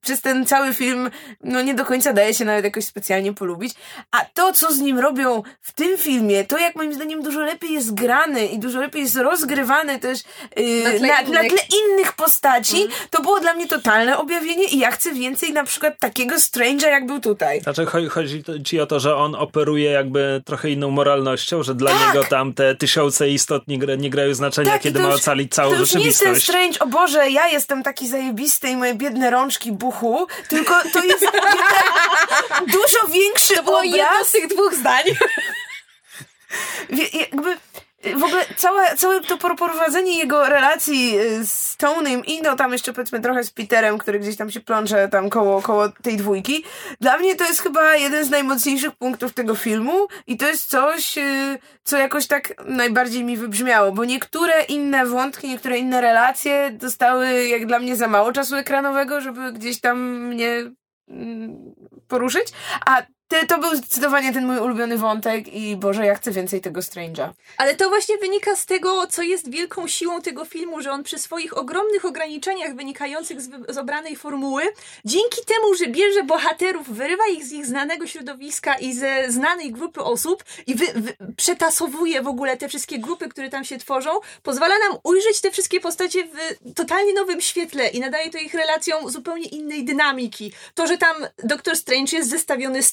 przez 0.00 0.20
ten 0.20 0.46
cały 0.46 0.74
film 0.74 1.10
no 1.44 1.62
nie 1.62 1.74
do 1.74 1.84
końca 1.84 2.12
daje 2.12 2.34
się 2.34 2.44
nawet 2.44 2.64
jakoś 2.64 2.84
specjalnie 2.84 3.32
polubić. 3.32 3.74
A 4.10 4.24
to, 4.34 4.52
co 4.52 4.72
z 4.72 4.78
nim 4.78 4.98
robią 4.98 5.42
w 5.60 5.72
tym 5.72 5.98
filmie, 5.98 6.44
to 6.44 6.58
jak 6.58 6.76
moim 6.76 6.94
zdaniem 6.94 7.22
dużo 7.22 7.40
lepiej 7.40 7.72
jest 7.72 7.94
grany 7.94 8.46
i 8.46 8.58
dużo 8.58 8.80
lepiej 8.80 9.02
jest 9.02 9.16
rozgrywany 9.16 9.98
też 9.98 10.18
yy, 10.56 10.82
Na 10.84 10.90
tle 10.98 11.08
na, 11.08 11.14
na 11.14 11.22
innych. 11.42 11.52
tle 11.52 11.62
innych 11.78 12.12
postaci, 12.12 12.76
to 13.10 13.22
było 13.22 13.40
dla 13.40 13.54
mnie 13.54 13.66
totalne 13.66 14.18
objawienie 14.18 14.64
i 14.64 14.78
ja 14.78 14.90
chcę 14.90 15.12
więcej 15.12 15.52
na 15.52 15.64
przykład 15.64 15.98
takiego 16.00 16.34
Strange'a, 16.36 16.86
jak 16.86 17.06
był 17.06 17.20
tutaj. 17.20 17.60
Znaczy 17.60 17.84
cho- 17.84 18.08
chodzi 18.08 18.44
to- 18.44 18.58
ci 18.58 18.80
o 18.80 18.86
to, 18.86 19.00
że 19.00 19.16
on 19.16 19.34
operuje 19.34 19.90
jakby 19.90 20.42
trochę 20.44 20.70
inną 20.70 20.90
moralnością, 20.90 21.62
że 21.62 21.74
dla 21.74 21.90
Tak. 21.90 22.06
niego 22.14 22.24
tam 22.24 22.52
te 22.52 22.74
tysiące 22.74 23.28
istot 23.28 23.68
nie, 23.68 23.78
gra, 23.78 23.94
nie 23.94 24.10
grają 24.10 24.34
znaczenia, 24.34 24.70
Tak, 24.72 24.82
kiedy 24.82 24.98
to 25.00 25.06
ma 25.06 25.12
już- 25.12 25.20
ocalić 25.20 25.54
całą 25.54 25.70
to 25.72 25.76
już 25.80 25.94
nie 25.94 26.04
jest 26.04 26.18
ten 26.20 26.34
rzeczywistość. 26.34 26.58
Strange, 26.58 26.78
o 26.78 26.86
Boże, 26.86 27.30
ja 27.30 27.48
jestem 27.48 27.82
taki 27.82 28.08
zajebisty 28.08 28.68
i 28.68 28.76
moje 28.76 28.94
biedne 28.94 29.30
rączki 29.30 29.57
buchu, 29.66 30.26
tylko 30.48 30.74
to 30.92 31.04
jest 31.04 31.24
dużo 32.66 33.06
większy 33.08 33.54
To 33.56 33.62
było 33.62 33.78
obraz. 33.78 33.94
jedno 33.94 34.24
z 34.24 34.30
tych 34.30 34.46
dwóch 34.48 34.74
zdań. 34.74 35.04
Wie- 36.90 37.08
jakby 37.20 37.56
w 38.16 38.24
ogóle 38.24 38.44
całe, 38.56 38.96
całe 38.96 39.20
to 39.20 39.36
prowadzenie 39.38 40.18
jego 40.18 40.48
relacji 40.48 41.18
y, 41.18 41.46
z 41.46 41.76
Tonym 41.76 42.24
i 42.24 42.42
no 42.42 42.56
tam 42.56 42.72
jeszcze 42.72 42.92
powiedzmy 42.92 43.20
trochę 43.20 43.44
z 43.44 43.50
Peterem, 43.50 43.98
który 43.98 44.18
gdzieś 44.18 44.36
tam 44.36 44.50
się 44.50 44.60
plącze 44.60 45.08
tam 45.08 45.30
koło, 45.30 45.62
koło 45.62 45.88
tej 45.88 46.16
dwójki. 46.16 46.64
Dla 47.00 47.18
mnie 47.18 47.36
to 47.36 47.44
jest 47.44 47.60
chyba 47.60 47.96
jeden 47.96 48.24
z 48.24 48.30
najmocniejszych 48.30 48.96
punktów 48.96 49.34
tego 49.34 49.54
filmu 49.54 50.06
i 50.26 50.36
to 50.36 50.46
jest 50.48 50.70
coś, 50.70 51.18
y, 51.18 51.58
co 51.84 51.98
jakoś 51.98 52.26
tak 52.26 52.54
najbardziej 52.64 53.24
mi 53.24 53.36
wybrzmiało, 53.36 53.92
bo 53.92 54.04
niektóre 54.04 54.62
inne 54.62 55.06
wątki, 55.06 55.48
niektóre 55.48 55.78
inne 55.78 56.00
relacje 56.00 56.70
dostały 56.72 57.48
jak 57.48 57.66
dla 57.66 57.78
mnie 57.78 57.96
za 57.96 58.08
mało 58.08 58.32
czasu 58.32 58.56
ekranowego, 58.56 59.20
żeby 59.20 59.52
gdzieś 59.52 59.80
tam 59.80 60.18
mnie 60.26 60.70
mm, 61.08 61.74
poruszyć, 62.08 62.48
a 62.86 63.02
te, 63.28 63.46
to 63.46 63.58
był 63.58 63.76
zdecydowanie 63.76 64.32
ten 64.32 64.46
mój 64.46 64.58
ulubiony 64.58 64.98
wątek 64.98 65.48
i 65.48 65.76
Boże, 65.76 66.06
ja 66.06 66.14
chcę 66.14 66.30
więcej 66.30 66.60
tego 66.60 66.80
Strange'a. 66.80 67.28
Ale 67.56 67.74
to 67.74 67.88
właśnie 67.88 68.18
wynika 68.18 68.56
z 68.56 68.66
tego, 68.66 69.06
co 69.06 69.22
jest 69.22 69.50
wielką 69.50 69.88
siłą 69.88 70.22
tego 70.22 70.44
filmu, 70.44 70.82
że 70.82 70.92
on 70.92 71.02
przy 71.02 71.18
swoich 71.18 71.58
ogromnych 71.58 72.04
ograniczeniach 72.04 72.74
wynikających 72.74 73.40
z, 73.40 73.50
z 73.68 73.78
obranej 73.78 74.16
formuły, 74.16 74.62
dzięki 75.04 75.44
temu, 75.46 75.74
że 75.74 75.86
bierze 75.86 76.22
bohaterów, 76.22 76.88
wyrywa 76.88 77.24
ich 77.32 77.44
z 77.44 77.52
ich 77.52 77.66
znanego 77.66 78.06
środowiska 78.06 78.74
i 78.74 78.92
ze 78.92 79.32
znanej 79.32 79.72
grupy 79.72 80.00
osób 80.00 80.44
i 80.66 80.74
wy, 80.74 80.86
wy, 80.94 81.16
przetasowuje 81.36 82.22
w 82.22 82.28
ogóle 82.28 82.56
te 82.56 82.68
wszystkie 82.68 82.98
grupy, 82.98 83.28
które 83.28 83.50
tam 83.50 83.64
się 83.64 83.78
tworzą, 83.78 84.10
pozwala 84.42 84.74
nam 84.88 84.98
ujrzeć 85.02 85.40
te 85.40 85.50
wszystkie 85.50 85.80
postacie 85.80 86.24
w 86.24 86.74
totalnie 86.74 87.14
nowym 87.14 87.40
świetle 87.40 87.88
i 87.88 88.00
nadaje 88.00 88.30
to 88.30 88.38
ich 88.38 88.54
relacjom 88.54 89.10
zupełnie 89.10 89.48
innej 89.48 89.84
dynamiki. 89.84 90.52
To, 90.74 90.86
że 90.86 90.98
tam 90.98 91.16
Doctor 91.44 91.76
Strange 91.76 92.16
jest 92.16 92.30
zestawiony 92.30 92.82
z 92.82 92.92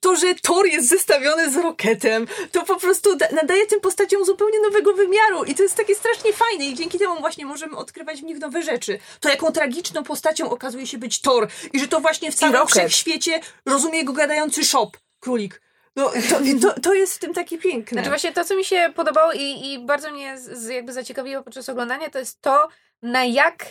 To, 0.00 0.16
że 0.16 0.34
Thor 0.34 0.66
jest 0.66 0.88
zestawiony 0.88 1.50
z 1.50 1.56
Rocketem, 1.56 2.26
to 2.52 2.62
po 2.62 2.76
prostu 2.76 3.16
da- 3.16 3.28
nadaje 3.32 3.66
tym 3.66 3.80
postaciom 3.80 4.24
zupełnie 4.24 4.60
nowego 4.60 4.92
wymiaru 4.94 5.44
i 5.44 5.54
to 5.54 5.62
jest 5.62 5.74
takie 5.74 5.94
strasznie 5.94 6.32
fajne 6.32 6.64
i 6.64 6.74
dzięki 6.74 6.98
temu 6.98 7.20
właśnie 7.20 7.46
możemy 7.46 7.76
odkrywać 7.76 8.20
w 8.20 8.24
nich 8.24 8.38
nowe 8.38 8.62
rzeczy. 8.62 8.98
To, 9.20 9.28
jaką 9.28 9.52
tragiczną 9.52 10.04
postacią 10.04 10.50
okazuje 10.50 10.86
się 10.86 10.98
być 10.98 11.20
Thor 11.20 11.48
i 11.72 11.80
że 11.80 11.88
to 11.88 12.00
właśnie 12.00 12.32
w 12.32 12.34
całym 12.34 12.66
wszechświecie 12.66 13.40
rozumie 13.66 14.04
go 14.04 14.12
gadający 14.12 14.64
shop, 14.64 14.90
królik. 15.20 15.60
No, 15.96 16.10
to, 16.30 16.36
to, 16.68 16.80
to 16.80 16.94
jest 16.94 17.14
w 17.14 17.18
tym 17.18 17.34
takie 17.34 17.58
piękne. 17.58 17.94
Znaczy 17.94 18.08
właśnie 18.08 18.32
to, 18.32 18.44
co 18.44 18.56
mi 18.56 18.64
się 18.64 18.92
podobało 18.96 19.32
i, 19.32 19.72
i 19.72 19.78
bardzo 19.78 20.10
mnie 20.10 20.38
z 20.38 20.68
jakby 20.68 20.92
zaciekawiło 20.92 21.42
podczas 21.42 21.68
oglądania, 21.68 22.10
to 22.10 22.18
jest 22.18 22.40
to, 22.40 22.68
na 23.02 23.24
jak 23.24 23.64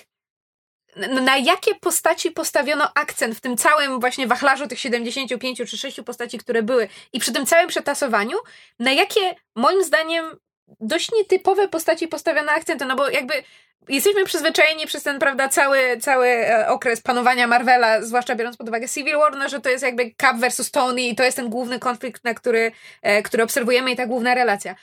na, 0.95 1.37
jakie 1.37 1.75
postaci 1.75 2.31
postawiono 2.31 2.91
akcent 2.95 3.35
w 3.35 3.41
tym 3.41 3.57
całym 3.57 3.99
właśnie 3.99 4.27
wachlarzu 4.27 4.67
tych 4.67 4.79
75 4.79 5.57
czy 5.57 5.77
6 5.77 6.01
postaci, 6.01 6.37
które 6.37 6.63
były 6.63 6.87
i 7.13 7.19
przy 7.19 7.33
tym 7.33 7.45
całym 7.45 7.67
przetasowaniu, 7.67 8.37
na 8.79 8.91
jakie 8.91 9.35
moim 9.55 9.83
zdaniem 9.83 10.37
dość 10.79 11.11
nietypowe 11.11 11.67
postaci 11.67 12.07
postawiono 12.07 12.51
akcenty, 12.51 12.85
no 12.85 12.95
bo 12.95 13.09
jakby 13.09 13.33
jesteśmy 13.89 14.25
przyzwyczajeni 14.25 14.87
przez 14.87 15.03
ten, 15.03 15.19
prawda, 15.19 15.49
cały, 15.49 15.97
cały 16.01 16.27
e, 16.27 16.67
okres 16.67 17.01
panowania 17.01 17.47
Marvela, 17.47 18.01
zwłaszcza 18.01 18.35
biorąc 18.35 18.57
pod 18.57 18.67
uwagę 18.69 18.89
Civil 18.89 19.17
War, 19.17 19.37
no, 19.37 19.49
że 19.49 19.59
to 19.59 19.69
jest 19.69 19.83
jakby 19.83 20.11
Cap 20.21 20.37
versus 20.37 20.71
Tony 20.71 21.01
i 21.01 21.15
to 21.15 21.23
jest 21.23 21.37
ten 21.37 21.49
główny 21.49 21.79
konflikt, 21.79 22.23
na 22.23 22.33
który, 22.33 22.71
e, 23.01 23.23
który 23.23 23.43
obserwujemy 23.43 23.91
i 23.91 23.95
ta 23.95 24.05
główna 24.05 24.35
relacja. 24.35 24.75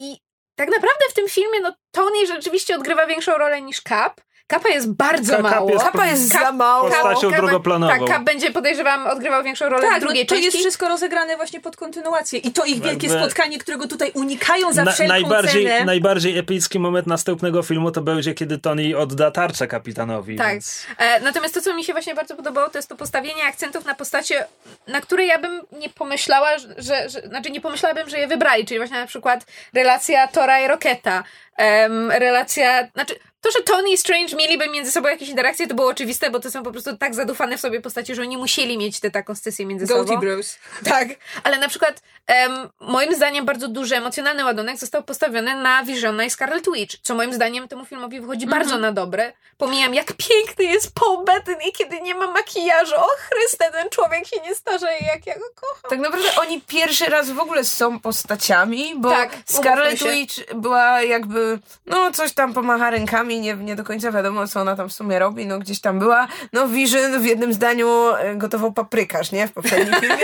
I 0.00 0.16
tak 0.56 0.68
naprawdę 0.70 1.04
w 1.10 1.14
tym 1.14 1.28
filmie, 1.28 1.60
no, 1.60 1.74
Tony 1.90 2.26
rzeczywiście 2.26 2.74
odgrywa 2.74 3.06
większą 3.06 3.38
rolę 3.38 3.62
niż 3.62 3.80
Cap, 3.80 4.20
Kapa 4.48 4.68
jest 4.68 4.92
bardzo 4.92 5.36
Ka- 5.36 5.42
mało. 5.42 5.70
jest 5.70 5.84
Kapa 5.84 6.06
jest 6.06 6.32
Kap- 6.32 6.42
za 6.42 6.52
mało. 6.52 6.88
postacią 6.90 7.30
Kap- 7.30 7.36
drugoplanową. 7.36 7.92
Tak, 7.98 8.08
Kap 8.08 8.22
będzie, 8.24 8.50
podejrzewam, 8.50 9.06
odgrywał 9.06 9.42
większą 9.42 9.68
rolę 9.68 9.86
w 9.86 9.90
Tak, 9.90 10.00
drugiej 10.00 10.26
to 10.26 10.34
części. 10.34 10.44
jest 10.44 10.58
wszystko 10.58 10.88
rozegrane 10.88 11.36
właśnie 11.36 11.60
pod 11.60 11.76
kontynuację. 11.76 12.38
I 12.38 12.52
to 12.52 12.64
ich 12.64 12.82
wielkie 12.82 13.06
Jakby- 13.06 13.22
spotkanie, 13.24 13.58
którego 13.58 13.88
tutaj 13.88 14.10
unikają 14.14 14.72
za 14.72 14.84
Na, 14.84 14.92
wszelką 14.92 15.12
najbardziej, 15.12 15.64
cenę. 15.66 15.84
najbardziej 15.84 16.38
epicki 16.38 16.78
moment 16.78 17.06
następnego 17.06 17.62
filmu 17.62 17.90
to 17.90 18.00
będzie, 18.02 18.34
kiedy 18.34 18.58
Tony 18.58 18.96
odda 18.98 19.30
tarczę 19.30 19.66
kapitanowi. 19.66 20.36
Tak. 20.36 20.48
Więc... 20.52 20.86
E, 20.98 21.20
natomiast 21.20 21.54
to, 21.54 21.60
co 21.62 21.74
mi 21.74 21.84
się 21.84 21.92
właśnie 21.92 22.14
bardzo 22.14 22.36
podobało, 22.36 22.68
to 22.68 22.78
jest 22.78 22.88
to 22.88 22.96
postawienie 22.96 23.44
akcentów 23.44 23.84
na 23.84 23.94
postacie, 23.94 24.46
na 24.86 25.00
które 25.00 25.26
ja 25.26 25.38
bym 25.38 25.60
nie 25.72 25.88
pomyślała, 25.88 26.58
że, 26.58 27.08
że 27.08 27.20
znaczy 27.20 27.50
nie 27.50 27.60
pomyślałabym, 27.60 28.08
że 28.08 28.18
je 28.18 28.26
wybrali, 28.26 28.66
czyli 28.66 28.78
właśnie 28.80 29.00
na 29.00 29.06
przykład 29.06 29.46
relacja 29.74 30.28
Tora 30.28 30.60
i 30.60 30.68
Roketa, 30.68 31.24
em, 31.56 32.10
relacja, 32.10 32.88
znaczy 32.94 33.14
to, 33.40 33.50
że 33.50 33.62
Tony 33.62 33.90
i 33.90 33.96
Strange 33.96 34.36
mieliby 34.36 34.68
między 34.68 34.90
sobą 34.90 35.08
jakieś 35.08 35.28
interakcje, 35.28 35.66
to 35.66 35.74
było 35.74 35.88
oczywiste, 35.88 36.30
bo 36.30 36.40
to 36.40 36.50
są 36.50 36.62
po 36.62 36.72
prostu 36.72 36.96
tak 36.96 37.14
zadufane 37.14 37.56
w 37.58 37.60
sobie 37.60 37.80
postacie, 37.80 38.14
że 38.14 38.22
oni 38.22 38.36
musieli 38.36 38.78
mieć 38.78 39.00
tę 39.00 39.10
taką 39.10 39.34
scysję 39.34 39.66
między 39.66 39.86
Goatee 39.86 40.08
sobą. 40.08 40.20
Bros. 40.20 40.58
Tak, 40.90 41.08
ale 41.44 41.58
na 41.58 41.68
przykład 41.68 42.00
em, 42.26 42.68
moim 42.80 43.14
zdaniem 43.14 43.44
bardzo 43.44 43.68
duży 43.68 43.96
emocjonalny 43.96 44.44
ładunek 44.44 44.78
został 44.78 45.02
postawiony 45.02 45.62
na 45.62 45.84
Visiona 45.84 46.24
i 46.24 46.30
Scarlet 46.30 46.64
Witch, 46.74 46.96
co 47.02 47.14
moim 47.14 47.32
zdaniem 47.34 47.68
temu 47.68 47.84
filmowi 47.84 48.20
wychodzi 48.20 48.46
bardzo 48.46 48.78
na 48.78 48.92
dobre. 48.92 49.32
Pomijam, 49.56 49.94
jak 49.94 50.12
piękny 50.12 50.64
jest 50.64 50.94
Paul 50.94 51.24
Bettany, 51.24 51.72
kiedy 51.72 52.00
nie 52.00 52.14
ma 52.14 52.26
makijażu. 52.26 52.94
O 52.96 53.08
Chryste, 53.18 53.70
ten 53.72 53.90
człowiek 53.90 54.26
się 54.26 54.40
nie 54.40 54.54
starzeje, 54.54 55.06
jak 55.06 55.26
ja 55.26 55.34
go 55.34 55.44
kocham. 55.54 55.90
Tak 55.90 55.98
naprawdę 55.98 56.28
oni 56.40 56.60
pierwszy 56.60 57.04
raz 57.06 57.30
w 57.30 57.38
ogóle 57.38 57.64
są 57.64 58.00
postaciami, 58.00 58.94
bo 58.96 59.10
Tak, 59.10 59.30
Scarlet. 59.46 59.98
Witch 60.02 60.54
była 60.54 61.02
jakby, 61.02 61.58
no 61.86 62.12
coś 62.12 62.32
tam 62.32 62.54
pomacha 62.54 62.90
rękami, 62.90 63.27
nie, 63.28 63.56
nie 63.56 63.76
do 63.76 63.84
końca 63.84 64.12
wiadomo, 64.12 64.48
co 64.48 64.60
ona 64.60 64.76
tam 64.76 64.88
w 64.88 64.92
sumie 64.92 65.18
robi, 65.18 65.46
no 65.46 65.58
gdzieś 65.58 65.80
tam 65.80 65.98
była. 65.98 66.28
No 66.52 66.68
Vision 66.68 67.20
w 67.20 67.24
jednym 67.24 67.52
zdaniu 67.52 67.88
e, 68.18 68.36
gotował 68.36 68.72
paprykarz, 68.72 69.32
nie? 69.32 69.48
W 69.48 69.52
poprzednim 69.52 70.00
filmie 70.00 70.16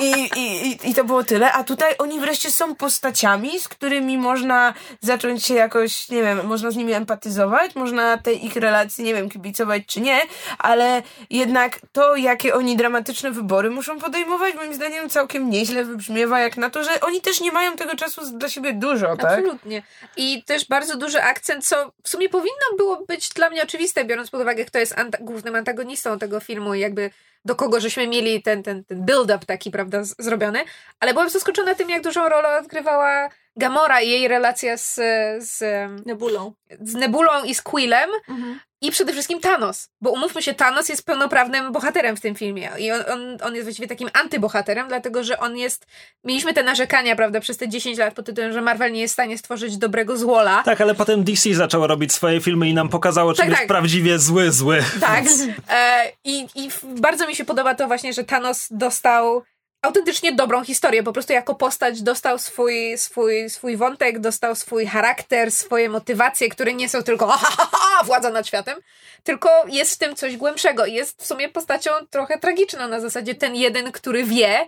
I, 0.00 0.28
i, 0.36 0.66
i, 0.66 0.90
i 0.90 0.94
to 0.94 1.04
było 1.04 1.24
tyle, 1.24 1.52
a 1.52 1.64
tutaj 1.64 1.94
oni 1.98 2.20
wreszcie 2.20 2.50
są 2.50 2.74
postaciami, 2.74 3.60
z 3.60 3.68
którymi 3.68 4.18
można 4.18 4.74
zacząć 5.00 5.44
się 5.46 5.54
jakoś, 5.54 6.08
nie 6.08 6.22
wiem, 6.22 6.46
można 6.46 6.70
z 6.70 6.76
nimi 6.76 6.92
empatyzować, 6.92 7.74
można 7.74 8.18
tej 8.18 8.46
ich 8.46 8.56
relacji, 8.56 9.04
nie 9.04 9.14
wiem, 9.14 9.30
kibicować 9.30 9.82
czy 9.86 10.00
nie, 10.00 10.20
ale 10.58 11.02
jednak 11.30 11.80
to, 11.92 12.16
jakie 12.16 12.54
oni 12.54 12.76
dramatyczne 12.76 13.30
wybory 13.30 13.70
muszą 13.70 13.98
podejmować, 13.98 14.54
moim 14.54 14.74
zdaniem 14.74 15.08
całkiem 15.08 15.50
nieźle 15.50 15.84
wybrzmiewa, 15.84 16.40
jak 16.40 16.56
na 16.56 16.70
to, 16.70 16.84
że 16.84 17.00
oni 17.00 17.20
też 17.20 17.40
nie 17.40 17.52
mają 17.52 17.76
tego 17.76 17.96
czasu 17.96 18.38
dla 18.38 18.48
siebie 18.48 18.72
dużo, 18.72 19.16
tak? 19.16 19.38
Absolutnie. 19.38 19.82
I 20.16 20.42
też 20.42 20.68
bardzo 20.68 20.96
duży 20.96 21.22
akcent, 21.22 21.66
co 21.66 21.92
w 22.02 22.08
sumie 22.08 22.28
powinno 22.28 22.43
było 22.76 23.04
być 23.06 23.28
dla 23.28 23.50
mnie 23.50 23.62
oczywiste, 23.62 24.04
biorąc 24.04 24.30
pod 24.30 24.40
uwagę, 24.40 24.64
kto 24.64 24.78
jest 24.78 24.94
anta- 24.94 25.20
głównym 25.20 25.54
antagonistą 25.54 26.18
tego 26.18 26.40
filmu 26.40 26.74
i 26.74 26.80
jakby 26.80 27.10
do 27.44 27.54
kogo 27.54 27.80
żeśmy 27.80 28.08
mieli 28.08 28.42
ten, 28.42 28.62
ten, 28.62 28.84
ten 28.84 29.04
build-up 29.04 29.46
taki, 29.46 29.70
prawda, 29.70 30.00
zrobiony. 30.18 30.64
Ale 31.00 31.12
byłam 31.12 31.30
zaskoczona 31.30 31.74
tym, 31.74 31.90
jak 31.90 32.02
dużą 32.02 32.28
rolę 32.28 32.58
odgrywała 32.58 33.28
Gamora 33.56 34.00
i 34.00 34.10
jej 34.10 34.28
relacja 34.28 34.76
z, 34.76 34.94
z, 35.38 35.62
Nebulą. 36.06 36.52
z 36.80 36.94
Nebulą 36.94 37.44
i 37.44 37.54
z 37.54 37.62
Quillem. 37.62 38.10
Mhm. 38.28 38.60
I 38.84 38.90
przede 38.90 39.12
wszystkim 39.12 39.40
Thanos, 39.40 39.88
bo 40.00 40.10
umówmy 40.10 40.42
się, 40.42 40.54
Thanos 40.54 40.88
jest 40.88 41.06
pełnoprawnym 41.06 41.72
bohaterem 41.72 42.16
w 42.16 42.20
tym 42.20 42.34
filmie 42.34 42.70
i 42.78 42.90
on, 42.92 43.00
on, 43.12 43.38
on 43.42 43.54
jest 43.54 43.66
właściwie 43.66 43.88
takim 43.88 44.08
antybohaterem, 44.12 44.88
dlatego 44.88 45.24
że 45.24 45.38
on 45.38 45.56
jest, 45.56 45.86
mieliśmy 46.24 46.54
te 46.54 46.62
narzekania, 46.62 47.16
prawda, 47.16 47.40
przez 47.40 47.56
te 47.56 47.68
10 47.68 47.98
lat 47.98 48.14
pod 48.14 48.26
tytułem, 48.26 48.52
że 48.52 48.60
Marvel 48.60 48.92
nie 48.92 49.00
jest 49.00 49.12
w 49.12 49.16
stanie 49.16 49.38
stworzyć 49.38 49.76
dobrego 49.76 50.16
złola. 50.16 50.62
Tak, 50.62 50.80
ale 50.80 50.94
potem 50.94 51.24
DC 51.24 51.54
zaczęło 51.54 51.86
robić 51.86 52.12
swoje 52.12 52.40
filmy 52.40 52.68
i 52.68 52.74
nam 52.74 52.88
pokazało, 52.88 53.34
czym 53.34 53.42
Tak, 53.42 53.48
jest 53.48 53.60
tak. 53.60 53.68
prawdziwie 53.68 54.18
zły, 54.18 54.52
zły. 54.52 54.84
Tak. 55.00 55.24
E, 55.70 56.12
i, 56.24 56.46
I 56.54 56.68
bardzo 56.84 57.26
mi 57.26 57.36
się 57.36 57.44
podoba 57.44 57.74
to 57.74 57.86
właśnie, 57.86 58.12
że 58.12 58.24
Thanos 58.24 58.68
dostał 58.70 59.42
autentycznie 59.84 60.32
dobrą 60.32 60.64
historię. 60.64 61.02
Po 61.02 61.12
prostu 61.12 61.32
jako 61.32 61.54
postać 61.54 62.02
dostał 62.02 62.38
swój, 62.38 62.98
swój, 62.98 63.50
swój 63.50 63.76
wątek, 63.76 64.18
dostał 64.18 64.54
swój 64.54 64.86
charakter, 64.86 65.52
swoje 65.52 65.88
motywacje, 65.88 66.48
które 66.48 66.74
nie 66.74 66.88
są 66.88 67.02
tylko 67.02 67.26
ha, 67.26 67.36
ha, 67.36 67.68
ha, 67.72 68.04
władza 68.04 68.30
nad 68.30 68.46
światem, 68.46 68.78
tylko 69.24 69.48
jest 69.68 69.94
w 69.94 69.98
tym 69.98 70.16
coś 70.16 70.36
głębszego. 70.36 70.86
Jest 70.86 71.22
w 71.22 71.26
sumie 71.26 71.48
postacią 71.48 71.90
trochę 72.10 72.38
tragiczną 72.38 72.88
na 72.88 73.00
zasadzie 73.00 73.34
ten 73.34 73.54
jeden, 73.54 73.92
który 73.92 74.24
wie 74.24 74.66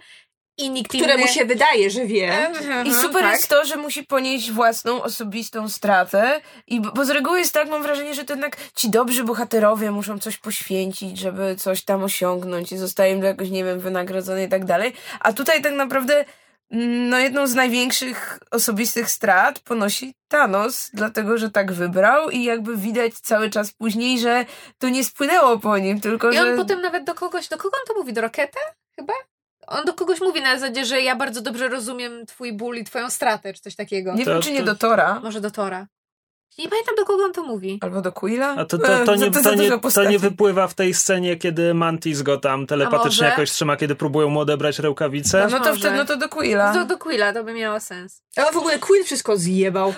i 0.59 0.71
nikt 0.71 0.93
Któremu 0.93 1.25
inny... 1.25 1.33
się 1.33 1.45
wydaje, 1.45 1.91
że 1.91 2.07
wie. 2.07 2.47
Mhm, 2.47 2.87
I 2.87 2.95
super 2.95 3.23
tak. 3.23 3.33
jest 3.33 3.49
to, 3.49 3.65
że 3.65 3.77
musi 3.77 4.03
ponieść 4.05 4.51
własną 4.53 5.03
osobistą 5.03 5.69
stratę. 5.69 6.41
I 6.67 6.81
bo 6.81 7.05
z 7.05 7.11
reguły 7.11 7.39
jest 7.39 7.55
tak, 7.55 7.69
mam 7.69 7.83
wrażenie, 7.83 8.15
że 8.15 8.25
to 8.25 8.33
jednak 8.33 8.57
ci 8.75 8.91
dobrzy 8.91 9.25
bohaterowie 9.25 9.91
muszą 9.91 10.19
coś 10.19 10.37
poświęcić, 10.39 11.19
żeby 11.19 11.57
coś 11.57 11.85
tam 11.85 12.03
osiągnąć 12.03 12.73
i 12.73 12.79
zostaje 12.79 13.13
im 13.13 13.21
to 13.21 13.27
jakoś, 13.27 13.51
nie 13.51 13.65
wiem, 13.65 13.81
wynagrodzone 13.81 14.45
i 14.45 14.49
tak 14.49 14.65
dalej. 14.65 14.93
A 15.21 15.33
tutaj 15.33 15.63
tak 15.63 15.73
naprawdę 15.73 16.25
mm, 16.71 17.09
no 17.09 17.19
jedną 17.19 17.47
z 17.47 17.55
największych 17.55 18.39
osobistych 18.51 19.11
strat 19.11 19.59
ponosi 19.61 20.15
Thanos, 20.29 20.91
dlatego 20.95 21.39
że 21.39 21.51
tak 21.51 21.73
wybrał 21.73 22.31
i 22.31 22.45
jakby 22.45 22.77
widać 22.77 23.15
cały 23.15 23.51
czas 23.51 23.73
później, 23.73 24.19
że 24.19 24.45
to 24.79 24.89
nie 24.89 25.05
spłynęło 25.05 25.59
po 25.59 25.79
nim, 25.79 26.01
tylko 26.01 26.31
I 26.31 26.37
że... 26.37 26.51
on 26.51 26.57
potem 26.57 26.81
nawet 26.81 27.05
do 27.05 27.15
kogoś, 27.15 27.49
do 27.49 27.57
kogo 27.57 27.77
on 27.81 27.95
to 27.95 28.01
mówi? 28.01 28.13
Do 28.13 28.21
Roketa? 28.21 28.61
Chyba? 28.97 29.13
On 29.67 29.85
do 29.85 29.95
kogoś 29.95 30.21
mówi 30.21 30.43
na 30.43 30.59
zasadzie, 30.59 30.85
że 30.85 31.01
ja 31.03 31.17
bardzo 31.17 31.41
dobrze 31.43 31.69
rozumiem 31.69 32.27
twój 32.27 32.53
ból 32.53 32.77
i 32.77 32.85
twoją 32.85 33.11
stratę, 33.11 33.55
czy 33.55 33.61
coś 33.61 33.77
takiego. 33.77 34.15
Nie 34.15 34.25
To- 34.25 34.31
wiem, 34.31 34.43
czy 34.43 34.53
nie 34.53 34.61
to- 34.61 34.67
do 34.67 34.75
Tora, 34.75 35.21
Może 35.21 35.41
do 35.41 35.51
Tora. 35.51 35.87
Nie 36.59 36.69
pamiętam, 36.69 36.95
do 36.95 37.05
kogo 37.05 37.25
on 37.25 37.33
to 37.33 37.43
mówi. 37.43 37.79
albo 37.83 38.03
do 38.03 38.13
Quilla. 38.13 38.55
A 38.59 38.65
to, 38.65 38.79
to, 38.79 38.85
to, 39.07 39.15
nie, 39.17 39.31
to, 39.31 39.55
nie, 39.55 39.91
to 39.95 40.05
nie 40.05 40.19
wypływa 40.19 40.69
w 40.69 40.75
tej 40.75 40.95
scenie, 40.95 41.37
kiedy 41.37 41.75
Mantis 41.75 42.23
go 42.23 42.37
tam 42.37 42.67
telepatycznie 42.67 43.27
jakoś 43.27 43.51
trzyma, 43.51 43.77
kiedy 43.77 43.95
próbują 43.95 44.29
mu 44.29 44.41
odebrać 44.41 44.79
rękawice. 44.79 45.49
No 45.51 45.59
to 45.61 45.65
Może. 45.69 45.81
wtedy, 45.81 45.97
no 45.97 46.05
to 46.05 46.17
do 46.17 46.29
Quilla. 46.29 46.73
Do, 46.73 46.85
do 46.85 46.99
Quilla, 46.99 47.33
to 47.33 47.45
by 47.45 47.53
miało 47.53 47.81
sens. 47.81 48.23
A 48.37 48.53
w 48.53 48.57
ogóle 48.57 48.79
Quill 48.79 49.05
wszystko 49.05 49.37
zjebał. 49.37 49.95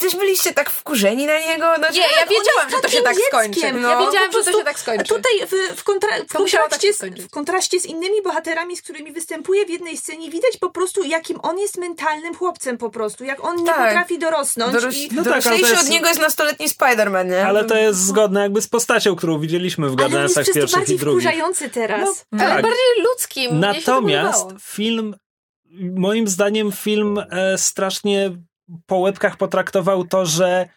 Też 0.00 0.16
byliście 0.22 0.52
tak 0.52 0.70
wkurzeni 0.70 1.26
na 1.26 1.38
niego? 1.38 1.66
Znaczy, 1.78 1.94
Nie, 1.94 2.00
ja 2.00 2.26
wiedziałam, 2.26 2.70
że 2.70 2.76
to 2.82 2.88
się 2.88 3.02
tak 3.02 3.16
skończy. 3.28 3.50
dzieckiem, 3.60 3.82
Ja 3.82 3.98
no. 3.98 4.06
wiedziałam, 4.06 4.32
że 4.32 4.42
to 4.52 4.58
się 4.58 4.64
tak 4.64 4.78
skończy. 4.78 5.04
Tutaj 5.04 5.32
w, 5.46 5.76
w, 5.80 5.84
kontra, 5.84 6.08
w, 6.16 6.18
To 6.18 6.24
tak 6.26 6.36
kontraście 6.38 6.86
się 6.88 6.92
z, 6.92 7.26
w 7.26 7.30
kontraście 7.30 7.80
z 7.80 7.86
innymi 7.86 8.22
bohaterami, 8.22 8.76
z 8.76 8.82
którymi 8.82 9.12
występuje 9.12 9.66
w 9.66 9.70
jednej 9.70 9.96
scenie, 9.96 10.30
widać 10.30 10.56
po 10.60 10.70
prostu, 10.70 11.04
jakim 11.04 11.38
on 11.42 11.58
jest 11.58 11.78
mentalnym 11.78 12.34
chłopcem 12.34 12.78
po 12.78 12.90
prostu. 12.90 13.24
Jak 13.24 13.44
on 13.44 13.56
nie 13.56 13.66
Tak. 13.66 13.86
potrafi 13.88 14.18
dorosnąć. 14.18 14.72
Doroś, 14.72 14.96
i, 14.98 15.08
No 15.12 15.24
tak, 15.24 15.42
ale 15.66 15.74
doroślejszy 15.74 15.74
jest- 15.74 15.88
od 15.88 15.92
niego 15.92 16.08
jest 16.08 16.20
nastoletni 16.20 16.68
Spider-Man, 16.68 17.30
nie? 17.30 17.46
Ale 17.46 17.64
to 17.64 17.76
jest 17.76 17.98
zgodne 17.98 18.40
jakby 18.40 18.62
z 18.62 18.68
postacią, 18.68 19.16
którą 19.16 19.38
widzieliśmy 19.38 19.88
w 19.88 19.92
ale 19.92 20.02
jest 20.02 20.12
Guardiansach 20.12 20.54
pierwszych 20.54 20.78
bardziej 20.78 20.96
i 20.96 20.98
drugich. 20.98 21.22
wkurzający 21.22 21.70
teraz. 21.70 22.26
Ale 22.32 22.40
tak. 22.40 22.62
bardziej 22.62 23.04
ludzkim. 23.04 23.58
Mnie 23.58 23.74
się 23.74 23.82
to 23.82 23.92
Natomiast 23.92 24.46
film, 24.60 25.14
moim 25.96 26.28
zdaniem 26.28 26.72
film 26.72 27.18
e, 27.30 27.58
strasznie 27.58 28.30
po 28.86 28.96
łebkach 28.96 29.36
potraktował 29.36 30.04
to, 30.04 30.26
że 30.26 30.68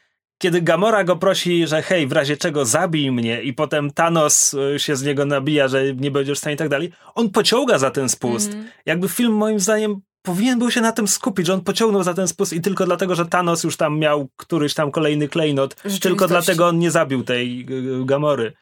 kiedy 0.42 0.62
Gamora 0.62 1.04
go 1.04 1.16
prosi, 1.16 1.68
że 1.68 1.82
hej, 1.82 2.08
w 2.08 2.12
razie 2.12 2.38
czego 2.38 2.66
zabij 2.66 3.12
mnie 3.12 3.42
i 3.42 3.54
potem 3.54 3.92
Thanos 3.92 4.54
e, 4.54 4.80
się 4.80 4.96
z 4.96 5.04
niego 5.04 5.26
nabija, 5.26 5.68
że 5.68 5.94
nie 5.94 6.12
będziesz 6.12 6.38
w 6.38 6.42
stanie 6.42 6.54
i 6.54 6.58
tak 6.58 6.70
dalej, 6.70 6.92
on 7.16 7.30
pociąga 7.30 7.78
za 7.78 7.92
ten 7.92 8.10
spust. 8.10 8.48
Mhm. 8.48 8.70
Jakby 8.86 9.10
film 9.10 9.34
moim 9.34 9.60
zdaniem 9.60 10.02
powinien 10.22 10.60
był 10.60 10.72
się 10.72 10.82
na 10.82 10.92
tym 10.92 11.08
skupić, 11.08 11.48
że 11.48 11.54
on 11.54 11.62
pociągnął 11.64 12.04
za 12.04 12.14
ten 12.14 12.28
spust 12.28 12.54
i 12.54 12.62
tylko 12.62 12.86
dlatego, 12.86 13.16
że 13.16 13.26
Thanos 13.26 13.64
już 13.64 13.78
tam 13.78 14.00
miał 14.00 14.30
któryś 14.38 14.74
tam 14.74 14.92
kolejny 14.92 15.28
klejnot, 15.28 15.76
tylko 16.02 16.28
dlatego 16.28 16.68
on 16.68 16.80
nie 16.80 16.92
zabił 16.92 17.24
tej 17.24 17.66
y, 18.02 18.06
Gamory. 18.06 18.54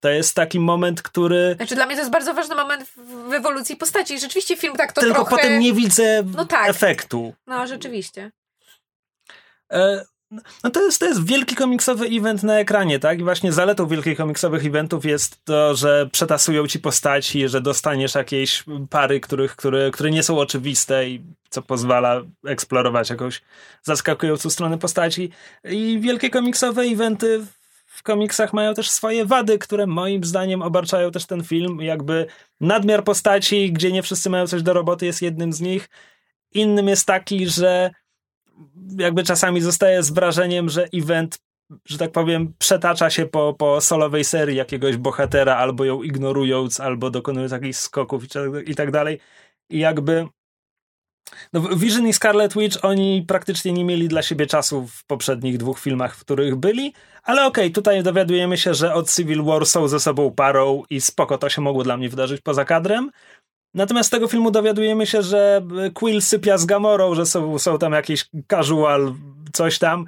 To 0.00 0.08
jest 0.10 0.34
taki 0.34 0.60
moment, 0.60 1.02
który 1.02 1.54
Znaczy 1.56 1.74
dla 1.74 1.86
mnie 1.86 1.94
to 1.94 2.00
jest 2.00 2.12
bardzo 2.12 2.34
ważny 2.34 2.54
moment 2.54 2.88
w, 2.88 3.28
w 3.30 3.32
ewolucji 3.32 3.76
postaci. 3.76 4.14
I 4.14 4.20
Rzeczywiście 4.20 4.56
film 4.56 4.76
tak 4.76 4.92
to 4.92 5.00
tylko 5.00 5.14
trochę... 5.14 5.30
potem 5.36 5.60
nie 5.60 5.72
widzę 5.72 6.22
No 6.34 6.44
tak. 6.44 6.68
efektu. 6.70 7.34
No 7.46 7.66
rzeczywiście. 7.66 8.30
E, 9.72 10.04
no 10.30 10.70
to 10.70 10.82
jest, 10.82 11.00
to 11.00 11.06
jest 11.06 11.24
wielki 11.24 11.54
komiksowy 11.54 12.06
event 12.06 12.42
na 12.42 12.58
ekranie, 12.58 12.98
tak? 12.98 13.18
I 13.18 13.22
właśnie 13.22 13.52
zaletą 13.52 13.86
wielkich 13.86 14.16
komiksowych 14.16 14.66
eventów 14.66 15.04
jest 15.04 15.44
to, 15.44 15.74
że 15.74 16.08
przetasują 16.12 16.66
ci 16.66 16.78
postaci, 16.78 17.48
że 17.48 17.60
dostaniesz 17.60 18.14
jakieś 18.14 18.64
pary, 18.90 19.20
których, 19.20 19.56
które, 19.56 19.90
które 19.90 20.10
nie 20.10 20.22
są 20.22 20.38
oczywiste 20.38 21.08
i 21.08 21.22
co 21.50 21.62
pozwala 21.62 22.22
eksplorować 22.46 23.10
jakąś 23.10 23.42
zaskakującą 23.82 24.50
stronę 24.50 24.78
postaci. 24.78 25.30
I 25.64 25.98
wielkie 26.00 26.30
komiksowe 26.30 26.82
eventy 26.82 27.46
w 27.86 28.02
komiksach 28.02 28.52
mają 28.52 28.74
też 28.74 28.90
swoje 28.90 29.24
wady, 29.24 29.58
które 29.58 29.86
moim 29.86 30.24
zdaniem 30.24 30.62
obarczają 30.62 31.10
też 31.10 31.26
ten 31.26 31.44
film. 31.44 31.80
Jakby 31.80 32.26
nadmiar 32.60 33.04
postaci, 33.04 33.72
gdzie 33.72 33.92
nie 33.92 34.02
wszyscy 34.02 34.30
mają 34.30 34.46
coś 34.46 34.62
do 34.62 34.72
roboty, 34.72 35.06
jest 35.06 35.22
jednym 35.22 35.52
z 35.52 35.60
nich. 35.60 35.88
Innym 36.52 36.88
jest 36.88 37.06
taki, 37.06 37.46
że 37.46 37.90
jakby 38.98 39.22
czasami 39.22 39.60
zostaje 39.60 40.02
z 40.02 40.10
wrażeniem, 40.10 40.68
że 40.68 40.88
event, 40.94 41.38
że 41.88 41.98
tak 41.98 42.12
powiem, 42.12 42.54
przetacza 42.58 43.10
się 43.10 43.26
po, 43.26 43.54
po 43.58 43.80
solowej 43.80 44.24
serii 44.24 44.56
jakiegoś 44.56 44.96
bohatera, 44.96 45.56
albo 45.56 45.84
ją 45.84 46.02
ignorując, 46.02 46.80
albo 46.80 47.10
dokonując 47.10 47.52
jakichś 47.52 47.78
skoków 47.78 48.24
i, 48.24 48.28
i 48.70 48.74
tak 48.74 48.90
dalej. 48.90 49.20
I 49.70 49.78
jakby 49.78 50.26
no, 51.52 51.60
Vision 51.76 52.06
i 52.06 52.12
Scarlet 52.12 52.54
Witch 52.54 52.84
oni 52.84 53.24
praktycznie 53.28 53.72
nie 53.72 53.84
mieli 53.84 54.08
dla 54.08 54.22
siebie 54.22 54.46
czasu 54.46 54.86
w 54.86 55.04
poprzednich 55.04 55.58
dwóch 55.58 55.80
filmach, 55.80 56.16
w 56.16 56.20
których 56.20 56.56
byli, 56.56 56.92
ale 57.22 57.46
okej, 57.46 57.64
okay, 57.64 57.74
tutaj 57.74 58.02
dowiadujemy 58.02 58.56
się, 58.56 58.74
że 58.74 58.94
od 58.94 59.14
Civil 59.14 59.44
War 59.44 59.66
są 59.66 59.88
ze 59.88 60.00
sobą 60.00 60.30
parą 60.30 60.82
i 60.90 61.00
spoko, 61.00 61.38
to 61.38 61.48
się 61.48 61.62
mogło 61.62 61.84
dla 61.84 61.96
mnie 61.96 62.08
wydarzyć 62.08 62.40
poza 62.40 62.64
kadrem. 62.64 63.10
Natomiast 63.76 64.06
z 64.06 64.10
tego 64.10 64.28
filmu 64.28 64.50
dowiadujemy 64.50 65.06
się, 65.06 65.22
że 65.22 65.62
Quill 65.94 66.22
sypia 66.22 66.58
z 66.58 66.66
Gamorą, 66.66 67.14
że 67.14 67.26
są, 67.26 67.58
są 67.58 67.78
tam 67.78 67.92
jakieś 67.92 68.28
casual, 68.50 69.14
coś 69.52 69.78
tam. 69.78 70.06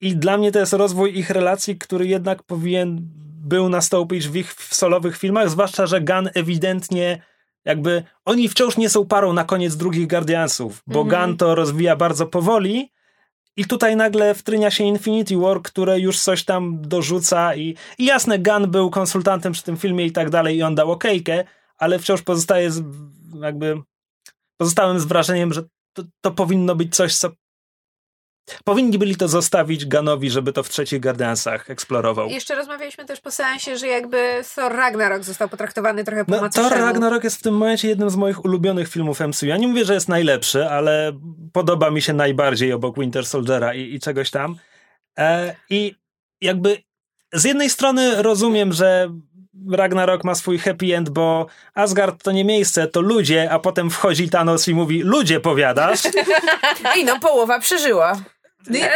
I 0.00 0.16
dla 0.16 0.36
mnie 0.36 0.52
to 0.52 0.58
jest 0.58 0.72
rozwój 0.72 1.18
ich 1.18 1.30
relacji, 1.30 1.78
który 1.78 2.06
jednak 2.06 2.42
powinien 2.42 2.98
był 3.44 3.68
nastąpić 3.68 4.28
w 4.28 4.36
ich 4.36 4.52
solowych 4.52 5.18
filmach, 5.18 5.50
zwłaszcza, 5.50 5.86
że 5.86 6.00
Gunn 6.00 6.30
ewidentnie 6.34 7.22
jakby 7.64 8.02
oni 8.24 8.48
wciąż 8.48 8.76
nie 8.76 8.88
są 8.88 9.06
parą 9.06 9.32
na 9.32 9.44
koniec 9.44 9.76
drugich 9.76 10.08
Guardiansów, 10.08 10.82
bo 10.86 11.04
-hmm. 11.04 11.08
Gunn 11.08 11.36
to 11.36 11.54
rozwija 11.54 11.96
bardzo 11.96 12.26
powoli 12.26 12.92
i 13.56 13.64
tutaj 13.64 13.96
nagle 13.96 14.34
wtrynia 14.34 14.70
się 14.70 14.84
Infinity 14.84 15.36
War, 15.36 15.62
które 15.62 16.00
już 16.00 16.20
coś 16.20 16.44
tam 16.44 16.78
dorzuca 16.82 17.54
i, 17.54 17.76
i 17.98 18.04
jasne, 18.04 18.38
Gunn 18.38 18.70
był 18.70 18.90
konsultantem 18.90 19.52
przy 19.52 19.62
tym 19.62 19.76
filmie 19.76 20.06
i 20.06 20.12
tak 20.12 20.30
dalej 20.30 20.56
i 20.56 20.62
on 20.62 20.74
dał 20.74 20.92
okejkę, 20.92 21.44
ale 21.84 21.98
wciąż 21.98 22.22
pozostaje 22.22 22.70
z, 22.70 22.82
jakby 23.40 23.82
pozostałem 24.56 25.00
z 25.00 25.04
wrażeniem, 25.04 25.52
że 25.52 25.62
to, 25.96 26.02
to 26.20 26.30
powinno 26.30 26.76
być 26.76 26.96
coś, 26.96 27.16
co 27.16 27.30
Powinni 28.64 28.98
byli 28.98 29.16
to 29.16 29.28
zostawić 29.28 29.86
Ganowi, 29.86 30.30
żeby 30.30 30.52
to 30.52 30.62
w 30.62 30.68
trzecich 30.68 31.00
Guardiansach 31.00 31.70
eksplorował. 31.70 32.28
Jeszcze 32.28 32.54
rozmawialiśmy 32.54 33.04
też 33.04 33.20
po 33.20 33.30
seansie, 33.30 33.76
że 33.76 33.86
jakby 33.86 34.42
Thor 34.54 34.72
Ragnarok 34.72 35.24
został 35.24 35.48
potraktowany 35.48 36.04
trochę 36.04 36.24
po 36.24 36.30
no. 36.30 36.48
Thor 36.48 36.72
Ragnarok 36.72 37.24
jest 37.24 37.36
w 37.36 37.42
tym 37.42 37.54
momencie 37.54 37.88
jednym 37.88 38.10
z 38.10 38.16
moich 38.16 38.44
ulubionych 38.44 38.88
filmów 38.88 39.20
MCU. 39.20 39.46
Ja 39.46 39.56
nie 39.56 39.68
mówię, 39.68 39.84
że 39.84 39.94
jest 39.94 40.08
najlepszy, 40.08 40.68
ale 40.68 41.12
podoba 41.52 41.90
mi 41.90 42.02
się 42.02 42.12
najbardziej 42.12 42.72
obok 42.72 42.98
Winter 42.98 43.26
Soldiera 43.26 43.74
i, 43.74 43.94
i 43.94 44.00
czegoś 44.00 44.30
tam. 44.30 44.56
E, 45.18 45.56
I 45.70 45.94
jakby 46.40 46.78
z 47.32 47.44
jednej 47.44 47.70
strony 47.70 48.22
rozumiem, 48.22 48.72
że 48.72 49.10
Ragnarok 49.70 50.24
ma 50.24 50.34
swój 50.34 50.58
happy 50.58 50.96
end, 50.96 51.10
bo 51.10 51.46
Asgard 51.74 52.22
to 52.22 52.32
nie 52.32 52.44
miejsce, 52.44 52.86
to 52.86 53.00
ludzie, 53.00 53.50
a 53.50 53.58
potem 53.58 53.90
wchodzi 53.90 54.30
Thanos 54.30 54.68
i 54.68 54.74
mówi, 54.74 55.02
ludzie 55.02 55.40
powiadasz? 55.40 56.00
I 56.98 57.04
no, 57.04 57.20
połowa 57.20 57.58
przeżyła. 57.58 58.16
No, 58.70 58.78
jak 58.78 58.92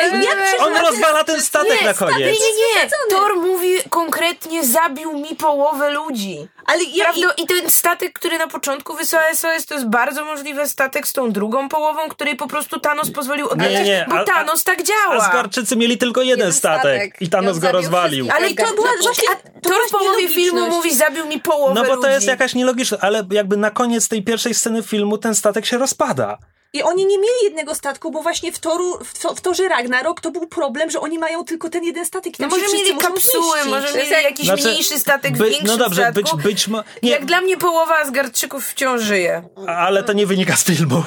On 0.60 0.76
rozwala 0.76 1.24
ten 1.24 1.42
statek 1.42 1.80
nie, 1.80 1.86
na 1.86 1.94
koniec. 1.94 2.18
Nie, 2.18 2.26
nie, 2.26 2.84
nie. 2.84 2.90
Thor 3.10 3.36
mówi 3.36 3.74
konkretnie 3.90 4.64
zabił 4.64 5.12
mi 5.12 5.36
połowę 5.36 5.90
ludzi. 5.90 6.48
Ale 6.66 6.84
ja, 6.84 7.04
Prawda? 7.04 7.34
I... 7.36 7.42
I 7.42 7.46
ten 7.46 7.70
statek, 7.70 8.12
który 8.12 8.38
na 8.38 8.46
początku 8.46 8.94
wysłał 8.94 9.22
SOS, 9.34 9.66
to 9.66 9.74
jest 9.74 9.86
bardzo 9.86 10.24
możliwe 10.24 10.68
statek 10.68 11.08
z 11.08 11.12
tą 11.12 11.32
drugą 11.32 11.68
połową, 11.68 12.08
której 12.08 12.36
po 12.36 12.46
prostu 12.46 12.80
Thanos 12.80 13.10
pozwolił 13.10 13.48
odlecieć, 13.48 13.88
bo 14.08 14.24
Thanos 14.24 14.64
tak 14.64 14.82
działa. 14.82 15.14
Asgardczycy 15.14 15.76
mieli 15.76 15.98
tylko 15.98 16.22
jeden, 16.22 16.38
jeden 16.38 16.52
statek, 16.52 16.82
statek, 16.82 17.22
i 17.22 17.28
Thanos 17.28 17.58
go 17.58 17.72
rozwalił. 17.72 18.28
Ale 18.36 18.54
to 18.54 18.74
była 18.74 18.90
właśnie... 19.02 19.28
A 19.32 19.60
Thor 19.60 19.88
w 19.88 19.90
połowie 19.90 20.28
filmu 20.28 20.66
mówi 20.66 20.94
zabił 20.94 21.26
mi 21.26 21.40
połowę 21.40 21.74
No 21.74 21.84
bo 21.84 21.94
ludzi. 21.94 22.08
to 22.08 22.12
jest 22.12 22.26
jakaś 22.26 22.54
nielogiczna, 22.54 22.98
ale 23.00 23.24
jakby 23.30 23.56
na 23.56 23.70
koniec 23.70 24.08
tej 24.08 24.22
pierwszej 24.22 24.54
sceny 24.54 24.82
filmu 24.82 25.18
ten 25.18 25.34
statek 25.34 25.66
się 25.66 25.78
rozpada. 25.78 26.38
I 26.72 26.82
oni 26.82 27.06
nie 27.06 27.18
mieli 27.18 27.44
jednego 27.44 27.74
statku, 27.74 28.10
bo 28.10 28.22
właśnie 28.22 28.52
w, 28.52 28.58
toru, 28.58 28.98
w, 29.04 29.18
to, 29.18 29.34
w 29.34 29.40
torze 29.40 29.68
Ragnarok 29.68 30.20
to 30.20 30.30
był 30.30 30.46
problem, 30.46 30.90
że 30.90 31.00
oni 31.00 31.18
mają 31.18 31.44
tylko 31.44 31.70
ten 31.70 31.84
jeden 31.84 32.06
statek. 32.06 32.40
I 32.40 32.42
no 32.42 32.48
może 32.48 32.64
mieli 32.74 32.96
kapsuły, 32.96 33.64
może 33.64 33.94
mieli 33.94 34.10
jakiś 34.10 34.46
znaczy, 34.46 34.68
mniejszy 34.68 34.98
statek 34.98 35.36
by, 35.36 35.44
w 35.44 35.48
większym 35.48 35.66
No 35.66 35.76
dobrze, 35.76 36.02
statku. 36.02 36.36
być, 36.36 36.44
być 36.44 36.68
mo- 36.68 36.84
nie. 37.02 37.10
Jak 37.10 37.24
dla 37.24 37.40
mnie 37.40 37.56
połowa 37.56 37.98
Asgardczyków 37.98 38.66
wciąż 38.66 39.02
żyje. 39.02 39.42
Ale 39.66 40.02
to 40.02 40.12
nie 40.12 40.26
wynika 40.26 40.56
z 40.56 40.64
filmu. 40.64 41.02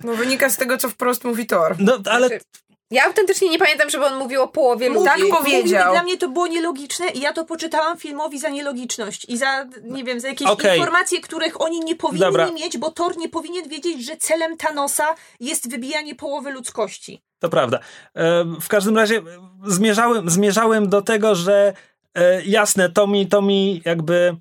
No 0.00 0.14
wynika 0.14 0.50
z 0.50 0.56
tego, 0.56 0.78
co 0.78 0.88
wprost 0.88 1.24
mówi 1.24 1.46
Thor. 1.46 1.76
No 1.78 1.98
ale 2.10 2.28
znaczy, 2.28 2.44
ja 2.92 3.04
autentycznie 3.04 3.48
nie 3.48 3.58
pamiętam, 3.58 3.90
żeby 3.90 4.04
on 4.04 4.18
mówił 4.18 4.42
o 4.42 4.48
połowie 4.48 4.88
ludzi. 4.88 5.04
Tak 5.04 5.20
powiedział. 5.30 5.92
Dla 5.92 6.02
mnie 6.02 6.18
to 6.18 6.28
było 6.28 6.46
nielogiczne 6.46 7.08
i 7.08 7.20
ja 7.20 7.32
to 7.32 7.44
poczytałam 7.44 7.98
filmowi 7.98 8.38
za 8.38 8.48
nielogiczność 8.48 9.24
i 9.28 9.38
za, 9.38 9.66
nie 9.82 10.04
wiem, 10.04 10.20
za 10.20 10.28
jakieś 10.28 10.48
okay. 10.48 10.76
informacje, 10.76 11.20
których 11.20 11.60
oni 11.60 11.80
nie 11.80 11.96
powinni 11.96 12.20
Dobra. 12.20 12.50
mieć, 12.50 12.78
bo 12.78 12.90
Thor 12.90 13.16
nie 13.16 13.28
powinien 13.28 13.68
wiedzieć, 13.68 14.06
że 14.06 14.16
celem 14.16 14.56
Thanosa 14.56 15.14
jest 15.40 15.70
wybijanie 15.70 16.14
połowy 16.14 16.52
ludzkości. 16.52 17.22
To 17.38 17.48
prawda. 17.48 17.78
E, 18.14 18.44
w 18.60 18.68
każdym 18.68 18.96
razie 18.96 19.22
zmierzałem, 19.66 20.30
zmierzałem 20.30 20.88
do 20.88 21.02
tego, 21.02 21.34
że 21.34 21.72
e, 22.14 22.42
jasne, 22.42 22.90
to 22.90 23.06
mi, 23.06 23.26
to 23.26 23.42
mi 23.42 23.82
jakby 23.84 24.36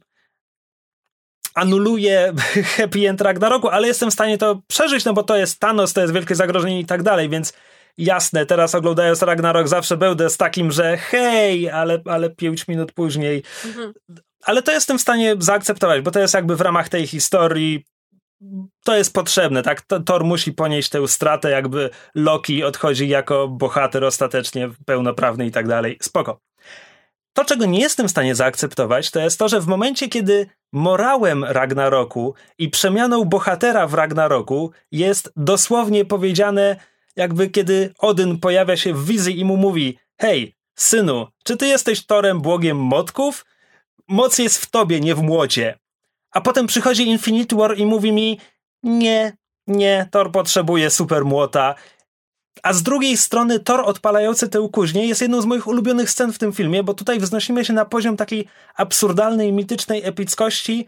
anuluje 1.56 2.34
happy 2.78 3.10
end 3.10 3.22
Ragnaroku, 3.22 3.70
ale 3.70 3.88
jestem 3.88 4.10
w 4.10 4.14
stanie 4.14 4.38
to 4.38 4.62
przeżyć, 4.68 5.06
no 5.06 5.14
bo 5.14 5.24
to 5.24 5.36
jest 5.36 5.60
Thanos, 5.60 5.94
to 5.94 6.02
jest 6.02 6.14
wielkie 6.14 6.36
zagrożenie 6.36 6.80
i 6.80 6.86
tak 6.86 7.04
dalej, 7.04 7.30
więc 7.30 7.54
jasne, 7.98 8.46
teraz 8.46 8.76
oglądając 8.76 9.22
Ragnarok 9.22 9.68
zawsze 9.68 9.98
będę 9.98 10.30
z 10.30 10.38
takim, 10.38 10.72
że 10.72 10.98
hej, 10.98 11.70
ale, 11.70 12.02
ale 12.06 12.30
pięć 12.30 12.68
minut 12.68 12.92
później. 12.92 13.44
Mhm. 13.66 13.94
Ale 14.44 14.62
to 14.62 14.72
jestem 14.72 14.98
w 14.98 15.02
stanie 15.02 15.36
zaakceptować, 15.40 16.02
bo 16.02 16.12
to 16.12 16.20
jest 16.20 16.34
jakby 16.34 16.56
w 16.56 16.62
ramach 16.62 16.90
tej 16.90 17.08
historii 17.08 17.86
to 18.84 18.96
jest 18.96 19.14
potrzebne, 19.14 19.64
tak? 19.64 19.82
Thor 20.06 20.24
musi 20.24 20.54
ponieść 20.54 20.90
tę 20.90 21.08
stratę, 21.08 21.50
jakby 21.50 21.90
Loki 22.16 22.64
odchodzi 22.64 23.08
jako 23.08 23.48
bohater 23.48 24.04
ostatecznie 24.04 24.70
pełnoprawny 24.86 25.46
i 25.46 25.52
tak 25.52 25.68
dalej. 25.68 25.98
Spoko. 26.02 26.40
To, 27.34 27.46
czego 27.46 27.66
nie 27.66 27.80
jestem 27.80 28.08
w 28.08 28.12
stanie 28.12 28.36
zaakceptować, 28.36 29.12
to 29.12 29.20
jest 29.20 29.40
to, 29.40 29.50
że 29.50 29.62
w 29.62 29.68
momencie, 29.68 30.10
kiedy 30.10 30.48
morałem 30.74 31.44
Ragnaroku 31.44 32.34
i 32.58 32.70
przemianą 32.70 33.26
bohatera 33.26 33.88
w 33.88 33.94
Ragnaroku 33.94 34.72
jest 34.92 35.34
dosłownie 35.36 36.06
powiedziane 36.06 36.76
jakby 37.16 37.50
kiedy 37.50 37.94
Odyn 38.00 38.40
pojawia 38.40 38.78
się 38.78 38.94
w 38.94 39.06
wizji 39.06 39.40
i 39.40 39.46
mu 39.46 39.58
mówi: 39.58 39.98
Hej, 40.18 40.56
synu, 40.76 41.28
czy 41.44 41.58
ty 41.58 41.68
jesteś 41.68 42.06
torem 42.06 42.42
błogiem 42.42 42.78
motków? 42.78 43.46
Moc 44.08 44.38
jest 44.38 44.58
w 44.58 44.70
tobie, 44.70 45.00
nie 45.00 45.16
w 45.16 45.22
młocie. 45.22 45.80
A 46.32 46.42
potem 46.42 46.68
przychodzi 46.68 47.08
Infinity 47.08 47.56
War 47.56 47.78
i 47.78 47.86
mówi 47.86 48.12
mi: 48.12 48.40
Nie, 48.84 49.38
nie, 49.68 50.08
Thor 50.12 50.32
potrzebuje 50.32 50.90
super 50.90 51.26
młota. 51.26 51.76
A 52.64 52.74
z 52.74 52.84
drugiej 52.84 53.18
strony 53.18 53.60
Thor 53.60 53.82
odpalający 53.86 54.50
tę 54.50 54.70
kuźnię 54.72 55.08
jest 55.08 55.22
jedną 55.22 55.42
z 55.42 55.46
moich 55.46 55.68
ulubionych 55.68 56.10
scen 56.10 56.34
w 56.34 56.38
tym 56.38 56.54
filmie, 56.54 56.84
bo 56.84 56.94
tutaj 56.94 57.20
wznosimy 57.20 57.66
się 57.66 57.74
na 57.74 57.86
poziom 57.86 58.18
takiej 58.18 58.48
absurdalnej, 58.76 59.54
mitycznej 59.54 60.06
epickości. 60.06 60.88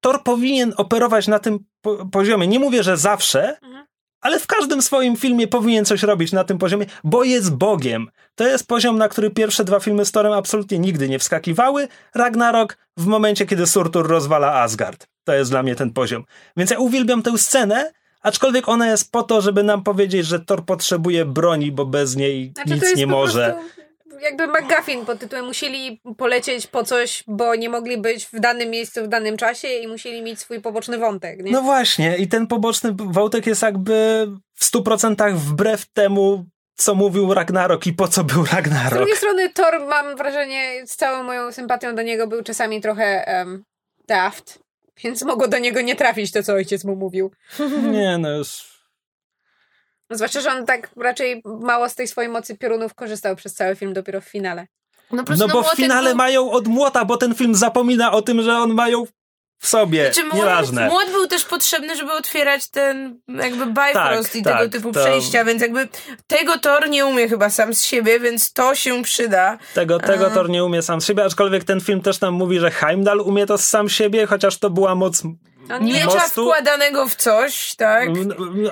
Thor 0.00 0.22
powinien 0.22 0.74
operować 0.76 1.28
na 1.28 1.38
tym 1.38 1.64
po 1.80 2.06
poziomie. 2.06 2.46
Nie 2.46 2.58
mówię, 2.58 2.82
że 2.82 2.96
zawsze, 2.96 3.58
mhm 3.62 3.86
ale 4.24 4.40
w 4.40 4.46
każdym 4.46 4.82
swoim 4.82 5.16
filmie 5.16 5.48
powinien 5.48 5.84
coś 5.84 6.02
robić 6.02 6.32
na 6.32 6.44
tym 6.44 6.58
poziomie, 6.58 6.86
bo 7.04 7.24
jest 7.24 7.54
Bogiem. 7.54 8.10
To 8.34 8.46
jest 8.46 8.66
poziom, 8.66 8.98
na 8.98 9.08
który 9.08 9.30
pierwsze 9.30 9.64
dwa 9.64 9.80
filmy 9.80 10.04
z 10.04 10.12
Torem 10.12 10.32
absolutnie 10.32 10.78
nigdy 10.78 11.08
nie 11.08 11.18
wskakiwały. 11.18 11.88
Ragnarok 12.14 12.78
w 12.96 13.06
momencie, 13.06 13.46
kiedy 13.46 13.66
Surtur 13.66 14.08
rozwala 14.08 14.54
Asgard. 14.54 15.06
To 15.24 15.34
jest 15.34 15.50
dla 15.50 15.62
mnie 15.62 15.74
ten 15.74 15.92
poziom. 15.92 16.24
Więc 16.56 16.70
ja 16.70 16.78
uwielbiam 16.78 17.22
tę 17.22 17.38
scenę, 17.38 17.92
aczkolwiek 18.22 18.68
ona 18.68 18.86
jest 18.86 19.12
po 19.12 19.22
to, 19.22 19.40
żeby 19.40 19.62
nam 19.62 19.82
powiedzieć, 19.82 20.26
że 20.26 20.40
Thor 20.40 20.64
potrzebuje 20.64 21.24
broni, 21.24 21.72
bo 21.72 21.86
bez 21.86 22.16
niej 22.16 22.52
znaczy, 22.54 22.74
nic 22.74 22.96
nie 22.96 23.06
może. 23.06 23.52
Prostu 23.58 23.83
jakby 24.22 24.46
McGuffin 24.46 25.06
pod 25.06 25.18
tytułem 25.18 25.44
musieli 25.44 26.00
polecieć 26.18 26.66
po 26.66 26.84
coś, 26.84 27.24
bo 27.26 27.54
nie 27.54 27.68
mogli 27.68 27.98
być 27.98 28.26
w 28.26 28.40
danym 28.40 28.70
miejscu 28.70 29.04
w 29.04 29.08
danym 29.08 29.36
czasie 29.36 29.68
i 29.68 29.88
musieli 29.88 30.22
mieć 30.22 30.40
swój 30.40 30.60
poboczny 30.60 30.98
wątek. 30.98 31.42
Nie? 31.42 31.52
No 31.52 31.62
właśnie, 31.62 32.16
i 32.16 32.28
ten 32.28 32.46
poboczny 32.46 32.94
wątek 32.98 33.46
jest 33.46 33.62
jakby 33.62 34.26
w 34.54 34.72
100% 34.72 35.34
wbrew 35.34 35.86
temu, 35.92 36.44
co 36.74 36.94
mówił 36.94 37.34
Ragnarok 37.34 37.86
i 37.86 37.92
po 37.92 38.08
co 38.08 38.24
był 38.24 38.44
Ragnarok. 38.52 38.92
Z 38.92 38.96
drugiej 38.96 39.16
strony 39.16 39.50
Thor, 39.50 39.80
mam 39.88 40.16
wrażenie, 40.16 40.86
z 40.86 40.96
całą 40.96 41.22
moją 41.22 41.52
sympatią 41.52 41.94
do 41.94 42.02
niego 42.02 42.26
był 42.26 42.42
czasami 42.42 42.80
trochę 42.80 43.24
um, 43.38 43.64
daft, 44.08 44.58
więc 45.04 45.22
mogło 45.22 45.48
do 45.48 45.58
niego 45.58 45.80
nie 45.80 45.96
trafić 45.96 46.32
to, 46.32 46.42
co 46.42 46.52
ojciec 46.52 46.84
mu 46.84 46.96
mówił. 46.96 47.30
Nie, 47.92 48.18
no 48.18 48.30
już 48.30 48.73
Zwłaszcza, 50.10 50.40
że 50.40 50.52
on 50.52 50.66
tak 50.66 50.90
raczej 50.96 51.42
mało 51.44 51.88
z 51.88 51.94
tej 51.94 52.08
swojej 52.08 52.30
mocy 52.30 52.56
piorunów 52.58 52.94
korzystał 52.94 53.36
przez 53.36 53.54
cały 53.54 53.76
film 53.76 53.92
dopiero 53.92 54.20
w 54.20 54.24
finale. 54.24 54.66
No, 55.12 55.24
prostu, 55.24 55.46
No 55.46 55.52
bo 55.54 55.62
w 55.62 55.76
finale 55.76 56.08
był- 56.10 56.16
mają 56.16 56.50
od 56.50 56.68
młota, 56.68 57.04
bo 57.04 57.16
ten 57.16 57.34
film 57.34 57.54
zapomina 57.54 58.12
o 58.12 58.22
tym, 58.22 58.42
że 58.42 58.56
on 58.58 58.74
mają 58.74 59.04
w 59.58 59.66
sobie. 59.68 60.04
Znaczy, 60.12 60.24
młot, 60.28 60.34
Nieważne. 60.36 60.88
młot 60.88 61.10
był 61.10 61.26
też 61.26 61.44
potrzebny, 61.44 61.96
żeby 61.96 62.12
otwierać 62.12 62.70
ten 62.70 63.20
jakby 63.28 63.66
Bifrost 63.66 64.32
Tak, 64.32 64.36
i 64.36 64.42
tak, 64.42 64.58
tego 64.58 64.70
typu 64.70 64.92
to- 64.92 65.00
przejścia, 65.00 65.44
więc 65.44 65.62
jakby 65.62 65.88
tego 66.26 66.58
Thor 66.58 66.88
nie 66.90 67.06
umie 67.06 67.28
chyba 67.28 67.50
sam 67.50 67.74
z 67.74 67.82
siebie, 67.84 68.20
więc 68.20 68.52
to 68.52 68.74
się 68.74 69.02
przyda. 69.02 69.58
Tego, 69.74 69.98
tego 69.98 70.26
A. 70.26 70.30
Thor 70.30 70.48
nie 70.50 70.64
umie 70.64 70.82
sam 70.82 71.00
z 71.00 71.06
siebie, 71.06 71.24
aczkolwiek 71.24 71.64
ten 71.64 71.80
film 71.80 72.00
też 72.00 72.20
nam 72.20 72.34
mówi, 72.34 72.58
że 72.60 72.70
Heimdall 72.70 73.20
umie 73.20 73.46
to 73.46 73.58
sam 73.58 73.88
z 73.88 73.92
siebie, 73.92 74.26
chociaż 74.26 74.58
to 74.58 74.70
była 74.70 74.94
moc 74.94 75.22
On 75.72 75.84
nie 75.84 75.92
Miecza 75.92 76.06
mostu. 76.06 76.42
wkładanego 76.42 77.08
w 77.08 77.14
coś, 77.16 77.74
tak? 77.74 78.08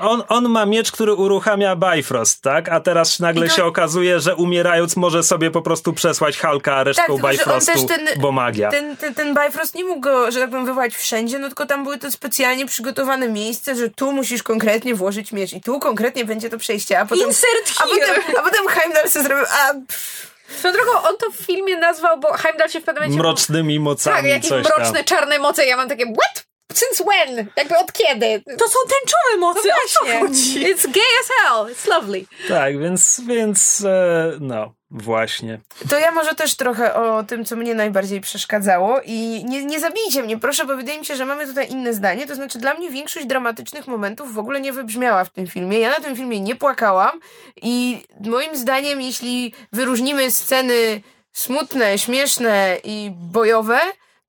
On, 0.01 0.23
on 0.28 0.48
ma 0.48 0.66
miecz, 0.66 0.93
który 0.93 1.14
uruchamia 1.14 1.77
Bifrost, 1.77 2.43
tak? 2.43 2.69
A 2.69 2.81
teraz 2.81 3.20
nagle 3.20 3.48
to- 3.48 3.55
się 3.55 3.64
okazuje, 3.64 4.20
że 4.20 4.36
umierając 4.36 4.97
może 4.97 5.23
sobie 5.23 5.51
po 5.51 5.62
prostu 5.62 5.93
przesłać 5.93 6.39
Hulka 6.40 6.85
resztką 6.85 7.02
Tak, 7.02 7.14
tylko 7.14 7.32
że 7.32 7.44
on 7.44 7.60
Bifrostu, 7.60 7.73
też 7.89 7.97
ten- 8.06 8.20
bo 8.20 8.32
magia. 8.32 8.70
Ten, 8.70 8.97
ten, 8.97 9.14
ten 9.14 9.35
Bifrost 9.35 9.74
nie 9.74 9.85
mógł 9.85 10.01
go, 10.01 10.31
że 10.31 10.40
tak 10.40 10.51
powiem, 10.51 10.66
wywołać 10.66 10.94
wszędzie, 10.97 11.39
no 11.39 11.47
tylko 11.47 11.66
tam 11.66 11.82
były 11.85 11.98
to 11.98 12.10
specjalnie 12.10 12.66
przygotowane 12.66 13.28
miejsce, 13.28 13.74
że 13.77 13.90
tu 13.90 14.12
musisz 14.12 14.43
konkretnie 14.43 14.94
włożyć 14.94 15.32
miecz 15.32 15.52
i 15.52 15.60
tu 15.60 15.78
konkretnie 15.81 16.24
będzie 16.24 16.51
to 16.51 16.59
przejście, 16.59 16.98
a 17.01 17.06
potem... 17.06 17.27
Insert 17.27 17.73
a 17.81 17.86
here! 17.86 18.14
potem, 18.20 18.36
a 18.39 18.43
potem 18.43 18.66
Heimdall 18.69 19.09
sobie 19.09 19.24
zrobił, 19.24 19.44
a 19.44 19.74
pff, 19.74 20.32
Swoją 20.59 20.74
drogą, 20.74 20.90
on 20.93 21.16
to 21.16 21.31
w 21.31 21.36
filmie 21.47 21.77
nazwał, 21.77 22.20
bo 22.20 22.32
Heimdall 22.32 22.69
się 22.70 22.81
w 22.81 22.85
pewnym 22.85 23.02
momencie... 23.05 23.19
Mrocznymi 23.23 23.81
mocami, 23.81 24.16
Tak, 24.16 24.27
jakieś 24.27 24.48
coś 24.48 24.64
mroczne, 24.64 24.93
tam. 24.94 25.05
czarne 25.05 25.39
moce. 25.39 25.66
Ja 25.66 25.77
mam 25.77 25.89
takie, 25.89 26.05
what? 26.05 26.47
Since 26.78 27.05
when? 27.05 27.47
Jakby 27.57 27.78
od 27.78 27.93
kiedy? 27.93 28.43
To 28.59 28.69
są 28.69 28.78
tęczowe 28.89 29.36
mocy, 29.39 29.69
o 29.69 29.89
co 29.89 30.05
Właśnie. 30.05 30.20
chodzi? 30.20 30.74
It's 30.74 30.93
gay 30.93 31.03
as 31.20 31.28
hell. 31.39 31.74
It's 31.74 31.89
lovely. 31.89 32.24
Tak, 32.49 32.78
więc, 32.78 33.20
więc 33.27 33.85
e, 33.85 34.32
no, 34.40 34.74
właśnie. 34.90 35.61
To 35.90 35.99
ja 35.99 36.11
może 36.11 36.35
też 36.35 36.55
trochę 36.55 36.94
o 36.94 37.23
tym, 37.24 37.44
co 37.44 37.57
mnie 37.57 37.74
najbardziej 37.74 38.20
przeszkadzało 38.20 39.01
i 39.05 39.44
nie, 39.44 39.65
nie 39.65 39.81
zabijcie 39.81 40.23
mnie, 40.23 40.39
proszę, 40.39 40.65
bo 40.66 40.77
wydaje 40.77 40.99
mi 40.99 41.05
się, 41.07 41.16
że 41.16 41.24
mamy 41.24 41.47
tutaj 41.47 41.70
inne 41.70 41.94
zdanie. 41.94 42.27
To 42.27 42.35
znaczy, 42.35 42.59
dla 42.59 42.74
mnie 42.74 42.90
większość 42.90 43.27
dramatycznych 43.27 43.86
momentów 43.86 44.35
w 44.35 44.39
ogóle 44.39 44.61
nie 44.61 44.73
wybrzmiała 44.73 45.24
w 45.24 45.31
tym 45.31 45.47
filmie. 45.47 45.78
Ja 45.78 45.90
na 45.90 46.01
tym 46.01 46.16
filmie 46.16 46.40
nie 46.40 46.57
płakałam 46.57 47.20
i 47.62 48.05
moim 48.20 48.57
zdaniem, 48.57 49.01
jeśli 49.01 49.55
wyróżnimy 49.73 50.31
sceny 50.31 51.03
smutne, 51.32 51.99
śmieszne 51.99 52.77
i 52.85 53.11
bojowe, 53.15 53.81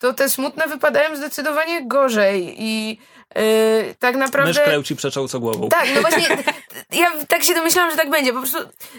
to 0.03 0.13
te 0.13 0.29
smutne 0.29 0.67
wypadają 0.67 1.15
zdecydowanie 1.15 1.87
gorzej 1.87 2.55
i 2.57 2.97
yy, 3.35 3.95
tak 3.99 4.15
naprawdę... 4.15 4.49
Mysz 4.49 4.59
kleł 4.59 4.83
ci 4.83 4.95
przeczą 4.95 5.27
co 5.27 5.39
głową. 5.39 5.69
Tak, 5.69 5.87
no 5.95 6.01
właśnie, 6.01 6.27
ja 7.01 7.11
tak 7.27 7.43
się 7.43 7.53
domyślałam, 7.53 7.91
że 7.91 7.97
tak 7.97 8.09
będzie. 8.09 8.33
Po 8.33 8.39
prostu 8.39 8.57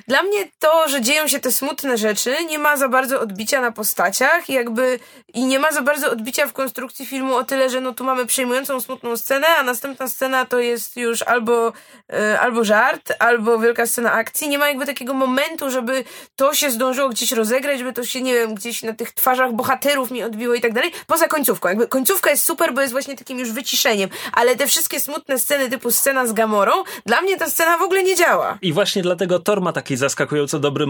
dla 0.08 0.22
mnie 0.22 0.38
to, 0.58 0.88
że 0.88 1.00
dzieją 1.00 1.28
się 1.28 1.40
te 1.40 1.52
smutne 1.52 1.98
rzeczy, 1.98 2.36
nie 2.48 2.58
ma 2.58 2.76
za 2.76 2.88
bardzo 2.88 3.20
odbicia 3.20 3.60
na 3.60 3.72
postaciach, 3.72 4.48
jakby 4.48 4.98
i 5.34 5.44
nie 5.44 5.58
ma 5.58 5.72
za 5.72 5.82
bardzo 5.82 6.10
odbicia 6.10 6.46
w 6.46 6.52
konstrukcji 6.52 7.06
filmu 7.06 7.34
o 7.34 7.44
tyle, 7.44 7.70
że 7.70 7.80
no 7.80 7.94
tu 7.94 8.04
mamy 8.04 8.26
przejmującą 8.26 8.80
smutną 8.80 9.16
scenę, 9.16 9.46
a 9.58 9.62
następna 9.62 10.08
scena 10.08 10.44
to 10.44 10.58
jest 10.58 10.96
już 10.96 11.22
albo, 11.22 11.72
e, 12.12 12.40
albo 12.40 12.64
żart, 12.64 13.12
albo 13.18 13.58
wielka 13.58 13.86
scena 13.86 14.12
akcji. 14.12 14.48
Nie 14.48 14.58
ma 14.58 14.68
jakby 14.68 14.86
takiego 14.86 15.14
momentu, 15.14 15.70
żeby 15.70 16.04
to 16.36 16.54
się 16.54 16.70
zdążyło 16.70 17.08
gdzieś 17.08 17.32
rozegrać, 17.32 17.78
żeby 17.78 17.92
to 17.92 18.04
się, 18.04 18.22
nie 18.22 18.34
wiem, 18.34 18.54
gdzieś 18.54 18.82
na 18.82 18.92
tych 18.92 19.12
twarzach 19.12 19.52
bohaterów 19.52 20.10
mi 20.10 20.22
odbiło 20.22 20.54
i 20.54 20.60
tak 20.60 20.72
dalej. 20.72 20.92
Poza 21.06 21.28
końcówką. 21.28 21.68
Jakby 21.68 21.88
końcówka 21.88 22.30
jest 22.30 22.44
super, 22.44 22.74
bo 22.74 22.80
jest 22.80 22.92
właśnie 22.92 23.16
takim 23.16 23.38
już 23.38 23.52
wyciszeniem, 23.52 24.10
ale 24.32 24.56
te 24.56 24.66
wszystkie 24.66 25.00
smutne 25.00 25.38
sceny 25.38 25.70
typu 25.70 25.90
scena 25.90 26.26
z 26.26 26.32
Gamorą, 26.32 26.72
dla 27.06 27.20
mnie 27.20 27.36
ta 27.36 27.50
scena 27.50 27.78
w 27.78 27.82
ogóle 27.82 28.02
nie 28.02 28.16
działa. 28.16 28.58
I 28.62 28.72
właśnie 28.72 29.02
dlatego 29.02 29.38
Thor 29.38 29.60
ma 29.60 29.72
taki 29.72 29.96
zaskakująco 29.96 30.58
dobry 30.58 30.84
e, 30.84 30.88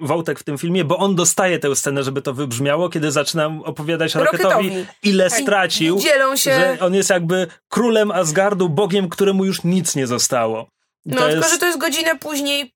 wątek 0.00 0.40
w 0.40 0.42
tym 0.42 0.58
filmie, 0.58 0.84
bo 0.84 0.98
on 0.98 1.14
dostaje 1.14 1.58
tę 1.58 1.76
scenę, 1.76 2.02
żeby 2.02 2.22
to 2.22 2.34
wybrzmiało, 2.34 2.88
kiedy 2.88 3.10
zaczyna 3.10 3.50
opowiadać 3.64 4.14
Rocketowi, 4.14 4.68
Rocketowi. 4.68 4.86
ile 5.02 5.30
stracił, 5.30 5.96
I 5.96 6.00
dzielą 6.00 6.36
się... 6.36 6.54
że 6.54 6.76
on 6.80 6.94
jest 6.94 7.10
jakby 7.10 7.46
królem 7.68 8.10
Asgardu, 8.10 8.68
bogiem, 8.68 9.08
któremu 9.08 9.44
już 9.44 9.64
nic 9.64 9.96
nie 9.96 10.06
zostało. 10.06 10.68
No, 11.06 11.28
tylko, 11.28 11.48
że 11.48 11.58
to 11.58 11.66
jest 11.66 11.78
godzinę 11.78 12.18
później 12.18 12.73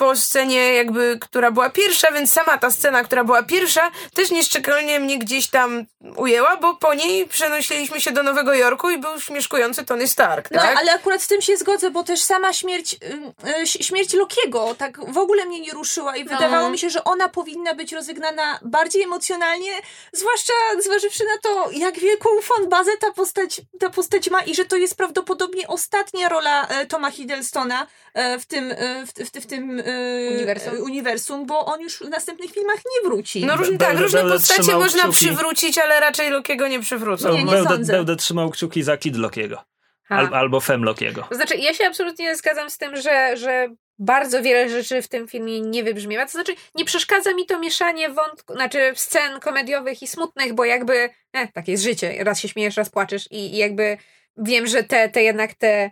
po 0.00 0.16
scenie 0.16 0.74
jakby, 0.74 1.18
która 1.20 1.50
była 1.50 1.70
pierwsza, 1.70 2.12
więc 2.12 2.32
sama 2.32 2.58
ta 2.58 2.70
scena, 2.70 3.04
która 3.04 3.24
była 3.24 3.42
pierwsza, 3.42 3.90
też 4.14 4.30
nieszczególnie 4.30 5.00
mnie 5.00 5.18
gdzieś 5.18 5.48
tam 5.50 5.84
ujęła, 6.16 6.56
bo 6.56 6.74
po 6.74 6.94
niej 6.94 7.26
przenosiliśmy 7.28 8.00
się 8.00 8.10
do 8.12 8.22
Nowego 8.22 8.54
Jorku 8.54 8.90
i 8.90 8.98
był 8.98 9.20
śmieszkujący 9.20 9.84
Tony 9.84 10.08
Stark, 10.08 10.50
No, 10.50 10.60
tak? 10.60 10.76
ale 10.78 10.92
akurat 10.92 11.22
z 11.22 11.26
tym 11.26 11.42
się 11.42 11.56
zgodzę, 11.56 11.90
bo 11.90 12.02
też 12.04 12.20
sama 12.22 12.52
śmierć, 12.52 12.94
y, 12.94 13.54
ś- 13.62 13.86
śmierć 13.86 14.12
Lokiego 14.14 14.74
tak 14.78 15.12
w 15.12 15.18
ogóle 15.18 15.44
mnie 15.44 15.60
nie 15.60 15.72
ruszyła 15.72 16.16
i 16.16 16.24
wydawało 16.24 16.70
mi 16.70 16.78
się, 16.78 16.90
że 16.90 17.04
ona 17.04 17.28
powinna 17.28 17.74
być 17.74 17.92
rozegnana 17.92 18.58
bardziej 18.62 19.02
emocjonalnie, 19.02 19.72
zwłaszcza 20.12 20.52
zważywszy 20.78 21.24
na 21.24 21.38
to, 21.42 21.70
jak 21.72 21.98
wielką 21.98 22.28
fanbazę 22.42 22.90
ta 23.00 23.12
postać, 23.12 23.60
ta 23.80 23.90
postać 23.90 24.30
ma 24.30 24.40
i 24.42 24.54
że 24.54 24.64
to 24.64 24.76
jest 24.76 24.96
prawdopodobnie 24.96 25.68
ostatnia 25.68 26.28
rola 26.28 26.66
e, 26.68 26.86
Toma 26.86 27.10
Hiddlestona 27.10 27.86
e, 28.14 28.38
w 28.38 28.46
tym, 28.46 28.70
e, 28.70 29.06
w, 29.06 29.12
w, 29.12 29.42
w 29.42 29.46
tym 29.46 29.82
e, 29.90 30.30
Uniwersum. 30.34 30.74
e, 30.74 30.82
uniwersum, 30.82 31.46
bo 31.46 31.66
on 31.66 31.80
już 31.80 31.98
w 31.98 32.08
następnych 32.08 32.52
filmach 32.52 32.76
nie 32.76 33.08
wróci. 33.08 33.44
No 33.44 33.56
różne, 33.56 33.78
tak, 33.78 33.98
różne 33.98 34.22
postacie 34.22 34.76
można 34.76 35.02
kciuki. 35.02 35.16
przywrócić, 35.16 35.78
ale 35.78 36.00
raczej 36.00 36.30
Lokiego 36.30 36.68
nie 36.68 36.80
przywrócą. 36.80 37.32
Nie, 37.32 37.44
nie 37.44 37.50
będę, 37.50 37.68
sądzę. 37.70 37.92
będę 37.92 38.16
trzymał 38.16 38.50
kciuki 38.50 38.82
za 38.82 38.96
Kid 38.96 39.16
Lokiego. 39.16 39.64
Al, 40.08 40.34
albo 40.34 40.60
Fem 40.60 40.84
Lokiego. 40.84 41.26
To 41.28 41.34
znaczy, 41.34 41.56
ja 41.56 41.74
się 41.74 41.86
absolutnie 41.86 42.24
nie 42.24 42.36
zgadzam 42.36 42.70
z 42.70 42.78
tym, 42.78 42.96
że, 42.96 43.36
że 43.36 43.68
bardzo 43.98 44.42
wiele 44.42 44.68
rzeczy 44.68 45.02
w 45.02 45.08
tym 45.08 45.28
filmie 45.28 45.60
nie 45.60 45.84
wybrzmiewa. 45.84 46.24
To 46.26 46.30
znaczy, 46.32 46.54
nie 46.74 46.84
przeszkadza 46.84 47.34
mi 47.34 47.46
to 47.46 47.58
mieszanie 47.58 48.08
wątku, 48.08 48.52
znaczy 48.52 48.92
scen 48.94 49.40
komediowych 49.40 50.02
i 50.02 50.06
smutnych, 50.06 50.54
bo 50.54 50.64
jakby, 50.64 51.10
e, 51.32 51.48
takie 51.48 51.72
jest 51.72 51.84
życie. 51.84 52.24
Raz 52.24 52.40
się 52.40 52.48
śmiejesz, 52.48 52.76
raz 52.76 52.90
płaczesz 52.90 53.30
i, 53.30 53.54
i 53.54 53.56
jakby 53.56 53.96
wiem, 54.36 54.66
że 54.66 54.84
te, 54.84 55.08
te 55.08 55.22
jednak 55.22 55.54
te, 55.54 55.90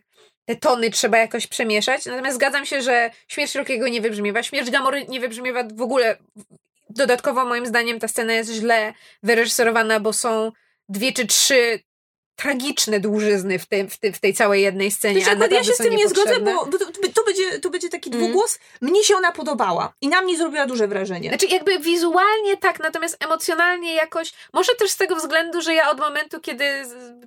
te 0.49 0.57
tony 0.57 0.91
trzeba 0.91 1.19
jakoś 1.19 1.47
przemieszać. 1.47 2.07
Natomiast 2.07 2.37
zgadzam 2.37 2.66
się, 2.66 2.83
że 2.83 3.11
śmierć 3.29 3.55
Lokiego 3.55 3.89
nie 3.89 4.01
wybrzmiewa. 4.01 4.43
Śmierć 4.43 4.70
Gamory 4.70 5.07
nie 5.09 5.20
wybrzmiewa 5.20 5.65
w 5.75 5.83
ogóle. 5.83 6.16
Dodatkowo 6.91 7.45
moim 7.45 7.66
zdaniem 7.66 8.01
ta 8.01 8.09
scena 8.09 8.33
jest 8.33 8.53
źle 8.53 8.93
wyreżyserowana, 9.23 10.01
bo 10.01 10.12
są 10.12 10.53
dwie 10.89 11.12
czy 11.12 11.27
trzy 11.27 11.81
tragiczne 12.37 13.01
dłużyzny 13.01 13.59
w, 13.59 13.66
tym, 13.66 13.91
w, 13.91 13.99
tym, 13.99 14.12
w 14.12 14.20
tej 14.20 14.35
całej 14.35 14.62
jednej 14.62 14.91
scenie. 14.91 15.20
Wiesz, 15.20 15.29
a 15.29 15.55
ja 15.55 15.65
się 15.65 15.73
z 15.73 15.77
tym 15.77 15.97
nie 15.97 16.09
zgodzę, 16.09 16.41
bo 16.41 16.66
bo 16.66 16.79
to, 16.79 16.87
to, 17.15 17.25
będzie, 17.25 17.61
to 17.61 17.70
będzie 17.70 17.89
taki 18.09 18.16
Mhm. 18.18 18.32
dwugłos. 18.32 18.59
Mnie 18.80 19.05
się 19.05 19.16
ona 19.16 19.32
podobała 19.32 19.93
i 20.01 20.09
na 20.09 20.20
mnie 20.20 20.36
zrobiła 20.36 20.66
duże 20.66 20.89
wrażenie. 20.89 21.28
Znaczy 21.28 21.47
jakby 21.47 21.78
wizualnie 21.78 22.56
tak, 22.56 22.80
natomiast 22.80 23.16
emocjonalnie 23.24 23.94
jakoś, 23.94 24.32
może 24.52 24.74
też 24.74 24.90
z 24.90 24.97
tego 24.97 25.16
względu, 25.16 25.60
że 25.60 25.74
ja 25.74 25.90
od 25.90 25.98
momentu, 26.01 26.40
kiedy, 26.40 26.64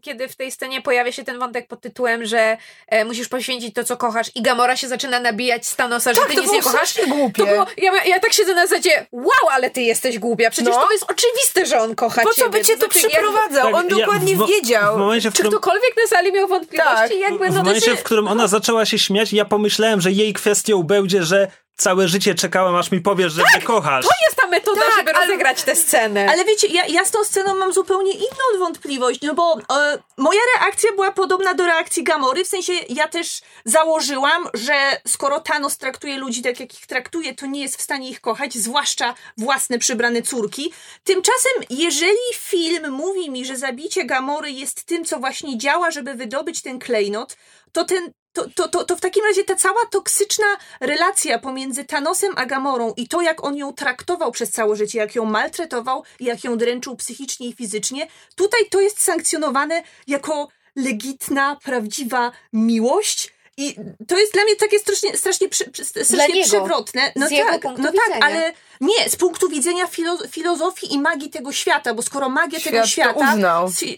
kiedy 0.01 0.27
w 0.27 0.35
tej 0.35 0.51
scenie 0.51 0.81
pojawia 0.81 1.11
się 1.11 1.23
ten 1.23 1.39
wątek 1.39 1.67
pod 1.67 1.81
tytułem, 1.81 2.25
że 2.25 2.57
e, 2.87 3.05
musisz 3.05 3.27
poświęcić 3.27 3.75
to, 3.75 3.83
co 3.83 3.97
kochasz 3.97 4.27
i 4.35 4.41
Gamora 4.41 4.75
się 4.77 4.87
zaczyna 4.87 5.19
nabijać 5.19 5.65
z 5.67 5.75
Thanosa, 5.75 6.13
że 6.13 6.19
Tak, 6.19 6.29
ty 6.29 6.35
to 6.35 6.41
nic 6.41 6.51
nie 6.51 6.61
kochasz, 6.61 6.93
głupie. 7.07 7.43
to 7.45 7.49
było, 7.51 7.65
ja, 7.77 8.03
ja 8.05 8.19
tak 8.19 8.33
siedzę 8.33 8.53
na 8.55 8.67
zasadzie, 8.67 9.05
wow, 9.11 9.49
ale 9.51 9.69
ty 9.69 9.81
jesteś 9.81 10.19
głupia, 10.19 10.49
przecież 10.49 10.75
No. 10.75 10.81
to 10.85 10.91
jest 10.91 11.05
oczywiste, 11.11 11.65
że 11.65 11.79
on 11.81 11.95
kocha 11.95 12.21
Po 12.21 12.33
ciebie. 12.33 12.45
co 12.45 12.51
by 12.51 12.61
cię 12.65 12.73
to 12.77 12.79
znaczy, 12.85 13.07
przyprowadzał? 13.09 13.65
Tak, 13.65 13.75
On 13.75 13.83
ja 13.89 13.95
dokładnie 13.95 14.35
w 14.35 14.37
mo- 14.37 14.47
wiedział. 14.47 14.95
W 14.95 14.99
momencie, 14.99 15.29
w 15.31 15.33
Czy 15.33 15.43
którym, 15.43 15.51
ktokolwiek 15.59 15.93
na 16.03 16.07
sali 16.07 16.31
miał 16.31 16.47
wątpliwości? 16.47 16.95
Tak. 16.95 17.11
Jakby, 17.15 17.45
no 17.49 17.51
w 17.53 17.55
momencie, 17.57 17.95
w 17.95 18.03
którym 18.03 18.27
ona 18.27 18.47
zaczęła 18.47 18.85
się 18.85 18.99
śmiać, 18.99 19.33
ja 19.33 19.45
pomyślałem, 19.45 20.01
że 20.01 20.11
jej 20.11 20.33
kwestią 20.72 20.84
będzie, 20.84 21.23
że 21.23 21.52
całe 21.76 22.07
życie 22.07 22.35
czekałem, 22.35 22.76
aż 22.76 22.91
mi 22.91 23.02
powiesz, 23.02 23.34
że 23.34 23.41
mnie 23.53 23.61
kochasz. 23.65 24.06
To 24.06 24.11
jest 24.26 24.35
ta 24.41 24.48
metoda, 24.48 24.81
Tak, 24.81 24.98
żeby 24.98 25.11
ale- 25.15 25.26
rozegrać 25.27 25.64
tę 25.64 25.76
scenę. 25.76 26.30
Ale 26.31 26.45
wiecie, 26.45 26.68
ja, 26.68 26.85
ja 26.85 27.06
z 27.06 27.11
tą 27.11 27.23
sceną 27.23 27.56
mam 27.56 27.73
zupełnie 27.73 28.11
inną 28.14 28.60
wątpliwość, 28.60 29.22
no 29.22 29.34
bo 29.34 29.53
e, 29.60 29.98
moja 30.18 30.39
reakcja 30.60 30.91
była 30.91 31.11
podobna 31.11 31.53
do 31.53 31.65
reakcji 31.65 32.03
Gamory, 32.03 32.45
w 32.45 32.48
sensie 32.48 32.73
ja 32.89 33.07
też 33.07 33.41
założyłam, 33.65 34.48
że 34.53 34.73
skoro 35.07 35.39
Thanos 35.39 35.77
traktuje 35.77 36.18
ludzi 36.18 36.41
tak, 36.41 36.60
jak 36.60 36.73
ich 36.73 36.85
traktuje, 36.88 37.35
to 37.35 37.45
nie 37.45 37.61
jest 37.61 37.77
w 37.77 37.81
stanie 37.81 38.10
ich 38.10 38.22
kochać, 38.22 38.53
zwłaszcza 38.57 39.14
własne 39.38 39.80
przybrane 39.80 40.22
córki. 40.22 40.73
Tymczasem, 41.03 41.52
jeżeli 41.69 42.18
film 42.35 42.91
mówi 42.91 43.30
mi, 43.31 43.45
że 43.45 43.57
zabicie 43.57 44.06
Gamory 44.06 44.52
jest 44.52 44.84
tym, 44.85 45.06
co 45.06 45.19
właśnie 45.19 45.57
działa, 45.57 45.91
żeby 45.91 46.14
wydobyć 46.14 46.61
ten 46.61 46.80
klejnot, 46.80 47.38
to 47.72 47.85
ten 47.85 48.11
to, 48.33 48.49
to, 48.55 48.67
to, 48.67 48.85
to 48.85 48.95
w 48.95 49.01
takim 49.01 49.25
razie 49.25 49.43
ta 49.43 49.55
cała 49.55 49.85
toksyczna 49.91 50.45
relacja 50.79 51.39
pomiędzy 51.39 51.85
Thanosem 51.85 52.33
a 52.35 52.45
Gamorą 52.45 52.93
i 52.97 53.07
to, 53.07 53.21
jak 53.21 53.43
on 53.43 53.57
ją 53.57 53.73
traktował 53.73 54.31
przez 54.31 54.51
całe 54.51 54.75
życie, 54.75 54.99
jak 54.99 55.15
ją 55.15 55.25
maltretował, 55.25 56.03
jak 56.19 56.43
ją 56.43 56.57
dręczył 56.57 56.95
psychicznie 56.95 57.47
i 57.47 57.53
fizycznie, 57.53 58.07
tutaj 58.35 58.61
to 58.69 58.81
jest 58.81 59.01
sankcjonowane 59.01 59.83
jako 60.07 60.47
legitna, 60.75 61.57
prawdziwa 61.63 62.31
miłość. 62.53 63.33
I 63.57 63.75
to 64.07 64.19
jest 64.19 64.33
dla 64.33 64.43
mnie 64.43 64.55
takie 64.55 64.79
strasznie, 64.79 65.17
strasznie, 65.17 65.49
przy, 65.49 65.65
strasznie 65.83 66.35
niego. 66.35 66.47
przewrotne. 66.47 67.11
No 67.15 67.29
tak, 67.29 67.63
no 67.63 67.91
tak, 67.91 67.93
widzenia. 67.93 68.25
ale 68.25 68.53
nie, 68.81 69.09
z 69.09 69.15
punktu 69.15 69.49
widzenia 69.49 69.87
filo, 69.87 70.17
filozofii 70.29 70.93
i 70.93 70.99
magii 70.99 71.29
tego 71.29 71.51
świata, 71.51 71.93
bo 71.93 72.01
skoro 72.01 72.29
magia 72.29 72.59
tego 72.59 72.69
Świat 72.69 72.83
to 72.83 72.87
świata 72.87 73.19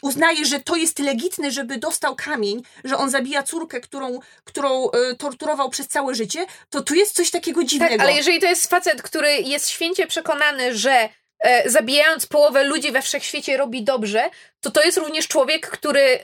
uznaje, 0.01 0.45
że 0.45 0.59
to 0.59 0.75
jest 0.75 0.99
legitne, 0.99 1.51
żeby 1.51 1.77
dostał 1.77 2.15
kamień, 2.15 2.63
że 2.84 2.97
on 2.97 3.09
zabija 3.09 3.43
córkę, 3.43 3.81
którą, 3.81 4.19
którą 4.43 4.89
e, 4.91 5.15
torturował 5.15 5.69
przez 5.69 5.88
całe 5.88 6.15
życie, 6.15 6.45
to 6.69 6.81
tu 6.81 6.95
jest 6.95 7.15
coś 7.15 7.31
takiego 7.31 7.63
dziwnego. 7.63 7.97
Tak, 7.97 8.01
ale 8.01 8.13
jeżeli 8.13 8.39
to 8.39 8.47
jest 8.47 8.69
facet, 8.69 9.01
który 9.01 9.34
jest 9.34 9.69
święcie 9.69 10.07
przekonany, 10.07 10.77
że 10.77 11.09
e, 11.44 11.70
zabijając 11.70 12.26
połowę 12.26 12.64
ludzi 12.64 12.91
we 12.91 13.02
wszechświecie 13.02 13.57
robi 13.57 13.84
dobrze, 13.84 14.30
to 14.61 14.72
to 14.72 14.84
jest 14.84 14.98
również 14.98 15.28
człowiek, 15.28 15.70
który 15.70 16.02
e, 16.02 16.20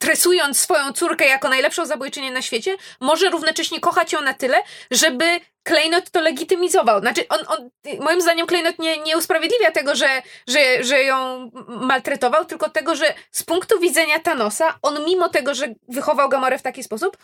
tresując 0.00 0.60
swoją 0.60 0.92
córkę 0.92 1.26
jako 1.26 1.48
najlepszą 1.48 1.86
zabójczynię 1.86 2.30
na 2.30 2.42
świecie, 2.42 2.76
może 3.00 3.30
równocześnie 3.30 3.80
kochać 3.80 4.12
ją 4.12 4.20
na 4.20 4.34
tyle, 4.34 4.58
żeby 4.90 5.24
Klejnot 5.62 6.10
to 6.10 6.20
legitymizował. 6.20 7.00
Znaczy, 7.00 7.28
on, 7.28 7.38
on, 7.48 7.70
moim 8.00 8.20
zdaniem 8.20 8.46
Klejnot 8.46 8.78
nie, 8.78 8.98
nie 8.98 9.18
usprawiedliwia 9.18 9.70
tego, 9.70 9.94
że, 9.94 10.22
że, 10.46 10.84
że 10.84 11.02
ją 11.02 11.50
maltretował, 11.68 12.44
tylko 12.44 12.70
tego, 12.70 12.96
że 12.96 13.14
z 13.30 13.42
punktu 13.42 13.80
widzenia 13.80 14.18
Thanosa, 14.18 14.78
on 14.82 15.04
mimo 15.04 15.28
tego, 15.28 15.54
że 15.54 15.66
wychował 15.88 16.28
Gamorę 16.28 16.58
w 16.58 16.62
taki 16.62 16.82
sposób, 16.82 17.16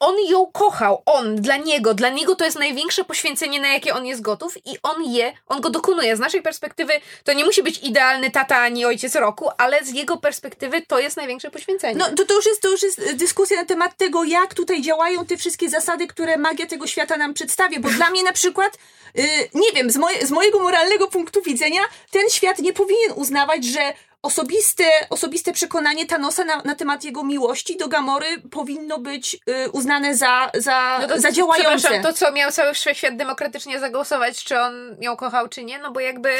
on 0.00 0.14
ją 0.28 0.46
kochał, 0.46 1.02
on, 1.06 1.36
dla 1.36 1.56
niego, 1.56 1.94
dla 1.94 2.08
niego 2.08 2.34
to 2.34 2.44
jest 2.44 2.58
największe 2.58 3.04
poświęcenie, 3.04 3.60
na 3.60 3.68
jakie 3.68 3.94
on 3.94 4.06
jest 4.06 4.22
gotów 4.22 4.66
i 4.66 4.78
on 4.82 5.04
je, 5.04 5.32
on 5.48 5.60
go 5.60 5.70
dokonuje. 5.70 6.16
Z 6.16 6.20
naszej 6.20 6.42
perspektywy 6.42 6.92
to 7.24 7.32
nie 7.32 7.44
musi 7.44 7.62
być 7.62 7.78
idealny 7.78 8.30
tata 8.30 8.56
ani 8.56 8.84
ojciec 8.84 9.14
roku, 9.14 9.50
ale 9.58 9.84
z 9.84 9.92
jego 9.92 10.16
perspektywy 10.16 10.82
to 10.82 10.98
jest 10.98 11.16
największe 11.16 11.50
poświęcenie. 11.50 11.94
No 11.94 12.16
to, 12.16 12.24
to, 12.24 12.34
już 12.34 12.46
jest, 12.46 12.62
to 12.62 12.68
już 12.68 12.82
jest 12.82 13.14
dyskusja 13.14 13.56
na 13.56 13.64
temat 13.64 13.96
tego, 13.96 14.24
jak 14.24 14.54
tutaj 14.54 14.82
działają 14.82 15.26
te 15.26 15.36
wszystkie 15.36 15.70
zasady, 15.70 16.06
które 16.06 16.36
magia 16.36 16.66
tego 16.66 16.86
świata 16.86 17.16
nam 17.16 17.34
przedstawia, 17.34 17.80
bo 17.80 17.88
dla 17.88 18.10
mnie 18.10 18.22
na 18.22 18.32
przykład, 18.32 18.78
y, 19.18 19.22
nie 19.54 19.72
wiem, 19.74 19.90
z, 19.90 19.96
moje, 19.96 20.26
z 20.26 20.30
mojego 20.30 20.58
moralnego 20.58 21.08
punktu 21.08 21.42
widzenia, 21.42 21.80
ten 22.10 22.30
świat 22.30 22.58
nie 22.58 22.72
powinien 22.72 23.12
uznawać, 23.14 23.64
że 23.64 23.92
osobiste, 24.22 24.84
osobiste 25.10 25.52
przekonanie 25.52 26.06
Thanosa 26.06 26.44
na, 26.44 26.62
na 26.62 26.74
temat 26.74 27.04
jego 27.04 27.24
miłości 27.24 27.76
do 27.76 27.88
Gamory 27.88 28.26
powinno 28.50 28.98
być 28.98 29.34
y, 29.34 29.70
uznane 29.70 30.16
za, 30.16 30.50
za, 30.54 30.98
No 31.00 31.08
to, 31.08 31.20
za 31.20 31.32
działające. 31.32 32.00
To 32.00 32.12
co, 32.12 32.32
miał 32.32 32.50
cały 32.50 32.74
wszechświat 32.74 33.16
demokratycznie 33.16 33.80
zagłosować, 33.80 34.44
czy 34.44 34.60
on 34.60 34.96
ją 35.00 35.16
kochał, 35.16 35.48
czy 35.48 35.64
nie? 35.64 35.78
No 35.78 35.92
bo 35.92 36.00
jakby 36.00 36.30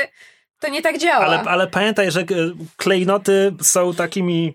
to 0.61 0.69
nie 0.69 0.83
tak 0.83 0.99
działa. 0.99 1.27
Ale, 1.27 1.41
ale 1.41 1.67
pamiętaj, 1.67 2.11
że 2.11 2.21
e, 2.21 2.25
klejnoty 2.77 3.55
są 3.63 3.95
takimi 3.95 4.55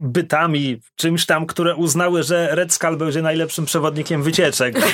bytami, 0.00 0.80
czymś 0.96 1.26
tam, 1.26 1.46
które 1.46 1.76
uznały, 1.76 2.22
że 2.22 2.48
Red 2.50 2.72
Skull 2.72 2.96
będzie 2.96 3.22
najlepszym 3.22 3.64
przewodnikiem 3.64 4.22
wycieczek. 4.22 4.74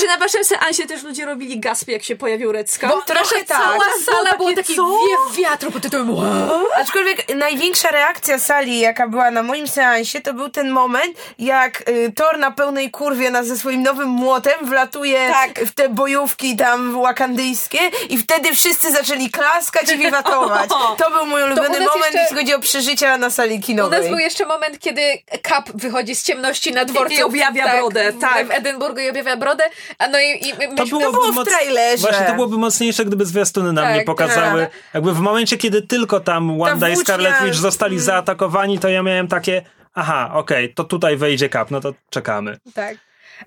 Czy 0.00 0.06
na 0.06 0.16
waszym 0.16 0.44
seansie 0.44 0.86
też 0.86 1.02
ludzie 1.02 1.24
robili 1.26 1.60
gaspy, 1.60 1.92
jak 1.92 2.02
się 2.02 2.16
pojawił 2.16 2.52
Skull? 2.66 2.88
Bo 2.88 3.02
trochę 3.02 3.44
cała 3.44 3.78
tak. 3.78 3.94
sala 4.04 4.36
była 4.36 4.50
Takie 4.50 4.62
taki 4.62 4.74
wiew 4.74 5.36
wiatru 5.36 5.70
pod 5.70 5.82
tytułem 5.82 6.14
wow. 6.14 6.66
Aczkolwiek 6.80 7.34
największa 7.36 7.90
reakcja 7.90 8.38
sali, 8.38 8.80
jaka 8.80 9.08
była 9.08 9.30
na 9.30 9.42
moim 9.42 9.68
seansie, 9.68 10.20
to 10.20 10.34
był 10.34 10.48
ten 10.48 10.70
moment, 10.70 11.16
jak 11.38 11.88
y, 11.88 12.12
Thor 12.16 12.38
na 12.38 12.50
pełnej 12.50 12.90
kurwie 12.90 13.30
na, 13.30 13.42
ze 13.44 13.56
swoim 13.58 13.82
nowym 13.82 14.08
młotem 14.08 14.52
wlatuje 14.62 15.30
Tak. 15.32 15.64
w 15.66 15.74
te 15.74 15.88
bojówki 15.88 16.56
tam 16.56 17.02
wakandyjskie 17.02 17.78
i 18.08 18.18
wtedy 18.18 18.52
wszyscy 18.54 18.92
zaczęli 18.92 19.30
klaskać 19.30 19.92
i 19.92 19.98
wiwatować. 19.98 20.70
To 21.04 21.10
był 21.10 21.26
mój 21.26 21.42
ulubiony 21.42 21.68
u 21.68 21.80
nas 21.80 21.88
moment, 21.88 22.04
jeszcze- 22.04 22.18
jeśli 22.20 22.36
chodzi 22.36 22.54
o 22.54 22.58
przeżycia 22.60 23.16
na 23.16 23.30
sali 23.30 23.56
U 23.56 23.60
kinowej. 23.60 24.00
nas 24.00 24.08
był 24.08 24.18
jeszcze 24.18 24.46
moment, 24.46 24.78
kiedy 24.78 25.02
Kap 25.42 25.70
wychodzi 25.74 26.14
z 26.14 26.22
ciemności 26.22 26.72
na 26.72 26.84
dworcu. 26.84 27.14
I 27.14 27.22
objawia 27.22 27.76
brodę, 27.76 28.12
w- 28.12 28.20
tak. 28.20 28.46
W 28.46 28.50
Edynburgu 28.50 29.00
i 29.00 29.08
objawia 29.10 29.36
brodę. 29.36 29.64
A 29.98 30.08
no 30.08 30.20
i, 30.20 30.24
i 30.48 30.52
To 30.52 30.82
myśmy- 30.84 30.98
było, 30.98 31.12
było 31.12 31.32
w 31.32 31.34
moc- 31.34 31.48
trailerze. 31.48 31.96
Właśnie 32.08 32.26
to 32.26 32.34
byłoby 32.34 32.58
mocniejsze, 32.58 33.04
gdyby 33.04 33.26
zwiastuny 33.26 33.72
nam 33.72 33.84
Tak, 33.84 33.94
nie 33.94 34.04
pokazały. 34.04 34.60
tak. 34.62 34.70
Jakby 34.94 35.12
w 35.12 35.18
momencie, 35.20 35.56
kiedy 35.56 35.82
tylko 35.82 36.20
tam 36.20 36.58
Wanda 36.58 36.88
i 36.88 36.96
Scarlet 36.96 37.34
Witch 37.44 37.56
zostali 37.56 37.94
Mm. 37.94 38.04
zaatakowani, 38.04 38.78
to 38.78 38.88
ja 38.88 39.02
miałem 39.02 39.28
takie 39.28 39.62
aha, 39.94 40.30
okej, 40.34 40.74
to 40.74 40.84
tutaj 40.84 41.16
wejdzie 41.16 41.48
kap, 41.48 41.70
no 41.70 41.80
to 41.80 41.94
czekamy. 42.10 42.58
Tak. 42.74 42.96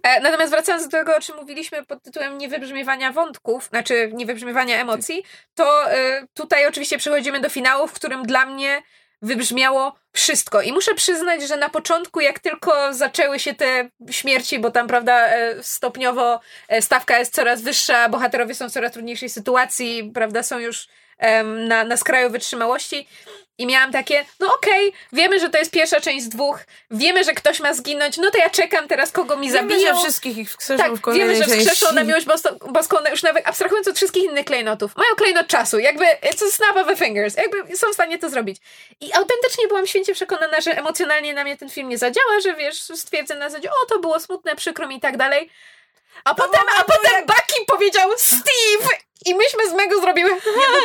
E, 0.04 0.20
natomiast 0.22 0.52
wracając 0.52 0.84
do 0.84 0.90
tego, 0.98 1.16
o 1.16 1.20
czym 1.20 1.36
mówiliśmy 1.36 1.86
pod 1.86 2.04
tytułem 2.04 2.38
niewybrzmiewania 2.38 3.12
wątków, 3.12 3.66
znaczy 3.70 4.12
niewybrzmiewania 4.14 4.82
emocji, 4.82 5.24
to 5.56 5.92
e, 5.92 6.28
tutaj 6.34 6.68
oczywiście 6.68 6.98
przechodzimy 6.98 7.40
do 7.40 7.50
finału, 7.50 7.88
w 7.88 7.92
którym 7.94 8.24
dla 8.24 8.46
mnie 8.46 8.82
wybrzmiało 9.22 9.96
wszystko. 10.14 10.62
I 10.62 10.74
muszę 10.74 10.96
przyznać, 10.96 11.48
że 11.48 11.58
na 11.58 11.70
początku, 11.70 12.20
jak 12.20 12.40
tylko 12.40 12.94
zaczęły 12.94 13.40
się 13.40 13.54
te 13.54 13.90
śmierci, 14.10 14.60
bo 14.60 14.72
tam, 14.72 14.88
prawda, 14.88 15.28
e, 15.28 15.64
stopniowo 15.64 16.40
e, 16.68 16.82
stawka 16.82 17.20
jest 17.20 17.34
coraz 17.34 17.62
wyższa, 17.62 18.10
bohaterowie 18.10 18.56
są 18.56 18.70
w 18.70 18.72
coraz 18.72 18.92
trudniejszej 18.92 19.30
sytuacji, 19.30 20.12
prawda, 20.14 20.44
są 20.44 20.60
już 20.60 20.88
na, 21.68 21.84
na 21.84 21.98
skraju 21.98 22.30
wytrzymałości. 22.30 23.08
I 23.62 23.66
miałam 23.66 23.92
takie, 23.92 24.26
no 24.40 24.56
okej, 24.56 24.94
wiemy, 25.14 25.40
że 25.40 25.50
to 25.50 25.58
jest 25.58 25.72
pierwsza 25.72 26.02
część 26.02 26.26
z 26.26 26.30
dwóch, 26.30 26.60
wiemy, 26.92 27.24
że 27.24 27.34
ktoś 27.34 27.60
ma 27.60 27.74
zginąć, 27.74 28.18
no 28.18 28.32
to 28.32 28.38
ja 28.38 28.50
czekam 28.50 28.88
teraz, 28.88 29.12
kogo 29.12 29.38
mi 29.38 29.52
Wiemy, 29.52 29.70
zabiją. 29.74 29.96
że 29.96 30.02
wszystkich 30.02 30.38
ich 30.38 30.50
wskrzeszą 30.50 30.78
Tak, 30.78 30.88
w 30.88 30.96
wiemy, 30.96 31.02
kolejnej 31.02 31.36
że 31.38 31.44
części. 31.46 31.70
wskrzeszą 31.70 31.94
na 31.94 32.04
miłość 32.04 32.26
boską, 32.26 32.50
boską, 32.70 32.98
już 33.12 33.24
nawet 33.24 33.48
abstrahując 33.48 33.88
od 33.88 33.96
wszystkich 33.96 34.24
innych 34.24 34.46
klejnotów. 34.46 34.96
Mają 34.96 35.16
klejnot 35.16 35.48
czasu, 35.48 35.80
jakby 35.80 36.06
it's 36.06 36.44
a 36.48 36.52
snap 36.52 36.78
of 36.78 36.88
a 36.88 36.96
fingers, 36.96 37.36
jakby 37.36 37.78
są 37.78 37.90
w 37.92 37.94
stanie 37.94 38.18
to 38.18 38.30
zrobić. 38.30 38.58
I 39.02 39.14
autentycznie 39.14 39.68
byłam 39.68 39.88
święcie 39.88 40.14
przekonana, 40.14 40.62
że 40.62 40.78
emocjonalnie 40.78 41.34
na 41.34 41.44
mnie 41.44 41.58
ten 41.58 41.70
film 41.70 41.90
nie 41.90 41.98
zadziała, 41.98 42.40
że 42.44 42.54
wiesz, 42.56 42.82
stwierdzę 42.82 43.36
na 43.36 43.50
zasadzie, 43.50 43.70
o 43.72 43.86
to 43.90 44.00
było 44.00 44.20
smutne, 44.20 44.56
przykro 44.56 44.88
mi 44.88 44.96
i 44.98 45.00
tak 45.00 45.18
dalej. 45.18 45.50
A 46.24 46.36
potem, 46.36 46.62
a 46.80 46.84
potem 46.84 47.26
Bucky 47.26 47.66
powiedział 47.68 48.10
Steve! 48.18 49.11
I 49.26 49.36
myśmy 49.36 49.70
z 49.70 49.74
Mego 49.74 50.02
zrobiły. 50.02 50.30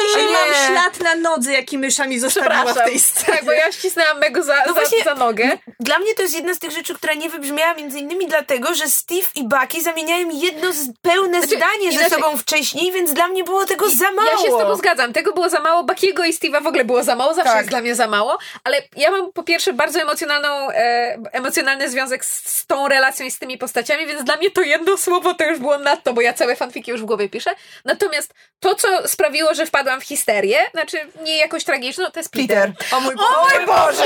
Dzisiaj 0.07 0.27
Nie. 0.27 0.33
mam 0.33 0.49
ślad 0.67 1.01
na 1.01 1.15
nodze, 1.15 1.53
jaki 1.53 1.79
mysza 1.79 2.07
mi 2.07 2.19
zostawiła 2.19 2.65
w 2.75 2.85
tej 2.85 3.01
scenie. 3.01 3.37
Tak, 3.37 3.45
bo 3.45 3.53
ja 3.53 3.73
ścisnęłam 3.73 4.19
Mego 4.19 4.43
za, 4.43 4.57
No 4.57 4.75
za, 4.75 4.81
właśnie- 4.81 5.05
za 5.05 5.15
nogę. 5.15 5.59
Dla 5.81 5.99
mnie 5.99 6.15
to 6.15 6.23
jest 6.23 6.35
jedna 6.35 6.55
z 6.55 6.59
tych 6.59 6.71
rzeczy, 6.71 6.95
która 6.95 7.15
nie 7.15 7.31
wybrzmiała 7.31 7.75
między 7.75 7.99
innymi 7.99 8.27
dlatego, 8.27 8.75
że 8.75 8.87
Steve 8.89 9.27
i 9.35 9.45
Bucky 9.49 9.83
zamieniają 9.83 10.29
jedno 10.33 10.73
z, 10.73 10.77
pełne 11.03 11.39
Znaczy, 11.43 11.57
zdanie 11.57 11.99
ze 11.99 12.11
sobą 12.11 12.37
wcześniej, 12.37 12.93
więc 12.93 13.13
dla 13.13 13.29
mnie 13.29 13.45
było 13.45 13.65
tego 13.67 13.89
za 13.91 14.11
mało. 14.11 14.31
Ja 14.31 14.37
się 14.39 14.53
z 14.53 14.59
tobą 14.59 14.77
zgadzam. 14.77 15.13
Tego 15.13 15.33
było 15.33 15.49
za 15.49 15.61
mało. 15.61 15.85
Bakiego 15.85 16.25
i 16.25 16.33
Steve'a 16.33 16.63
w 16.63 16.67
ogóle 16.67 16.85
było 16.85 17.03
za 17.03 17.17
mało. 17.17 17.35
Zawsze 17.35 17.51
Tak. 17.51 17.59
jest 17.59 17.71
dla 17.71 17.81
mnie 17.81 17.95
za 17.95 18.07
mało. 18.07 18.39
Ale 18.65 18.83
ja 18.97 19.11
mam 19.11 19.33
po 19.33 19.43
pierwsze 19.43 19.73
bardzo 19.73 20.01
emocjonalną, 20.01 20.71
e, 20.71 21.19
emocjonalny 21.33 21.91
związek 21.91 22.25
z, 22.25 22.49
z 22.59 22.67
tą 22.67 22.89
relacją 22.89 23.27
i 23.27 23.31
z 23.31 23.39
tymi 23.39 23.59
postaciami, 23.59 24.07
więc 24.07 24.25
dla 24.25 24.37
mnie 24.37 24.51
to 24.51 24.63
jedno 24.63 24.97
słowo 24.97 25.35
to 25.35 25.45
już 25.45 25.59
było 25.59 25.79
nadto, 25.79 26.13
bo 26.13 26.21
ja 26.21 26.33
całe 26.33 26.57
fanfiki 26.57 26.91
już 26.91 27.03
w 27.03 27.05
głowie 27.05 27.29
piszę. 27.29 27.51
Natomiast 27.85 28.26
to, 28.61 28.75
co 28.75 29.09
sprawiło, 29.09 29.55
że 29.55 29.67
wpadłam 29.67 30.01
w 30.01 30.05
histerię, 30.05 30.59
znaczy 30.73 30.99
nie 31.23 31.37
jakoś 31.37 31.65
tragiczną, 31.65 32.05
to 32.11 32.21
jest 32.21 32.31
Peter. 32.33 32.73
Peter. 32.79 32.99
O 32.99 33.01
mój, 33.01 33.15
o 33.15 33.57
mój 33.59 33.67
Boże! 33.67 34.03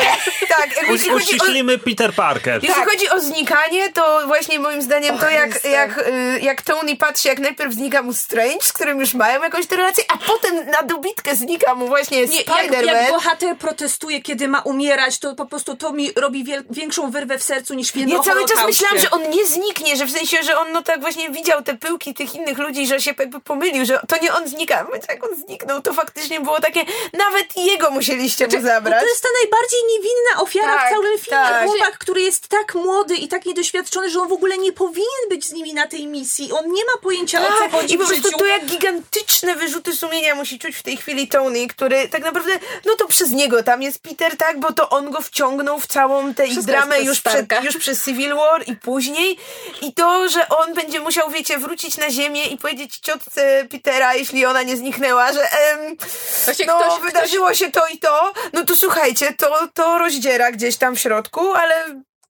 Tak, 0.49 0.87
chodzi 0.87 1.11
o, 1.11 1.15
Uściślimy 1.15 1.79
Peter 1.79 2.13
Parker. 2.15 2.61
jeśli 2.65 2.85
chodzi 2.85 3.09
o 3.11 3.21
znikanie, 3.21 3.93
to 3.93 4.21
właśnie 4.27 4.59
moim 4.59 4.83
zdaniem 4.83 5.19
to 5.19 5.31
jak, 5.31 5.65
jak, 5.65 5.99
y, 5.99 6.41
jak 6.43 6.63
Tony 6.63 6.97
patrzy, 6.97 7.29
jak 7.29 7.39
najpierw 7.39 7.73
znika 7.75 8.03
mu 8.03 8.13
Strange, 8.13 8.63
z 8.65 8.73
którym 8.73 9.01
już 9.01 9.15
mają 9.15 9.43
jakąś 9.43 9.67
tę 9.67 9.77
relację, 9.77 10.05
a 10.09 10.19
potem 10.19 10.67
na 10.71 10.83
dobitkę 10.83 11.37
znika 11.37 11.75
mu 11.75 11.87
właśnie 11.89 12.27
Nie, 12.27 12.37
jak, 12.37 12.47
Spider-Man. 12.47 12.85
jak 12.87 13.11
bohater 13.11 13.57
protestuje, 13.57 14.23
kiedy 14.23 14.49
ma 14.49 14.61
umierać, 14.61 15.19
to 15.19 15.35
po 15.35 15.47
prostu 15.47 15.77
to 15.77 15.93
mi 15.93 16.13
robi 16.17 16.45
wiel- 16.45 16.65
większą 16.71 17.11
wyrwę 17.11 17.39
w 17.39 17.43
sercu 17.43 17.75
niż 17.75 17.91
film 17.91 18.09
Ja 18.09 18.19
cały 18.23 18.45
czas 18.49 18.67
myślałam, 18.67 18.99
że 18.99 19.11
on 19.11 19.31
nie 19.31 19.47
zniknie, 19.47 19.97
że 19.97 20.05
w 20.07 20.11
sensie, 20.11 20.43
że 20.43 20.59
on 20.59 20.73
no 20.73 20.83
tak 20.83 21.01
właśnie 21.01 21.31
widział 21.31 21.63
te 21.63 21.77
pyłki 21.77 22.15
tych 22.15 22.35
innych 22.35 22.59
ludzi, 22.59 22.87
że 22.87 23.01
się 23.01 23.15
jakby 23.19 23.41
pomylił, 23.41 23.85
że 23.85 24.01
to 24.09 24.17
nie 24.23 24.35
on 24.35 24.40
znika. 24.49 24.87
Więc 24.93 25.05
jak 25.09 25.25
on 25.25 25.37
zniknął, 25.37 25.83
to 25.83 25.95
faktycznie 25.95 26.41
było 26.41 26.61
takie, 26.61 26.81
nawet 27.13 27.57
jego 27.57 27.91
musieliście 27.91 28.47
mu 28.47 28.53
No 28.57 28.61
zabrać. 28.63 29.03
to 29.03 29.09
jest 29.09 29.23
ta 29.23 29.29
najbardziej 29.43 29.81
niewinna 29.93 30.43
ofiara 30.43 30.77
Tak, 30.77 30.87
w 30.87 30.91
całym 30.93 31.19
filmie. 31.19 31.43
tak. 31.45 31.65
Chłopak, 31.65 31.99
który 31.99 32.21
jest 32.23 32.49
tak 32.49 32.75
młody 32.75 33.17
i 33.17 33.29
tak 33.29 33.47
niedoświadczony, 33.47 34.11
że 34.11 34.21
on 34.21 34.29
w 34.29 34.33
ogóle 34.33 34.59
nie 34.59 34.73
powinien 34.73 35.29
być 35.29 35.47
z 35.47 35.53
nimi 35.53 35.75
na 35.75 35.87
tej 35.87 36.07
misji. 36.07 36.53
On 36.53 36.73
nie 36.73 36.85
ma 36.85 36.93
pojęcia, 37.03 37.41
o 37.41 37.53
co 37.53 37.59
Tak, 37.59 37.73
chodzi 37.73 37.95
I 37.95 37.99
po 37.99 38.07
prostu 38.07 38.31
to 38.39 38.47
jak 38.47 38.67
gigantyczne 38.67 39.55
wyrzuty 39.57 39.97
sumienia 39.97 40.35
musi 40.35 40.59
czuć 40.59 40.77
w 40.77 40.83
tej 40.83 40.97
chwili 40.97 41.29
Tony, 41.29 41.67
który 41.69 42.09
tak 42.09 42.23
naprawdę, 42.23 42.53
no 42.85 42.97
to 42.97 43.07
przez 43.07 43.31
niego 43.31 43.63
tam 43.63 43.83
jest 43.83 43.99
Peter, 44.03 44.37
tak, 44.37 44.61
bo 44.61 44.73
to 44.73 44.89
on 44.91 45.11
go 45.11 45.21
wciągnął 45.21 45.81
w 45.81 45.87
całą 45.87 46.35
tę 46.35 46.47
ich 46.47 46.63
dramę 46.63 47.01
już, 47.01 47.21
przez 47.21 47.47
przed, 47.47 47.65
już 47.65 47.77
przez 47.77 48.05
Civil 48.05 48.35
War 48.35 48.69
i 48.69 48.77
później. 48.77 49.39
I 49.83 49.93
to, 49.93 50.29
że 50.29 50.49
on 50.49 50.75
będzie 50.75 51.01
musiał, 51.01 51.31
wiecie, 51.31 51.59
wrócić 51.59 51.97
na 51.97 52.11
ziemię 52.11 52.47
i 52.47 52.57
powiedzieć 52.59 52.99
ciotce 52.99 53.67
Petera, 53.71 54.15
jeśli 54.15 54.30
ona 54.47 54.63
nie 54.63 54.77
zniknęła, 54.77 55.33
że 55.33 55.41
em, 55.51 55.97
Właśnie 56.45 56.67
no 56.67 56.81
ktoś- 56.81 57.01
wydarzyło 57.03 57.55
się 57.55 57.71
to 57.71 57.87
i 57.89 57.99
to, 57.99 58.33
no 58.53 58.65
to 58.65 58.77
słuchajcie, 58.77 59.33
to, 59.39 59.69
to 59.75 59.99
rozdziera 59.99 60.53
gdzieś 60.53 60.77
tam 60.77 60.97
w 60.97 61.01
środku, 61.01 61.53
ale 61.55 61.75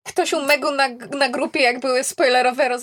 Ktoś 0.09 0.33
u 0.33 0.41
Megu 0.47 0.71
na, 0.71 0.89
na 1.19 1.29
grupie, 1.29 1.61
jak 1.61 1.81
były 1.81 2.05
spoilerowe 2.05 2.69
roz, 2.69 2.83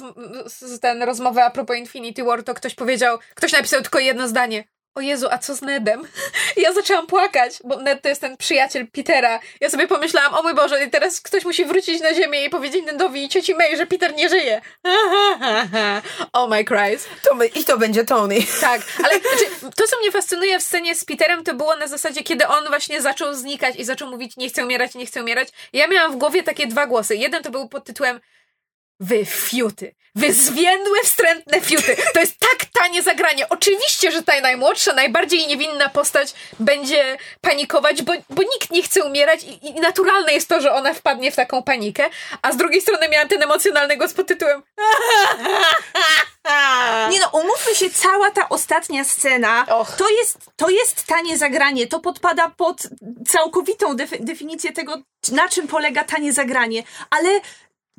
ten 0.82 1.04
rozmowy 1.04 1.42
a 1.44 1.50
propos 1.50 1.78
Infinity 1.78 2.24
War, 2.24 2.44
to 2.44 2.54
ktoś 2.54 2.76
powiedział, 2.76 3.20
ktoś 3.36 3.52
napisał 3.54 3.82
tylko 3.82 4.00
jedno 4.00 4.28
zdanie. 4.28 4.64
O 4.98 5.02
Jezu, 5.02 5.28
a 5.32 5.38
co 5.38 5.56
z 5.56 5.62
Nedem? 5.62 6.08
I 6.58 6.62
ja 6.66 6.74
zaczęłam 6.74 7.08
płakać, 7.08 7.60
bo 7.64 7.78
Ned 7.78 8.02
to 8.02 8.10
jest 8.10 8.22
ten 8.22 8.38
przyjaciel 8.38 8.88
Petera. 8.88 9.40
Ja 9.62 9.70
sobie 9.70 9.88
pomyślałam, 9.88 10.34
o 10.34 10.44
mój 10.44 10.54
Boże, 10.54 10.86
i 10.86 10.90
teraz 10.90 11.22
ktoś 11.22 11.46
musi 11.46 11.66
wrócić 11.66 12.02
na 12.02 12.14
ziemię 12.14 12.46
i 12.46 12.50
powiedzieć 12.50 12.86
Nedowi 12.86 13.24
i 13.24 13.30
cioci 13.30 13.56
May, 13.56 13.78
że 13.78 13.86
Peter 13.86 14.16
nie 14.16 14.30
żyje. 14.30 14.62
oh 16.34 16.48
my 16.48 16.64
Christ. 16.64 17.10
To 17.30 17.36
my, 17.36 17.48
I 17.48 17.66
to 17.66 17.78
będzie 17.78 18.04
Tony. 18.06 18.38
Tak, 18.62 18.82
ale 19.04 19.20
znaczy, 19.20 19.72
to, 19.76 19.88
co 19.88 20.00
mnie 20.00 20.12
fascynuje 20.12 20.60
w 20.60 20.64
scenie 20.64 20.96
z 20.96 21.06
Peterem, 21.06 21.44
to 21.44 21.54
było 21.54 21.76
na 21.76 21.88
zasadzie, 21.88 22.24
kiedy 22.24 22.48
on 22.48 22.68
właśnie 22.68 23.02
zaczął 23.02 23.34
znikać 23.34 23.76
i 23.76 23.84
zaczął 23.84 24.10
mówić, 24.10 24.38
nie 24.38 24.50
chcę 24.50 24.64
umierać, 24.64 24.96
nie 24.96 25.06
chcę 25.06 25.22
umierać. 25.22 25.48
Ja 25.74 25.88
miałam 25.88 26.12
w 26.12 26.16
głowie 26.16 26.44
takie 26.44 26.68
dwa 26.68 26.88
głosy. 26.88 27.16
Jeden 27.16 27.44
to 27.44 27.52
był 27.52 27.70
pod 27.70 27.86
tytułem 27.86 28.20
Wy 29.00 29.26
fiuty, 29.26 29.96
wy 30.16 30.34
zwiędłe, 30.34 31.04
wstrętne 31.04 31.62
fiuty. 31.62 31.98
To 32.14 32.20
jest 32.20 32.40
tak 32.40 32.66
tanie 32.74 33.04
zagranie. 33.04 33.50
Oczywiście, 33.50 34.12
że 34.12 34.24
ta 34.24 34.42
najmłodsza, 34.42 34.94
najbardziej 34.94 35.48
niewinna 35.48 35.90
postać 35.90 36.34
będzie 36.60 37.18
panikować, 37.42 38.02
bo, 38.02 38.14
bo 38.30 38.44
nikt 38.44 38.72
nie 38.72 38.84
chce 38.84 39.04
umierać 39.04 39.44
i, 39.44 39.68
i 39.68 39.74
naturalne 39.74 40.34
jest 40.34 40.50
to, 40.50 40.62
że 40.62 40.74
ona 40.74 40.94
wpadnie 40.94 41.32
w 41.32 41.36
taką 41.36 41.64
panikę. 41.64 42.10
A 42.42 42.52
z 42.52 42.58
drugiej 42.58 42.82
strony 42.82 43.10
miałam 43.10 43.28
ten 43.28 43.44
emocjonalny 43.44 43.98
głos 43.98 44.14
pod 44.14 44.28
tytułem 44.28 44.64
Nie 47.12 47.20
no, 47.20 47.30
umówmy 47.34 47.76
się, 47.76 47.90
cała 47.90 48.32
ta 48.32 48.50
ostatnia 48.50 49.04
scena, 49.04 49.66
Och. 49.70 49.96
to 49.96 50.10
jest, 50.10 50.38
to 50.56 50.70
jest 50.70 51.04
tanie 51.04 51.38
zagranie, 51.38 51.88
to 51.88 52.00
podpada 52.00 52.50
pod 52.50 52.82
całkowitą 53.28 53.96
defi- 53.96 54.24
definicję 54.24 54.72
tego, 54.72 55.02
na 55.32 55.50
czym 55.50 55.68
polega 55.68 56.04
tanie 56.04 56.34
zagranie, 56.34 56.84
ale 57.10 57.30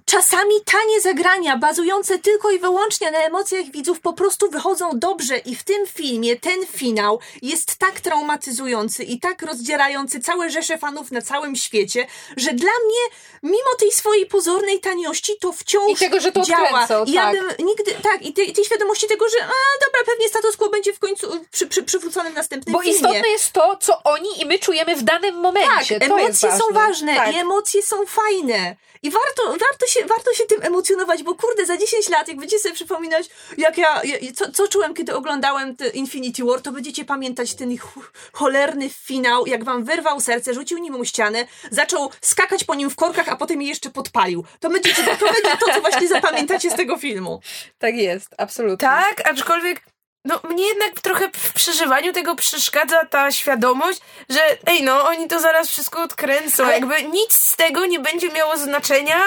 czasami 0.08 0.54
tanie 0.64 1.00
zagrania 1.00 1.56
bazujące 1.56 2.18
tylko 2.18 2.50
i 2.50 2.58
wyłącznie 2.58 3.10
na 3.10 3.18
emocjach 3.18 3.70
widzów 3.70 4.00
po 4.00 4.12
prostu 4.12 4.50
wychodzą 4.50 4.90
dobrze 4.94 5.38
i 5.38 5.56
w 5.56 5.64
tym 5.64 5.86
filmie 5.86 6.36
ten 6.36 6.66
finał 6.66 7.20
jest 7.42 7.76
tak 7.76 8.00
traumatyzujący 8.00 9.04
i 9.04 9.20
tak 9.20 9.42
rozdzierający 9.42 10.20
całe 10.20 10.50
rzesze 10.50 10.78
fanów 10.78 11.10
na 11.10 11.22
całym 11.22 11.56
świecie, 11.56 12.06
że 12.36 12.52
dla 12.52 12.70
mnie, 12.86 13.00
mimo 13.42 13.74
tej 13.78 13.92
swojej 13.92 14.26
pozornej 14.26 14.80
taniości, 14.80 15.32
to 15.40 15.52
wciąż 15.52 15.90
I 15.92 15.96
tego, 15.96 16.20
że 16.20 16.32
to 16.32 16.42
działa. 16.42 16.68
odkręcą, 16.82 17.04
ja 17.12 17.22
tak. 17.22 17.32
bym 17.32 17.66
nigdy, 17.66 17.94
tak, 18.02 18.22
i 18.22 18.32
tej, 18.32 18.52
tej 18.52 18.64
świadomości 18.64 19.06
tego, 19.06 19.28
że 19.28 19.36
a, 19.44 19.86
dobra, 19.86 20.00
pewnie 20.06 20.28
status 20.28 20.56
quo 20.56 20.68
będzie 20.68 20.92
w 20.92 20.98
końcu 20.98 21.44
przy, 21.50 21.66
przy, 21.66 21.82
przywrócony 21.82 22.30
w 22.30 22.34
następnym 22.34 22.72
Bo 22.72 22.80
filmie. 22.80 22.96
istotne 22.96 23.28
jest 23.28 23.52
to, 23.52 23.76
co 23.80 24.02
oni 24.04 24.42
i 24.42 24.46
my 24.46 24.58
czujemy 24.58 24.96
w 24.96 25.02
danym 25.02 25.34
tak, 25.34 25.42
momencie. 25.42 26.00
to 26.00 26.06
emocje 26.06 26.48
jest 26.48 26.62
są 26.62 26.74
ważne 26.74 27.16
Tak. 27.16 27.34
i 27.34 27.38
emocje 27.38 27.82
są 27.82 28.06
fajne. 28.06 28.76
I 29.02 29.10
warto, 29.10 29.42
warto, 29.46 29.86
się, 29.98 30.06
warto 30.06 30.32
się 30.34 30.44
tym 30.44 30.62
emocjonować, 30.62 31.22
bo 31.22 31.34
kurde, 31.34 31.66
za 31.66 31.76
10 31.76 32.08
lat, 32.08 32.28
jak 32.28 32.36
będziecie 32.36 32.62
sobie 32.62 32.74
przypominać, 32.74 33.28
jak 33.58 33.78
ja, 33.78 34.00
ja 34.04 34.32
co, 34.36 34.52
co 34.52 34.68
czułem, 34.68 34.94
kiedy 34.94 35.14
oglądałem 35.16 35.76
Infinity 35.94 36.44
War, 36.44 36.62
to 36.62 36.72
będziecie 36.72 37.04
pamiętać 37.04 37.54
ten 37.54 37.72
ich 37.72 37.82
ch- 37.82 38.12
cholerny 38.32 38.88
finał, 38.90 39.46
jak 39.46 39.64
wam 39.64 39.84
wyrwał 39.84 40.20
serce, 40.20 40.54
rzucił 40.54 40.78
nim 40.78 40.94
o 40.94 41.04
ścianę, 41.04 41.46
zaczął 41.70 42.10
skakać 42.20 42.64
po 42.64 42.74
nim 42.74 42.90
w 42.90 42.96
korkach, 42.96 43.28
a 43.28 43.36
potem 43.36 43.62
je 43.62 43.68
jeszcze 43.68 43.90
podpalił. 43.90 44.44
To 44.60 44.70
będziecie, 44.70 45.02
to 45.04 45.26
będzie 45.32 45.56
to, 45.60 45.72
co 45.74 45.80
właśnie 45.80 46.08
zapamiętacie 46.08 46.70
z 46.70 46.74
tego 46.74 46.98
filmu. 46.98 47.40
Tak 47.78 47.94
jest, 47.94 48.34
absolutnie. 48.38 48.88
Tak, 48.88 49.30
aczkolwiek 49.30 49.80
no 50.28 50.40
mnie 50.50 50.66
jednak 50.68 51.00
trochę 51.00 51.30
w 51.32 51.52
przeżywaniu 51.52 52.12
tego 52.12 52.34
przeszkadza 52.36 53.04
ta 53.04 53.32
świadomość, 53.32 54.00
że 54.28 54.40
ej 54.66 54.82
no, 54.82 55.08
oni 55.08 55.28
to 55.28 55.40
zaraz 55.40 55.68
wszystko 55.68 56.02
odkręcą. 56.02 56.64
Ale- 56.64 56.72
Jakby 56.74 57.02
nic 57.02 57.32
z 57.32 57.56
tego 57.56 57.86
nie 57.86 58.00
będzie 58.00 58.28
miało 58.28 58.56
znaczenia 58.56 59.20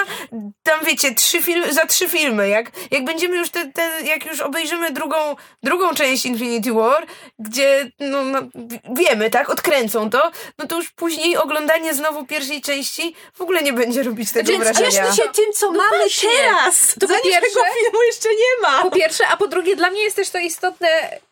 tam 0.62 0.80
wiecie, 0.84 1.14
trzy 1.14 1.42
filmy, 1.42 1.72
za 1.72 1.86
trzy 1.86 2.08
filmy. 2.08 2.48
Jak, 2.48 2.70
jak 2.90 3.04
będziemy 3.04 3.36
już 3.36 3.50
te, 3.50 3.66
te, 3.72 3.90
jak 4.04 4.26
już 4.26 4.40
obejrzymy 4.40 4.90
drugą, 4.90 5.36
drugą 5.62 5.94
część 5.94 6.26
Infinity 6.26 6.72
War, 6.72 7.06
gdzie 7.38 7.90
no, 8.00 8.24
no 8.24 8.38
wiemy, 8.94 9.30
tak, 9.30 9.50
odkręcą 9.50 10.10
to, 10.10 10.30
no 10.58 10.66
to 10.66 10.76
już 10.76 10.90
później 10.90 11.36
oglądanie 11.36 11.94
znowu 11.94 12.26
pierwszej 12.26 12.62
części 12.62 13.14
w 13.34 13.40
ogóle 13.40 13.62
nie 13.62 13.72
będzie 13.72 14.02
robić 14.02 14.32
tego 14.32 14.52
Więc 14.52 14.64
wrażenia. 14.64 14.90
cieszmy 14.90 15.16
się 15.16 15.22
tym, 15.32 15.52
co 15.54 15.72
mamy 15.72 15.98
właśnie. 15.98 16.28
teraz. 16.30 16.94
To 16.94 17.00
po 17.00 17.06
Zanim 17.06 17.22
tego 17.22 17.40
pierwsze- 17.40 17.60
filmu 17.82 18.02
jeszcze 18.06 18.28
nie 18.28 18.62
ma. 18.62 18.82
Po 18.82 18.90
pierwsze, 18.90 19.28
a 19.28 19.36
po 19.36 19.46
drugie, 19.48 19.76
dla 19.76 19.90
mnie 19.90 20.02
jest 20.04 20.16
też 20.16 20.30
to 20.30 20.38
istotne, 20.38 20.88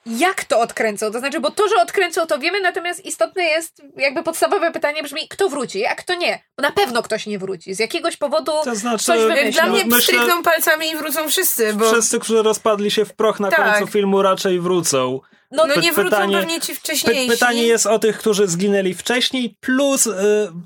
jak 0.06 0.44
to 0.44 0.60
odkręcą. 0.60 1.12
To 1.12 1.18
znaczy, 1.18 1.40
bo 1.40 1.50
to, 1.50 1.68
że 1.68 1.76
odkręcą, 1.82 2.26
to 2.26 2.38
wiemy, 2.38 2.60
natomiast 2.60 3.04
istotne 3.04 3.42
jest, 3.44 3.82
jakby 3.96 4.22
podstawowe 4.22 4.72
pytanie 4.72 5.02
brzmi, 5.02 5.28
kto 5.28 5.48
wróci, 5.48 5.86
a 5.86 5.94
kto 5.94 6.14
nie. 6.14 6.42
Bo 6.56 6.62
na 6.62 6.70
pewno 6.70 7.02
ktoś 7.02 7.26
nie 7.26 7.38
wróci. 7.38 7.74
Z 7.74 7.78
jakiegoś 7.78 8.16
powodu 8.16 8.52
To 8.64 8.74
znaczy, 8.74 9.04
coś 9.04 9.20
wymyślą. 9.20 9.50
dla 9.52 9.66
mnie 9.66 9.84
Myślę- 9.84 10.00
strykną 10.02 10.42
palcami 10.42 10.90
i 10.90 10.96
wrócą 10.96 11.28
wszyscy, 11.28 11.74
bo 11.74 11.92
Wszyscy, 11.92 12.18
którzy 12.20 12.42
rozpadli 12.42 12.90
się 12.90 13.04
w 13.04 13.14
proch 13.14 13.40
na 13.40 13.50
Tak. 13.50 13.72
końcu 13.78 13.92
filmu, 13.92 14.22
raczej 14.22 14.60
wrócą. 14.60 15.20
No, 15.52 15.66
no 15.66 15.74
nie 15.80 15.92
wrócą 15.92 16.10
pytanie- 16.10 16.36
pewnie 16.36 16.60
ci 16.60 16.72
Py- 16.72 16.78
wcześniejsi. 16.78 17.30
pytanie 17.30 17.62
jest 17.62 17.86
o 17.86 17.98
tych, 17.98 18.18
którzy 18.18 18.46
zginęli 18.48 18.94
wcześniej, 18.94 19.56
plus 19.60 20.06
y, 20.06 20.12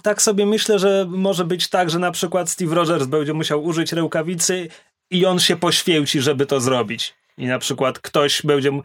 tak 0.03 0.23
sobie 0.23 0.47
myślę, 0.47 0.79
że 0.79 1.07
może 1.09 1.45
być 1.45 1.69
tak, 1.69 1.91
że 1.91 1.99
na 1.99 2.11
przykład 2.11 2.51
Steve 2.51 2.75
Rogers 2.75 3.05
będzie 3.07 3.33
musiał 3.33 3.65
użyć 3.65 3.93
rękawicy 3.93 4.69
i 5.11 5.27
on 5.27 5.41
się 5.41 5.57
poświęci, 5.57 6.21
żeby 6.21 6.47
to 6.47 6.61
zrobić. 6.61 7.15
I 7.39 7.47
na 7.47 7.59
przykład 7.59 7.99
ktoś 7.99 8.43
będzie... 8.43 8.69
m- 8.69 8.83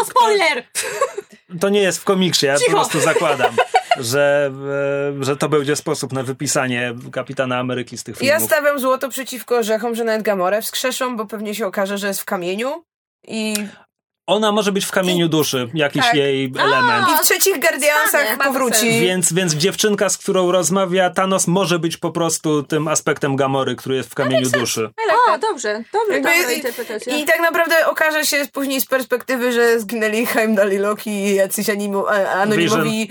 O, 0.00 0.04
spoiler! 0.04 0.64
To 1.60 1.68
nie 1.68 1.80
jest 1.80 1.98
w 2.00 2.04
komiksie, 2.04 2.46
ja 2.46 2.56
Cicho. 2.58 2.70
po 2.70 2.76
prostu 2.76 3.00
zakładam, 3.00 3.56
że, 3.98 4.50
e, 5.20 5.24
że 5.24 5.36
to 5.36 5.48
będzie 5.48 5.76
sposób 5.76 6.12
na 6.12 6.22
wypisanie 6.22 6.94
Kapitana 7.12 7.58
Ameryki 7.58 7.98
z 7.98 8.04
tych 8.04 8.22
Ja 8.22 8.32
filmów. 8.34 8.50
stawiam 8.52 8.78
złoto 8.78 9.08
przeciwko 9.08 9.56
orzechom, 9.56 9.94
że 9.94 10.04
nawet 10.04 10.22
Gamorę 10.22 10.62
wskrzeszą, 10.62 11.16
bo 11.16 11.26
pewnie 11.26 11.54
się 11.54 11.66
okaże, 11.66 11.98
że 11.98 12.06
jest 12.08 12.20
w 12.20 12.24
kamieniu. 12.24 12.84
I, 13.28 13.54
Ona 14.26 14.52
może 14.52 14.72
być 14.72 14.84
w 14.84 14.90
kamieniu 14.90 15.28
duszy, 15.28 15.68
jakiś 15.74 16.02
Tak. 16.02 16.14
jej 16.14 16.52
element. 16.58 17.06
I 17.08 17.18
w 17.18 17.20
trzecich 17.20 17.60
Guardiansach 17.60 18.38
powróci. 18.38 19.00
Więc, 19.00 19.32
więc 19.32 19.54
dziewczynka, 19.54 20.08
z 20.08 20.18
którą 20.18 20.52
rozmawia 20.52 21.10
Thanos, 21.10 21.46
może 21.46 21.78
być 21.78 21.96
po 21.96 22.10
prostu 22.10 22.62
tym 22.62 22.88
aspektem 22.88 23.36
Gamory, 23.36 23.76
który 23.76 23.96
jest 23.96 24.10
w 24.10 24.14
kamieniu 24.14 24.50
duszy. 24.50 24.90
O, 25.28 25.38
dobrze, 25.38 25.84
dobrze, 25.92 26.20
dobra 26.20 26.52
interpretacja. 26.52 27.16
I 27.16 27.24
tak 27.24 27.40
naprawdę 27.40 27.86
okaże 27.86 28.26
się 28.26 28.46
później 28.52 28.80
z 28.80 28.86
perspektywy, 28.86 29.52
że 29.52 29.80
zginęli 29.80 30.26
Heimdall 30.26 30.72
i 30.72 30.78
Loki 30.78 31.10
i 31.10 31.34
jacyś 31.34 31.70
animu, 31.70 32.06
a- 32.06 32.30
anonimowi... 32.30 33.10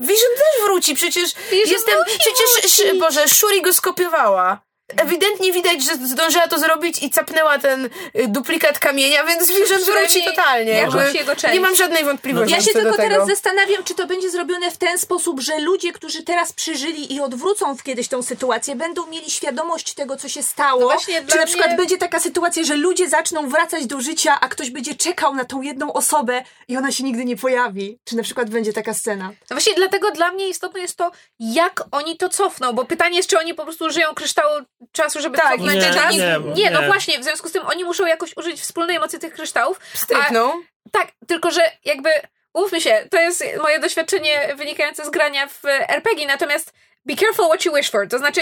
Vision 0.00 0.30
też 0.36 0.64
wróci, 0.64 0.94
przecież 0.94 1.34
Vision 1.50 1.72
jestem, 1.72 1.98
musi 1.98 2.18
przecież, 2.18 2.98
Boże, 2.98 3.28
Shuri 3.28 3.62
go 3.62 3.72
skopiowała. 3.72 4.60
Ewidentnie 4.96 5.52
widać, 5.52 5.82
że 5.84 5.94
zdążyła 6.06 6.48
to 6.48 6.58
zrobić 6.58 7.02
i 7.02 7.10
capnęła 7.10 7.58
ten 7.58 7.84
y, 7.84 7.90
duplikat 8.28 8.78
kamienia, 8.78 9.24
więc 9.24 9.48
Vision 9.48 9.80
wróci 9.84 10.24
totalnie. 10.24 10.72
Jakby, 10.72 11.12
nie 11.52 11.60
mam 11.60 11.76
żadnej 11.76 12.04
wątpliwości 12.04 12.54
Ja 12.54 12.60
się 12.60 12.72
tylko 12.72 12.96
teraz 12.96 13.28
zastanawiam, 13.28 13.84
czy 13.84 13.94
to 13.94 14.06
będzie 14.06 14.30
zrobione 14.30 14.70
w 14.70 14.76
ten 14.76 14.98
sposób, 14.98 15.40
że 15.40 15.58
ludzie, 15.58 15.92
którzy 15.92 16.22
teraz 16.22 16.52
przeżyli 16.52 17.14
i 17.14 17.20
odwrócą 17.20 17.76
w 17.76 17.82
kiedyś 17.82 18.08
tą 18.08 18.22
sytuację, 18.22 18.76
będą 18.76 19.06
mieli 19.06 19.30
świadomość 19.30 19.94
tego, 19.94 20.16
co 20.16 20.28
się 20.28 20.42
stało. 20.42 20.80
No 20.80 20.86
właśnie 20.86 21.22
czy 21.26 21.36
na 21.36 21.46
przykład 21.46 21.68
mnie- 21.68 21.76
będzie 21.76 21.98
taka 21.98 22.20
sytuacja, 22.20 22.64
że 22.64 22.76
ludzie 22.76 23.08
zaczną 23.08 23.48
wracać 23.48 23.86
do 23.86 24.00
życia, 24.00 24.38
a 24.40 24.48
ktoś 24.48 24.70
będzie 24.70 24.94
czekał 24.94 25.34
na 25.34 25.44
tą 25.44 25.62
jedną 25.62 25.92
osobę 25.92 26.42
i 26.68 26.76
ona 26.76 26.92
się 26.92 27.04
nigdy 27.04 27.24
nie 27.24 27.36
pojawi. 27.36 27.98
Czy 28.04 28.16
na 28.16 28.22
przykład 28.22 28.50
będzie 28.50 28.72
taka 28.72 28.94
scena. 28.94 29.28
No 29.28 29.56
właśnie 29.56 29.74
dlatego 29.74 30.10
dla 30.10 30.32
mnie 30.32 30.48
istotne 30.48 30.80
jest 30.80 30.96
to, 30.96 31.10
jak 31.40 31.82
oni 31.90 32.16
to 32.16 32.28
cofną, 32.28 32.72
bo 32.72 32.84
pytanie 32.84 33.16
jest, 33.16 33.28
czy 33.28 33.38
oni 33.38 33.54
po 33.54 33.64
prostu 33.64 33.84
użyją 33.84 34.14
kryształu 34.14 34.54
czasu, 34.92 35.20
żeby 35.20 35.36
Tak, 35.36 35.50
cofnąć 35.50 35.74
nie, 35.74 35.94
czas. 35.94 36.12
nie, 36.12 36.38
nie, 36.54 36.70
no 36.70 36.80
nie. 36.80 36.86
właśnie, 36.86 37.18
w 37.18 37.24
związku 37.24 37.48
z 37.48 37.52
tym 37.52 37.66
oni 37.66 37.84
muszą 37.84 38.06
jakoś 38.06 38.36
użyć 38.36 38.60
wspólnej 38.60 38.98
mocy 38.98 39.18
tych 39.18 39.34
kryształów. 39.34 39.80
Strykną. 39.94 40.52
Tak, 40.92 41.08
tylko 41.26 41.50
że 41.50 41.60
jakby, 41.84 42.10
umówmy 42.54 42.80
się, 42.80 43.06
to 43.10 43.18
jest 43.20 43.44
moje 43.62 43.78
doświadczenie 43.78 44.54
wynikające 44.56 45.04
z 45.04 45.10
grania 45.10 45.46
w 45.46 45.64
RPG, 45.88 46.26
natomiast 46.26 46.72
be 47.06 47.16
careful 47.16 47.46
what 47.46 47.64
you 47.64 47.74
wish 47.74 47.90
for, 47.90 48.08
to 48.08 48.18
znaczy 48.18 48.40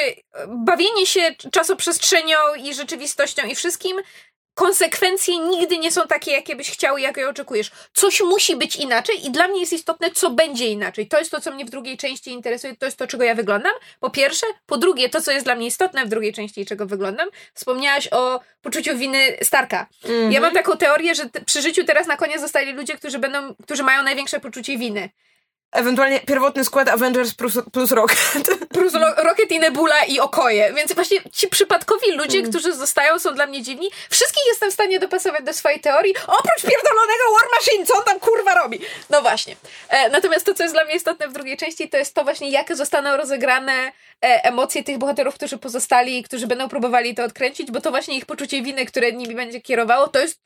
bawienie 0.49 1.07
się 1.07 1.35
czasoprzestrzenią 1.53 2.39
i 2.57 2.75
rzeczywistością 2.75 3.47
i 3.47 3.55
wszystkim, 3.55 3.97
konsekwencje 4.59 5.39
nigdy 5.39 5.79
nie 5.79 5.93
są 5.93 6.07
takie, 6.07 6.33
jakie 6.33 6.57
byś 6.57 6.71
chciał 6.71 6.99
i 6.99 7.03
jakie 7.03 7.29
oczekujesz. 7.29 7.71
Coś 7.95 8.21
musi 8.21 8.57
być 8.57 8.77
inaczej 8.77 9.27
i 9.27 9.31
dla 9.31 9.49
mnie 9.49 9.61
jest 9.61 9.73
istotne, 9.73 10.11
co 10.11 10.31
będzie 10.31 10.67
inaczej. 10.67 11.09
To 11.09 11.19
jest 11.19 11.31
to, 11.31 11.41
co 11.41 11.51
mnie 11.51 11.65
w 11.65 11.71
drugiej 11.71 11.97
części 11.97 12.31
interesuje, 12.31 12.77
to 12.77 12.87
jest 12.87 12.99
to, 12.99 13.07
czego 13.07 13.25
ja 13.25 13.35
wyglądam, 13.35 13.73
po 14.01 14.11
pierwsze. 14.11 14.47
Po 14.67 14.77
drugie, 14.77 15.09
to, 15.09 15.21
co 15.21 15.33
jest 15.33 15.47
dla 15.47 15.55
mnie 15.55 15.67
istotne 15.67 16.05
w 16.05 16.09
drugiej 16.09 16.33
części 16.33 16.61
i 16.61 16.67
czego 16.67 16.87
wyglądam, 16.87 17.29
wspomniałaś 17.55 18.09
o 18.13 18.41
poczuciu 18.63 18.97
winy 18.97 19.37
Starka. 19.43 19.87
Ja 20.31 20.41
mam 20.41 20.55
taką 20.55 20.77
teorię, 20.77 21.15
że 21.15 21.25
przy 21.47 21.63
życiu 21.63 21.85
teraz 21.85 22.07
na 22.07 22.17
koniec 22.17 22.41
zostali 22.41 22.73
ludzie, 22.73 22.97
którzy 22.97 23.19
będą, 23.19 23.55
którzy 23.63 23.83
mają 23.83 24.03
największe 24.03 24.41
poczucie 24.41 24.79
winy. 24.79 25.11
Ewentualnie 25.73 26.21
pierwotny 26.21 26.65
skład 26.65 26.89
Avengers 26.89 27.35
plus, 27.35 27.59
plus 27.73 27.93
Rocket. 27.93 28.19
Plus 28.75 28.95
Ro- 28.95 29.15
Rocket 29.17 29.53
i 29.53 29.59
Nebula 29.59 30.05
i 30.05 30.21
Okoje. 30.21 30.73
Więc 30.75 30.93
właśnie 30.93 31.19
ci 31.33 31.49
przypadkowi 31.49 32.13
ludzie, 32.13 32.43
którzy 32.43 32.75
zostają, 32.75 33.19
są 33.19 33.35
dla 33.35 33.47
mnie 33.47 33.63
dziwni. 33.63 33.91
Wszystkich 34.11 34.43
jestem 34.47 34.71
w 34.71 34.75
stanie 34.75 34.99
dopasować 34.99 35.45
do 35.45 35.53
swojej 35.53 35.81
teorii, 35.81 36.15
oprócz 36.27 36.63
pierdolonego 36.63 37.23
War 37.39 37.49
Machine, 37.59 37.87
co 37.87 37.99
on 37.99 38.05
tam 38.05 38.21
kurwa 38.21 38.55
robi? 38.55 38.81
No 39.11 39.23
właśnie. 39.23 39.57
E, 39.89 40.11
natomiast 40.11 40.47
to, 40.47 40.55
co 40.55 40.63
jest 40.63 40.75
dla 40.75 40.85
mnie 40.85 40.95
istotne 40.95 41.29
w 41.29 41.33
drugiej 41.33 41.57
części, 41.57 41.89
to 41.89 41.97
jest 41.97 42.15
to 42.15 42.25
właśnie, 42.25 42.51
jak 42.51 42.77
zostaną 42.77 43.17
rozegrane 43.17 43.73
e, 44.25 44.45
emocje 44.45 44.85
tych 44.85 44.99
bohaterów, 44.99 45.35
którzy 45.35 45.59
pozostali 45.59 46.19
i 46.19 46.23
którzy 46.23 46.47
będą 46.47 46.69
próbowali 46.69 47.15
to 47.15 47.25
odkręcić, 47.25 47.71
bo 47.71 47.81
to 47.81 47.91
właśnie 47.91 48.17
ich 48.17 48.27
poczucie 48.27 48.63
winy, 48.63 48.87
które 48.87 49.13
nimi 49.13 49.35
będzie 49.35 49.61
kierowało, 49.61 50.09
to 50.09 50.19
jest 50.19 50.41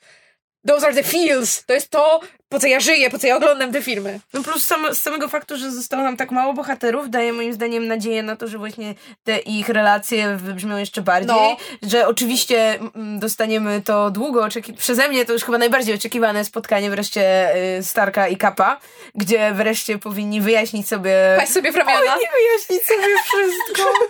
Those 0.67 0.87
are 0.87 0.95
the 0.95 1.03
feels. 1.03 1.65
To 1.65 1.73
jest 1.75 1.91
to, 1.91 2.21
po 2.49 2.61
co 2.61 2.67
ja 2.67 2.81
żyję, 2.81 3.11
po 3.11 3.19
co 3.19 3.27
ja 3.27 3.37
oglądam 3.37 3.73
te 3.73 3.83
filmy. 3.83 4.21
No 4.33 4.43
plus 4.43 4.65
sam, 4.67 4.95
z 4.95 4.99
samego 5.03 5.29
faktu, 5.29 5.57
że 5.57 5.71
zostało 5.71 6.03
nam 6.03 6.17
tak 6.17 6.31
mało 6.31 6.53
bohaterów, 6.55 7.11
daje 7.11 7.33
moim 7.33 7.53
zdaniem 7.53 7.87
nadzieję 7.89 8.23
na 8.23 8.37
to, 8.37 8.49
że 8.49 8.59
właśnie 8.59 8.95
te 9.25 9.39
ich 9.39 9.69
relacje 9.69 10.37
wybrzmią 10.37 10.77
jeszcze 10.77 11.03
bardziej. 11.03 11.37
No. 11.37 11.57
Że 11.83 12.07
oczywiście 12.07 12.79
mm, 12.95 13.19
dostaniemy 13.19 13.83
to 13.85 14.11
długo, 14.11 14.41
oczeki- 14.45 14.77
przeze 14.77 15.09
mnie 15.09 15.25
to 15.25 15.33
już 15.33 15.45
chyba 15.45 15.59
najbardziej 15.59 15.95
oczekiwane 15.95 16.45
spotkanie 16.45 16.91
wreszcie 16.91 17.55
y, 17.79 17.83
Starka 17.83 18.29
i 18.29 18.37
Kapa, 18.37 18.81
gdzie 19.15 19.53
wreszcie 19.53 19.99
powinni 19.99 20.41
wyjaśnić 20.41 20.89
sobie... 20.89 21.35
Paść 21.39 21.53
sobie 21.53 21.73
w 21.73 21.77
ramiona. 21.77 22.15
Oni 22.15 22.25
wyjaśnić 22.35 22.89
sobie 22.89 23.09
wszystko. 23.25 23.93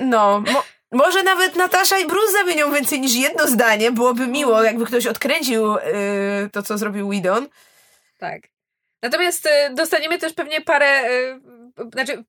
No, 0.00 0.40
mo- 0.40 0.62
może 0.92 1.22
nawet 1.22 1.56
Natasza 1.56 1.98
i 1.98 2.06
Bruce 2.06 2.32
zamienią 2.32 2.72
więcej 2.72 3.00
niż 3.00 3.14
jedno 3.14 3.46
zdanie. 3.46 3.92
Byłoby 3.92 4.26
miło, 4.26 4.62
jakby 4.62 4.86
ktoś 4.86 5.06
odkręcił 5.06 5.76
y, 5.76 5.80
to, 6.52 6.62
co 6.62 6.78
zrobił 6.78 7.10
Widon. 7.10 7.48
Tak. 8.18 8.42
Natomiast 9.02 9.46
e, 9.46 9.70
dostaniemy 9.70 10.18
też 10.18 10.32
pewnie 10.32 10.60
parę, 10.60 10.86
e, 10.86 11.40
znaczy 11.92 12.24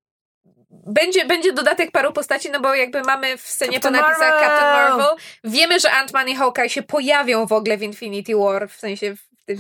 będzie, 0.70 1.26
będzie 1.26 1.54
dodatek 1.54 1.92
paru 1.92 2.14
postaci, 2.14 2.50
no 2.52 2.60
bo 2.60 2.76
jakby 2.76 3.02
mamy 3.02 3.38
w 3.38 3.42
scenie 3.42 3.74
Captain 3.74 3.96
po 3.96 4.02
napisach 4.02 4.30
Marvel. 4.30 4.50
Captain 4.50 4.74
Marvel. 4.74 5.16
Wiemy, 5.44 5.80
że 5.80 5.90
Ant-Man 5.90 6.30
i 6.30 6.36
Hawkeye 6.36 6.70
się 6.70 6.84
pojawią 6.84 7.46
w 7.46 7.54
ogóle 7.54 7.78
w 7.78 7.84
Infinity 7.84 8.36
War, 8.36 8.70
w 8.70 8.76
sensie 8.76 9.16
w 9.16 9.33
tym 9.46 9.58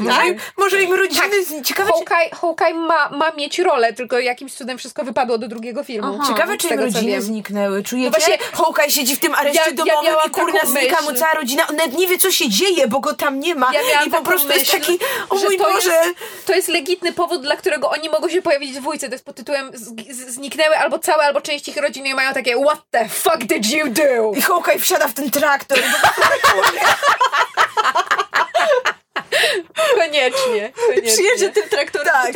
Może, 0.57 0.81
im- 0.84 0.89
im 0.89 0.93
rodziny... 0.93 1.22
Tak. 1.22 1.65
Ciekawe, 1.65 1.89
czy, 1.91 1.97
Hawkeye, 1.97 2.30
Hawkeye 2.41 2.73
ma, 2.73 3.10
ma 3.10 3.31
mieć 3.31 3.60
rolę, 3.60 3.93
tylko 3.93 4.19
jakimś 4.19 4.53
cudem 4.53 4.77
wszystko 4.77 5.03
wypadło 5.03 5.38
do 5.38 5.47
drugiego 5.47 5.84
filmu. 5.84 6.18
Aha. 6.22 6.34
ciekawe, 6.34 6.53
z 6.53 6.57
czy 6.57 6.68
im 6.68 6.80
rodziny 6.80 7.22
zniknęły. 7.22 7.84
Czujecie? 7.84 8.10
No 8.10 8.18
właśnie- 8.19 8.38
Hawkeye 8.53 8.91
siedzi 8.91 9.15
w 9.15 9.19
tym 9.19 9.35
areszcie 9.35 9.60
Ja- 9.60 9.65
ja 9.69 9.73
domowym 9.73 10.05
miałam 10.11 10.27
i 10.27 10.31
kurna 10.31 10.60
znika 10.65 11.01
mu 11.01 11.07
myśl. 11.11 11.19
cała 11.19 11.34
rodzina. 11.34 11.68
On 11.68 11.76
nawet 11.76 11.97
nie 11.97 12.07
wie, 12.07 12.18
co 12.18 12.31
się 12.31 12.49
dzieje, 12.49 12.88
bo 12.88 12.99
go 12.99 13.14
tam 13.14 13.39
nie 13.39 13.55
ma. 13.55 13.72
Ja 13.73 14.03
I 14.03 14.10
po 14.10 14.22
prostu 14.22 14.49
jest 14.49 14.60
myśl, 14.60 14.72
taki, 14.80 14.99
o 15.30 15.35
mój 15.35 15.57
to 15.57 15.64
Boże. 15.64 15.89
Jest, 15.89 16.15
to 16.45 16.53
jest 16.53 16.68
legitny 16.68 17.14
powód, 17.14 17.41
dla 17.41 17.55
którego 17.57 17.89
oni 17.89 18.10
mogą 18.10 18.30
się 18.30 18.41
pojawić 18.41 18.72
w 18.72 18.80
dwójce. 18.80 19.07
To 19.07 19.14
jest 19.15 19.26
pod 19.26 19.35
tytułem 19.35 19.72
z- 19.73 20.15
z- 20.15 20.30
zniknęły 20.34 20.77
albo 20.77 20.99
całe, 20.99 21.23
albo 21.23 21.41
część 21.41 21.68
ich 21.68 21.77
rodziny 21.77 22.10
i 22.10 22.14
mają 22.14 22.34
takie 22.34 22.55
What 22.65 22.81
the 22.91 23.10
fuck 23.10 23.38
did 23.38 23.72
you 23.72 23.89
do? 23.89 24.31
I 24.38 24.41
Hawkeye 24.41 24.80
wsiada 24.80 25.07
w 25.07 25.14
ten 25.14 25.31
traktor. 25.31 25.80
Koniecznie. 29.99 30.72
koniecznie. 30.88 31.14
Przyjedzie 31.14 31.49
tym 31.49 31.69
traktorem 31.69 32.14
Tak. 32.14 32.34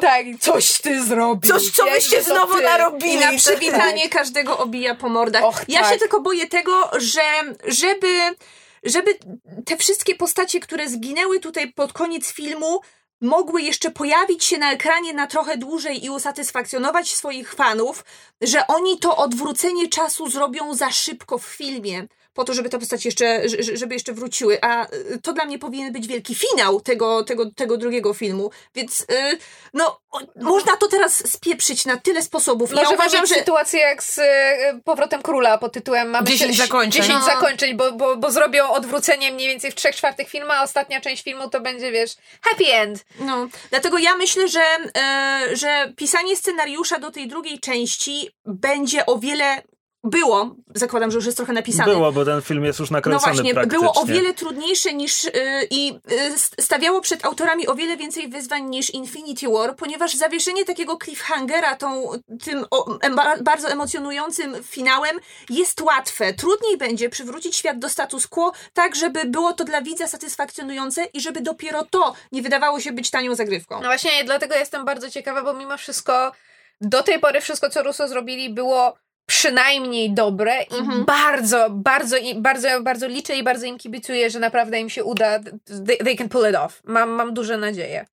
Tak, 0.00 0.24
coś 0.40 0.78
ty 0.78 1.04
zrobił. 1.04 1.52
Coś, 1.52 1.70
co 1.70 1.84
byście 1.84 2.22
znowu 2.22 2.60
narobili. 2.60 3.20
Na 3.20 3.32
przywitanie 3.32 4.08
każdego 4.18 4.58
obija 4.58 4.94
po 4.94 5.08
mordach. 5.08 5.44
Och, 5.44 5.60
ja 5.68 5.80
tak. 5.80 5.92
się 5.92 5.98
tylko 5.98 6.20
boję 6.20 6.46
tego, 6.46 6.90
że 6.96 7.20
żeby, 7.64 8.36
żeby 8.82 9.18
te 9.66 9.76
wszystkie 9.76 10.14
postacie, 10.14 10.60
które 10.60 10.88
zginęły 10.88 11.40
tutaj 11.40 11.72
pod 11.72 11.92
koniec 11.92 12.32
filmu, 12.32 12.80
mogły 13.20 13.62
jeszcze 13.62 13.90
pojawić 13.90 14.44
się 14.44 14.58
na 14.58 14.72
ekranie 14.72 15.12
na 15.14 15.26
trochę 15.26 15.56
dłużej 15.58 16.04
i 16.04 16.10
usatysfakcjonować 16.10 17.14
swoich 17.14 17.54
fanów, 17.54 18.04
że 18.40 18.66
oni 18.66 18.98
to 18.98 19.16
odwrócenie 19.16 19.88
czasu 19.88 20.30
zrobią 20.30 20.74
za 20.74 20.90
szybko 20.90 21.38
w 21.38 21.44
filmie. 21.44 22.06
Po 22.34 22.44
to, 22.44 22.54
żeby 22.54 22.68
te 22.68 22.78
postacie 22.78 23.08
jeszcze, 23.08 23.42
żeby 23.74 23.94
jeszcze 23.94 24.12
wróciły. 24.12 24.58
A 24.62 24.86
y, 24.94 25.18
to 25.22 25.32
dla 25.32 25.44
mnie 25.44 25.58
powinien 25.58 25.92
być 25.92 26.06
wielki 26.06 26.34
finał 26.34 26.80
tego, 26.80 27.24
tego, 27.24 27.50
tego 27.50 27.76
drugiego 27.76 28.14
filmu. 28.14 28.50
Więc, 28.74 29.00
y, 29.00 29.38
no, 29.74 30.00
można 30.40 30.76
to 30.76 30.88
teraz 30.88 31.32
spieprzyć 31.32 31.84
na 31.84 31.96
tyle 31.96 32.22
sposobów. 32.22 32.70
I 32.72 32.74
Może 32.74 32.86
ja 32.86 32.94
uważam, 32.94 33.26
że 33.26 33.34
sytuacja 33.34 33.88
jak 33.88 34.02
z 34.02 34.18
e, 34.18 34.80
powrotem 34.84 35.22
króla 35.22 35.58
pod 35.58 35.72
tytułem 35.72 36.10
mamy 36.10 36.26
10 36.26 36.56
się- 36.56 36.62
zakończeń. 36.62 37.02
10 37.02 37.18
No. 37.20 37.24
zakończeń, 37.26 37.76
bo, 37.76 37.92
bo, 37.92 38.16
bo 38.16 38.30
zrobią 38.30 38.68
odwrócenie 38.70 39.32
mniej 39.32 39.48
więcej 39.48 39.70
w 39.70 39.74
trzech 39.74 39.96
czwartych 39.96 40.28
filmu, 40.28 40.50
a 40.52 40.62
ostatnia 40.62 41.00
część 41.00 41.22
filmu 41.24 41.50
to 41.50 41.60
będzie, 41.60 41.92
wiesz, 41.92 42.16
happy 42.42 42.66
end. 42.74 43.05
No, 43.20 43.48
dlatego 43.70 43.98
ja 43.98 44.16
myślę, 44.16 44.48
że, 44.48 44.64
e, 44.96 45.56
że 45.56 45.92
pisanie 45.96 46.36
scenariusza 46.36 46.98
do 46.98 47.10
tej 47.10 47.28
drugiej 47.28 47.60
części 47.60 48.30
będzie 48.44 49.06
o 49.06 49.18
wiele. 49.18 49.62
Było, 50.10 50.54
zakładam, 50.74 51.10
że 51.10 51.16
już 51.16 51.24
jest 51.26 51.36
trochę 51.36 51.52
napisane. 51.52 51.92
Było, 51.92 52.12
bo 52.12 52.24
ten 52.24 52.42
film 52.42 52.64
jest 52.64 52.78
już 52.78 52.90
No 52.90 52.96
nakręcony 52.96 53.34
właśnie, 53.34 53.54
praktycznie. 53.54 53.78
było 53.78 53.92
o 54.02 54.04
wiele 54.06 54.34
trudniejsze 54.34 54.94
niż 54.94 55.24
y, 55.24 55.30
i 55.70 55.92
y, 56.12 56.62
stawiało 56.62 57.00
przed 57.00 57.24
autorami 57.24 57.66
o 57.68 57.74
wiele 57.74 57.96
więcej 57.96 58.28
wyzwań 58.28 58.64
niż 58.64 58.90
Infinity 58.90 59.48
War, 59.48 59.76
ponieważ 59.76 60.14
zawieszenie 60.14 60.64
takiego 60.64 60.98
cliffhangera 61.04 61.76
tą, 61.76 62.10
tym 62.44 62.64
o, 62.70 62.98
em, 63.00 63.16
ba- 63.16 63.36
bardzo 63.42 63.68
emocjonującym 63.68 64.56
finałem 64.62 65.16
jest 65.50 65.80
łatwe. 65.80 66.34
Trudniej 66.34 66.76
będzie 66.78 67.08
przywrócić 67.08 67.56
świat 67.56 67.78
do 67.78 67.88
status 67.88 68.26
quo, 68.26 68.52
tak 68.74 68.96
żeby 68.96 69.24
było 69.24 69.52
to 69.52 69.64
dla 69.64 69.82
widza 69.82 70.08
satysfakcjonujące 70.08 71.04
i 71.04 71.20
żeby 71.20 71.40
dopiero 71.40 71.84
to 71.90 72.14
nie 72.32 72.42
wydawało 72.42 72.80
się 72.80 72.92
być 72.92 73.10
tanią 73.10 73.34
zagrywką. 73.34 73.74
No 73.80 73.86
właśnie, 73.86 74.10
dlatego 74.24 74.54
jestem 74.54 74.84
bardzo 74.84 75.10
ciekawa, 75.10 75.42
bo 75.42 75.52
mimo 75.52 75.76
wszystko 75.76 76.32
do 76.80 77.02
tej 77.02 77.18
pory 77.20 77.40
wszystko, 77.40 77.70
co 77.70 77.82
Russo 77.82 78.08
zrobili, 78.08 78.50
było 78.50 78.94
przynajmniej 79.26 80.14
dobre 80.14 80.62
i 80.62 80.74
Mhm. 80.74 81.04
bardzo, 81.04 81.66
bardzo, 81.70 82.16
i- 82.16 82.34
bardzo, 82.40 82.68
bardzo 82.82 83.08
liczę 83.08 83.36
i 83.36 83.42
bardzo 83.42 83.66
im 83.66 83.78
kibicuję, 83.78 84.30
że 84.30 84.38
naprawdę 84.38 84.80
im 84.80 84.90
się 84.90 85.04
uda. 85.04 85.38
They, 85.86 85.96
they 85.96 86.16
can 86.16 86.28
pull 86.28 86.50
it 86.50 86.56
off. 86.56 86.82
Mam, 86.84 87.10
mam 87.10 87.34
duże 87.34 87.56
nadzieje. 87.56 88.06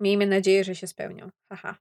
Miejmy 0.00 0.26
nadzieję, 0.26 0.64
że 0.64 0.74
się 0.74 0.86
spełnią. 0.86 1.30
Haha. 1.52 1.74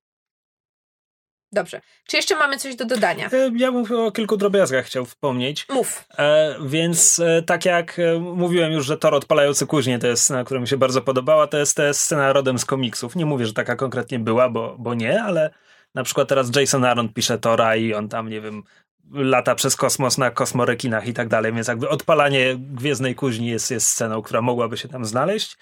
Dobrze. 1.52 1.82
Czy 2.08 2.18
jeszcze 2.18 2.36
mamy 2.36 2.58
coś 2.58 2.76
do 2.76 2.86
dodania? 2.86 3.30
E, 3.34 3.52
Ja 3.56 3.72
bym 3.72 3.86
o 4.00 4.12
kilku 4.12 4.38
drobiazgach 4.38 4.86
chciał 4.86 5.06
wspomnieć. 5.06 5.66
Mów. 5.70 6.04
E, 6.18 6.56
więc 6.66 7.20
e, 7.20 7.42
tak 7.42 7.66
jak 7.66 8.00
e, 8.00 8.20
mówiłem 8.20 8.72
już, 8.72 8.86
że 8.86 8.98
Thor 8.98 9.14
odpalający 9.16 9.68
kuźnię 9.68 10.00
to 10.00 10.08
jest 10.08 10.24
scena, 10.24 10.44
która 10.44 10.60
mi 10.60 10.68
się 10.68 10.78
bardzo 10.78 11.02
podobała, 11.02 11.48
to 11.48 11.58
jest, 11.58 11.76
to 11.78 11.84
jest 11.84 12.00
scena 12.02 12.34
rodem 12.34 12.60
z 12.60 12.66
komiksów. 12.66 13.16
Nie 13.16 13.26
mówię, 13.26 13.46
że 13.46 13.54
taka 13.54 13.76
konkretnie 13.76 14.20
była, 14.20 14.50
bo, 14.50 14.76
bo 14.80 14.94
nie, 14.94 15.24
ale 15.24 15.50
na 15.96 16.04
przykład 16.04 16.28
teraz 16.28 16.56
Jason 16.56 16.86
Aaron 16.86 17.14
pisze 17.14 17.40
Tora 17.40 17.76
i 17.76 17.94
on 17.94 18.10
tam, 18.10 18.30
nie 18.30 18.42
wiem, 18.42 18.64
lata 19.12 19.56
przez 19.56 19.76
kosmos 19.76 20.18
na 20.18 20.32
kosmorekinach 20.32 21.08
i 21.08 21.14
tak 21.14 21.28
dalej, 21.28 21.54
więc 21.54 21.68
jakby 21.68 21.90
odpalanie 21.90 22.56
Gwiezdnej 22.58 23.16
Kuźni 23.16 23.48
jest, 23.48 23.72
jest 23.72 23.88
sceną, 23.88 24.22
która 24.22 24.42
mogłaby 24.42 24.78
się 24.78 24.88
tam 24.88 25.06
znaleźć. 25.06 25.58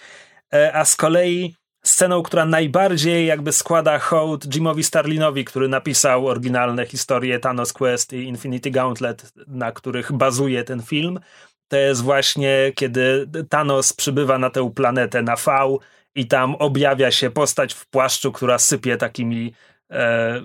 E, 0.53 0.75
a 0.75 0.85
z 0.85 0.95
kolei 0.95 1.55
sceną, 1.83 2.23
która 2.23 2.45
najbardziej 2.45 3.25
jakby 3.25 3.51
składa 3.51 3.99
hołd 3.99 4.45
Jimowi 4.55 4.83
Starlinowi, 4.83 5.45
który 5.45 5.67
napisał 5.67 6.27
oryginalne 6.27 6.85
historie 6.85 7.39
Thanos 7.39 7.73
Quest 7.73 8.13
i 8.13 8.23
Infinity 8.23 8.71
Gauntlet, 8.71 9.33
na 9.47 9.71
których 9.71 10.11
bazuje 10.11 10.63
ten 10.63 10.81
film, 10.81 11.19
to 11.67 11.77
jest 11.77 12.01
właśnie 12.01 12.71
kiedy 12.75 13.29
Thanos 13.49 13.93
przybywa 13.93 14.37
na 14.37 14.49
tę 14.49 14.71
planetę 14.75 15.21
na 15.21 15.35
V 15.35 15.77
i 16.15 16.27
tam 16.27 16.55
objawia 16.55 17.11
się 17.11 17.29
postać 17.31 17.73
w 17.73 17.85
płaszczu, 17.85 18.31
która 18.31 18.57
sypie 18.57 18.97
takimi 18.97 19.53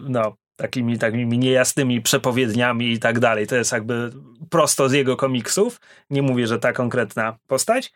no, 0.09 0.37
takimi, 0.57 0.99
takimi 0.99 1.39
niejasnymi 1.39 2.01
przepowiedniami 2.01 2.93
i 2.93 2.99
tak 2.99 3.19
dalej. 3.19 3.47
To 3.47 3.57
jest 3.57 3.73
jakby 3.73 4.13
prosto 4.51 4.89
z 4.89 4.93
jego 4.93 5.17
komiksów. 5.17 5.81
Nie 6.11 6.23
mówię, 6.23 6.47
że 6.47 6.59
ta 6.59 6.73
konkretna 6.73 7.39
postać. 7.47 7.93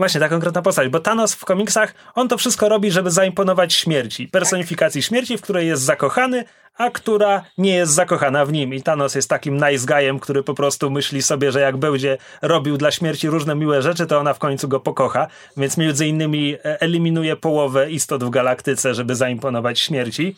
Właśnie, 0.00 0.20
ta 0.20 0.28
konkretna 0.28 0.62
postać, 0.62 0.88
bo 0.88 1.00
Thanos 1.00 1.34
w 1.34 1.44
komiksach, 1.44 1.94
on 2.14 2.28
to 2.28 2.38
wszystko 2.38 2.68
robi, 2.68 2.90
żeby 2.90 3.10
zaimponować 3.10 3.74
śmierci. 3.74 4.28
Personifikacji 4.28 5.02
śmierci, 5.02 5.38
w 5.38 5.42
której 5.42 5.68
jest 5.68 5.82
zakochany, 5.82 6.44
a 6.78 6.90
która 6.90 7.44
nie 7.58 7.74
jest 7.74 7.92
zakochana 7.92 8.44
w 8.44 8.52
nim. 8.52 8.74
I 8.74 8.82
Thanos 8.82 9.14
jest 9.14 9.28
takim 9.28 9.54
nice 9.54 9.86
guyem, 9.86 10.20
który 10.20 10.42
po 10.42 10.54
prostu 10.54 10.90
myśli 10.90 11.22
sobie, 11.22 11.52
że 11.52 11.60
jak 11.60 11.76
będzie 11.76 12.18
robił 12.42 12.76
dla 12.76 12.90
śmierci 12.90 13.28
różne 13.28 13.54
miłe 13.54 13.82
rzeczy, 13.82 14.06
to 14.06 14.18
ona 14.18 14.34
w 14.34 14.38
końcu 14.38 14.68
go 14.68 14.80
pokocha. 14.80 15.26
Więc 15.56 15.76
między 15.76 16.06
innymi 16.06 16.54
e, 16.54 16.80
eliminuje 16.80 17.36
połowę 17.36 17.90
istot 17.90 18.24
w 18.24 18.30
galaktyce, 18.30 18.94
żeby 18.94 19.14
zaimponować 19.14 19.80
śmierci. 19.80 20.36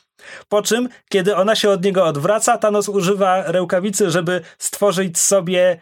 Po 0.48 0.62
czym, 0.62 0.88
kiedy 1.08 1.36
ona 1.36 1.54
się 1.54 1.70
od 1.70 1.84
niego 1.84 2.04
odwraca, 2.04 2.58
Thanos 2.58 2.88
używa 2.88 3.42
rękawicy, 3.52 4.10
żeby 4.10 4.40
stworzyć 4.58 5.18
sobie 5.18 5.80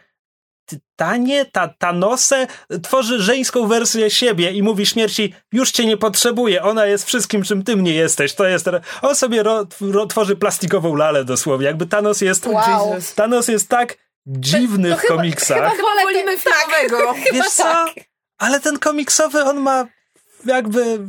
Tytanie, 0.71 1.45
ta, 1.45 1.67
Thanosę 1.67 2.47
tworzy 2.83 3.21
żeńską 3.21 3.67
wersję 3.67 4.09
siebie 4.09 4.51
i 4.51 4.63
mówi 4.63 4.85
śmierci, 4.85 5.33
już 5.51 5.71
cię 5.71 5.85
nie 5.85 5.97
potrzebuję, 5.97 6.63
ona 6.63 6.85
jest 6.85 7.05
wszystkim, 7.05 7.43
czym 7.43 7.63
ty 7.63 7.75
mnie 7.77 7.93
jesteś. 7.93 8.33
To 8.33 8.45
jest, 8.47 8.65
on 9.01 9.15
sobie 9.15 9.43
ro, 9.43 9.67
ro, 9.81 10.05
tworzy 10.05 10.35
plastikową 10.35 10.95
lalę 10.95 11.25
dosłownie. 11.25 11.65
Jakby 11.67 11.85
Thanos 11.85 12.21
jest, 12.21 12.45
Wow. 12.47 12.95
Thanos 13.15 13.47
jest 13.47 13.69
tak 13.69 13.97
dziwny 14.25 14.89
To 14.89 14.97
w 14.97 14.99
chyba- 14.99 15.15
komiksach. 15.15 15.75
chyba 15.75 15.87
Wolimy 16.03 16.37
tak. 16.37 16.53
filmowego. 16.53 17.13
Wiesz 17.33 17.49
co? 17.49 17.63
tak. 17.63 17.89
Ale 18.37 18.59
ten 18.59 18.79
komiksowy, 18.79 19.43
on 19.43 19.57
ma 19.57 19.85
jakby... 20.45 20.99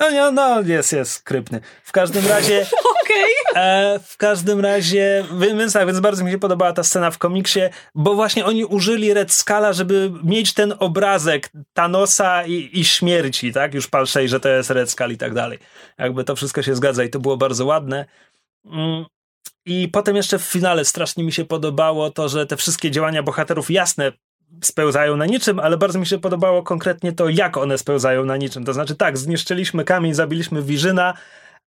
No, 0.00 0.10
nie, 0.10 0.30
no 0.30 0.60
jest, 0.60 0.92
jest 0.92 1.12
skrypny. 1.12 1.60
W 1.84 1.92
każdym 1.92 2.26
razie... 2.26 2.66
E, 3.54 3.98
w 4.04 4.16
każdym 4.16 4.60
razie, 4.60 5.24
więc 5.56 5.72
tak, 5.72 5.86
więc 5.86 6.00
bardzo 6.00 6.24
mi 6.24 6.30
się 6.30 6.38
podobała 6.38 6.72
ta 6.72 6.82
scena 6.82 7.10
w 7.10 7.18
komiksie, 7.18 7.60
bo 7.94 8.14
właśnie 8.14 8.44
oni 8.44 8.64
użyli 8.64 9.14
Red 9.14 9.32
Scala, 9.32 9.72
żeby 9.72 10.12
mieć 10.24 10.54
ten 10.54 10.74
obrazek 10.78 11.50
Thanosa 11.72 12.46
i, 12.46 12.70
i 12.72 12.84
śmierci, 12.84 13.52
tak? 13.52 13.74
Już 13.74 13.88
palszej, 13.88 14.28
że 14.28 14.40
to 14.40 14.48
jest 14.48 14.70
Red 14.70 14.90
Skull 14.90 15.10
i 15.10 15.16
tak 15.16 15.34
dalej. 15.34 15.58
Jakby 15.98 16.24
to 16.24 16.36
wszystko 16.36 16.62
się 16.62 16.74
zgadza 16.74 17.04
i 17.04 17.10
to 17.10 17.18
było 17.18 17.36
bardzo 17.36 17.66
ładne. 17.66 18.04
Mm. 18.64 19.04
I 19.66 19.88
potem 19.88 20.16
jeszcze 20.16 20.38
w 20.38 20.42
finale 20.42 20.84
strasznie 20.84 21.24
mi 21.24 21.32
się 21.32 21.44
podobało 21.44 22.10
to, 22.10 22.28
że 22.28 22.46
te 22.46 22.56
wszystkie 22.56 22.90
działania 22.90 23.22
bohaterów 23.22 23.70
jasne 23.70 24.12
spełzają 24.64 25.16
na 25.16 25.26
niczym, 25.26 25.60
ale 25.60 25.76
bardzo 25.76 25.98
mi 25.98 26.06
się 26.06 26.18
podobało 26.18 26.62
konkretnie 26.62 27.12
to, 27.12 27.28
jak 27.28 27.56
one 27.56 27.78
spełzają 27.78 28.24
na 28.24 28.36
niczym. 28.36 28.64
To 28.64 28.72
znaczy 28.72 28.94
tak, 28.94 29.18
zniszczyliśmy 29.18 29.84
kamień, 29.84 30.14
zabiliśmy 30.14 30.62
Wirzyna, 30.62 31.14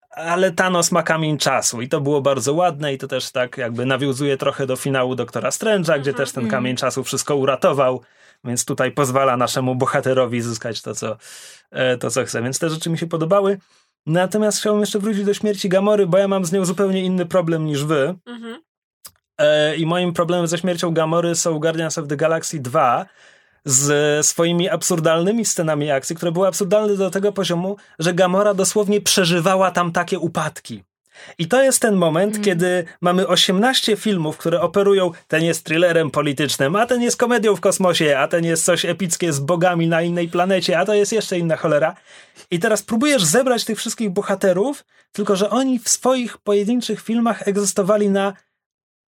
ale 0.09 0.51
Thanos 0.51 0.91
ma 0.91 1.03
kamień 1.03 1.37
czasu 1.37 1.81
i 1.81 1.89
to 1.89 2.01
było 2.01 2.21
bardzo 2.21 2.53
ładne 2.53 2.93
i 2.93 2.97
to 2.97 3.07
też 3.07 3.31
tak 3.31 3.57
jakby 3.57 3.85
nawiązuje 3.85 4.37
trochę 4.37 4.67
do 4.67 4.75
finału 4.75 5.15
Doktora 5.15 5.49
Strange'a, 5.49 5.99
gdzie 5.99 6.13
też 6.13 6.31
ten 6.31 6.49
kamień 6.49 6.75
czasu 6.75 7.03
wszystko 7.03 7.35
uratował, 7.35 8.01
więc 8.43 8.65
tutaj 8.65 8.91
pozwala 8.91 9.37
naszemu 9.37 9.75
bohaterowi 9.75 10.41
zyskać 10.41 10.81
to, 10.81 10.95
co, 10.95 11.17
e, 11.71 11.97
to, 11.97 12.09
co 12.11 12.25
chce. 12.25 12.41
Więc 12.41 12.59
te 12.59 12.69
rzeczy 12.69 12.89
mi 12.89 12.97
się 12.97 13.07
podobały. 13.07 13.57
Natomiast 14.05 14.59
chciałbym 14.59 14.81
jeszcze 14.81 14.99
wrócić 14.99 15.23
do 15.23 15.33
śmierci 15.33 15.69
Gamory, 15.69 16.07
bo 16.07 16.17
ja 16.17 16.27
mam 16.27 16.45
z 16.45 16.51
nią 16.51 16.65
zupełnie 16.65 17.03
inny 17.03 17.25
problem 17.25 17.65
niż 17.65 17.83
wy. 17.83 18.15
Mhm. 18.25 18.61
E, 19.37 19.75
I 19.75 19.85
moim 19.85 20.13
problemem 20.13 20.47
ze 20.47 20.57
śmiercią 20.57 20.93
Gamory 20.93 21.35
są 21.35 21.59
Guardians 21.59 21.97
of 21.97 22.07
the 22.07 22.17
Galaxy 22.17 22.59
2 22.59 23.05
z 23.67 24.25
swoimi 24.25 24.69
absurdalnymi 24.69 25.45
scenami 25.45 25.91
akcji, 25.91 26.15
które 26.15 26.31
były 26.31 26.47
absurdalne 26.47 26.95
do 26.95 27.09
tego 27.09 27.31
poziomu, 27.31 27.75
że 27.99 28.13
Gamora 28.13 28.53
dosłownie 28.53 29.01
przeżywała 29.01 29.71
tam 29.71 29.91
takie 29.91 30.19
upadki. 30.19 30.83
I 31.37 31.47
to 31.47 31.63
jest 31.63 31.81
ten 31.81 31.95
moment, 31.95 32.41
kiedy 32.45 32.85
mamy 33.01 33.27
18 33.27 33.95
filmów, 33.95 34.37
które 34.37 34.61
operują, 34.61 35.11
ten 35.27 35.43
jest 35.43 35.63
thrillerem 35.63 36.11
politycznym, 36.11 36.75
a 36.75 36.85
ten 36.85 37.01
jest 37.01 37.17
komedią 37.17 37.55
w 37.55 37.59
kosmosie, 37.59 38.17
a 38.17 38.27
ten 38.27 38.45
jest 38.45 38.65
coś 38.65 38.85
epickie 38.85 39.33
z 39.33 39.39
bogami 39.39 39.87
na 39.87 40.01
innej 40.01 40.27
planecie, 40.27 40.79
a 40.79 40.85
to 40.85 40.93
jest 40.93 41.13
jeszcze 41.13 41.39
inna 41.39 41.55
cholera. 41.55 41.95
I 42.51 42.59
teraz 42.59 42.83
próbujesz 42.83 43.23
zebrać 43.23 43.65
tych 43.65 43.77
wszystkich 43.77 44.09
bohaterów, 44.09 44.85
tylko 45.11 45.35
że 45.35 45.49
oni 45.49 45.79
w 45.79 45.89
swoich 45.89 46.37
pojedynczych 46.37 47.01
filmach 47.01 47.47
egzystowali 47.47 48.09
na 48.09 48.33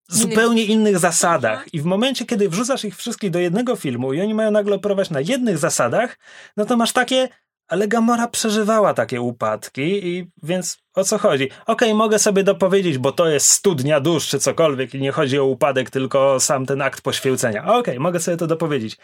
zupełnie 0.09 0.63
innych 0.65 0.99
zasadach. 0.99 1.73
I 1.73 1.81
w 1.81 1.85
momencie, 1.85 2.25
kiedy 2.25 2.49
wrzucasz 2.49 2.85
ich 2.85 2.95
wszystkich 2.95 3.29
do 3.31 3.39
jednego 3.39 3.75
filmu 3.75 4.13
i 4.13 4.21
oni 4.21 4.33
mają 4.33 4.51
nagle 4.51 4.75
operować 4.75 5.09
na 5.09 5.19
jednych 5.21 5.57
zasadach, 5.57 6.17
no 6.57 6.65
to 6.65 6.77
masz 6.77 6.91
takie, 6.91 7.29
ale 7.67 7.87
Gamora 7.87 8.27
przeżywała 8.27 8.93
takie 8.93 9.21
upadki 9.21 10.07
i 10.07 10.31
więc 10.43 10.77
o 10.95 11.03
co 11.03 11.17
chodzi? 11.17 11.49
Okej, 11.65 11.93
mogę 11.93 12.19
sobie 12.19 12.43
dopowiedzieć, 12.43 12.97
bo 12.97 13.11
to 13.11 13.27
jest 13.27 13.49
studnia 13.49 13.99
dusz 13.99 14.27
czy 14.27 14.39
cokolwiek 14.39 14.95
i 14.95 14.99
nie 14.99 15.11
chodzi 15.11 15.39
o 15.39 15.45
upadek, 15.45 15.89
tylko 15.89 16.33
o 16.33 16.39
sam 16.39 16.65
ten 16.65 16.81
akt 16.81 17.01
poświęcenia. 17.01 17.65
Okej, 17.65 17.99
mogę 17.99 18.19
sobie 18.19 18.37
to 18.37 18.47
dopowiedzieć. 18.47 18.97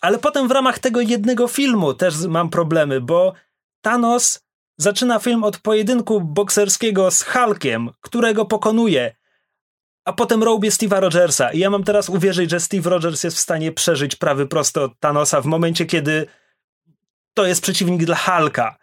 Ale 0.00 0.18
potem 0.18 0.48
w 0.48 0.50
ramach 0.50 0.78
tego 0.78 1.00
jednego 1.00 1.48
filmu 1.48 1.94
też 1.94 2.14
mam 2.28 2.50
problemy, 2.50 3.00
bo 3.00 3.32
Thanos 3.80 4.44
zaczyna 4.76 5.18
film 5.18 5.44
od 5.44 5.58
pojedynku 5.58 6.20
bokserskiego 6.20 7.10
z 7.10 7.22
Hulkiem, 7.22 7.90
którego 8.00 8.44
pokonuje, 8.44 9.14
a 10.04 10.12
potem 10.12 10.42
robię 10.42 10.70
Steve'a 10.70 11.00
Rogersa. 11.00 11.52
I 11.52 11.58
ja 11.58 11.70
mam 11.70 11.84
teraz 11.84 12.08
uwierzyć, 12.08 12.50
że 12.50 12.60
Steve 12.60 12.90
Rogers 12.90 13.24
jest 13.24 13.36
w 13.36 13.40
stanie 13.40 13.72
przeżyć 13.72 14.16
prawy 14.16 14.46
prosto 14.46 14.84
od 14.84 14.92
Thanosa 15.00 15.40
w 15.40 15.46
momencie, 15.46 15.86
kiedy 15.86 16.26
to 17.34 17.46
jest 17.46 17.62
przeciwnik 17.62 18.04
dla 18.04 18.16
Hulka. 18.16 18.76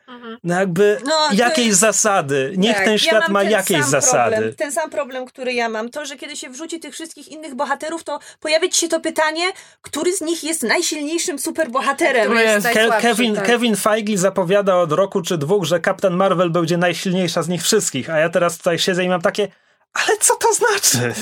No 0.43 0.59
jakby 0.59 0.97
No, 1.05 1.27
to 1.29 1.35
jakieś 1.35 1.65
jest- 1.67 1.79
zasady. 1.79 2.53
Niech 2.57 2.75
Tak, 2.75 2.83
ten 2.83 2.93
ja 2.93 2.99
świat 2.99 3.21
mam 3.21 3.31
ma 3.31 3.41
ten 3.41 3.51
jakieś 3.51 3.83
zasady. 3.85 4.31
Problem, 4.35 4.55
ten 4.55 4.71
sam 4.71 4.89
problem, 4.89 5.25
który 5.25 5.53
ja 5.53 5.69
mam. 5.69 5.89
To, 5.89 6.05
że 6.05 6.15
kiedy 6.17 6.35
się 6.35 6.49
wrzuci 6.49 6.79
tych 6.79 6.93
wszystkich 6.93 7.27
innych 7.27 7.55
bohaterów, 7.55 8.03
to 8.03 8.19
pojawia 8.39 8.69
ci 8.69 8.79
się 8.79 8.87
to 8.87 8.99
pytanie, 8.99 9.43
który 9.81 10.13
z 10.13 10.21
nich 10.21 10.43
jest 10.43 10.63
najsilniejszym 10.63 11.39
superbohaterem. 11.39 12.35
Jest 12.35 12.67
Ke- 12.67 13.01
Kevin, 13.01 13.35
tak. 13.35 13.45
Kevin 13.45 13.75
Feige 13.75 14.17
zapowiada 14.17 14.75
od 14.77 14.91
roku 14.91 15.21
czy 15.21 15.37
dwóch, 15.37 15.65
że 15.65 15.79
Captain 15.79 16.13
Marvel 16.13 16.49
będzie 16.49 16.77
najsilniejsza 16.77 17.43
z 17.43 17.47
nich 17.47 17.63
wszystkich, 17.63 18.09
a 18.09 18.17
ja 18.19 18.29
teraz 18.29 18.57
tutaj 18.57 18.79
siedzę 18.79 19.03
i 19.03 19.09
mam 19.09 19.21
takie, 19.21 19.47
ale 19.93 20.17
co 20.17 20.35
to 20.35 20.53
znaczy? 20.53 21.13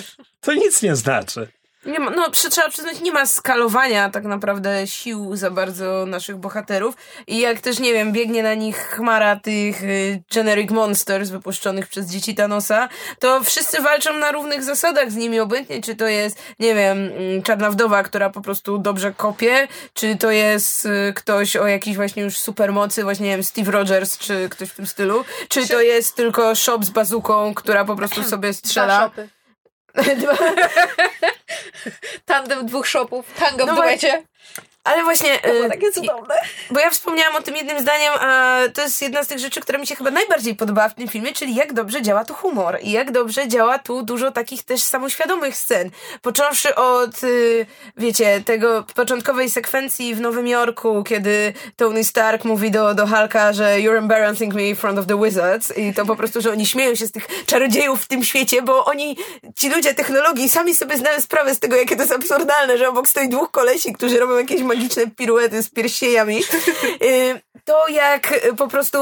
To 0.42 0.54
nic 0.54 0.82
nie 0.82 0.96
znaczy. 0.96 1.52
Nie 1.86 2.00
ma, 2.00 2.12
no, 2.12 2.32
przy- 2.32 2.50
trzeba 2.50 2.70
przyznać, 2.70 3.02
nie 3.02 3.12
ma 3.12 3.26
skalowania 3.26 4.10
tak 4.10 4.24
naprawdę 4.24 4.88
sił 4.88 5.36
za 5.36 5.52
bardzo 5.52 6.06
naszych 6.06 6.38
bohaterów. 6.38 6.96
I 7.28 7.40
jak 7.40 7.60
też, 7.60 7.80
nie 7.80 7.94
wiem, 7.94 8.12
biegnie 8.12 8.44
na 8.44 8.54
nich 8.54 8.78
chmara 8.78 9.36
tych 9.36 9.84
y, 9.84 10.24
generic 10.34 10.72
monsters 10.72 11.30
wypuszczonych 11.30 11.88
przez 11.88 12.06
dzieci 12.12 12.36
Thanosa, 12.36 12.90
to 13.20 13.44
wszyscy 13.44 13.82
walczą 13.82 14.14
na 14.18 14.32
równych 14.32 14.64
zasadach 14.64 15.12
z 15.12 15.16
nimi, 15.16 15.40
obojętnie 15.40 15.82
czy 15.82 15.96
to 15.96 16.08
jest, 16.08 16.38
nie 16.60 16.76
wiem, 16.76 16.98
mm, 16.98 17.44
czarna 17.44 17.70
wdowa, 17.72 18.04
która 18.04 18.30
po 18.30 18.42
prostu 18.42 18.78
dobrze 18.78 19.14
kopie, 19.14 19.68
czy 19.94 20.16
to 20.18 20.32
jest 20.32 20.86
y, 20.86 21.14
ktoś 21.16 21.56
o 21.56 21.68
jakiejś 21.68 21.96
właśnie 21.96 22.24
już 22.24 22.38
supermocy, 22.38 23.04
właśnie, 23.04 23.26
nie 23.26 23.32
wiem, 23.32 23.44
Steve 23.44 23.72
Rogers, 23.72 24.18
czy 24.18 24.50
ktoś 24.50 24.70
w 24.70 24.76
tym 24.76 24.88
stylu, 24.88 25.24
czy 25.50 25.68
to 25.68 25.82
jest 25.82 26.16
tylko 26.16 26.56
shop 26.56 26.80
z 26.84 26.90
bazuką, 26.90 27.54
która 27.54 27.86
po 27.86 27.96
prostu 27.96 28.24
sobie 28.30 28.50
Dwa 28.52 28.58
strzela. 28.58 29.00
shopy. 29.04 29.30
Tandem 32.26 32.66
dwóch 32.66 32.88
shopów, 32.88 33.34
tango 33.34 33.66
w 33.66 33.68
No 33.68 33.76
duecie. 33.76 34.24
Ale 34.86 35.04
właśnie... 35.04 35.40
To 35.40 35.48
było 35.52 35.66
y, 35.66 35.70
takie 35.70 35.92
cudowne. 35.92 36.36
Bo 36.72 36.80
ja 36.80 36.90
wspomniałam 36.90 37.36
o 37.36 37.42
tym 37.42 37.56
jednym 37.56 37.80
zdaniem, 37.80 38.14
a 38.20 38.58
to 38.74 38.82
jest 38.82 39.02
jedna 39.02 39.24
z 39.24 39.28
tych 39.28 39.40
rzeczy, 39.40 39.62
która 39.62 39.80
mi 39.80 39.88
się 39.88 39.96
chyba 39.96 40.12
najbardziej 40.12 40.56
podobała 40.56 40.90
w 40.90 40.94
tym 40.94 41.08
filmie, 41.08 41.34
czyli 41.34 41.56
jak 41.56 41.74
dobrze 41.74 42.02
działa 42.02 42.26
tu 42.26 42.34
humor 42.34 42.78
i 42.82 42.92
jak 42.92 43.12
dobrze 43.12 43.48
działa 43.48 43.80
tu 43.80 44.04
dużo 44.04 44.32
takich 44.32 44.64
też 44.64 44.82
samoświadomych 44.82 45.58
scen. 45.58 45.90
Począwszy 46.22 46.76
od, 46.76 47.24
y, 47.24 47.66
wiecie, 47.98 48.42
tego 48.46 48.84
początkowej 48.96 49.50
sekwencji 49.50 50.16
w 50.16 50.22
Nowym 50.22 50.48
Jorku, 50.48 51.04
kiedy 51.04 51.54
Tony 51.76 52.04
Stark 52.04 52.44
mówi 52.46 52.72
do, 52.72 52.94
do 52.94 53.08
Hulka, 53.08 53.54
że 53.54 53.78
you're 53.78 53.98
embarrassing 53.98 54.54
me 54.54 54.70
in 54.70 54.76
front 54.76 55.00
of 55.00 55.06
the 55.08 55.22
wizards 55.24 55.78
i 55.78 55.94
to 55.94 56.06
po 56.06 56.16
prostu, 56.16 56.42
że 56.42 56.52
oni 56.52 56.66
śmieją 56.66 56.96
się 56.96 57.08
z 57.08 57.12
tych 57.12 57.28
czarodziejów 57.46 58.04
w 58.04 58.08
tym 58.08 58.24
świecie, 58.24 58.62
bo 58.62 58.86
oni, 58.86 59.18
ci 59.56 59.70
ludzie 59.70 59.94
technologii, 59.94 60.50
sami 60.50 60.76
sobie 60.76 60.98
zdają 60.98 61.22
sprawę 61.22 61.56
z 61.56 61.60
tego, 61.60 61.76
jakie 61.76 61.96
to 61.96 62.02
jest 62.02 62.14
absurdalne, 62.14 62.78
że 62.78 62.90
obok 62.90 63.08
stoi 63.08 63.30
dwóch 63.30 63.52
kolesi, 63.52 63.94
którzy 63.94 64.20
robią 64.20 64.38
jakieś 64.38 64.62
magiczne 64.76 65.08
piruety 65.12 65.64
z 65.64 65.70
pierścieniami. 65.70 66.44
Y, 67.04 67.42
To 67.66 67.88
jak 67.88 68.32
y, 68.32 68.56
po 68.56 68.68
prostu 68.68 68.98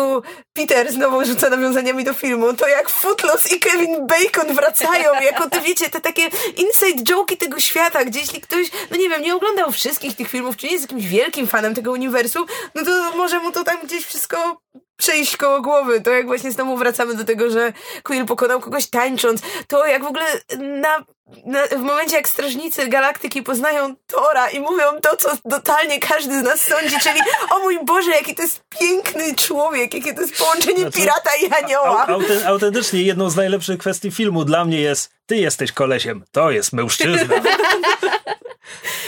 Peter 0.53 0.91
znowu 0.91 1.25
rzuca 1.25 1.49
nawiązaniami 1.49 2.03
do 2.03 2.13
filmu, 2.13 2.53
to 2.53 2.67
jak 2.67 2.89
Footloose 2.89 3.55
i 3.55 3.59
Kevin 3.59 4.07
Bacon 4.07 4.55
wracają, 4.55 5.13
jako 5.21 5.49
te 5.49 5.61
wiecie, 5.61 5.89
te 5.89 6.01
takie 6.01 6.29
inside 6.57 7.03
joke'i 7.03 7.37
tego 7.37 7.59
świata, 7.59 8.05
gdzie 8.05 8.19
jeśli 8.19 8.41
ktoś, 8.41 8.67
no 8.91 8.97
nie 8.97 9.09
wiem, 9.09 9.21
nie 9.21 9.35
oglądał 9.35 9.71
wszystkich 9.71 10.15
tych 10.15 10.29
filmów, 10.29 10.57
czy 10.57 10.65
nie 10.65 10.71
jest 10.71 10.83
jakimś 10.83 11.05
wielkim 11.07 11.47
fanem 11.47 11.75
tego 11.75 11.91
uniwersum, 11.91 12.45
no 12.75 12.85
to 12.85 13.11
może 13.17 13.39
mu 13.39 13.51
to 13.51 13.63
tam 13.63 13.77
gdzieś 13.83 14.05
wszystko 14.05 14.61
przejść 14.97 15.37
koło 15.37 15.61
głowy. 15.61 16.01
To 16.01 16.11
jak 16.11 16.27
właśnie 16.27 16.51
znowu 16.51 16.77
wracamy 16.77 17.15
do 17.15 17.23
tego, 17.23 17.49
że 17.49 17.73
Quill 18.03 18.25
pokonał 18.25 18.59
kogoś 18.59 18.87
tańcząc. 18.87 19.41
To 19.67 19.85
jak 19.85 20.03
w 20.03 20.07
ogóle 20.07 20.25
na, 20.57 21.05
na, 21.45 21.67
w 21.67 21.81
momencie 21.81 22.15
jak 22.15 22.29
strażnicy 22.29 22.87
galaktyki 22.87 23.43
poznają 23.43 23.95
Tora 24.07 24.49
i 24.49 24.59
mówią 24.59 24.85
to, 25.01 25.17
co 25.17 25.29
totalnie 25.49 25.99
każdy 25.99 26.39
z 26.39 26.43
nas 26.43 26.61
sądzi, 26.61 26.99
czyli 26.99 27.19
o 27.51 27.59
mój 27.59 27.79
Boże, 27.85 28.11
jaki 28.11 28.35
to 28.35 28.41
jest 28.41 28.63
piękny 28.79 29.35
człowiek, 29.35 29.93
jakie 29.93 30.13
to 30.13 30.21
jest 30.21 30.37
połączenie 30.37 30.79
Znaczy, 30.79 30.97
pirata 30.97 31.29
i 31.41 31.63
anioła. 31.63 32.07
Au, 32.07 32.19
auten- 32.19 32.45
autentycznie 32.45 33.01
jedną 33.01 33.29
z 33.29 33.35
najlepszych 33.35 33.77
kwestii 33.77 34.11
filmu 34.11 34.45
dla 34.45 34.65
mnie 34.65 34.81
jest 34.81 35.11
ty 35.25 35.35
jesteś 35.37 35.71
kolesiem, 35.71 36.23
to 36.31 36.51
jest 36.51 36.73
mężczyzna. 36.73 37.35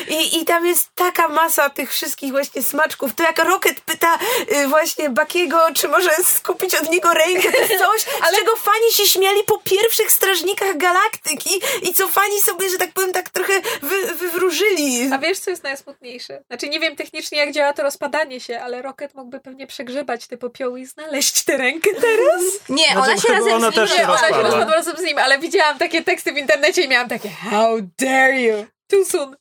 I, 0.07 0.41
I 0.41 0.45
tam 0.45 0.65
jest 0.65 0.89
taka 0.95 1.27
masa 1.27 1.69
tych 1.69 1.91
wszystkich 1.91 2.31
właśnie 2.31 2.63
smaczków. 2.63 3.15
To 3.15 3.23
jak 3.23 3.39
Rocket 3.39 3.81
pyta 3.81 4.19
y, 4.51 4.67
właśnie 4.67 5.09
Bakiego, 5.09 5.61
czy 5.75 5.87
może 5.87 6.09
skupić 6.23 6.75
od 6.75 6.89
niego 6.89 7.13
rękę, 7.13 7.51
to 7.51 7.57
jest 7.57 7.77
coś, 7.77 8.05
ale 8.21 8.37
czego 8.37 8.55
fani 8.55 8.91
się 8.91 9.05
śmiali 9.05 9.43
po 9.47 9.57
pierwszych 9.57 10.11
Strażnikach 10.11 10.77
Galaktyki 10.77 11.61
i 11.81 11.93
co 11.93 12.07
fani 12.07 12.41
sobie, 12.41 12.69
że 12.69 12.77
tak 12.77 12.91
powiem, 12.91 13.13
tak 13.13 13.29
trochę 13.29 13.53
wy, 13.81 14.13
wywróżyli. 14.15 15.09
A 15.13 15.17
wiesz, 15.17 15.39
co 15.39 15.49
jest 15.49 15.63
najsmutniejsze? 15.63 16.43
Znaczy, 16.47 16.69
nie 16.69 16.79
wiem 16.79 16.95
technicznie, 16.95 17.37
jak 17.37 17.51
działa 17.51 17.73
to 17.73 17.83
rozpadanie 17.83 18.39
się, 18.39 18.61
ale 18.61 18.81
Rocket 18.81 19.15
mógłby 19.15 19.39
pewnie 19.39 19.67
przegrzebać 19.67 20.27
te 20.27 20.37
popioły 20.37 20.79
i 20.79 20.85
znaleźć 20.85 21.43
tę 21.43 21.57
rękę 21.57 21.89
teraz. 22.01 22.41
Nie, 22.69 22.85
Znaczy, 22.85 23.11
ona 23.11 23.17
się 23.17 23.33
razem 23.33 23.53
ona 23.53 23.71
z 23.71 23.75
nim 23.75 23.87
też 23.87 23.95
się 23.95 24.07
ona 24.07 24.27
się 24.27 24.71
razem 24.71 24.97
z 24.97 25.01
nim, 25.01 25.17
ale 25.17 25.39
widziałam 25.39 25.77
takie 25.77 26.03
teksty 26.03 26.33
w 26.33 26.37
internecie 26.37 26.81
i 26.81 26.87
miałam 26.87 27.09
takie 27.09 27.29
How 27.29 27.79
dare 27.99 28.41
you? 28.41 28.65
Too 28.87 29.05
soon. 29.05 29.35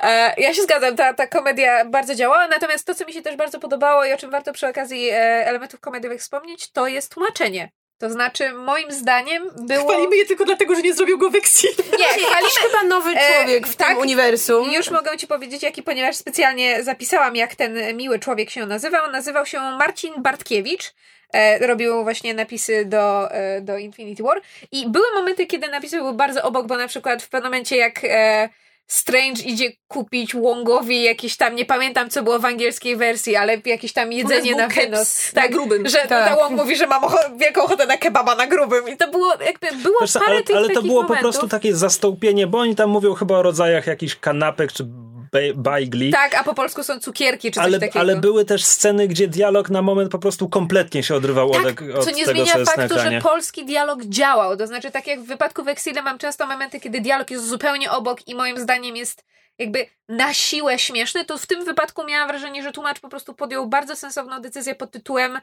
E, 0.00 0.34
ja 0.38 0.54
się 0.54 0.62
zgadzam, 0.62 0.96
ta, 0.96 1.14
ta 1.14 1.26
komedia 1.26 1.84
bardzo 1.84 2.14
działała, 2.14 2.48
natomiast 2.48 2.86
to, 2.86 2.94
co 2.94 3.04
mi 3.04 3.12
się 3.12 3.22
też 3.22 3.36
bardzo 3.36 3.60
podobało 3.60 4.04
i 4.04 4.12
o 4.12 4.16
czym 4.16 4.30
warto 4.30 4.52
przy 4.52 4.68
okazji 4.68 5.08
e, 5.10 5.14
elementów 5.46 5.80
komediowych 5.80 6.20
wspomnieć, 6.20 6.72
to 6.72 6.86
jest 6.86 7.14
tłumaczenie. 7.14 7.70
To 7.98 8.10
znaczy, 8.10 8.52
moim 8.52 8.92
zdaniem 8.92 9.50
było... 9.66 9.88
Chwalimy 9.88 10.16
je 10.16 10.26
tylko 10.26 10.44
dlatego, 10.44 10.74
że 10.74 10.82
nie 10.82 10.94
zrobił 10.94 11.18
go 11.18 11.30
Vexin. 11.30 11.70
Nie, 11.98 12.08
chwalimy... 12.08 12.50
chyba 12.60 12.82
nowy 12.82 13.10
E, 13.10 13.34
człowiek 13.34 13.66
w 13.66 13.76
tak. 13.76 13.88
tym 13.88 13.98
uniwersum. 13.98 14.72
Już 14.72 14.90
mogę 14.90 15.16
ci 15.16 15.26
powiedzieć, 15.26 15.62
jaki, 15.62 15.82
ponieważ 15.82 16.16
specjalnie 16.16 16.82
zapisałam, 16.82 17.36
jak 17.36 17.54
ten 17.54 17.96
miły 17.96 18.18
człowiek 18.18 18.50
się 18.50 18.66
nazywał. 18.66 19.10
Nazywał 19.10 19.46
się 19.46 19.60
Marcin 19.60 20.12
Bartkiewicz. 20.22 20.92
E, 21.32 21.66
robił 21.66 22.02
właśnie 22.02 22.34
napisy 22.34 22.84
do, 22.84 23.30
e, 23.32 23.60
do 23.60 23.78
Infinity 23.78 24.22
War. 24.22 24.40
I 24.72 24.88
były 24.88 25.06
momenty, 25.14 25.46
kiedy 25.46 25.68
napisy 25.68 25.96
były 25.96 26.14
bardzo 26.14 26.42
obok, 26.42 26.66
bo 26.66 26.76
na 26.76 26.88
przykład 26.88 27.22
w 27.22 27.28
pewnym 27.28 27.52
momencie, 27.52 27.76
jak 27.76 28.00
e, 28.04 28.48
Strange 28.90 29.42
idzie 29.42 29.72
kupić 29.88 30.34
Wongowi 30.34 31.02
jakieś 31.02 31.36
tam, 31.36 31.54
nie 31.54 31.64
pamiętam 31.64 32.10
co 32.10 32.22
było 32.22 32.38
w 32.38 32.44
angielskiej 32.44 32.96
wersji, 32.96 33.36
ale 33.36 33.56
jakieś 33.66 33.92
tam 33.92 34.12
jedzenie 34.12 34.56
na 34.56 34.68
wynos. 34.68 35.32
na 35.34 35.48
grubym. 35.48 35.88
Że 35.88 35.98
Tak. 35.98 36.36
Wong 36.36 36.56
mówi, 36.56 36.76
że 36.76 36.86
mam 36.86 37.02
ocho- 37.04 37.36
wielką 37.38 37.62
ochotę 37.62 37.86
na 37.86 37.96
kebaba 37.96 38.34
na 38.34 38.46
grubym. 38.46 38.88
I 38.88 38.96
to 38.96 39.10
było 39.10 39.32
jakby, 39.46 39.66
było 39.82 39.98
parę 40.14 40.26
ale, 40.26 40.42
tych 40.42 40.56
ale 40.56 40.68
to 40.70 40.82
było 40.82 41.02
momentów. 41.02 41.16
po 41.16 41.22
prostu 41.22 41.48
takie 41.48 41.74
zastąpienie, 41.76 42.46
bo 42.46 42.58
oni 42.58 42.76
tam 42.76 42.90
mówią 42.90 43.14
chyba 43.14 43.38
o 43.38 43.42
rodzajach 43.42 43.86
jakichś 43.86 44.14
kanapek 44.16 44.72
czy 44.72 44.84
Ba- 45.32 45.54
Baigli. 45.54 46.10
Tak, 46.12 46.34
a 46.34 46.44
po 46.44 46.54
polsku 46.54 46.82
są 46.82 47.00
cukierki 47.00 47.50
czy 47.50 47.54
coś 47.54 47.64
Ale, 47.64 47.78
takiego. 47.80 48.00
ale 48.00 48.16
były 48.16 48.44
też 48.44 48.64
sceny, 48.64 49.08
gdzie 49.08 49.28
dialog 49.28 49.70
na 49.70 49.82
moment 49.82 50.10
po 50.12 50.18
prostu 50.18 50.48
kompletnie 50.48 51.02
się 51.02 51.14
odrywał 51.14 51.50
od, 51.52 51.62
Tak, 51.62 51.82
od 51.82 52.04
co 52.04 52.10
nie 52.10 52.24
tego, 52.24 52.30
zmienia 52.30 52.52
co 52.52 52.58
jest 52.58 52.76
na 52.76 52.82
faktu, 52.88 52.98
że 53.00 53.20
polski 53.20 53.64
dialog 53.64 54.04
działał. 54.04 54.56
To 54.56 54.66
znaczy, 54.66 54.90
tak 54.90 55.06
jak 55.06 55.20
w 55.20 55.26
wypadku 55.26 55.64
Weksile 55.64 56.02
mam 56.02 56.18
często 56.18 56.46
momenty, 56.46 56.80
kiedy 56.80 57.00
dialog 57.00 57.30
jest 57.30 57.48
zupełnie 57.48 57.90
obok 57.90 58.28
i 58.28 58.34
moim 58.34 58.60
zdaniem 58.60 58.96
jest 58.96 59.24
jakby 59.58 59.86
na 60.08 60.34
siłę 60.34 60.78
śmieszny, 60.78 61.24
to 61.24 61.38
w 61.38 61.46
tym 61.46 61.64
wypadku 61.64 62.04
miałam 62.04 62.28
wrażenie, 62.28 62.62
że 62.62 62.72
tłumacz 62.72 63.00
po 63.00 63.08
prostu 63.08 63.34
podjął 63.34 63.66
bardzo 63.66 63.96
sensowną 63.96 64.40
decyzję 64.40 64.74
pod 64.74 64.90
tytułem 64.90 65.40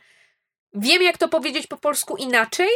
wiem 0.73 1.01
jak 1.01 1.17
to 1.17 1.27
powiedzieć 1.27 1.67
po 1.67 1.77
polsku 1.77 2.15
inaczej, 2.17 2.67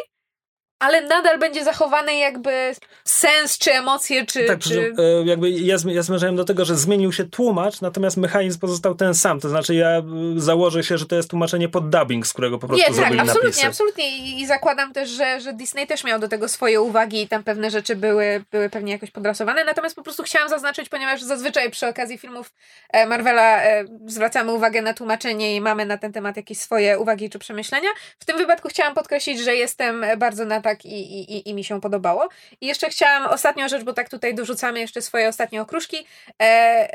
ale 0.81 1.01
nadal 1.01 1.39
będzie 1.39 1.63
zachowany 1.63 2.15
jakby 2.15 2.75
sens, 3.03 3.57
czy 3.57 3.71
emocje, 3.73 4.25
czy... 4.25 4.45
Tak, 4.45 4.59
czy... 4.59 4.93
e, 4.97 5.25
jakby 5.25 5.49
ja, 5.49 5.75
ja 5.85 6.01
zmierzałem 6.01 6.35
do 6.35 6.45
tego, 6.45 6.65
że 6.65 6.75
zmienił 6.75 7.11
się 7.11 7.23
tłumacz, 7.23 7.81
natomiast 7.81 8.17
mechanizm 8.17 8.59
pozostał 8.59 8.95
ten 8.95 9.15
sam. 9.15 9.39
To 9.39 9.49
znaczy 9.49 9.75
ja 9.75 9.87
e, 9.87 10.03
założę 10.35 10.83
się, 10.83 10.97
że 10.97 11.05
to 11.05 11.15
jest 11.15 11.29
tłumaczenie 11.29 11.69
pod 11.69 11.89
dubbing, 11.89 12.27
z 12.27 12.33
którego 12.33 12.59
po 12.59 12.67
prostu 12.67 12.81
Nie, 12.81 12.87
tak, 12.87 12.95
zrobili 12.95 13.19
absolutnie, 13.19 13.49
napisy. 13.49 13.67
absolutnie. 13.67 14.39
I, 14.39 14.45
zakładam 14.45 14.93
też, 14.93 15.09
że, 15.09 15.41
że 15.41 15.53
Disney 15.53 15.87
też 15.87 16.03
miał 16.03 16.19
do 16.19 16.27
tego 16.27 16.47
swoje 16.47 16.81
uwagi 16.81 17.21
i 17.21 17.27
tam 17.27 17.43
pewne 17.43 17.71
rzeczy 17.71 17.95
były, 17.95 18.43
były 18.51 18.69
pewnie 18.69 18.91
jakoś 18.91 19.11
podrasowane. 19.11 19.65
Natomiast 19.65 19.95
po 19.95 20.03
prostu 20.03 20.23
chciałam 20.23 20.49
zaznaczyć, 20.49 20.89
ponieważ 20.89 21.21
zazwyczaj 21.21 21.71
przy 21.71 21.87
okazji 21.87 22.17
filmów 22.17 22.53
e, 22.89 23.05
Marvela 23.05 23.61
zwracamy 24.05 24.53
uwagę 24.53 24.81
na 24.81 24.93
tłumaczenie 24.93 25.55
i 25.55 25.61
mamy 25.61 25.85
na 25.85 25.97
ten 25.97 26.13
temat 26.13 26.37
jakieś 26.37 26.57
swoje 26.57 26.99
uwagi 26.99 27.29
czy 27.29 27.39
przemyślenia. 27.39 27.89
W 28.19 28.25
tym 28.25 28.37
wypadku 28.37 28.69
chciałam 28.69 28.93
podkreślić, 28.93 29.39
że 29.39 29.55
jestem 29.55 30.05
bardzo 30.17 30.45
na 30.45 30.61
tak 30.61 30.70
i, 30.85 30.89
i, 30.89 31.37
i, 31.37 31.49
i 31.49 31.53
mi 31.53 31.63
się 31.63 31.81
podobało. 31.81 32.29
I 32.61 32.67
jeszcze 32.67 32.89
chciałam 32.89 33.25
ostatnią 33.31 33.67
rzecz, 33.67 33.83
bo 33.83 33.93
tak 33.93 34.09
tutaj 34.09 34.35
dorzucamy 34.35 34.79
jeszcze 34.79 35.01
swoje 35.01 35.27
ostatnie 35.29 35.61
okruszki. 35.61 36.05
E, 36.41 36.87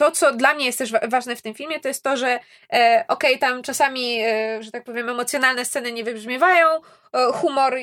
to, 0.00 0.10
co 0.10 0.32
dla 0.32 0.54
mnie 0.54 0.66
jest 0.66 0.78
też 0.78 0.92
wa- 0.92 1.00
ważne 1.08 1.36
w 1.36 1.42
tym 1.42 1.54
filmie, 1.54 1.80
to 1.80 1.88
jest 1.88 2.02
to, 2.02 2.16
że 2.16 2.38
e, 2.72 3.04
okej, 3.08 3.38
tam 3.38 3.62
czasami, 3.62 4.20
e, 4.22 4.62
że 4.62 4.70
tak 4.70 4.84
powiem, 4.84 5.08
emocjonalne 5.08 5.64
sceny 5.64 5.92
nie 5.92 6.04
wybrzmiewają, 6.04 6.66
e, 6.66 6.80
humor, 7.32 7.76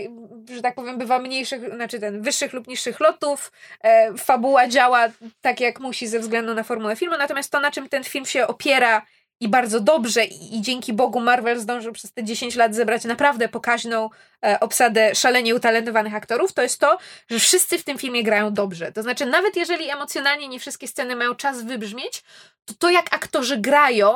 że 0.56 0.62
tak 0.62 0.76
powiem, 0.76 0.98
bywa 0.98 1.20
mniejszych, 1.20 1.76
znaczy 1.76 2.00
ten 2.00 2.22
wyższych 2.22 2.54
lub 2.54 2.68
niższych 2.68 3.00
lotów, 3.00 3.52
e, 3.82 4.14
fabuła 4.14 4.68
działa 4.68 5.08
tak, 5.42 5.60
jak 5.60 5.80
musi 5.80 6.08
ze 6.08 6.20
względu 6.20 6.54
na 6.54 6.64
formułę 6.64 6.96
filmu, 6.96 7.18
natomiast 7.18 7.52
to, 7.52 7.60
na 7.60 7.72
czym 7.72 7.90
ten 7.90 8.04
film 8.04 8.26
się 8.26 8.48
opiera 8.48 9.02
i 9.40 9.48
bardzo 9.48 9.80
dobrze 9.80 10.26
i, 10.26 10.62
dzięki 10.62 10.94
Bogu 10.94 11.20
Marvel 11.20 11.60
zdążył 11.60 11.94
przez 11.94 12.12
te 12.12 12.24
10 12.24 12.56
lat 12.56 12.76
zebrać 12.76 13.06
naprawdę 13.06 13.50
pokaźną 13.50 14.10
e, 14.46 14.60
obsadę 14.60 15.16
szalenie 15.16 15.56
utalentowanych 15.56 16.16
aktorów, 16.16 16.54
to 16.54 16.62
jest 16.62 16.80
to, 16.80 16.98
że 17.30 17.40
wszyscy 17.40 17.80
w 17.80 17.84
tym 17.84 17.98
filmie 17.98 18.24
grają 18.24 18.54
dobrze. 18.54 18.92
To 18.92 19.04
znaczy, 19.04 19.26
nawet 19.26 19.56
jeżeli 19.56 19.90
emocjonalnie 19.90 20.48
nie 20.48 20.60
wszystkie 20.60 20.88
sceny 20.88 21.16
mają 21.16 21.36
czas 21.36 21.64
wybrzmieć, 21.64 22.24
to 22.66 22.74
to 22.74 22.90
jak 22.90 23.16
aktorzy 23.16 23.58
grają, 23.58 24.16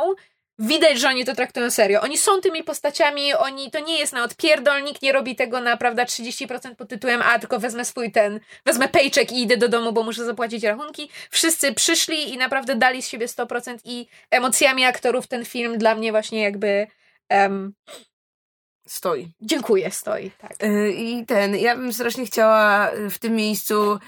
widać, 0.62 1.00
że 1.00 1.08
oni 1.08 1.26
to 1.26 1.36
traktują 1.36 1.72
serio. 1.72 2.02
Oni 2.02 2.18
są 2.18 2.42
tymi 2.42 2.64
postaciami, 2.64 3.34
oni 3.34 3.72
to 3.72 3.80
nie 3.80 4.00
jest 4.00 4.14
na 4.14 4.24
odpierdol, 4.24 4.84
nikt 4.84 5.02
nie 5.02 5.12
robi 5.12 5.36
tego 5.36 5.62
na 5.62 5.78
prawda 5.78 6.04
30% 6.04 6.76
pod 6.76 6.90
tytułem 6.90 7.22
a 7.22 7.40
tylko 7.40 7.60
wezmę 7.60 7.86
swój 7.86 8.12
ten, 8.12 8.40
wezmę 8.66 8.88
paycheck 8.88 9.32
i 9.32 9.42
idę 9.42 9.58
do 9.58 9.70
domu, 9.70 9.94
bo 9.94 10.04
muszę 10.04 10.26
zapłacić 10.26 10.64
rachunki. 10.64 11.10
Wszyscy 11.30 11.74
przyszli 11.74 12.34
i 12.34 12.38
naprawdę 12.38 12.76
dali 12.76 13.02
z 13.02 13.08
siebie 13.08 13.28
100% 13.28 13.78
i 13.86 14.08
emocjami 14.32 14.84
aktorów 14.86 15.28
ten 15.28 15.46
film 15.46 15.78
dla 15.78 15.96
mnie 15.96 16.12
właśnie 16.12 16.42
jakby 16.42 16.88
em, 17.30 17.74
Stoi. 18.88 19.32
dziękuję 19.42 19.92
stoi, 19.92 20.32
tak. 20.32 20.64
Y, 20.64 20.92
I 20.92 21.26
ten, 21.26 21.56
ja 21.56 21.76
bym 21.76 21.94
strasznie 21.94 22.26
chciała 22.26 22.92
w 23.10 23.20
tym 23.20 23.36
miejscu 23.36 24.00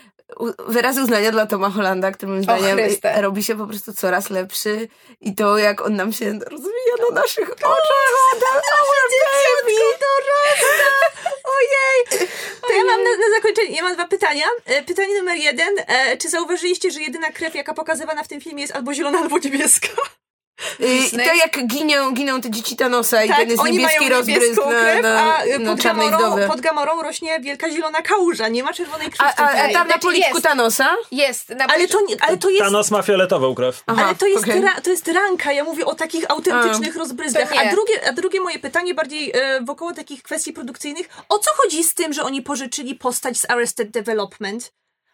wyrazy 0.68 1.02
uznania 1.04 1.32
dla 1.32 1.46
Toma 1.46 1.70
Hollanda, 1.70 2.12
który 2.12 2.32
moim 2.32 2.44
zdaniem 2.44 2.78
robi 3.22 3.44
się 3.44 3.56
po 3.58 3.68
prostu 3.68 3.94
coraz 3.94 4.30
lepszy 4.30 4.88
i 5.22 5.36
to 5.36 5.58
jak 5.58 5.82
on 5.82 5.96
nam 5.96 6.14
się 6.14 6.26
rozwija 6.26 6.96
na 7.10 7.22
naszych 7.22 7.52
oczach. 7.52 7.70
Ojej! 11.44 12.28
To 12.68 12.74
ja 12.74 12.84
mam 12.84 13.04
na, 13.04 13.10
na 13.10 13.36
zakończenie, 13.36 13.76
ja 13.76 13.84
mam 13.84 13.94
dwa 13.94 14.08
pytania. 14.08 14.46
E, 14.66 14.84
Pytanie 14.84 15.18
numer 15.20 15.38
jeden. 15.38 15.70
E, 15.88 16.18
czy 16.18 16.30
zauważyliście, 16.30 16.92
że 16.92 17.02
jedyna 17.02 17.32
krew, 17.32 17.56
jaka 17.56 17.74
pokazywana 17.74 18.24
w 18.24 18.28
tym 18.28 18.42
filmie 18.42 18.62
jest 18.62 18.76
albo 18.76 18.94
zielona, 18.94 19.20
albo 19.20 19.38
niebieska? 19.38 19.88
Y, 20.80 20.86
I 20.86 21.12
to 21.12 21.34
jak 21.34 21.68
giną, 21.68 22.12
giną 22.12 22.42
te 22.42 22.52
dzieci 22.52 22.76
Thanosa 22.76 23.24
i 23.24 23.28
tak, 23.28 23.38
ten 23.38 23.50
jest 23.50 23.62
oni 23.62 23.72
niebieski 23.72 24.10
mają 24.10 24.24
niebieską 24.24 24.72
na, 24.72 24.82
krew, 24.82 25.04
na, 25.04 25.38
a 25.38 25.44
e, 25.44 25.60
na 25.60 25.72
pod, 25.72 25.82
czarnej 25.82 26.10
gamorą, 26.10 26.48
pod 26.48 26.62
gamorą 26.62 27.02
rośnie 27.02 27.40
wielka 27.40 27.70
zielona 27.72 28.02
kałuża. 28.02 28.48
Nie 28.48 28.64
ma 28.64 28.74
czerwonej 28.74 29.08
krwi 29.08 29.26
A, 29.26 29.36
a, 29.36 29.52
a 29.52 29.56
tam 29.56 29.74
na 29.74 29.84
Znaczy 29.86 30.00
policzku 30.00 30.34
jest. 30.34 30.44
Thanosa? 30.48 30.96
Jest. 31.12 31.50
Na 31.50 31.66
Ale 31.66 31.88
to, 31.88 32.02
nie, 32.02 32.16
ale 32.20 32.38
to 32.38 32.50
jest... 32.50 32.64
Thanos 32.64 32.92
ma 32.92 33.02
fioletową 33.02 33.56
krew. 33.56 33.84
Aha, 33.88 34.04
Ale 34.06 34.16
to 34.16 34.28
jest, 34.28 34.44
okej. 34.44 34.62
ra, 34.62 34.82
to 34.82 34.90
jest 34.90 35.08
ranka, 35.08 35.52
ja 35.52 35.64
mówię 35.64 35.86
o 35.86 35.96
takich 35.96 36.32
autentycznych 36.32 36.96
rozbryzgach. 36.96 37.50
To 37.50 37.56
nie. 37.56 37.70
A 37.70 37.72
drugie, 37.72 38.08
a 38.10 38.14
drugie 38.14 38.42
moje 38.42 38.60
pytanie, 38.60 38.94
bardziej 38.94 39.32
e, 39.34 39.62
wokoło 39.62 39.94
takich 39.94 40.24
kwestii 40.24 40.54
produkcyjnych. 40.54 41.10
O 41.30 41.40
co 41.40 41.52
chodzi 41.56 41.84
z 41.84 41.94
tym, 41.94 42.14
że 42.14 42.24
oni 42.24 42.42
pożyczyli 42.42 42.96
postać 42.96 43.38
z 43.38 43.50
Arrested 43.50 43.92
Development? 43.92 44.72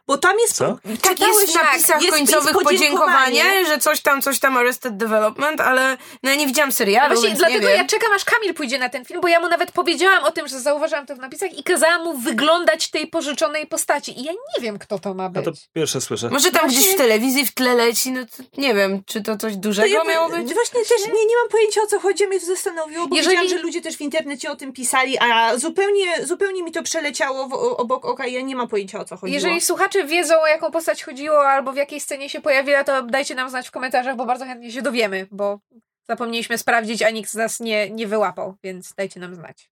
Bo 0.10 0.18
tam 0.18 0.40
jest. 0.40 0.56
Co? 0.56 0.78
Tak 1.02 1.20
jest 1.20 1.52
w 1.52 1.56
napisach 1.56 2.02
jest- 2.02 2.18
końcowych 2.18 2.54
jest 2.54 2.64
podziękowanie, 2.64 3.66
że 3.66 3.78
coś 3.78 4.02
tam, 4.02 4.22
coś 4.22 4.40
tam 4.40 4.58
Arrested 4.58 4.98
Development, 4.98 5.62
ale 5.62 5.98
no 6.24 6.30
ja 6.30 6.36
nie 6.36 6.48
widziałam 6.48 6.72
serialu, 6.72 7.14
Właśnie 7.14 7.28
więc 7.28 7.40
dlatego 7.40 7.68
nie 7.68 7.74
ja 7.76 7.86
czekam, 7.86 8.14
aż 8.14 8.26
Kamil 8.26 8.54
pójdzie 8.54 8.80
na 8.80 8.90
ten 8.90 9.06
film, 9.06 9.22
bo 9.22 9.28
ja 9.28 9.40
mu 9.40 9.48
nawet 9.48 9.72
powiedziałam 9.72 10.24
o 10.24 10.32
tym, 10.32 10.48
że 10.48 10.60
zauważyłam 10.60 11.06
to 11.06 11.16
w 11.16 11.20
napisach 11.20 11.54
i 11.58 11.64
kazałam 11.64 12.04
mu 12.04 12.18
wyglądać 12.18 12.90
tej 12.92 13.08
pożyczonej 13.08 13.68
postaci. 13.68 14.20
I 14.20 14.24
ja 14.24 14.32
nie 14.32 14.62
wiem, 14.62 14.80
kto 14.80 15.00
to 15.00 15.14
ma 15.14 15.24
A 15.26 15.30
być. 15.30 15.46
to 15.46 15.52
pierwsze 15.74 16.02
słyszę. 16.02 16.30
Może 16.30 16.52
tam 16.52 16.62
Właśnie- 16.62 16.80
gdzieś 16.80 16.94
w 16.94 16.98
telewizji 16.98 17.46
w 17.46 17.54
tle 17.54 17.76
leci, 17.76 18.12
no 18.12 18.22
to 18.26 18.44
nie 18.62 18.74
wiem, 18.74 19.02
czy 19.06 19.22
to 19.24 19.38
coś 19.38 19.54
To 19.54 19.60
dużego 19.60 19.88
ja, 19.88 20.04
miało 20.04 20.30
być? 20.30 20.54
Właśnie 20.54 20.80
też 20.86 21.06
nie, 21.08 21.26
nie 21.26 21.36
mam 21.42 21.50
pojęcia 21.52 21.82
o 21.82 21.88
co 21.88 22.00
chodzi, 22.00 22.28
mnie 22.28 22.40
to 22.40 22.46
zastanowiło, 22.46 23.08
bo 23.08 23.16
Jeżeli- 23.16 23.38
widziałam, 23.38 23.58
że 23.58 23.64
ludzie 23.64 23.82
też 23.82 23.98
w 23.98 24.02
internecie 24.02 24.52
o 24.52 24.56
tym 24.56 24.74
pisali, 24.74 25.18
a 25.20 25.58
zupełnie, 25.58 26.26
zupełnie 26.26 26.64
mi 26.64 26.72
to 26.72 26.84
przeleciało 26.84 27.48
w, 27.48 27.54
obok 27.54 28.06
oka 28.06 28.26
i 28.28 28.34
ja 28.34 28.42
nie 28.42 28.56
mam 28.56 28.68
pojęcia 28.68 29.00
o 29.00 29.06
co 29.06 29.18
chodziło. 29.18 29.34
Jeżeli 29.34 29.62
słuchacze 29.62 29.99
wiedzą, 30.06 30.42
o 30.42 30.48
jaką 30.48 30.72
postać 30.72 31.04
chodziło, 31.04 31.48
albo 31.48 31.72
w 31.72 31.76
jakiej 31.76 32.00
scenie 32.00 32.30
się 32.30 32.42
pojawiła, 32.42 32.84
to 32.84 33.04
dajcie 33.04 33.36
nam 33.36 33.50
znać 33.50 33.68
w 33.68 33.72
komentarzach, 33.72 34.16
bo 34.16 34.26
bardzo 34.26 34.46
chętnie 34.46 34.72
się 34.72 34.82
dowiemy, 34.82 35.28
bo 35.32 35.60
zapomnieliśmy 36.08 36.58
sprawdzić, 36.58 37.02
a 37.02 37.10
nikt 37.10 37.32
z 37.32 37.36
nas 37.36 37.60
nie, 37.60 37.90
nie 37.90 38.08
wyłapał, 38.08 38.56
więc 38.64 38.94
dajcie 38.94 39.20
nam 39.20 39.36
znać. 39.36 39.70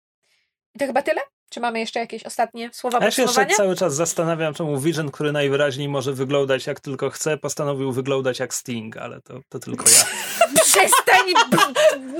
I 0.76 0.80
to 0.80 0.86
chyba 0.86 1.02
tyle? 1.02 1.22
Czy 1.50 1.60
mamy 1.60 1.80
jeszcze 1.80 2.00
jakieś 2.00 2.24
ostatnie 2.24 2.70
słowa 2.74 3.00
ja 3.02 3.12
się 3.12 3.22
jeszcze 3.22 3.46
cały 3.46 3.76
czas 3.76 3.96
zastanawiam, 3.96 4.54
czemu 4.54 4.80
Vision, 4.80 5.12
który 5.12 5.32
najwyraźniej 5.32 5.90
może 5.90 6.14
wyglądać 6.14 6.68
jak 6.68 6.80
tylko 6.80 7.10
chce, 7.10 7.38
postanowił 7.38 7.92
wyglądać 7.92 8.40
jak 8.40 8.54
Sting, 8.54 8.98
ale 8.98 9.22
to, 9.22 9.40
to 9.50 9.60
tylko 9.60 9.86
ja. 9.90 10.06
Przestań 10.80 11.34
b- 11.52 11.58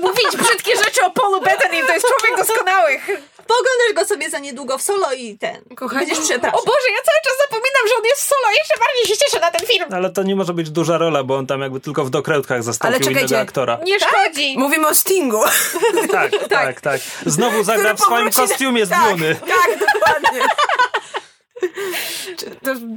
mówić 0.00 0.36
brzydkie 0.36 0.76
rzeczy 0.76 1.04
o 1.04 1.10
Paulu 1.10 1.40
Bettany, 1.40 1.86
to 1.86 1.92
jest 1.92 2.06
człowiek 2.06 2.46
doskonały. 2.46 2.98
Poglądasz 3.36 3.92
go 3.94 4.04
sobie 4.04 4.30
za 4.30 4.38
niedługo 4.38 4.78
w 4.78 4.82
solo 4.82 5.12
i 5.12 5.38
ten. 5.38 5.64
Kochani. 5.76 6.06
Będziesz 6.06 6.30
O. 6.30 6.40
Boże, 6.40 6.88
ja 6.90 7.02
cały 7.08 7.20
czas 7.24 7.34
zapominam, 7.42 7.88
że 7.88 7.94
on 7.98 8.04
jest 8.04 8.22
solo, 8.22 8.48
jeszcze 8.58 8.74
bardziej 8.80 9.06
się 9.16 9.24
cieszę 9.24 9.40
na 9.40 9.50
ten 9.50 9.66
film. 9.66 9.84
Ale 9.92 10.10
to 10.10 10.22
nie 10.22 10.36
może 10.36 10.54
być 10.54 10.70
duża 10.70 10.98
rola, 10.98 11.24
bo 11.24 11.36
on 11.36 11.46
tam 11.46 11.60
jakby 11.60 11.80
tylko 11.80 12.04
w 12.04 12.10
dokrętkach 12.10 12.62
zastąpił 12.62 12.98
czekajcie. 12.98 13.20
innego 13.20 13.38
aktora. 13.40 13.78
Nie 13.84 13.96
szkodzi. 14.00 14.58
Mówimy 14.58 14.88
o 14.88 14.94
Stingu. 14.94 15.42
Tak, 16.12 16.32
tak, 16.48 16.80
tak. 16.80 17.00
Znowu 17.26 17.64
zagra 17.64 17.94
w 17.94 18.00
swoim 18.00 18.30
kostiumie 18.30 18.86
z 18.86 18.88
tak, 18.88 19.10
Duny. 19.10 19.36
Tak, 19.56 19.78
dokładnie. 19.94 20.40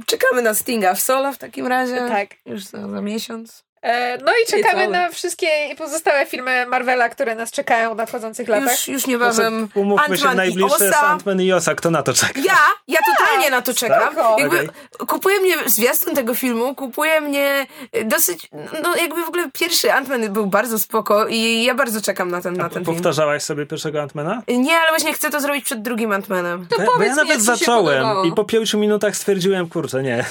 Czekamy 0.06 0.42
na 0.42 0.54
Stinga 0.54 0.94
w 0.94 1.00
solo 1.00 1.32
w 1.32 1.38
takim 1.38 1.66
razie. 1.66 1.96
Tak. 2.08 2.28
Już 2.46 2.62
za, 2.64 2.88
za 2.88 3.00
miesiąc. 3.00 3.64
E, 3.82 4.18
No 4.18 4.32
i 4.42 4.50
czekamy 4.50 4.88
na 4.88 5.08
wszystkie 5.10 5.46
pozostałe 5.78 6.26
filmy 6.26 6.66
Marvela, 6.66 7.08
które 7.08 7.34
nas 7.34 7.50
czekają 7.50 7.94
w 7.94 7.96
nadchodzących 7.96 8.48
latach. 8.48 8.70
Już, 8.70 8.88
już 8.88 9.06
niebawem 9.06 9.68
Umówmy 9.74 10.18
się, 10.18 10.34
najbliższe 10.34 10.84
jest. 10.84 10.98
Ant-Man 10.98 11.42
i 11.42 11.52
Osa. 11.52 11.74
Kto 11.74 11.90
na 11.90 12.02
to 12.02 12.14
czeka? 12.14 12.40
Ja, 12.44 12.58
ja 12.88 12.98
totalnie 13.16 13.50
na 13.50 13.62
to 13.62 13.74
czekam. 13.74 14.14
Tak? 14.14 14.38
Jakby 14.38 14.56
Okej. 14.56 14.68
kupuje 15.08 15.40
mnie 15.40 15.56
zwiastun 15.66 16.14
tego 16.14 16.34
filmu, 16.34 16.74
kupuje 16.74 17.20
mnie 17.20 17.66
dosyć, 18.04 18.48
no 18.82 18.96
jakby 18.96 19.24
w 19.24 19.28
ogóle 19.28 19.50
pierwszy 19.52 19.88
Ant-Man 19.88 20.28
był 20.28 20.46
bardzo 20.46 20.78
spoko 20.78 21.26
i 21.28 21.64
ja 21.64 21.74
bardzo 21.74 22.00
czekam 22.00 22.30
na 22.30 22.40
ten, 22.40 22.54
na 22.54 22.68
ten 22.68 22.84
film. 22.84 22.96
Powtarzałaś 22.96 23.42
sobie 23.42 23.66
pierwszego 23.66 24.02
Antmana? 24.02 24.42
Nie, 24.48 24.76
ale 24.76 24.88
właśnie 24.88 25.12
chcę 25.12 25.30
to 25.30 25.40
zrobić 25.40 25.64
przed 25.64 25.82
drugim 25.82 26.10
Ant-Manem. 26.10 26.66
To 26.68 26.76
Bo 26.76 26.82
ja 26.82 26.88
powiedz 26.88 27.10
mi, 27.10 27.16
nawet 27.16 27.42
zacząłem 27.42 28.26
i 28.26 28.32
po 28.32 28.44
pięciu 28.44 28.78
minutach 28.78 29.16
stwierdziłem, 29.16 29.68
kurczę, 29.68 30.02
nie. 30.02 30.24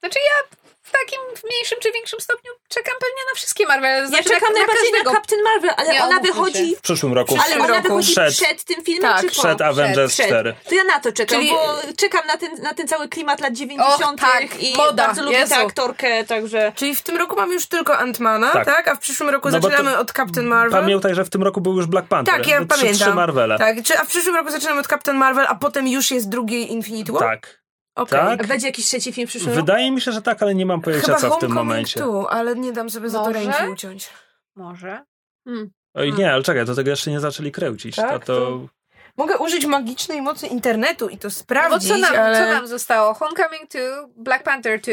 Znaczy 0.00 0.18
ja 0.18 0.63
takim 1.00 1.20
w 1.36 1.44
mniejszym 1.44 1.78
czy 1.82 1.92
większym 1.92 2.20
stopniu 2.20 2.50
czekam 2.68 2.94
pewnie 3.00 3.22
na 3.30 3.34
wszystkie 3.34 3.66
Marvel. 3.66 4.02
Ja 4.02 4.08
Znaczy, 4.08 4.24
czekam 4.24 4.52
na, 4.52 4.58
najbardziej 4.58 4.90
każdego. 4.90 5.10
na 5.10 5.16
Captain 5.16 5.42
Marvel, 5.42 5.70
ale 5.76 5.92
Nie, 5.92 6.04
ona 6.04 6.20
wychodzi... 6.20 6.70
się. 6.70 6.76
W 6.76 6.80
przyszłym 6.80 7.12
roku. 7.12 7.36
Ale 7.46 7.54
ona 7.56 7.66
roku. 7.68 7.82
wychodzi 7.82 8.12
Przed. 8.12 8.32
przed, 8.34 8.64
tym 8.64 8.84
filmem, 8.84 9.12
Tak, 9.12 9.20
czy 9.20 9.36
po? 9.36 9.42
Przed 9.42 9.60
Avengers 9.60 10.12
Przed. 10.12 10.26
4. 10.26 10.54
To 10.68 10.74
ja 10.74 10.84
na 10.84 11.00
to 11.00 11.12
czekam, 11.12 11.38
Czyli- 11.38 11.50
bo 11.50 11.76
czekam 11.96 12.26
na 12.26 12.36
ten, 12.36 12.62
na 12.62 12.74
ten 12.74 12.88
cały 12.88 13.08
klimat 13.08 13.40
lat 13.40 13.52
90. 13.52 14.02
Och, 14.02 14.20
tak, 14.20 14.62
i 14.62 14.76
moda, 14.76 15.06
bardzo 15.06 15.22
lubię 15.22 15.38
Jezu. 15.38 15.54
tę 15.54 15.60
aktorkę, 15.60 16.24
także... 16.24 16.72
Czyli 16.76 16.96
w 16.96 17.02
tym 17.02 17.16
roku 17.16 17.36
mamy 17.36 17.54
już 17.54 17.66
tylko 17.66 17.92
Ant-Mana, 17.92 18.52
tak. 18.52 18.64
Tak. 18.66 18.88
A 18.88 18.94
w 18.94 18.98
przyszłym 18.98 19.28
roku 19.28 19.50
No 19.50 19.60
zaczynamy 19.60 19.92
to- 19.92 19.98
od 20.00 20.12
Captain 20.12 20.46
Marvel. 20.46 20.80
Pamiętaj, 20.82 21.14
że 21.14 21.24
w 21.24 21.30
tym 21.30 21.42
roku 21.42 21.60
był 21.60 21.76
już 21.76 21.86
Black 21.86 22.08
Panther. 22.08 22.34
Tak, 22.34 22.46
ja 22.46 22.58
trzy, 22.58 22.66
pamiętam. 22.66 22.94
Trzy 23.06 23.14
Marvele. 23.14 23.58
Tak, 23.58 23.76
a 24.00 24.04
w 24.04 24.08
przyszłym 24.08 24.36
roku 24.36 24.50
zaczynamy 24.50 24.80
od 24.80 24.86
Captain 24.86 25.16
Marvel, 25.18 25.46
a 25.48 25.54
potem 25.54 25.88
już 25.88 26.10
jest 26.10 26.28
drugi 26.28 26.72
Infinity 26.72 27.12
War? 27.12 27.22
Tak. 27.22 27.63
Okej. 27.94 28.18
Tak? 28.38 28.46
Będzie 28.46 28.66
jakiś 28.66 28.86
trzeci 28.86 29.12
film 29.12 29.26
w 29.26 29.30
przyszłym 29.30 29.50
roku? 29.54 29.66
Wydaje 29.66 29.90
mi 29.90 30.00
się, 30.00 30.12
że 30.12 30.22
tak, 30.22 30.42
ale 30.42 30.54
nie 30.54 30.66
mam 30.66 30.80
pojęcia 30.80 31.06
Chyba 31.06 31.18
co 31.18 31.30
w 31.30 31.38
tym 31.38 31.48
Homecoming 31.52 31.54
momencie. 31.54 32.00
tu, 32.00 32.26
ale 32.28 32.54
nie 32.56 32.72
dam 32.72 32.90
sobie 32.90 33.08
za 33.10 33.18
to 33.18 33.24
Może? 33.24 33.38
ręki 33.38 33.72
uciąć. 33.72 34.10
Może. 34.56 35.04
Oj, 35.94 36.12
nie, 36.12 36.32
ale 36.32 36.42
czekaj, 36.42 36.66
to 36.66 36.74
tego 36.74 36.90
jeszcze 36.90 37.10
nie 37.10 37.20
zaczęli 37.20 37.52
kręcić. 37.52 37.96
Tak, 37.96 38.24
to, 38.24 38.40
to... 38.40 38.66
Mogę 39.16 39.38
użyć 39.38 39.66
magicznej 39.66 40.22
mocy 40.22 40.46
internetu 40.46 41.08
i 41.08 41.18
to 41.18 41.28
No 41.28 41.34
bo 41.34 41.38
sprawdzić, 41.40 41.88
co 41.90 41.98
nam, 41.98 42.14
ale, 42.16 42.46
co 42.46 42.52
nam 42.54 42.66
zostało? 42.66 43.14
Homecoming 43.14 43.70
2, 43.70 43.80
Black 44.16 44.44
Panther 44.44 44.80
2, 44.80 44.92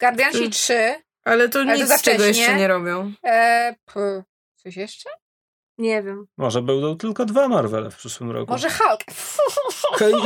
Guardiansi 0.00 0.38
Mm. 0.38 0.50
3, 0.50 0.94
ale 1.24 1.48
to 1.48 1.58
Ale 1.58 1.78
nic 1.78 1.88
z 1.98 2.02
tego 2.02 2.24
jeszcze 2.24 2.56
nie 2.56 2.68
robią. 2.68 3.12
e, 3.24 3.74
p, 3.94 4.22
coś 4.56 4.76
jeszcze? 4.76 5.10
Nie 5.80 6.02
wiem. 6.02 6.26
Może 6.36 6.62
będą 6.62 6.96
tylko 6.96 7.24
dwa 7.24 7.48
Marvele 7.48 7.90
w 7.90 7.96
przyszłym 7.96 8.30
roku. 8.30 8.52
Może 8.52 8.68
Hulk. 8.70 9.00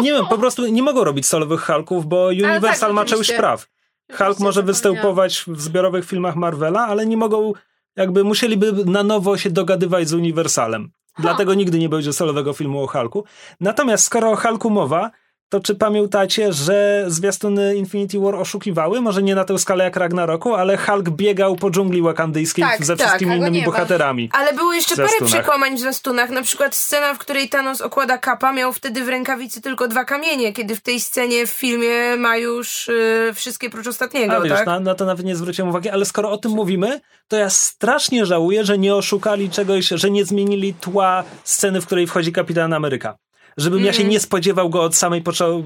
Nie 0.03 0.13
wiem, 0.13 0.27
po 0.27 0.39
prostu 0.39 0.67
nie 0.67 0.83
mogą 0.83 1.05
robić 1.05 1.27
solowych 1.27 1.61
Hulków, 1.61 2.07
bo 2.07 2.27
Universal 2.27 2.89
tak, 2.89 2.93
ma 2.93 3.03
rzeczywiście. 3.03 3.37
praw. 3.37 3.67
Hulk 4.13 4.41
może 4.41 4.63
występować 4.63 5.45
w 5.47 5.61
zbiorowych 5.61 6.05
filmach 6.07 6.37
Marvela, 6.37 6.87
ale 6.87 7.07
nie 7.07 7.17
mogą, 7.17 7.53
jakby 7.97 8.25
musieliby 8.25 8.73
na 8.85 9.03
nowo 9.03 9.37
się 9.37 9.51
dogadywać 9.51 10.09
z 10.09 10.15
Universalem. 10.15 10.91
Dlatego 11.19 11.55
nigdy 11.55 11.79
nie 11.79 11.89
będzie 11.89 12.13
solowego 12.13 12.53
filmu 12.53 12.83
o 12.83 12.87
Hulku. 12.87 13.25
Natomiast 13.61 14.05
skoro 14.05 14.31
o 14.31 14.37
Hulku 14.37 14.71
mowa, 14.71 15.11
to 15.49 15.61
czy 15.61 15.75
pamiętacie, 15.75 16.53
że 16.53 17.05
zwiastuny 17.07 17.77
Infinity 17.77 18.19
War 18.19 18.35
oszukiwały? 18.35 19.01
Może 19.01 19.23
nie 19.23 19.35
na 19.35 19.45
tę 19.45 19.59
skalę 19.59 19.85
jak 19.85 19.97
Ragnaroku, 19.97 20.55
ale 20.55 20.77
Hulk 20.77 21.11
biegał 21.11 21.57
po 21.57 21.71
dżungli 21.71 22.03
wakandyjskiej 22.03 22.65
Tak, 22.65 22.85
ze 22.85 22.97
tak, 22.97 23.07
wszystkimi 23.07 23.37
innymi 23.37 23.63
bohaterami. 23.63 24.31
Ale 24.33 24.53
było 24.53 24.73
jeszcze 24.73 24.97
parę 24.97 25.27
przekłamań 25.27 25.77
w 25.77 25.81
zwiastunach. 25.81 26.31
Na 26.31 26.43
przykład 26.43 26.75
scena, 26.75 27.15
w 27.15 27.19
której 27.19 27.49
Thanos 27.49 27.81
okłada 27.81 28.19
kapa, 28.19 28.53
miał 28.53 28.73
wtedy 28.73 29.05
w 29.05 29.09
rękawicy 29.09 29.61
tylko 29.61 29.89
dwa 29.89 30.05
kamienie, 30.05 30.53
kiedy 30.53 30.77
w 30.77 30.81
tej 30.81 31.01
scenie 31.01 31.47
w 31.47 31.51
filmie 31.51 32.17
ma 32.17 32.37
już 32.37 32.89
y, 32.89 33.33
wszystkie 33.35 33.71
prócz 33.71 33.87
ostatniego, 33.87 34.37
A 34.37 34.41
wiesz, 34.41 34.53
tak? 34.53 34.67
na, 34.67 34.81
na 34.81 34.95
to 34.95 35.05
nawet 35.05 35.27
nie 35.27 35.37
zwróciłem 35.37 35.69
uwagi, 35.69 35.89
ale 35.89 36.05
skoro 36.05 36.31
o 36.31 36.39
tym 36.39 36.53
mówimy, 36.53 37.01
to 37.29 37.37
ja 37.37 37.51
strasznie 37.51 38.27
żałuję, 38.27 38.65
że 38.65 38.79
nie 38.79 38.95
oszukali 38.95 39.51
czegoś, 39.51 39.89
że 39.89 40.11
nie 40.11 40.25
zmienili 40.25 40.75
tła 40.75 41.25
sceny, 41.45 41.81
w 41.81 41.87
której 41.87 42.07
wchodzi 42.07 42.33
Kapitan 42.33 42.73
Ameryka. 42.73 43.17
Żebym 43.57 43.85
ja 43.85 43.93
się 43.93 44.05
nie 44.05 44.21
spodziewał 44.21 44.71
go 44.71 44.83
od, 44.83 44.97
samej 44.97 45.23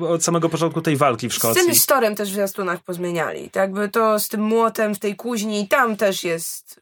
od 0.09 0.25
samego 0.25 0.49
początku 0.49 0.81
tej 0.81 0.97
walki 0.97 1.29
w 1.29 1.35
Szkocji. 1.35 1.63
Sceny 1.63 1.75
z 1.75 1.87
Torem 1.87 2.15
też 2.15 2.31
w 2.31 2.33
zwiastunach 2.33 2.81
pozmieniali. 2.81 3.51
Tak 3.51 3.73
by 3.73 3.89
to 3.89 4.19
z 4.19 4.29
tym 4.29 4.41
młotem 4.41 4.95
w 4.95 4.99
tej 4.99 5.17
kuźni, 5.17 5.69
tam 5.69 5.97
też 5.97 6.25
jest. 6.25 6.81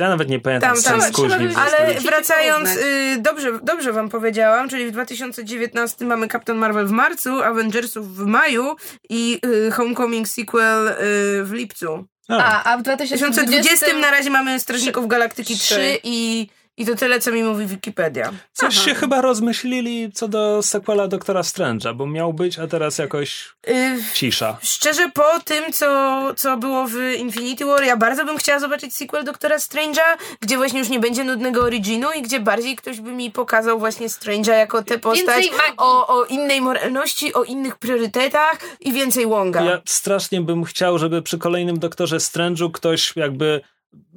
Ja 0.00 0.08
nawet 0.08 0.28
nie 0.28 0.40
pamiętam 0.40 0.74
Tam, 0.74 0.82
tam, 0.82 1.02
z 1.02 1.12
kuźni. 1.12 1.48
Ale 1.56 1.94
wracając, 2.00 2.76
y, 2.76 3.16
dobrze, 3.18 3.58
dobrze 3.62 3.92
wam 3.92 4.08
powiedziałam, 4.08 4.68
czyli 4.68 4.86
w 4.86 4.90
2019 4.90 6.04
mamy 6.04 6.28
Captain 6.28 6.58
Marvel 6.58 6.86
w 6.86 6.90
marcu, 6.90 7.42
Avengersów 7.42 8.16
w 8.16 8.26
maju 8.26 8.76
i 9.08 9.40
y, 9.46 9.70
Homecoming 9.70 10.28
sequel 10.28 10.88
y, 10.88 10.94
w 11.44 11.52
lipcu. 11.52 12.06
A, 12.28 12.62
A, 12.64 12.72
a 12.72 12.76
w 12.76 12.80
W 12.80 12.82
2020 12.82 13.42
2020 13.42 13.98
na 13.98 14.10
razie 14.10 14.30
mamy 14.30 14.60
Strażników 14.60 15.08
Galaktyki 15.08 15.54
Trzy. 15.58 15.74
3 15.74 15.98
i, 16.02 16.48
i 16.76 16.86
to 16.86 16.94
tyle, 16.94 17.20
co 17.20 17.32
mi 17.32 17.42
mówi 17.42 17.66
Wikipedia. 17.66 18.32
coś 18.52 18.76
aha. 18.76 18.84
się 18.84 18.94
chyba 18.94 19.20
rozmyślili 19.20 20.12
co 20.12 20.28
do 20.28 20.62
sequela 20.62 21.08
Doktora 21.08 21.40
Strange'a, 21.40 21.94
bo 21.94 22.06
miał 22.06 22.32
być, 22.32 22.58
a 22.58 22.66
teraz 22.66 22.98
jakoś 22.98 23.52
Y, 23.68 23.98
cisza. 24.14 24.58
Szczerze, 24.62 25.10
po 25.14 25.40
tym, 25.44 25.72
co, 25.72 26.20
co 26.36 26.56
było 26.56 26.86
w 26.86 26.96
Infinity 27.18 27.64
War, 27.64 27.84
ja 27.84 27.96
bardzo 27.96 28.24
bym 28.24 28.38
chciała 28.38 28.58
zobaczyć 28.58 28.96
sequel 28.96 29.24
Doktora 29.24 29.56
Strange'a, 29.56 30.16
gdzie 30.40 30.56
właśnie 30.56 30.78
już 30.78 30.88
nie 30.88 31.00
będzie 31.00 31.24
nudnego 31.24 31.62
originu 31.62 32.08
i 32.16 32.22
gdzie 32.22 32.40
bardziej 32.40 32.76
ktoś 32.76 33.00
by 33.00 33.12
mi 33.12 33.30
pokazał 33.30 33.78
właśnie 33.78 34.08
Strange'a 34.08 34.52
jako 34.52 34.82
tę 34.82 34.98
postać 34.98 35.50
o, 35.76 36.06
o 36.06 36.24
innej 36.24 36.60
moralności, 36.60 37.34
o 37.34 37.44
innych 37.44 37.78
priorytetach 37.78 38.58
i 38.80 38.92
więcej 38.92 39.26
Wonga. 39.26 39.62
Ja 39.62 39.80
strasznie 39.84 40.40
bym 40.40 40.64
chciał, 40.64 40.98
żeby 40.98 41.22
przy 41.22 41.38
kolejnym 41.38 41.78
Doktorze 41.78 42.16
Strange'u 42.16 42.70
ktoś 42.72 43.16
jakby 43.16 43.60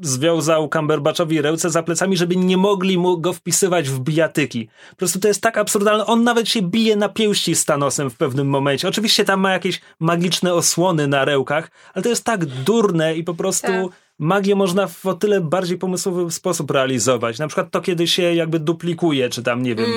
związał 0.02 0.70
Cumberbatchowi 0.70 1.42
ręce 1.42 1.70
za 1.70 1.84
plecami, 1.84 2.18
żeby 2.18 2.36
nie 2.36 2.58
mogli 2.58 2.98
mu 2.98 3.18
go 3.18 3.34
wpisywać 3.34 3.90
w 3.90 4.00
bijatyki. 4.00 4.70
Po 4.90 4.96
prostu 4.96 5.20
to 5.20 5.28
jest 5.28 5.42
tak 5.42 5.58
absurdalne. 5.58 6.06
On 6.06 6.24
nawet 6.24 6.50
się 6.50 6.62
bije 6.62 6.96
na 6.96 7.10
pięści 7.10 7.56
z 7.56 7.66
Thanosem 7.66 8.10
w 8.10 8.18
pewnym 8.18 8.48
momencie. 8.48 8.88
Oczywiście 8.88 9.26
tam 9.26 9.40
ma 9.40 9.52
jakieś 9.52 9.82
magiczne 10.00 10.54
osłony 10.54 11.08
na 11.08 11.26
rełkach, 11.26 11.72
ale 11.94 12.04
to 12.04 12.10
jest 12.10 12.24
tak 12.24 12.46
durne 12.46 13.16
i 13.16 13.24
po 13.24 13.34
prostu 13.34 13.68
Tak. 13.68 13.86
magię 14.20 14.56
można 14.56 14.88
w 14.88 15.06
o 15.06 15.14
tyle 15.14 15.42
bardziej 15.42 15.78
pomysłowy 15.78 16.32
sposób 16.32 16.72
realizować. 16.72 17.40
Na 17.40 17.48
przykład 17.48 17.72
to, 17.72 17.82
kiedy 17.82 18.08
się 18.08 18.34
jakby 18.36 18.60
duplikuje, 18.60 19.30
czy 19.30 19.44
tam, 19.44 19.64
nie 19.64 19.76
wiem, 19.76 19.90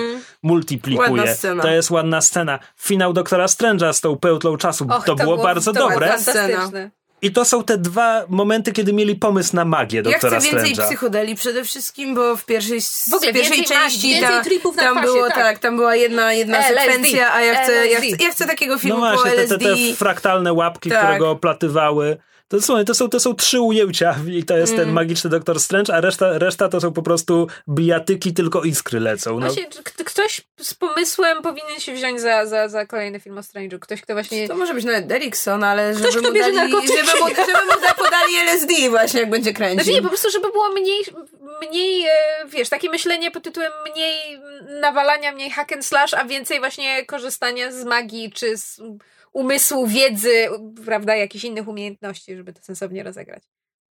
multiplikuje. 0.42 1.10
Ładna 1.10 1.34
scena. 1.34 1.62
To 1.62 1.68
jest 1.70 1.90
ładna 1.90 2.20
scena. 2.20 2.59
Finał 2.76 3.12
Doktora 3.12 3.46
Strange'a 3.46 3.92
z 3.92 4.00
tą 4.00 4.16
pełtlą 4.16 4.56
czasu, 4.56 4.86
Och, 4.90 5.05
to, 5.05 5.16
było, 5.16 5.36
bardzo 5.36 5.72
to 5.72 5.80
dobre. 5.80 5.96
było 6.06 6.10
Fantastyczne. 6.18 6.90
I 7.23 7.32
to 7.32 7.45
są 7.45 7.65
te 7.65 7.78
dwa 7.78 8.24
momenty, 8.28 8.73
kiedy 8.73 8.93
mieli 8.93 9.15
pomysł 9.16 9.57
na 9.57 9.65
magię 9.65 9.97
Ja 9.99 10.03
doktora 10.03 10.40
chcę 10.40 10.51
więcej 10.51 10.74
Strange'a. 10.74 10.86
psychodeli 10.86 11.35
przede 11.35 11.65
wszystkim, 11.65 12.15
bo 12.15 12.36
w 12.36 12.45
pierwszej, 12.45 12.81
W 13.11 13.15
ogóle 13.15 13.31
w 13.31 13.35
pierwszej 13.35 13.57
więcej 13.57 13.77
części 13.77 14.07
magii, 14.09 14.20
ta, 14.23 14.28
więcej 14.32 14.45
tripów 14.53 14.77
na 14.77 14.82
tam 14.82 14.93
kwasie, 14.93 15.07
było 15.12 15.27
tak. 15.28 15.36
tak, 15.36 15.59
tam 15.59 15.77
była 15.77 15.97
jedna, 15.97 16.32
jedna 16.32 16.59
LSD. 16.59 16.81
sekwencja, 16.81 17.32
a 17.35 17.40
ja 17.40 17.62
chcę, 17.62 17.86
ja, 17.89 17.99
chcę, 18.01 18.24
ja 18.24 18.31
chcę 18.31 18.47
takiego 18.47 18.74
No 18.74 18.78
filmu 18.78 19.01
po 19.03 19.09
właśnie, 19.09 19.31
te, 19.31 19.36
LSD. 19.43 19.59
te, 19.59 19.65
te 19.77 19.97
fraktalne 19.97 20.53
łapki, 20.53 20.90
Tak. 20.90 20.99
które 21.05 21.19
go 21.19 21.31
oplatywały. 21.31 22.16
To, 22.48 22.62
słuchaj, 22.62 22.84
to, 22.84 22.94
są, 22.94 23.08
to 23.08 23.20
są 23.20 23.34
trzy 23.34 23.60
ujęcia 23.60 24.16
i 24.32 24.44
to 24.44 24.56
jest 24.56 24.72
Mm. 24.72 24.84
ten 24.84 24.94
magiczny 24.94 25.30
doktor 25.30 25.60
Strange, 25.60 25.94
a 25.94 26.00
reszta, 26.00 26.38
reszta 26.38 26.68
to 26.68 26.80
są 26.80 26.92
po 26.92 27.02
prostu 27.02 27.46
bijatyki, 27.68 28.34
tylko 28.34 28.62
iskry 28.62 29.00
lecą. 29.00 29.40
No, 29.40 29.46
Właśnie, 29.46 29.66
ktoś 30.04 30.40
z 30.60 30.74
pomysłem 30.74 31.42
powinien 31.42 31.80
się 31.80 31.94
wziąć 31.94 32.20
za, 32.20 32.46
za, 32.46 32.68
za 32.68 32.86
kolejny 32.86 33.20
film 33.20 33.38
o 33.38 33.40
Strange'u. 33.40 33.78
Ktoś, 33.78 34.02
kto 34.02 34.12
właśnie... 34.12 34.48
To 34.48 34.54
może 34.56 34.74
być 34.74 34.84
nawet 34.84 35.06
Derrickson, 35.06 35.64
ale 35.64 35.94
żeby 35.94 36.08
kto 36.10 36.22
mu, 36.22 36.32
bierze 36.34 36.52
dali, 36.52 36.72
żeby, 36.72 36.82
mu, 37.20 37.28
żeby 37.28 37.66
mu 37.74 37.80
da- 37.82 37.94
podali 37.94 38.36
LSD 38.36 38.90
właśnie, 38.90 39.20
jak 39.20 39.30
będzie 39.30 39.52
kręcił. 39.52 39.74
Znaczy 39.84 39.92
nie, 39.92 40.02
po 40.02 40.08
prostu, 40.08 40.30
żeby 40.30 40.52
było 40.52 40.68
mniej, 40.72 41.04
mniej 41.62 42.06
e, 42.06 42.10
wiesz, 42.46 42.68
takie 42.68 42.90
myślenie 42.90 43.30
pod 43.30 43.44
tytułem 43.44 43.72
mniej 43.92 44.40
nawalania, 44.80 45.32
mniej 45.32 45.50
hack 45.50 45.72
and 45.72 45.86
slash, 45.86 46.14
a 46.14 46.24
więcej 46.24 46.58
właśnie 46.58 47.06
korzystania 47.06 47.72
z 47.72 47.84
magii, 47.84 48.32
czy 48.32 48.58
z 48.58 48.80
umysłu, 49.32 49.86
wiedzy, 49.86 50.48
prawda, 50.86 51.16
jakichś 51.16 51.44
innych 51.44 51.68
umiejętności, 51.68 52.36
żeby 52.36 52.52
to 52.52 52.62
sensownie 52.62 53.02
rozegrać. 53.02 53.42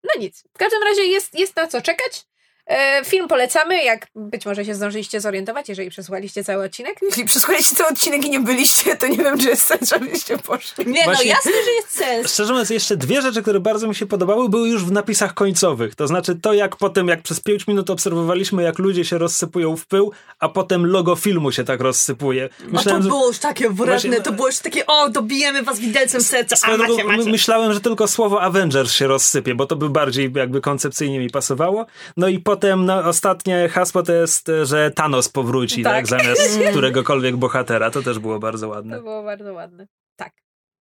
No 0.03 0.21
nic. 0.21 0.43
W 0.53 0.57
każdym 0.57 0.84
razie 0.84 1.03
jest, 1.03 1.39
jest 1.39 1.55
na 1.55 1.67
co 1.67 1.81
czekać. 1.81 2.25
E, 2.68 3.02
film 3.06 3.27
polecamy, 3.27 3.84
jak 3.84 4.07
być 4.15 4.45
może 4.45 4.65
się 4.65 4.76
zdążyliście 4.76 5.22
zorientować, 5.22 5.69
jeżeli 5.69 5.89
przesłuchaliście 5.89 6.44
cały 6.44 6.65
odcinek. 6.65 6.99
Jeśli 7.02 7.26
przesłuchaliście 7.26 7.76
cały 7.76 7.89
odcinek 7.89 8.26
i 8.26 8.30
nie 8.30 8.39
byliście, 8.39 8.95
to 8.95 9.07
nie 9.07 9.18
wiem, 9.18 9.39
czy 9.39 9.49
jest 9.49 9.64
sens, 9.64 9.89
żebyście 9.89 10.38
poszli. 10.38 10.85
Nie, 10.88 11.03
Właśnie- 11.03 11.26
no 11.26 11.30
jasne, 11.30 11.52
że 11.52 11.72
jest 11.72 11.91
sens. 11.98 12.34
Szczerze 12.34 12.52
mówiąc, 12.53 12.69
jeszcze 12.69 12.98
dwie 12.98 13.22
rzeczy, 13.22 13.41
które 13.41 13.60
bardzo 13.60 13.88
mi 13.88 13.95
się 13.95 14.06
podobały, 14.06 14.49
były 14.49 14.69
już 14.69 14.85
w 14.85 14.91
napisach 14.91 15.34
końcowych. 15.34 15.95
To 15.95 16.07
znaczy 16.07 16.35
to, 16.35 16.53
jak 16.53 16.76
potem, 16.76 17.07
jak 17.07 17.22
przez 17.22 17.39
pięć 17.39 17.68
minut 17.68 17.89
obserwowaliśmy, 17.89 18.64
jak 18.64 18.80
ludzie 18.80 19.06
się 19.06 19.18
rozsypują 19.18 19.76
w 19.77 19.85
pył, 19.85 20.11
a 20.39 20.49
potem 20.49 20.85
logo 20.85 21.15
filmu 21.15 21.52
się 21.52 21.64
tak 21.64 21.81
rozsypuje. 21.81 22.49
A 22.77 22.84
to 22.84 22.99
było 22.99 23.27
już 23.27 23.39
takie 23.39 23.69
wredne, 23.69 24.22
to 24.22 24.31
było 24.31 24.48
już 24.48 24.57
takie, 24.57 24.85
o, 24.85 25.10
dobijemy 25.10 25.64
was 25.64 25.80
widelcem 25.80 26.22
serca, 26.22 26.56
a 26.64 26.77
macie, 26.77 27.03
macie. 27.03 27.18
my- 27.23 27.31
myślałem, 27.31 27.73
że 27.73 27.81
tylko 27.81 28.07
słowo 28.07 28.41
Avengers 28.41 28.91
się 28.94 29.07
rozsypie, 29.07 29.56
bo 29.56 29.65
to 29.65 29.76
by 29.76 29.89
bardziej 29.89 30.31
jakby 30.35 30.61
koncepcyjnie 30.61 31.19
mi 31.19 31.30
pasowało. 31.30 31.85
No 32.18 32.27
i 32.27 32.39
potem 32.57 32.85
no, 32.85 33.03
ostatnie 33.03 33.69
hasło 33.69 34.03
to 34.03 34.13
jest, 34.13 34.51
że 34.63 34.91
Thanos 34.91 35.29
powróci, 35.29 35.84
tak, 35.84 35.93
Tak. 35.93 36.07
zamiast 36.07 36.59
któregokolwiek 36.71 37.35
bohatera. 37.35 37.91
To 37.91 38.01
też 38.01 38.19
było 38.19 38.39
bardzo 38.39 38.67
ładne. 38.67 38.97
To 38.97 39.03
było 39.03 39.23
bardzo 39.23 39.53
ładne. 39.53 39.88
Tak. 40.15 40.34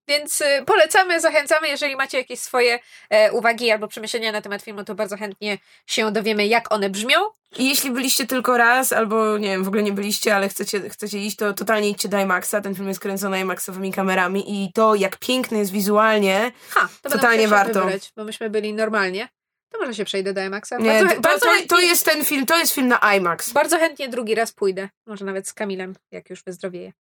Więc 0.08 0.40
y, 0.40 0.44
polecamy, 0.66 1.20
zachęcamy. 1.20 1.68
Jeżeli 1.68 1.96
macie 1.96 2.18
jakieś 2.18 2.40
swoje 2.40 2.78
e, 3.10 3.32
uwagi 3.32 3.70
albo 3.70 3.88
przemyślenia 3.88 4.32
na 4.32 4.40
temat 4.40 4.62
filmu, 4.62 4.84
to 4.84 4.94
bardzo 4.94 5.16
chętnie 5.16 5.58
się 5.86 6.12
dowiemy, 6.12 6.46
jak 6.46 6.72
one 6.72 6.90
brzmią. 6.90 7.18
I 7.58 7.68
jeśli 7.68 7.90
byliście 7.90 8.26
tylko 8.26 8.56
raz, 8.56 8.92
albo 8.92 9.38
nie 9.38 9.48
wiem, 9.48 9.64
w 9.64 9.68
ogóle 9.68 9.82
nie 9.82 9.92
byliście, 9.92 10.36
ale 10.36 10.48
chcecie, 10.48 10.90
chcecie 10.90 11.18
iść, 11.18 11.36
to 11.36 11.54
totalnie 11.54 11.88
idźcie 11.88 12.08
do 12.08 12.18
IMAXa. 12.18 12.60
Ten 12.62 12.74
film 12.74 12.88
jest 12.88 13.00
kręcony 13.00 13.40
IMAXowymi 13.40 13.92
kamerami 13.92 14.64
i 14.64 14.72
to, 14.72 14.94
jak 14.94 15.16
piękny 15.16 15.58
jest 15.58 15.72
wizualnie, 15.72 16.52
Ha, 16.70 16.88
to 17.02 17.10
Totalnie 17.10 17.48
warto. 17.48 17.80
Wybrać, 17.80 18.12
bo 18.16 18.24
myśmy 18.24 18.50
byli 18.50 18.74
normalnie. 18.74 19.28
To 19.68 19.78
może 19.78 19.94
się 19.94 20.04
przejdę 20.04 20.32
do 20.32 20.44
IMAXa. 20.44 20.72
nie, 20.78 20.90
Bardzo, 20.90 21.14
to, 21.14 21.20
bardzo, 21.20 21.46
to, 21.46 21.50
chętnie, 21.52 21.66
to 21.66 21.80
jest 21.80 22.04
ten 22.04 22.24
film, 22.24 22.46
to 22.46 22.58
jest 22.58 22.72
film 22.72 22.88
na 22.88 23.16
IMAX. 23.16 23.52
bardzo 23.52 23.78
chętnie 23.78 24.08
drugi 24.08 24.34
raz 24.34 24.52
pójdę. 24.52 24.88
Może 25.06 25.24
nawet 25.24 25.48
z 25.48 25.52
Kamilem, 25.52 25.94
jak 26.10 26.30
już 26.30 26.44
wyzdrowieje. 26.44 26.92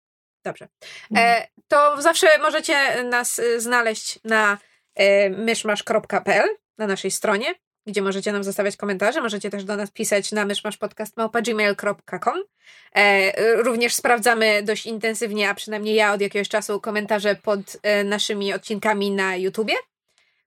Dobrze. 0.46 0.68
E, 1.16 1.48
to 1.68 2.02
zawsze 2.02 2.28
możecie 2.42 3.04
nas 3.04 3.40
y, 3.40 3.62
znaleźć 3.62 4.20
na 4.24 4.58
e, 4.96 5.30
myszmasz.pl 5.30 6.50
na 6.78 6.88
naszej 6.88 7.12
stronie, 7.12 7.56
gdzie 7.88 8.02
możecie 8.02 8.32
nam 8.32 8.44
zostawiać 8.44 8.78
komentarze. 8.78 9.22
Możecie 9.22 9.50
też 9.50 9.64
do 9.64 9.76
nas 9.76 9.92
pisać 9.92 10.32
na 10.32 10.46
myszmaszpodcast.gmail.com 10.46 12.44
e, 12.96 13.62
Również 13.64 13.94
sprawdzamy 13.94 14.64
dość 14.64 14.86
intensywnie, 14.86 15.50
a 15.50 15.56
przynajmniej 15.56 15.96
ja 15.96 16.14
od 16.14 16.22
jakiegoś 16.22 16.50
czasu 16.50 16.80
komentarze 16.80 17.36
pod 17.36 17.60
e, 17.84 18.04
naszymi 18.04 18.54
odcinkami 18.54 19.12
na 19.12 19.36
YouTubie, 19.36 19.74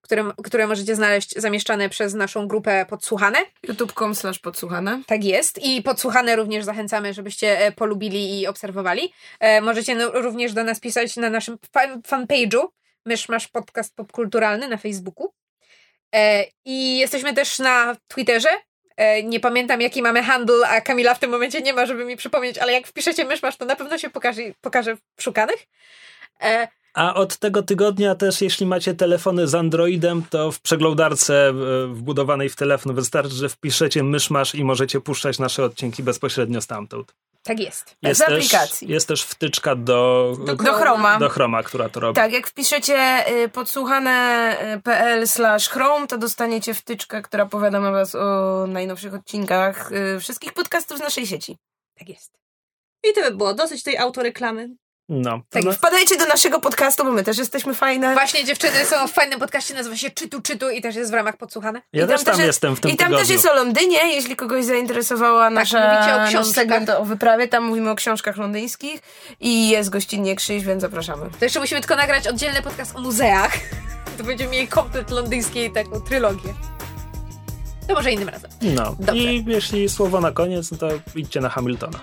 które, 0.00 0.24
które 0.44 0.66
możecie 0.66 0.94
znaleźć 0.94 1.34
zamieszczane 1.36 1.88
przez 1.88 2.14
naszą 2.14 2.48
grupę 2.48 2.86
Podsłuchane. 2.88 3.38
youtube.com 3.62 4.14
slash 4.14 4.38
podsłuchane. 4.38 5.02
Tak 5.06 5.24
jest. 5.24 5.58
I 5.64 5.82
podsłuchane 5.82 6.36
również 6.36 6.64
zachęcamy, 6.64 7.14
żebyście 7.14 7.58
e, 7.58 7.72
polubili 7.72 8.40
i 8.40 8.46
obserwowali. 8.46 9.12
E, 9.40 9.60
możecie 9.60 9.94
no, 9.94 10.10
również 10.10 10.52
do 10.52 10.64
nas 10.64 10.80
pisać 10.80 11.16
na 11.16 11.30
naszym 11.30 11.58
fan, 11.72 12.02
fanpage'u, 12.02 12.66
Myszmasz 13.06 13.48
Podcast 13.48 13.96
Popkulturalny 13.96 14.68
na 14.68 14.76
Facebooku. 14.76 15.32
E, 16.14 16.44
I 16.64 16.98
jesteśmy 16.98 17.34
też 17.34 17.58
na 17.58 17.96
Twitterze. 18.08 18.48
E, 18.96 19.22
nie 19.22 19.40
pamiętam, 19.40 19.80
jaki 19.80 20.02
mamy 20.02 20.22
handle, 20.22 20.68
a 20.68 20.80
Kamila 20.80 21.14
w 21.14 21.18
tym 21.18 21.30
momencie 21.30 21.60
nie 21.60 21.72
ma, 21.72 21.86
żeby 21.86 22.04
mi 22.04 22.16
przypomnieć, 22.16 22.58
ale 22.58 22.72
jak 22.72 22.86
wpiszecie 22.86 23.24
Myszmasz, 23.24 23.56
to 23.56 23.64
na 23.64 23.76
pewno 23.76 23.98
się 23.98 24.10
pokaże, 24.10 24.42
pokaże 24.60 24.96
w 25.16 25.22
szukanych. 25.22 25.66
A 26.98 27.14
od 27.14 27.36
tego 27.36 27.62
tygodnia 27.62 28.14
też, 28.14 28.40
jeśli 28.40 28.66
macie 28.66 28.94
telefony 28.94 29.48
z 29.48 29.54
Androidem, 29.54 30.22
to 30.30 30.52
w 30.52 30.60
przeglądarce 30.60 31.48
e, 31.48 31.52
wbudowanej 31.86 32.48
w 32.48 32.56
telefon 32.56 32.94
wystarczy, 32.94 33.34
że 33.34 33.48
wpiszecie 33.48 34.02
myszmasz 34.02 34.54
i 34.54 34.64
możecie 34.64 35.00
puszczać 35.00 35.38
nasze 35.38 35.64
odcinki 35.64 36.02
bezpośrednio 36.02 36.60
stamtąd. 36.60 37.14
tak 37.42 37.60
jest. 37.60 37.96
Jest 38.02 38.20
Z 38.20 38.24
też, 38.24 38.34
aplikacji. 38.34 38.88
Jest 38.88 39.08
też 39.08 39.22
wtyczka 39.22 39.74
do, 39.76 40.32
Do 40.46 40.56
Do 40.56 40.72
Chroma. 40.72 41.18
do 41.18 41.28
Chroma, 41.28 41.62
która 41.62 41.88
to 41.88 42.00
robi. 42.00 42.14
Tak, 42.14 42.32
jak 42.32 42.46
wpiszecie 42.46 43.24
y, 43.44 43.48
podsłuchane.pl 43.48 45.28
slash 45.28 45.68
chrome, 45.68 46.06
to 46.06 46.18
dostaniecie 46.18 46.74
wtyczkę, 46.74 47.22
która 47.22 47.46
powiadama 47.46 47.90
was 47.90 48.14
o 48.14 48.66
najnowszych 48.68 49.14
odcinkach 49.14 49.92
y, 49.92 50.20
wszystkich 50.20 50.52
podcastów 50.52 50.98
z 50.98 51.00
naszej 51.00 51.26
sieci. 51.26 51.56
Tak 51.98 52.08
jest. 52.08 52.32
I 53.04 53.12
to 53.14 53.20
by 53.30 53.36
było 53.36 53.54
dosyć 53.54 53.82
tej 53.82 53.98
autoreklamy. 53.98 54.68
No. 55.08 55.40
Tak 55.50 55.64
no. 55.64 55.72
Wpadajcie 55.72 56.16
do 56.16 56.26
naszego 56.26 56.60
podcastu, 56.60 57.04
bo 57.04 57.12
my 57.12 57.24
też 57.24 57.38
jesteśmy 57.38 57.74
fajne. 57.74 58.12
Właśnie 58.14 58.44
dziewczyny 58.44 58.84
są 58.84 59.08
w 59.08 59.12
fajnym 59.12 59.40
podcaście, 59.40 59.74
nazywa 59.74 59.96
się 59.96 60.10
Czytu 60.10 60.40
Czytu 60.42 60.70
i 60.70 60.82
też 60.82 60.96
jest 60.96 61.10
w 61.10 61.14
ramach 61.14 61.36
podsłuchane. 61.36 61.82
ja 61.92 62.04
I 62.04 62.08
też 62.08 62.24
tam 62.24 62.34
jest- 62.34 62.46
jestem 62.46 62.76
w 62.76 62.80
tym 62.80 62.90
I 62.90 62.96
tam 62.96 63.06
tygodniu. 63.06 63.18
też 63.26 63.28
jest 63.34 63.46
o 63.46 63.54
Londynie, 63.54 64.14
jeśli 64.14 64.36
kogoś 64.36 64.64
zainteresowała 64.64 65.50
nasza, 65.50 65.78
Tak, 65.78 65.94
mówicie 65.98 66.14
o 66.14 66.18
nasz 66.18 66.28
książkach. 66.30 66.54
segment 66.54 66.90
o 66.90 67.04
wyprawie, 67.04 67.48
tam 67.48 67.64
mówimy 67.64 67.90
o 67.90 67.94
książkach 67.94 68.36
londyńskich 68.36 69.00
i 69.40 69.68
jest 69.68 69.90
gościnnie 69.90 70.36
Krzyś, 70.36 70.64
więc 70.64 70.80
zapraszamy. 70.80 71.26
To 71.38 71.44
jeszcze 71.44 71.60
musimy 71.60 71.80
tylko 71.80 71.96
nagrać 71.96 72.28
oddzielny 72.28 72.62
podcast 72.62 72.96
o 72.96 73.00
muzeach. 73.00 73.52
To 74.18 74.24
będziemy 74.24 74.50
mieli 74.50 74.68
komplet 74.68 75.10
londyńskiej 75.10 75.72
taką 75.72 76.00
trylogię. 76.00 76.54
To 77.88 77.94
może 77.94 78.12
innym 78.12 78.28
razem. 78.28 78.50
No. 78.62 78.96
Dobrze. 78.98 79.22
I 79.22 79.44
jeśli 79.46 79.88
słowo 79.88 80.20
na 80.20 80.32
koniec, 80.32 80.70
no 80.70 80.78
to 80.78 80.88
idźcie 81.16 81.40
na 81.40 81.48
Hamiltona. 81.48 81.98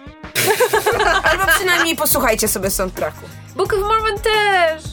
Albo 1.40 1.52
przynajmniej 1.56 1.95
posłuchajcie 1.95 2.48
sobie 2.48 2.70
soundtracku. 2.72 3.22
Book 3.56 3.74
of 3.74 3.80
Mormon 3.80 4.20
też! 4.20 4.84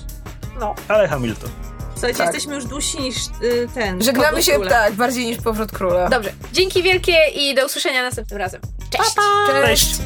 No. 0.61 0.75
Ale 0.89 1.09
Hamilton. 1.09 1.51
Słuchajcie, 1.93 2.19
Tak. 2.19 2.27
jesteśmy 2.27 2.55
już 2.55 2.65
dłużsi 2.65 3.01
niż 3.01 3.17
y, 3.43 3.69
ten. 3.75 4.03
Żegnamy 4.03 4.43
się 4.43 4.53
króla. 4.53 4.71
tak, 4.71 4.93
bardziej 4.95 5.27
niż 5.27 5.39
powrót 5.43 5.73
króla. 5.73 6.09
Dobrze. 6.09 6.33
Dzięki 6.53 6.83
wielkie 6.83 7.17
i 7.35 7.55
do 7.55 7.67
usłyszenia 7.67 8.03
następnym 8.03 8.39
razem. 8.39 8.61
Cześć! 8.91 9.11
Cześć. 9.65 9.87
Cześć. 9.87 9.97